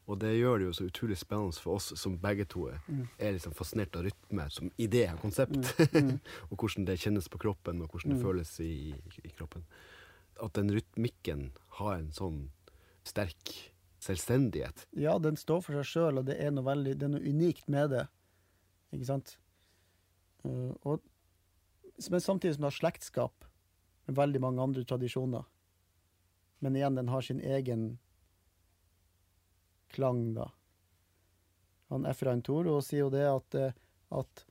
Og 0.07 0.17
det 0.19 0.31
gjør 0.39 0.57
det 0.57 0.65
jo 0.65 0.73
så 0.73 0.85
utrolig 0.89 1.17
spennende 1.17 1.53
for 1.53 1.75
oss 1.75 1.93
som 1.99 2.17
begge 2.17 2.45
to 2.49 2.65
er, 2.67 2.79
er 3.19 3.31
liksom 3.35 3.53
fascinert 3.53 3.95
av 3.95 4.03
rytme 4.07 4.49
som 4.49 4.71
idé 4.79 5.11
og 5.13 5.19
konsept. 5.21 5.75
og 6.49 6.57
hvordan 6.57 6.85
det 6.85 6.97
kjennes 6.99 7.27
på 7.29 7.37
kroppen, 7.37 7.81
og 7.81 7.89
hvordan 7.91 8.15
det 8.15 8.21
føles 8.23 8.59
i, 8.59 8.89
i, 8.89 8.93
i 9.23 9.29
kroppen. 9.37 9.63
At 10.41 10.53
den 10.53 10.71
rytmikken 10.73 11.51
har 11.77 11.99
en 11.99 12.09
sånn 12.11 12.49
sterk 13.05 13.53
selvstendighet. 14.03 14.85
Ja, 14.97 15.17
den 15.19 15.37
står 15.39 15.61
for 15.65 15.79
seg 15.79 15.87
sjøl, 15.87 16.21
og 16.21 16.27
det 16.29 16.39
er 16.39 16.53
noe 16.55 16.67
veldig 16.67 16.95
Det 16.97 17.07
er 17.07 17.13
noe 17.13 17.23
unikt 17.27 17.69
med 17.71 17.91
det. 17.95 18.05
Ikke 18.95 19.09
sant? 19.09 19.35
Uh, 20.45 20.71
og, 20.87 21.03
men 22.09 22.23
samtidig 22.23 22.55
som 22.55 22.65
det 22.65 22.71
har 22.71 22.77
slektskap 22.79 23.49
med 24.07 24.17
veldig 24.17 24.41
mange 24.41 24.63
andre 24.63 24.85
tradisjoner. 24.87 25.43
Men 26.59 26.75
igjen, 26.75 26.95
den 26.95 27.11
har 27.11 27.21
sin 27.23 27.41
egen 27.41 27.89
klang, 29.89 30.33
da. 30.35 30.49
Han 31.89 32.05
Efrain 32.05 32.41
Toro 32.45 32.77
sier 32.85 33.07
jo 33.07 33.13
det 33.13 33.25
at, 33.25 33.55
eh, 33.57 33.77
at 34.13 34.43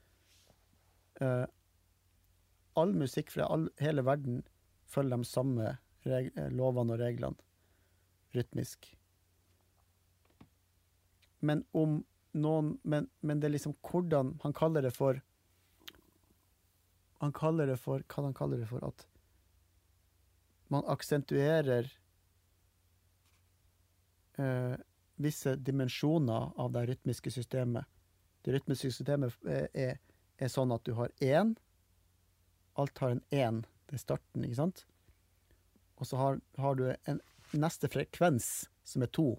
uh, 1.23 1.45
all 2.79 2.95
musikk 2.99 3.31
fra 3.31 3.47
all, 3.47 3.69
hele 3.79 4.03
verden 4.07 4.41
følger 4.91 5.23
de 5.23 5.29
samme 5.29 5.69
eh, 6.09 6.31
lovene 6.51 6.97
og 6.97 7.03
reglene 7.03 7.39
rytmisk. 8.35 8.91
Men 11.41 11.65
om 11.73 12.01
noen 12.39 12.75
men, 12.83 13.09
men 13.21 13.41
det 13.41 13.49
er 13.49 13.55
liksom 13.55 13.77
hvordan 13.83 14.35
Han 14.43 14.53
kaller 14.53 14.85
det 14.85 14.93
for 14.97 15.21
Han 17.23 17.33
kaller 17.33 17.71
det 17.71 17.79
for 17.81 18.05
Hva 18.05 18.27
han 18.27 18.37
kaller 18.37 18.61
det 18.61 18.69
for? 18.71 18.85
At 18.85 19.07
man 20.69 20.85
aksentuerer 20.85 21.87
eh, 24.37 24.75
visse 25.17 25.55
dimensjoner 25.57 26.51
av 26.61 26.75
det 26.75 26.83
rytmiske 26.91 27.31
systemet. 27.33 27.89
Det 28.45 28.53
rytmiske 28.53 28.91
systemet 28.93 29.33
er, 29.49 29.71
er, 29.73 29.97
er 30.37 30.53
sånn 30.53 30.75
at 30.77 30.85
du 30.85 30.93
har 30.99 31.15
én. 31.25 31.55
Alt 32.77 33.01
har 33.01 33.17
en 33.17 33.25
én. 33.33 33.63
Det 33.89 33.97
er 33.97 34.05
starten, 34.05 34.45
ikke 34.45 34.61
sant? 34.61 34.85
Og 35.97 36.07
så 36.07 36.21
har, 36.21 36.39
har 36.61 36.77
du 36.77 36.85
en 36.93 37.23
neste 37.57 37.89
frekvens 37.89 38.69
som 38.85 39.03
er 39.03 39.11
to. 39.17 39.31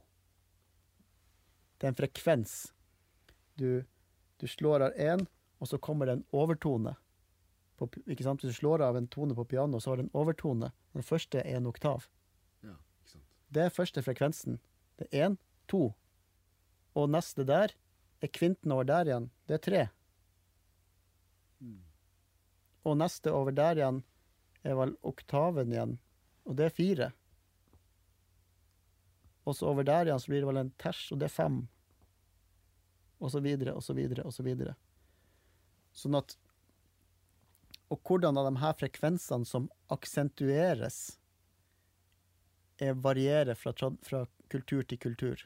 Det 1.80 1.88
er 1.88 1.94
en 1.94 2.00
frekvens. 2.00 2.56
Du, 3.60 3.84
du 4.40 4.48
slår 4.48 4.90
av 4.90 4.98
én, 5.00 5.26
og 5.60 5.72
så 5.72 5.80
kommer 5.80 6.10
det 6.10 6.18
en 6.18 6.26
overtone. 6.36 6.96
På, 7.80 7.88
ikke 8.06 8.26
sant? 8.26 8.44
Hvis 8.44 8.58
du 8.58 8.60
slår 8.60 8.84
av 8.84 9.00
en 9.00 9.08
tone 9.08 9.36
på 9.36 9.48
piano, 9.48 9.80
så 9.80 9.94
har 9.94 10.00
det 10.00 10.10
en 10.10 10.18
overtone. 10.20 10.72
Den 10.96 11.06
første 11.06 11.40
er 11.40 11.60
en 11.60 11.70
oktav. 11.72 12.10
Ja, 12.66 12.76
ikke 13.00 13.14
sant. 13.16 13.30
Det 13.56 13.64
er 13.64 13.76
første 13.76 14.04
frekvensen. 14.04 14.60
Det 15.00 15.08
er 15.10 15.30
én, 15.30 15.40
to. 15.72 15.94
Og 17.00 17.08
neste 17.12 17.46
der 17.48 17.76
er 18.20 18.34
kvinten 18.36 18.76
over 18.76 18.88
der 18.88 19.08
igjen. 19.08 19.30
Det 19.48 19.60
er 19.60 19.64
tre. 19.64 19.86
Og 22.84 22.98
neste 23.00 23.32
over 23.36 23.56
der 23.56 23.80
igjen 23.80 24.04
er 24.68 24.76
vel 24.80 24.96
oktaven 25.08 25.72
igjen. 25.72 25.96
Og 26.48 26.58
det 26.60 26.68
er 26.68 26.76
fire. 26.76 27.10
Og 29.48 29.56
så 29.56 29.70
over 29.70 29.88
der 29.88 30.10
igjen 30.10 30.22
så 30.22 30.32
blir 30.32 30.44
det 30.44 30.50
vel 30.50 30.62
en 30.62 30.74
ters, 30.82 31.02
og 31.14 31.22
det 31.22 31.30
er 31.30 31.36
fem. 31.36 31.62
Og 33.20 33.32
så 33.34 33.42
videre, 33.44 33.76
og 33.76 33.84
så 33.84 33.96
videre, 33.98 34.26
og 34.28 34.36
så 34.36 34.46
videre. 34.46 34.76
Sånn 35.96 36.18
at 36.20 36.38
Og 37.90 37.98
hvordan 38.06 38.38
av 38.38 38.46
de 38.46 38.60
her 38.62 38.76
frekvensene 38.78 39.48
som 39.50 39.64
aksentueres, 39.90 41.18
er 42.78 42.94
varierer 42.94 43.58
fra, 43.58 43.74
fra 44.06 44.26
kultur 44.48 44.84
til 44.84 45.00
kultur. 45.02 45.42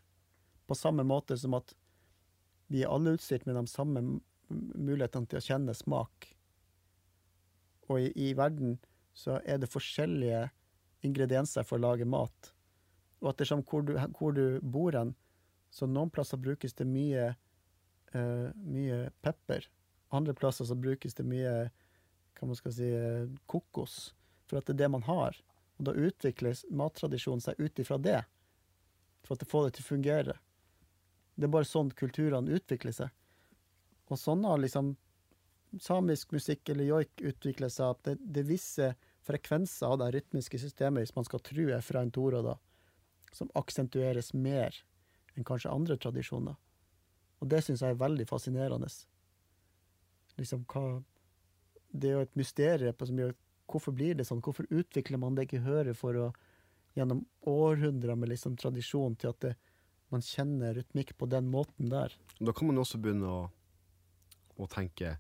På 0.68 0.76
samme 0.76 1.06
måte 1.08 1.38
som 1.40 1.56
at 1.58 1.74
vi 2.68 2.84
er 2.84 2.92
alle 2.92 3.16
utstyrt 3.16 3.48
med 3.48 3.56
de 3.56 3.64
samme 3.72 4.04
mulighetene 4.50 5.30
til 5.30 5.40
å 5.40 5.46
kjenne 5.46 5.76
smak. 5.78 6.28
Og 7.90 8.00
i, 8.02 8.12
i 8.16 8.34
verden 8.38 8.78
så 9.18 9.40
er 9.46 9.60
det 9.62 9.72
forskjellige 9.72 10.48
ingredienser 11.06 11.66
for 11.68 11.80
å 11.80 11.86
lage 11.88 12.08
mat. 12.10 12.54
Og 13.24 13.32
ettersom 13.32 13.64
hvor 13.68 13.86
du, 13.88 13.96
hvor 14.18 14.36
du 14.36 14.60
bor 14.62 14.96
hen, 14.96 15.16
så 15.74 15.88
noen 15.90 16.12
plasser 16.14 16.38
brukes 16.38 16.76
det 16.78 16.86
mye, 16.86 17.32
uh, 18.14 18.50
mye 18.54 19.08
pepper. 19.26 19.66
Andre 20.14 20.36
plasser 20.38 20.68
så 20.70 20.78
brukes 20.78 21.16
det 21.18 21.26
mye 21.26 21.54
hva 22.38 22.50
man 22.50 22.58
skal 22.60 22.74
si, 22.76 22.90
eh, 22.94 23.30
kokos. 23.50 24.14
For 24.50 24.60
at 24.60 24.68
det 24.68 24.76
er 24.76 24.84
det 24.84 24.92
man 24.92 25.06
har. 25.08 25.38
Og 25.80 25.88
da 25.88 25.94
utvikles 25.96 26.66
mattradisjonen 26.70 27.42
seg 27.42 27.58
ut 27.62 27.80
ifra 27.80 27.98
det, 27.98 28.20
for 29.24 29.34
at 29.34 29.42
det 29.42 29.50
får 29.50 29.66
det 29.66 29.76
til 29.78 29.86
å 29.86 29.90
fungere. 29.90 30.36
Det 31.34 31.48
er 31.48 31.54
bare 31.56 31.70
sånn 31.70 31.90
kulturene 31.98 32.54
utvikler 32.54 32.94
seg. 32.94 33.14
Og 34.12 34.20
sånn 34.20 34.44
har 34.46 34.60
liksom 34.62 34.94
samisk 35.82 36.36
musikk 36.36 36.70
eller 36.70 36.86
joik 36.86 37.24
utviklet 37.24 37.74
seg, 37.74 37.96
at 37.96 38.20
det, 38.22 38.44
er 38.44 38.50
visse 38.52 38.92
frekvenser 39.26 39.90
av 39.90 40.02
det 40.04 40.12
rytmiske 40.18 40.60
systemet, 40.62 41.08
hvis 41.08 41.16
man 41.16 41.26
skal 41.26 41.42
tro 41.42 41.66
er 41.72 41.82
fra 41.82 42.04
en 42.04 42.12
toro, 42.14 42.44
da, 42.46 42.58
som 43.34 43.52
aksentueres 43.58 44.34
mer 44.34 44.78
enn 45.34 45.48
kanskje 45.48 45.72
andre 45.74 45.98
tradisjoner. 45.98 46.56
Og 47.42 47.50
det 47.52 47.64
syns 47.66 47.84
jeg 47.84 47.96
er 47.96 48.00
veldig 48.00 48.28
fascinerende. 48.30 48.88
Liksom 50.40 50.64
hva 50.72 51.04
Det 51.94 52.10
er 52.10 52.14
jo 52.18 52.26
et 52.26 52.36
mysterium 52.40 52.96
på 52.98 53.06
som 53.06 53.20
gjør 53.20 53.36
Hvorfor 53.70 53.94
blir 53.96 54.16
det 54.18 54.26
sånn? 54.28 54.42
Hvorfor 54.44 54.68
utvikler 54.70 55.18
man 55.18 55.36
det 55.38 55.48
gehøret 55.54 55.96
for 55.98 56.18
å 56.20 56.26
gjennom 56.98 57.24
århundrer 57.48 58.18
med 58.20 58.30
liksom 58.34 58.58
tradisjon 58.60 59.16
til 59.18 59.32
at 59.32 59.40
det, 59.46 59.54
man 60.14 60.22
kjenner 60.22 60.76
rytmikk 60.78 61.16
på 61.18 61.30
den 61.32 61.48
måten 61.50 61.90
der? 61.90 62.14
Da 62.40 62.54
kan 62.54 62.70
man 62.70 62.82
også 62.82 63.00
begynne 63.02 63.30
å, 63.30 63.44
å 64.60 64.68
tenke 64.70 65.16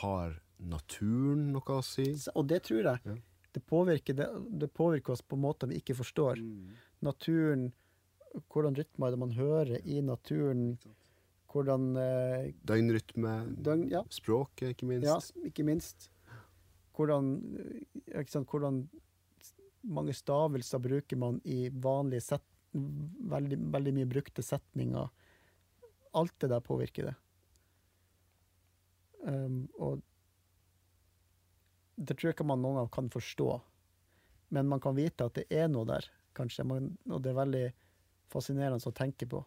Har 0.00 0.38
naturen 0.56 1.50
noe 1.52 1.80
å 1.80 1.84
si? 1.84 2.06
Og 2.34 2.46
det 2.48 2.62
tror 2.68 2.86
jeg. 2.92 3.02
Ja. 3.04 3.16
Det, 3.52 3.62
påvirker 3.64 4.16
det, 4.16 4.30
det 4.62 4.70
påvirker 4.72 5.16
oss 5.16 5.24
på 5.26 5.36
måter 5.40 5.68
vi 5.68 5.80
ikke 5.82 5.98
forstår. 5.98 6.40
Naturen, 7.04 7.70
hvordan 8.52 8.76
rytmer 8.76 9.08
er 9.08 9.16
det 9.16 9.20
man 9.20 9.34
hører 9.36 9.80
i 9.84 10.00
naturen, 10.04 10.76
hvordan 11.52 11.96
eh, 12.00 12.52
Døgnrytme, 12.68 13.34
døgn, 13.64 13.86
ja, 13.92 14.02
språket, 14.12 14.74
ikke 14.74 14.88
minst. 14.90 15.08
ja, 15.08 15.48
ikke 15.48 15.64
minst. 15.64 16.08
Hvordan, 16.96 17.34
eh, 17.60 18.20
ikke 18.20 18.32
sant, 18.32 18.50
hvordan 18.50 18.82
mange 19.86 20.14
stavelser 20.16 20.82
bruker 20.82 21.20
man 21.20 21.38
i 21.44 21.66
vanlige 21.70 22.24
set, 22.26 22.44
veldig, 22.72 23.60
veldig 23.72 23.94
mye 23.96 24.08
brukte 24.10 24.44
setninger. 24.44 25.08
Alt 26.16 26.34
det 26.42 26.50
der 26.52 26.64
påvirker 26.64 27.10
det. 27.10 27.14
Um, 29.26 29.64
og 29.82 30.02
det 31.96 32.14
tror 32.14 32.28
jeg 32.28 32.36
ikke 32.36 32.46
man 32.46 32.60
noen 32.62 32.82
gang 32.82 32.92
kan 32.92 33.08
forstå. 33.12 33.48
Men 34.54 34.68
man 34.70 34.82
kan 34.82 34.96
vite 34.98 35.26
at 35.26 35.38
det 35.38 35.46
er 35.50 35.70
noe 35.72 35.88
der, 35.88 36.06
kanskje. 36.36 36.66
Man, 36.68 36.90
og 37.10 37.22
det 37.24 37.32
er 37.32 37.40
veldig 37.40 37.64
fascinerende 38.32 38.90
å 38.90 38.96
tenke 38.96 39.28
på. 39.30 39.42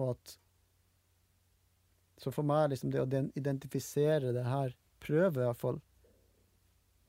Og 0.00 0.14
at 0.14 0.38
Så 2.22 2.30
for 2.30 2.46
meg 2.46 2.68
liksom 2.70 2.92
det 2.94 3.00
å 3.02 3.22
identifisere 3.34 4.30
det 4.30 4.44
her, 4.46 4.76
prøve 5.02 5.40
i 5.40 5.46
hvert 5.48 5.58
fall, 5.58 5.80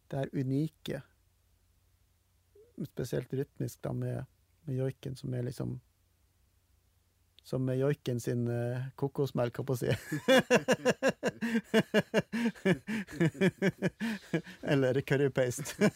det 0.09 0.23
her 0.23 0.31
unike, 0.33 1.01
spesielt 2.87 3.35
rytmisk 3.37 3.83
da 3.85 3.91
med, 3.93 4.25
med 4.65 4.79
joiken, 4.79 5.13
som 5.19 5.35
er 5.37 5.45
liksom 5.45 5.75
som 7.43 7.67
joiken 7.75 8.21
sin 8.23 8.45
uh, 8.47 8.79
kokosmelk, 8.95 9.57
holdt 9.59 9.67
på 9.67 9.73
å 9.75 9.81
si. 9.81 9.91
Eller 14.73 15.01
currypaste. 15.03 15.89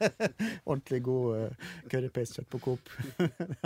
Ordentlig 0.70 1.02
god 1.04 1.36
uh, 1.36 1.52
currypaste-kjøtt 1.92 2.50
på 2.50 2.58
Coop. 2.64 2.84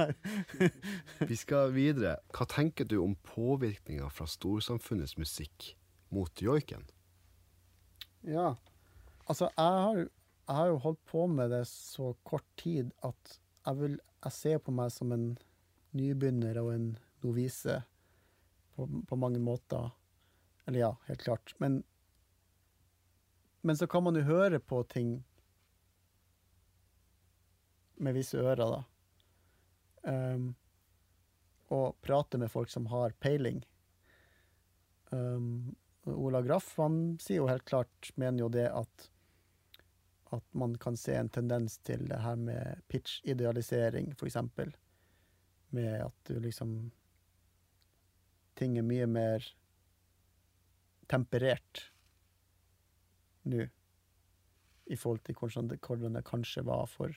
Vi 1.30 1.36
skal 1.38 1.70
videre. 1.76 2.18
Hva 2.34 2.44
tenker 2.50 2.84
du 2.90 2.96
om 3.04 3.14
påvirkninga 3.30 4.08
fra 4.10 4.26
storsamfunnets 4.26 5.14
musikk 5.20 5.76
mot 6.10 6.42
joiken? 6.42 6.82
Ja. 8.26 8.58
Altså, 9.30 9.46
jeg 9.54 9.72
har, 9.86 9.96
jeg 10.02 10.54
har 10.58 10.66
jo 10.72 10.82
holdt 10.88 11.02
på 11.06 11.20
med 11.30 11.46
det 11.54 11.66
så 11.70 12.18
kort 12.26 12.48
tid 12.58 12.90
at 13.06 13.38
jeg, 13.68 13.76
vil, 13.78 13.94
jeg 14.24 14.32
ser 14.34 14.58
på 14.64 14.70
meg 14.74 14.90
som 14.90 15.12
en 15.14 15.38
nybegynner 15.94 16.58
og 16.62 16.74
en 16.74 16.98
novise 17.24 17.82
på, 18.74 18.86
på 19.08 19.16
mange 19.16 19.40
måter. 19.42 19.90
Eller 20.66 20.80
ja, 20.80 20.92
helt 21.06 21.22
klart. 21.22 21.54
Men, 21.58 21.82
men 23.60 23.76
så 23.76 23.86
kan 23.86 24.04
man 24.04 24.16
jo 24.16 24.26
høre 24.28 24.60
på 24.60 24.82
ting 24.90 25.18
med 27.98 28.14
visse 28.14 28.38
ører, 28.38 28.62
da. 28.76 28.84
Um, 30.08 30.52
og 31.74 31.98
prate 32.00 32.38
med 32.38 32.52
folk 32.52 32.70
som 32.70 32.86
har 32.92 33.16
peiling. 33.20 33.64
Um, 35.10 35.74
Ola 36.08 36.40
Graff 36.44 36.76
han 36.78 37.18
sier 37.20 37.42
jo 37.42 37.48
helt 37.50 37.66
klart, 37.68 38.12
mener 38.16 38.46
jo 38.46 38.52
det 38.52 38.68
at 38.70 39.08
at 40.30 40.54
man 40.54 40.78
kan 40.78 40.96
se 40.96 41.14
en 41.16 41.28
tendens 41.28 41.78
til 41.78 42.08
det 42.08 42.20
her 42.20 42.36
med 42.36 42.82
pitch-idealisering, 42.88 44.14
for 44.16 44.28
eksempel. 44.28 44.74
Med 45.68 46.02
at 46.04 46.14
du 46.28 46.40
liksom 46.40 46.90
Ting 48.58 48.78
er 48.78 48.86
mye 48.86 49.06
mer 49.06 49.46
temperert 51.08 51.84
nå, 53.48 53.64
i 54.88 54.96
forhold 54.96 55.24
til 55.24 55.38
hvordan 55.38 55.70
det, 55.70 55.78
hvordan 55.86 56.18
det 56.18 56.24
kanskje 56.26 56.64
var 56.66 56.86
for 56.90 57.14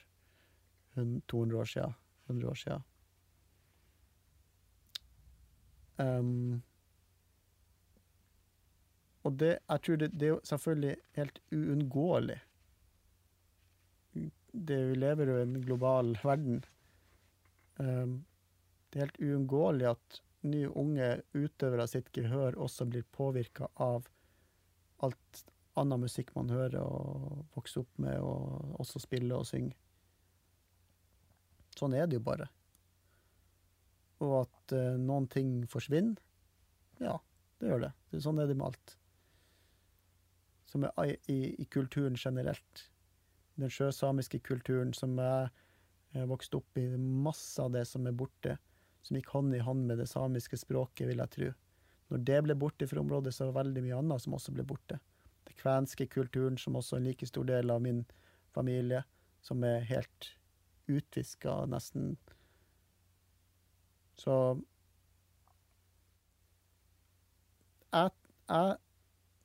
200 0.96 1.60
år 1.60 1.70
siden, 1.72 1.94
100 2.30 2.50
år 2.50 2.60
siden. 2.60 2.84
Um, 6.02 6.62
og 9.24 9.40
det, 9.40 9.58
jeg 9.70 9.82
tror 9.82 9.96
det, 9.96 10.12
det 10.12 10.28
er 10.28 10.34
jo 10.34 10.40
selvfølgelig 10.44 10.96
helt 11.16 11.42
uunngåelig. 11.52 12.40
Det, 14.52 14.78
vi 14.90 14.96
lever 14.96 15.30
jo 15.30 15.38
i 15.38 15.42
en 15.42 15.62
global 15.62 16.18
verden. 16.24 16.64
Um, 17.78 18.26
det 18.90 19.00
er 19.00 19.06
helt 19.06 19.22
uunngåelig 19.22 19.90
at 19.90 20.22
nye 20.48 20.70
unge 20.78 21.22
utøvere 21.38 21.88
sitt 21.90 22.10
gehør 22.16 22.58
også 22.58 22.88
blir 22.90 23.06
påvirka 23.14 23.70
av 23.82 24.08
alt 25.06 25.44
annen 25.80 26.04
musikk 26.04 26.34
man 26.36 26.52
hører 26.52 26.82
og 26.84 27.46
vokser 27.56 27.84
opp 27.84 28.02
med, 28.04 28.18
og 28.20 28.80
også 28.82 29.02
spiller 29.04 29.40
og 29.40 29.48
synger. 29.48 29.78
Sånn 31.78 31.96
er 31.96 32.10
det 32.10 32.20
jo 32.20 32.26
bare. 32.26 32.50
og 34.22 34.34
at 34.44 34.74
eh, 34.78 34.98
noen 35.02 35.26
ting 35.34 35.64
forsvinner. 35.66 36.20
Ja, 37.02 37.16
det 37.58 37.72
gjør 37.72 37.80
det. 37.88 37.92
det. 38.12 38.20
Sånn 38.22 38.38
er 38.38 38.46
det 38.50 38.58
med 38.60 38.68
alt. 38.68 38.92
Som 40.70 40.86
er 40.86 40.94
i, 41.08 41.16
i, 41.34 41.40
i 41.64 41.66
kulturen 41.66 42.20
generelt. 42.20 42.84
Den 43.58 43.74
sjøsamiske 43.74 44.44
kulturen 44.46 44.94
som 44.94 45.18
jeg 45.18 45.50
eh, 46.14 46.28
vokste 46.30 46.60
opp 46.62 46.78
i, 46.78 46.86
masse 46.98 47.58
av 47.64 47.74
det 47.74 47.88
som 47.90 48.06
er 48.06 48.14
borte, 48.14 48.60
som 49.02 49.18
gikk 49.18 49.32
hånd 49.34 49.56
i 49.56 49.62
hånd 49.66 49.86
med 49.90 50.02
det 50.02 50.10
samiske 50.10 50.60
språket, 50.62 51.08
vil 51.10 51.22
jeg 51.24 51.34
tro. 51.36 51.52
Når 52.12 52.26
det 52.28 52.42
ble 52.46 52.58
borte 52.60 52.88
fra 52.88 53.02
området, 53.02 53.34
så 53.34 53.48
var 53.48 53.64
det 53.64 53.72
veldig 53.72 53.86
mye 53.88 54.02
annet 54.02 54.24
som 54.24 54.36
også 54.36 54.54
ble 54.56 54.66
borte. 54.68 55.00
Den 55.48 55.58
kvenske 55.58 56.08
kulturen, 56.12 56.58
som 56.60 56.76
også 56.76 56.98
er 56.98 57.02
en 57.02 57.08
like 57.10 57.30
stor 57.30 57.48
del 57.48 57.72
av 57.72 57.82
min 57.82 58.04
familie, 58.54 59.04
som 59.42 59.64
er 59.64 59.88
helt 59.90 60.34
utviska, 60.92 61.64
nesten. 61.72 62.18
Så 64.20 64.36
jeg, 67.92 68.12
jeg 68.50 68.76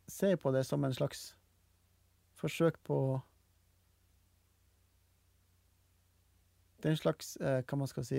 ser 0.08 0.36
på 0.36 0.52
det 0.52 0.66
som 0.66 0.84
en 0.84 0.94
slags 0.94 1.30
forsøk 2.36 2.82
på 2.84 2.98
Det 6.76 6.90
er 6.90 6.92
en 6.92 7.00
slags, 7.00 7.36
eh, 7.40 7.62
hva 7.66 7.76
man 7.80 7.88
skal 7.88 8.04
si 8.04 8.18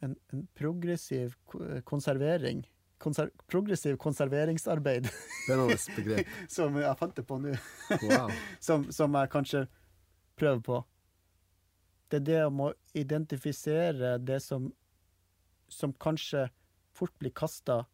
en, 0.00 0.16
en 0.32 0.46
progressiv 0.54 1.36
konservering. 1.84 2.64
Konser, 3.00 3.30
progressiv 3.48 3.96
konserveringsarbeid, 3.96 5.08
som 6.56 6.76
jeg 6.76 6.96
fant 7.00 7.16
det 7.16 7.24
på 7.28 7.38
nå 7.40 7.54
Wow. 8.02 8.32
som, 8.66 8.84
som 8.92 9.14
jeg 9.16 9.30
kanskje 9.32 9.62
prøver 10.40 10.60
på. 10.66 10.80
Det 12.10 12.20
er 12.20 12.26
det 12.26 12.40
om 12.44 12.66
å 12.66 12.72
identifisere 12.96 14.18
det 14.18 14.40
som, 14.44 14.68
som 15.70 15.94
kanskje 15.94 16.48
fort 16.96 17.14
blir 17.22 17.32
kasta 17.32 17.84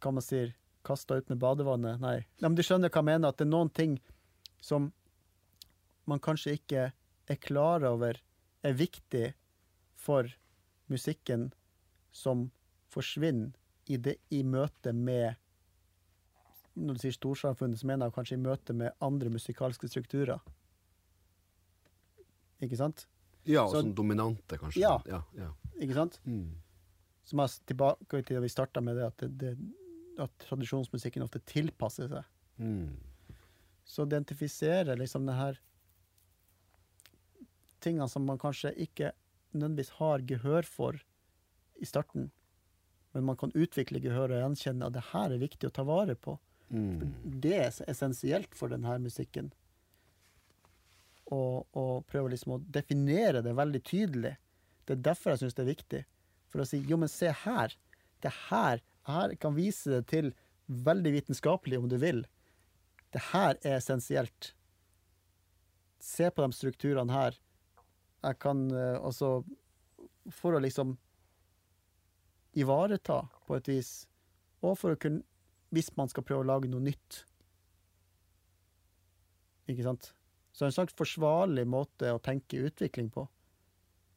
Hva 0.00 0.12
man 0.14 0.24
sier 0.24 0.54
Kasta 0.86 1.18
ut 1.20 1.28
med 1.28 1.36
badevannet? 1.42 2.00
Nei. 2.00 2.22
Nei, 2.40 2.46
men 2.48 2.54
du 2.56 2.62
skjønner 2.64 2.88
hva 2.88 3.02
jeg 3.02 3.08
mener? 3.10 3.28
At 3.28 3.36
det 3.36 3.44
er 3.44 3.50
noen 3.50 3.68
ting 3.68 3.98
som 4.64 4.86
man 6.08 6.22
kanskje 6.24 6.54
ikke 6.56 6.86
er 7.28 7.38
klar 7.44 7.84
over 7.84 8.16
er 8.64 8.78
viktig 8.78 9.34
for 10.00 10.30
musikken, 10.90 11.48
som 12.12 12.48
forsvinner 12.90 13.52
i, 13.86 13.96
det, 13.96 14.16
i 14.30 14.42
møte 14.42 14.92
med 14.94 15.36
Når 16.80 16.94
du 16.96 17.00
sier 17.02 17.12
storsamfunnet, 17.12 17.80
så 17.80 17.86
mener 17.86 18.06
jeg 18.06 18.14
kanskje 18.14 18.36
i 18.36 18.40
møte 18.40 18.72
med 18.72 18.92
andre 19.02 19.28
musikalske 19.34 19.88
strukturer. 19.90 20.38
Ikke 22.62 22.76
sant? 22.78 23.06
Ja, 23.44 23.66
Så- 23.66 23.80
sånn 23.82 23.94
dominante, 23.94 24.56
kanskje. 24.56 24.80
Ja. 24.80 25.02
ja, 25.06 25.22
ja. 25.36 25.50
Ikke 25.80 25.94
sant? 25.94 26.20
Mm. 26.24 26.54
Som 27.24 27.40
er 27.40 27.48
tilbake 27.66 28.22
til 28.24 28.36
da 28.36 28.40
vi 28.40 28.48
starta 28.48 28.80
med 28.80 28.96
det 28.96 29.04
at, 29.08 29.16
det, 29.18 29.38
det, 29.38 29.58
at 30.18 30.30
tradisjonsmusikken 30.46 31.22
ofte 31.26 31.40
tilpasser 31.44 32.08
seg. 32.08 32.24
Mm. 32.58 32.96
Så 33.84 34.06
identifisere 34.06 34.96
liksom 34.96 35.26
det 35.26 35.34
her 35.34 35.58
tingene 37.80 38.08
som 38.08 38.24
man 38.28 38.38
kanskje 38.38 38.72
ikke 38.76 39.12
nødvendigvis 39.52 39.96
har 39.98 40.26
gehør 40.26 40.68
for 40.68 41.00
i 41.80 41.88
starten, 41.88 42.30
men 43.12 43.26
man 43.26 43.38
kan 43.40 43.52
utvikle 43.56 44.02
gehør 44.02 44.34
og 44.34 44.42
gjenkjenne 44.44 44.86
at 44.86 44.96
det 44.96 45.08
her 45.10 45.34
er 45.34 45.42
viktig 45.42 45.68
å 45.68 45.74
ta 45.74 45.84
vare 45.86 46.14
på. 46.14 46.36
Mm. 46.70 47.10
Det 47.42 47.56
er 47.56 47.80
essensielt 47.90 48.54
for 48.54 48.70
denne 48.70 48.98
musikken. 49.02 49.50
Og, 51.30 51.66
og 51.78 52.06
prøve 52.10 52.32
liksom 52.32 52.56
å 52.56 52.62
definere 52.62 53.42
det 53.42 53.56
veldig 53.58 53.82
tydelig. 53.86 54.36
Det 54.86 54.96
er 54.96 55.04
derfor 55.10 55.34
jeg 55.34 55.44
syns 55.44 55.58
det 55.58 55.64
er 55.64 55.72
viktig. 55.72 56.04
For 56.50 56.62
å 56.62 56.66
si 56.66 56.80
jo, 56.86 56.98
men 56.98 57.10
se 57.10 57.30
her. 57.44 57.74
Det 58.22 58.32
her, 58.50 58.82
her 59.06 59.34
kan 59.42 59.54
vise 59.58 59.90
det 59.96 60.06
til 60.10 60.32
veldig 60.70 61.12
vitenskapelig, 61.18 61.78
om 61.78 61.90
du 61.90 61.96
vil. 62.02 62.24
Det 63.14 63.22
her 63.32 63.56
er 63.62 63.78
essensielt. 63.78 64.52
Se 66.02 66.30
på 66.30 66.42
de 66.42 66.56
strukturene 66.56 67.14
her. 67.14 67.38
Jeg 68.20 68.36
kan 68.42 68.66
også 68.70 69.06
altså 69.08 70.30
For 70.36 70.54
å 70.54 70.60
liksom 70.60 70.98
ivareta 72.60 73.22
på 73.46 73.56
et 73.56 73.68
vis, 73.70 73.90
og 74.60 74.74
for 74.78 74.92
å 74.92 74.98
kunne 75.00 75.22
hvis 75.70 75.90
man 75.96 76.10
skal 76.10 76.24
prøve 76.26 76.42
å 76.42 76.48
lage 76.48 76.70
noe 76.70 76.82
nytt. 76.82 77.20
Ikke 79.70 79.86
sant? 79.86 80.10
Så 80.50 80.66
en 80.66 80.74
slags 80.74 80.96
forsvarlig 80.98 81.62
måte 81.70 82.10
å 82.10 82.22
tenke 82.22 82.64
utvikling 82.66 83.10
på. 83.14 83.28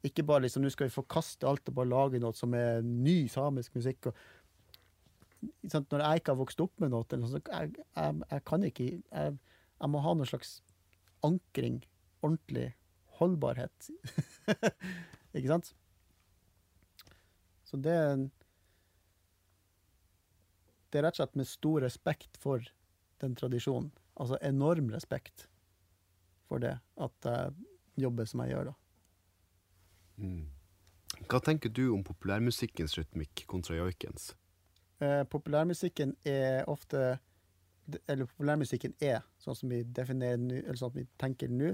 Ikke 0.04 0.26
bare 0.28 0.48
liksom, 0.48 0.66
nå 0.66 0.72
skal 0.74 0.90
vi 0.90 0.96
forkaste 0.98 1.48
alt 1.48 1.70
og 1.70 1.78
bare 1.78 1.92
lage 1.92 2.22
noe 2.24 2.36
som 2.36 2.56
er 2.58 2.82
ny 2.84 3.28
samisk 3.32 3.78
musikk. 3.78 4.10
Og? 4.10 4.18
Når 5.70 6.04
jeg 6.04 6.24
ikke 6.24 6.34
har 6.34 6.42
vokst 6.42 6.64
opp 6.64 6.74
med 6.82 6.92
noe, 6.92 7.06
sånt, 7.08 7.52
jeg, 7.54 7.76
jeg, 7.96 8.22
jeg 8.34 8.46
kan 8.50 8.66
ikke 8.68 8.90
jeg, 8.90 9.38
jeg 9.78 9.92
må 9.94 10.02
ha 10.04 10.16
noe 10.18 10.28
slags 10.28 10.58
ankring, 11.24 11.84
ordentlig 12.24 12.72
holdbarhet. 13.24 13.90
ikke 15.38 15.50
sant? 15.50 15.74
Så 17.66 17.80
det 17.82 17.98
det 20.94 21.00
er 21.00 21.08
rett 21.08 21.18
og 21.18 21.24
slett 21.24 21.38
med 21.40 21.50
stor 21.50 21.82
respekt 21.82 22.38
for 22.38 22.62
den 23.24 23.34
tradisjonen. 23.34 23.90
Altså 24.14 24.38
enorm 24.46 24.92
respekt 24.94 25.48
for 26.46 26.62
det, 26.62 26.76
at 27.02 27.26
jeg 27.26 28.04
jobber 28.04 28.30
som 28.30 28.44
jeg 28.44 28.54
gjør, 28.54 28.70
da. 28.70 28.76
Mm. 30.22 30.44
Hva 31.26 31.40
tenker 31.42 31.74
du 31.74 31.88
om 31.96 32.04
populærmusikkens 32.06 32.94
rytmikk 33.00 33.46
kontra 33.50 33.80
joikens? 33.80 34.36
Eh, 35.02 35.24
populærmusikken 35.26 36.14
er 36.30 36.70
ofte 36.70 37.18
Eller 38.08 38.30
populærmusikken 38.30 38.94
er, 39.04 39.26
sånn 39.44 39.58
som 39.60 39.72
vi 39.74 39.82
definerer 39.84 40.38
eller 40.38 40.78
sånn 40.80 40.94
som 40.94 41.00
vi 41.02 41.08
tenker 41.20 41.50
nå, 41.52 41.74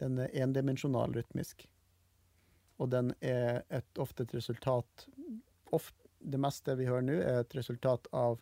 den 0.00 0.18
er 0.18 0.34
endimensjonal 0.42 1.14
rytmisk. 1.16 1.66
Og 2.76 2.90
den 2.92 3.14
er 3.24 3.62
et, 3.72 3.88
ofte 3.98 4.26
et 4.26 4.34
resultat 4.36 5.08
ofte, 5.72 6.02
Det 6.18 6.38
meste 6.40 6.74
vi 6.74 6.86
hører 6.88 7.04
nå, 7.04 7.14
er 7.22 7.40
et 7.40 7.54
resultat 7.54 8.08
av 8.12 8.40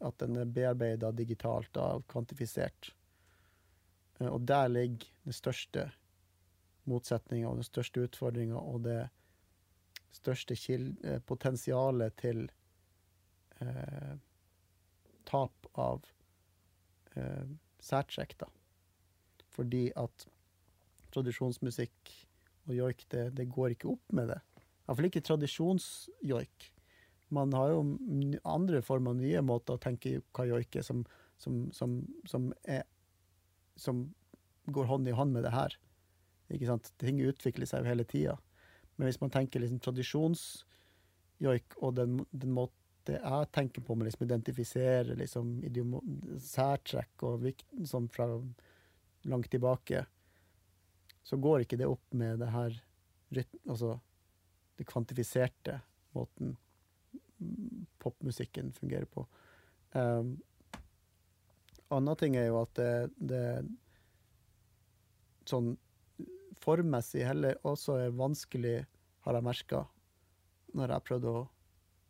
at 0.00 0.16
den 0.22 0.38
er 0.40 0.48
bearbeida 0.48 1.10
digitalt 1.12 1.76
og 1.76 2.06
kvantifisert. 2.08 2.94
Eh, 4.20 4.28
Og 4.28 4.40
der 4.46 4.68
ligger 4.68 5.10
den 5.24 5.32
største 5.32 5.90
motsetninga 6.88 7.48
og 7.48 7.60
den 7.60 7.68
største 7.68 8.06
utfordringa 8.06 8.56
og 8.56 8.84
det 8.86 9.10
største 10.16 10.54
eh, 10.54 11.20
potensialet 11.26 12.16
til 12.16 12.46
eh, 13.60 14.16
tap 15.28 15.66
av 15.74 16.06
eh, 17.14 17.46
særtrekk, 17.80 18.38
da. 18.38 18.48
Fordi 19.50 19.90
at 19.96 20.26
tradisjonsmusikk 21.14 22.12
og 22.68 22.76
joik, 22.76 23.06
det, 23.12 23.30
det 23.38 23.48
går 23.50 23.74
ikke 23.74 23.90
opp 23.94 24.14
med 24.16 24.30
det. 24.32 24.38
Iallfall 24.86 25.08
ikke 25.10 25.24
tradisjonsjoik. 25.26 26.70
Man 27.30 27.52
har 27.54 27.72
jo 27.72 27.82
andre 28.48 28.80
former, 28.82 29.14
nye 29.14 29.42
måter 29.46 29.76
å 29.76 29.82
tenke 29.82 30.18
hva 30.34 30.48
joik 30.48 30.80
er, 30.80 30.86
som, 30.86 31.04
som, 31.38 31.62
som, 31.74 32.00
som, 32.26 32.48
er, 32.66 32.82
som 33.78 34.08
går 34.66 34.90
hånd 34.90 35.08
i 35.08 35.14
hånd 35.14 35.34
med 35.36 35.46
det 35.46 35.54
her. 35.54 35.76
Ikke 36.50 36.66
sant? 36.66 36.90
Ting 36.98 37.20
utvikler 37.22 37.70
seg 37.70 37.84
jo 37.84 37.92
hele 37.92 38.06
tida. 38.08 38.34
Men 38.96 39.08
hvis 39.08 39.20
man 39.22 39.30
tenker 39.32 39.62
liksom 39.62 39.78
tradisjonsjoik 39.84 41.78
og 41.80 41.94
den, 41.96 42.18
den 42.34 42.56
måten 42.56 42.78
jeg 43.10 43.46
tenker 43.54 43.82
på 43.82 43.94
med 43.96 44.06
liksom 44.06 44.26
identifisere 44.26 45.16
liksom 45.18 45.54
særtrekk 46.44 47.24
og 47.26 47.40
vikt, 47.46 47.64
sånn 47.88 48.10
fra 48.12 48.26
langt 49.30 49.48
tilbake, 49.50 50.04
så 51.22 51.36
går 51.36 51.64
ikke 51.64 51.78
det 51.80 51.88
opp 51.90 52.16
med 52.16 52.40
det 52.42 52.50
her. 52.54 52.76
Altså 53.68 53.98
det 54.78 54.86
kvantifiserte 54.88 55.80
måten 56.16 56.56
popmusikken 58.00 58.72
fungerer 58.76 59.08
på. 59.08 59.26
Um, 59.92 60.38
Annen 61.90 62.16
ting 62.16 62.36
er 62.38 62.46
jo 62.46 62.60
at 62.60 62.74
det, 62.78 63.10
det 63.18 63.44
sånn 65.50 65.72
formmessig 66.62 67.24
heller 67.26 67.58
også 67.66 67.96
er 68.04 68.12
vanskelig, 68.14 68.76
har 69.26 69.36
jeg 69.36 69.46
merka, 69.46 69.80
når 70.76 70.94
jeg 70.94 71.06
prøvde 71.08 71.32
å 71.34 71.40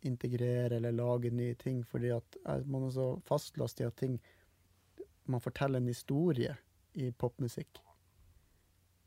integrere 0.07 0.77
eller 0.77 0.97
lage 0.97 1.33
nye 1.33 1.57
ting, 1.59 1.81
fordi 1.85 2.13
at 2.15 2.39
man 2.69 2.87
er 2.87 2.95
så 2.95 3.09
fastlåst 3.29 3.81
i 3.83 3.89
at 3.89 3.99
ting 4.01 4.21
Man 5.31 5.41
forteller 5.41 5.79
en 5.79 5.87
historie 5.87 6.57
i 6.99 7.11
popmusikk. 7.13 7.79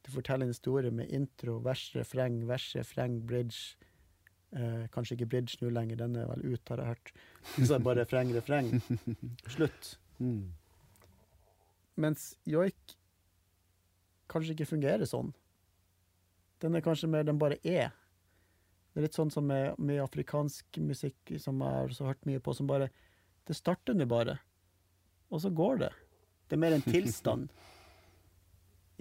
Du 0.04 0.12
forteller 0.12 0.46
en 0.46 0.52
historie 0.52 0.92
med 0.92 1.12
intro, 1.16 1.60
vers, 1.64 1.86
refreng, 1.96 2.42
vers, 2.48 2.66
refreng, 2.76 3.22
bridge. 3.28 3.78
Eh, 4.54 4.84
kanskje 4.94 5.16
ikke 5.18 5.30
bridge 5.32 5.62
nå 5.62 5.72
lenger, 5.74 6.02
den 6.04 6.18
er 6.20 6.28
vel 6.30 6.44
ut, 6.54 6.70
har 6.70 6.82
jeg 6.82 6.92
hørt. 6.92 7.14
Så 7.64 7.80
bare 7.80 8.04
refreng, 8.04 8.34
refreng. 8.36 8.70
Slutt. 9.56 9.96
Mm. 10.20 10.52
Mens 11.96 12.34
joik 12.50 12.98
kanskje 14.32 14.56
ikke 14.58 14.70
fungerer 14.74 15.08
sånn. 15.10 15.32
Den 16.64 16.76
er 16.76 16.84
kanskje 16.86 17.10
mer 17.12 17.26
den 17.28 17.40
bare 17.42 17.60
er. 17.64 17.92
Det 18.94 19.02
er 19.02 19.08
litt 19.08 19.18
sånn 19.18 19.32
som 19.34 19.46
med, 19.50 19.74
med 19.82 20.04
afrikansk 20.04 20.78
musikk, 20.86 21.34
som 21.42 21.62
jeg 21.64 21.80
har 21.80 21.96
så 21.96 22.08
hørt 22.12 22.28
mye 22.30 22.42
på, 22.44 22.54
som 22.54 22.70
bare 22.70 22.92
Det 23.44 23.58
starter 23.58 23.96
nå 23.98 24.06
bare, 24.08 24.38
og 25.28 25.42
så 25.44 25.50
går 25.52 25.82
det. 25.82 25.90
Det 26.48 26.56
er 26.56 26.62
mer 26.62 26.76
en 26.78 26.86
tilstand. 26.96 27.50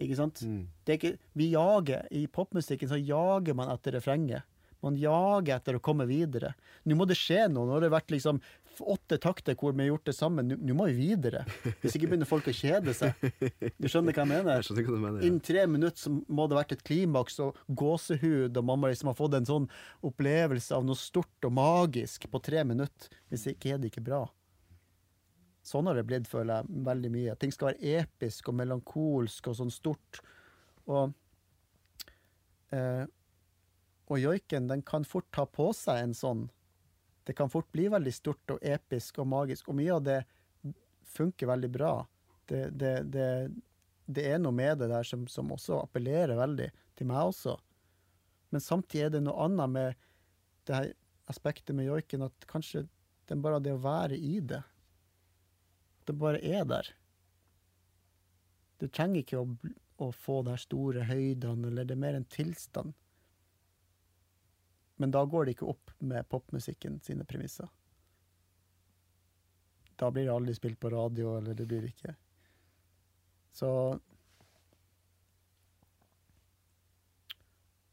Ikke 0.04 0.18
sant? 0.18 0.42
Mm. 0.46 0.64
Det 0.86 0.98
ikke, 0.98 1.12
vi 1.38 1.52
jager, 1.54 2.08
I 2.10 2.26
popmusikken 2.30 2.90
så 2.90 2.98
jager 3.00 3.56
man 3.58 3.72
etter 3.72 3.96
refrenget. 3.98 4.48
Man 4.82 4.96
jager 4.98 5.54
etter 5.60 5.78
å 5.78 5.82
komme 5.82 6.08
videre. 6.10 6.56
Nå 6.90 6.96
må 6.98 7.06
det 7.06 7.14
skje 7.14 7.44
noe. 7.46 7.68
Nå 7.68 7.76
har 7.76 7.84
det 7.84 7.92
vært 7.94 8.10
liksom 8.10 8.40
åtte 8.80 9.18
takter 9.20 9.54
hvor 9.58 9.76
vi 9.76 9.84
har 9.84 9.92
gjort 9.92 10.08
det 10.08 10.14
sammen. 10.16 10.50
Nå, 10.58 10.74
må 10.74 10.88
vi 10.90 10.96
videre. 11.12 11.44
Hvis 11.84 11.94
ikke 11.94 12.10
begynner 12.10 12.26
folk 12.26 12.48
å 12.50 12.54
kjede 12.56 12.94
seg. 12.96 13.14
Du 13.78 13.86
skjønner 13.86 14.16
hva 14.16 14.24
jeg 14.24 14.30
mener? 14.32 14.66
Jeg 14.66 14.86
hva 14.88 14.98
mener. 14.98 15.22
Innen 15.22 15.42
tre 15.44 15.64
minutter 15.70 16.08
så 16.08 16.10
må 16.10 16.48
det 16.48 16.56
ha 16.56 16.62
vært 16.64 16.74
et 16.78 16.84
klimaks 16.88 17.38
og 17.44 17.62
gåsehud, 17.68 18.58
og 18.58 18.66
man 18.72 18.82
må 18.82 18.90
liksom 18.90 19.12
ha 19.12 19.16
fått 19.18 19.38
en 19.38 19.46
sånn 19.48 19.70
opplevelse 20.02 20.74
av 20.74 20.86
noe 20.88 20.98
stort 20.98 21.46
og 21.46 21.54
magisk 21.54 22.26
på 22.32 22.42
tre 22.42 22.66
minutter. 22.66 23.12
Hvis 23.30 23.46
ikke 23.54 23.76
er 23.76 23.82
det 23.82 23.92
ikke 23.92 24.06
bra. 24.10 24.24
Sånn 25.62 25.86
har 25.86 25.98
det 25.98 26.06
blitt, 26.08 26.28
føler 26.30 26.60
jeg, 26.60 26.84
veldig 26.88 27.10
mye. 27.14 27.34
Ting 27.38 27.52
skal 27.54 27.70
være 27.70 27.98
episk 28.02 28.50
og 28.50 28.58
melankolsk 28.58 29.50
og 29.50 29.58
sånn 29.60 29.70
stort. 29.70 30.18
Og, 30.90 31.12
eh, 32.74 33.04
og 34.10 34.18
joiken, 34.18 34.66
den 34.70 34.82
kan 34.82 35.06
fort 35.06 35.28
ta 35.30 35.46
på 35.46 35.70
seg 35.76 36.02
en 36.02 36.16
sånn 36.16 36.48
Det 37.22 37.36
kan 37.38 37.46
fort 37.46 37.68
bli 37.70 37.84
veldig 37.86 38.10
stort 38.10 38.50
og 38.50 38.64
episk 38.66 39.20
og 39.22 39.28
magisk, 39.30 39.68
og 39.70 39.76
mye 39.78 39.92
av 39.94 40.00
det 40.02 40.16
funker 41.06 41.46
veldig 41.46 41.68
bra. 41.70 41.92
Det, 42.50 42.64
det, 42.74 42.96
det, 43.14 43.28
det 44.10 44.24
er 44.26 44.40
noe 44.42 44.50
med 44.50 44.80
det 44.80 44.88
der 44.90 45.06
som, 45.06 45.28
som 45.30 45.52
også 45.54 45.78
appellerer 45.84 46.34
veldig 46.34 46.66
til 46.98 47.06
meg 47.06 47.30
også. 47.30 47.54
Men 48.50 48.64
samtidig 48.64 49.04
er 49.06 49.14
det 49.14 49.22
noe 49.22 49.46
annet 49.46 49.70
med 49.70 50.02
det 50.66 50.74
her 50.74 50.90
aspektet 51.30 51.76
med 51.78 51.86
joiken, 51.86 52.26
at 52.26 52.50
kanskje 52.50 52.88
er 53.30 53.40
bare 53.40 53.62
det 53.62 53.76
å 53.76 53.82
være 53.82 54.18
i 54.18 54.40
det. 54.44 54.64
Det 56.04 56.16
bare 56.18 56.40
er 56.42 56.64
der. 56.66 56.88
Du 58.82 58.88
trenger 58.88 59.22
ikke 59.22 59.38
å, 59.38 59.46
å 60.02 60.10
få 60.10 60.40
de 60.46 60.56
store 60.58 61.04
høydene, 61.06 61.70
eller 61.70 61.86
det 61.86 61.94
er 61.94 62.02
mer 62.02 62.18
en 62.18 62.26
tilstand. 62.26 62.96
Men 64.98 65.14
da 65.14 65.22
går 65.26 65.46
det 65.46 65.56
ikke 65.56 65.70
opp 65.70 65.92
med 65.98 66.28
popmusikken 66.30 66.98
sine 67.02 67.26
premisser. 67.26 67.70
Da 69.98 70.10
blir 70.10 70.26
det 70.26 70.34
aldri 70.34 70.54
spilt 70.56 70.80
på 70.82 70.90
radio, 70.90 71.36
eller 71.38 71.54
det 71.54 71.68
blir 71.70 71.86
ikke 71.86 72.16
Så 73.54 73.68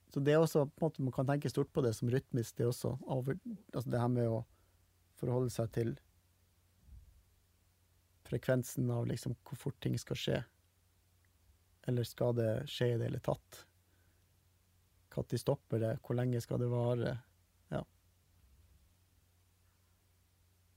Så 0.09 0.23
det 0.25 0.33
er 0.33 0.41
også 0.41 0.63
på 0.65 0.85
en 0.85 0.87
måte 0.87 1.03
Man 1.05 1.13
kan 1.13 1.27
tenke 1.27 1.49
stort 1.51 1.69
på 1.73 1.83
det 1.85 1.93
som 1.93 2.09
rytmisk, 2.09 2.57
det 2.57 2.65
også. 2.65 2.95
Over, 3.05 3.37
altså 3.73 3.89
det 3.89 3.99
her 4.01 4.09
med 4.09 4.29
å 4.29 4.39
forholde 5.19 5.53
seg 5.53 5.69
til 5.75 5.91
frekvensen 8.29 8.89
av 8.93 9.07
liksom 9.09 9.35
hvor 9.43 9.59
fort 9.59 9.79
ting 9.83 9.97
skal 9.99 10.19
skje. 10.19 10.39
Eller 11.89 12.07
skal 12.07 12.35
det 12.37 12.51
skje 12.69 12.93
i 12.93 12.97
det 12.97 13.09
hele 13.09 13.23
tatt? 13.23 13.63
Når 15.15 15.41
stopper 15.41 15.81
det? 15.81 15.95
Hvor 16.05 16.15
lenge 16.15 16.39
skal 16.41 16.61
det 16.61 16.69
vare? 16.71 17.15
Ja. 17.73 17.81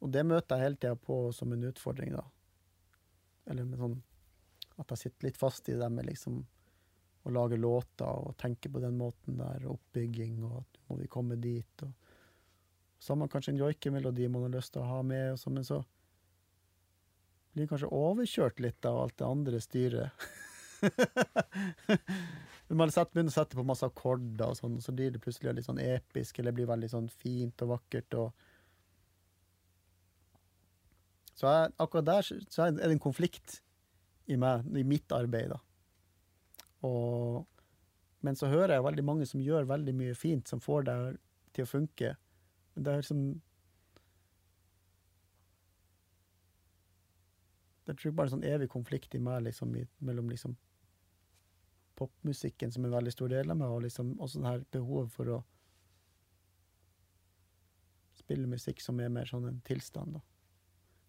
Og 0.03 0.11
det 0.11 0.24
møter 0.27 0.57
jeg 0.57 0.66
hele 0.66 0.81
tida 0.81 0.97
på 0.99 1.19
som 1.37 1.53
en 1.55 1.69
utfordring, 1.69 2.16
da. 2.16 2.24
Eller 3.47 3.69
med 3.69 3.79
sånn 3.79 4.01
at 4.81 4.95
jeg 4.95 5.05
sitter 5.05 5.29
litt 5.29 5.39
fast 5.39 5.69
i 5.69 5.77
det 5.79 5.89
med 5.93 6.09
liksom 6.09 6.41
å 7.23 7.31
lage 7.31 7.59
låter 7.61 8.09
og 8.09 8.35
tenke 8.41 8.70
på 8.73 8.81
den 8.83 8.97
måten 8.99 9.39
der, 9.39 9.69
oppbygging, 9.70 10.41
og 10.43 10.62
at 10.65 10.81
må 10.89 10.99
vi 10.99 11.11
komme 11.11 11.37
dit, 11.39 11.85
og 11.87 11.93
så 12.99 13.12
har 13.12 13.20
man 13.20 13.31
kanskje 13.31 13.55
en 13.55 13.61
joikemelodi 13.62 14.29
man 14.31 14.47
har 14.47 14.57
lyst 14.57 14.74
til 14.74 14.83
å 14.83 14.89
ha 14.89 15.03
med, 15.07 15.33
og 15.35 15.39
så, 15.39 15.53
men 15.55 15.66
så 15.66 15.81
blir 17.53 17.69
kanskje 17.69 17.91
overkjørt 17.93 18.61
litt 18.65 18.87
av 18.89 18.99
alt 19.03 19.19
det 19.20 19.29
andre 19.29 19.61
styret. 19.62 20.11
Når 22.69 22.79
man 22.79 22.93
begynner 22.95 23.29
å 23.29 23.35
sette 23.35 23.59
på 23.59 23.65
masse 23.69 23.87
akkorder, 23.87 24.47
og 24.49 24.57
sånn, 24.57 24.79
så 24.81 24.95
blir 24.97 25.12
det 25.12 25.20
plutselig 25.23 25.53
litt 25.59 25.69
sånn 25.69 25.83
episk, 25.83 26.39
eller 26.41 26.57
blir 26.57 26.70
veldig 26.70 26.89
sånn 26.89 27.11
fint 27.12 27.65
og 27.65 27.74
vakkert. 27.74 28.16
og 28.16 28.29
Så 31.37 31.45
jeg, 31.51 31.74
akkurat 31.85 32.09
der 32.09 32.23
så 32.24 32.65
er 32.65 32.70
det 32.79 32.89
en 32.89 33.03
konflikt 33.03 33.61
i 34.33 34.39
meg, 34.41 34.65
i 34.73 34.85
mitt 34.89 35.12
arbeid. 35.12 35.53
da. 35.53 35.61
Og, 36.89 37.45
men 38.24 38.39
så 38.39 38.49
hører 38.51 38.79
jeg 38.79 38.87
veldig 38.89 39.07
mange 39.07 39.29
som 39.29 39.45
gjør 39.45 39.69
veldig 39.69 39.95
mye 39.99 40.16
fint, 40.19 40.49
som 40.49 40.62
får 40.62 40.89
det 40.89 40.97
til 41.53 41.66
å 41.66 41.73
funke. 41.74 42.15
Men 42.73 42.87
det 42.87 42.93
er 42.93 43.03
liksom 43.03 43.27
Det 47.83 47.95
er 47.97 48.15
bare 48.15 48.31
en 48.31 48.37
sånn 48.37 48.47
evig 48.47 48.69
konflikt 48.71 49.15
i 49.15 49.21
meg 49.23 49.43
liksom, 49.49 49.75
i, 49.77 49.83
mellom 50.07 50.29
liksom 50.31 50.55
popmusikken, 51.99 52.73
som 52.73 52.85
er 52.85 52.93
en 52.93 52.99
veldig 52.99 53.15
stor 53.15 53.33
del 53.33 53.51
av 53.53 53.59
meg, 53.59 53.73
og 53.73 53.83
liksom 53.85 54.15
også 54.23 54.43
det 54.43 54.53
her 54.53 54.67
behovet 54.75 55.13
for 55.13 55.33
å 55.35 55.39
spille 58.23 58.49
musikk 58.51 58.81
som 58.83 59.01
er 59.03 59.11
mer 59.13 59.29
sånn 59.29 59.49
en 59.51 59.61
tilstand. 59.67 60.17
da. 60.17 60.23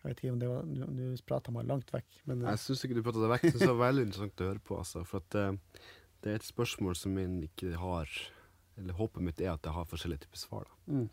Jeg 0.03 0.09
vet 0.09 0.21
ikke 0.23 0.33
om 0.33 0.39
det 0.41 0.47
var 0.51 0.65
Nå 0.67 1.09
prata 1.27 1.51
meg 1.55 1.67
langt 1.69 1.91
vekk, 1.93 2.23
men 2.27 2.41
eh, 2.43 2.51
Jeg 2.51 2.63
syns 2.65 2.81
ikke 2.83 2.97
du 2.97 3.03
prata 3.05 3.21
deg 3.23 3.35
vekk. 3.37 3.45
Jeg 3.47 3.59
det 3.61 3.69
var 3.71 3.83
veldig 3.85 4.07
interessant 4.09 4.43
å 4.43 4.47
høre 4.49 4.63
på. 4.67 4.79
Altså, 4.81 5.03
for 5.07 5.23
at 5.23 5.37
uh, 5.39 5.83
det 6.23 6.31
er 6.31 6.39
et 6.39 6.47
spørsmål 6.47 6.97
som 6.99 7.15
min 7.15 7.37
ikke 7.45 7.77
har 7.79 8.09
Eller 8.79 8.97
håpet 8.97 9.23
mitt 9.23 9.41
er 9.43 9.53
at 9.53 9.63
jeg 9.63 9.75
har 9.75 9.87
forskjellige 9.87 10.25
typer 10.25 10.41
svar. 10.41 10.67
Da. 10.67 10.97
mm, 10.97 11.07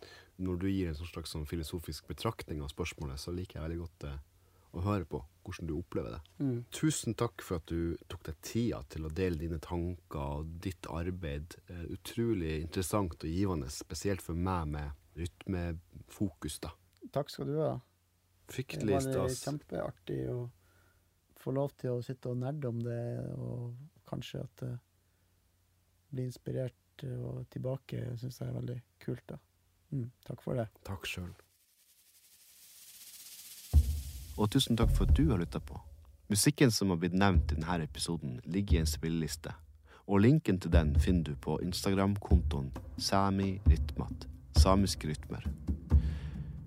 Når 0.46 0.60
du 0.62 0.66
gir 0.70 0.90
en 0.90 0.98
sånn 0.98 1.10
slags 1.12 1.34
sånn 1.36 1.46
filosofisk 1.46 2.08
betraktning 2.08 2.62
av 2.64 2.72
spørsmålet, 2.72 3.20
så 3.20 3.34
liker 3.36 3.58
jeg 3.58 3.66
veldig 3.66 3.80
godt 3.82 4.06
eh, 4.08 4.18
å 4.76 4.82
høre 4.84 5.06
på 5.08 5.20
hvordan 5.44 5.66
du 5.66 5.74
opplever 5.78 6.14
det. 6.14 6.20
mm, 6.44 6.58
Tusen 6.70 7.16
takk 7.18 7.42
for 7.42 7.58
at 7.58 7.66
du 7.66 7.96
tok 8.12 8.22
deg 8.28 8.40
tida 8.44 8.82
til 8.92 9.06
å 9.08 9.12
dele 9.12 9.40
dine 9.40 9.58
tanker 9.62 10.20
og 10.20 10.52
ditt 10.62 10.86
arbeid. 10.92 11.56
Eh, 11.68 11.86
utrolig 11.96 12.60
interessant 12.60 13.16
og 13.24 13.30
givende, 13.30 13.70
spesielt 13.72 14.22
for 14.22 14.34
meg 14.38 14.68
med 14.68 14.90
rytmefokus, 15.18 16.60
da. 16.62 16.70
Takk 17.10 17.32
skal 17.32 17.50
du 17.50 17.56
ha. 17.58 17.72
Fryktelig 18.50 18.94
var 18.94 19.06
Det 19.08 19.18
var 19.18 19.34
kjempeartig 19.40 20.20
å 20.30 20.38
få 21.40 21.54
lov 21.56 21.74
til 21.80 21.96
å 21.96 22.04
sitte 22.04 22.30
og 22.30 22.40
nerde 22.42 22.68
om 22.68 22.80
det, 22.84 23.02
og 23.38 23.74
kanskje 24.10 24.42
at 24.44 24.56
det 24.62 24.72
blir 26.10 26.26
inspirert 26.28 27.04
og 27.06 27.46
tilbake, 27.50 28.02
syns 28.20 28.40
jeg 28.42 28.50
er 28.50 28.58
veldig 28.58 28.80
kult. 29.00 29.24
da. 29.26 29.38
Mm, 29.90 30.10
takk 30.26 30.42
for 30.44 30.58
det. 30.58 30.66
Takk 30.86 31.06
sjøl. 31.08 31.30
Og 34.40 34.48
tusen 34.50 34.76
takk 34.76 34.92
for 34.96 35.04
at 35.04 35.16
du 35.16 35.26
har 35.28 35.40
lytta 35.40 35.60
på. 35.60 35.76
Musikken 36.32 36.70
som 36.72 36.88
har 36.90 37.00
blitt 37.02 37.16
nevnt 37.18 37.52
i 37.52 37.58
denne 37.58 37.82
episoden, 37.84 38.38
ligger 38.44 38.78
i 38.78 38.80
en 38.80 38.88
spilleliste. 38.88 39.52
Og 40.08 40.22
linken 40.24 40.60
til 40.60 40.72
den 40.72 40.94
finner 41.00 41.24
du 41.28 41.34
på 41.36 41.58
Instagram-kontoen 41.62 42.70
samirytmat, 42.98 44.26
Samiske 44.56 45.08
rytmer. 45.08 45.44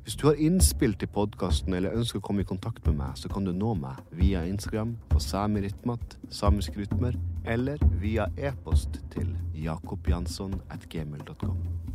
Hvis 0.03 0.15
du 0.15 0.27
har 0.27 0.39
innspill 0.39 0.93
til 0.99 1.07
podkasten 1.07 1.73
eller 1.73 1.95
ønsker 1.95 2.19
å 2.19 2.23
komme 2.27 2.43
i 2.43 2.47
kontakt 2.47 2.85
med 2.87 2.97
meg, 2.99 3.15
så 3.15 3.31
kan 3.31 3.47
du 3.47 3.53
nå 3.55 3.73
meg 3.79 3.99
via 4.11 4.43
Instagram 4.47 4.97
på 5.09 5.23
samirytmat, 5.23 6.17
samiske 6.29 6.79
rytmer, 6.79 7.17
eller 7.45 7.79
via 8.03 8.27
e-post 8.37 8.99
til 9.15 9.31
jakobjansson 9.55 10.59
at 10.69 10.89
gmail.com. 10.91 11.92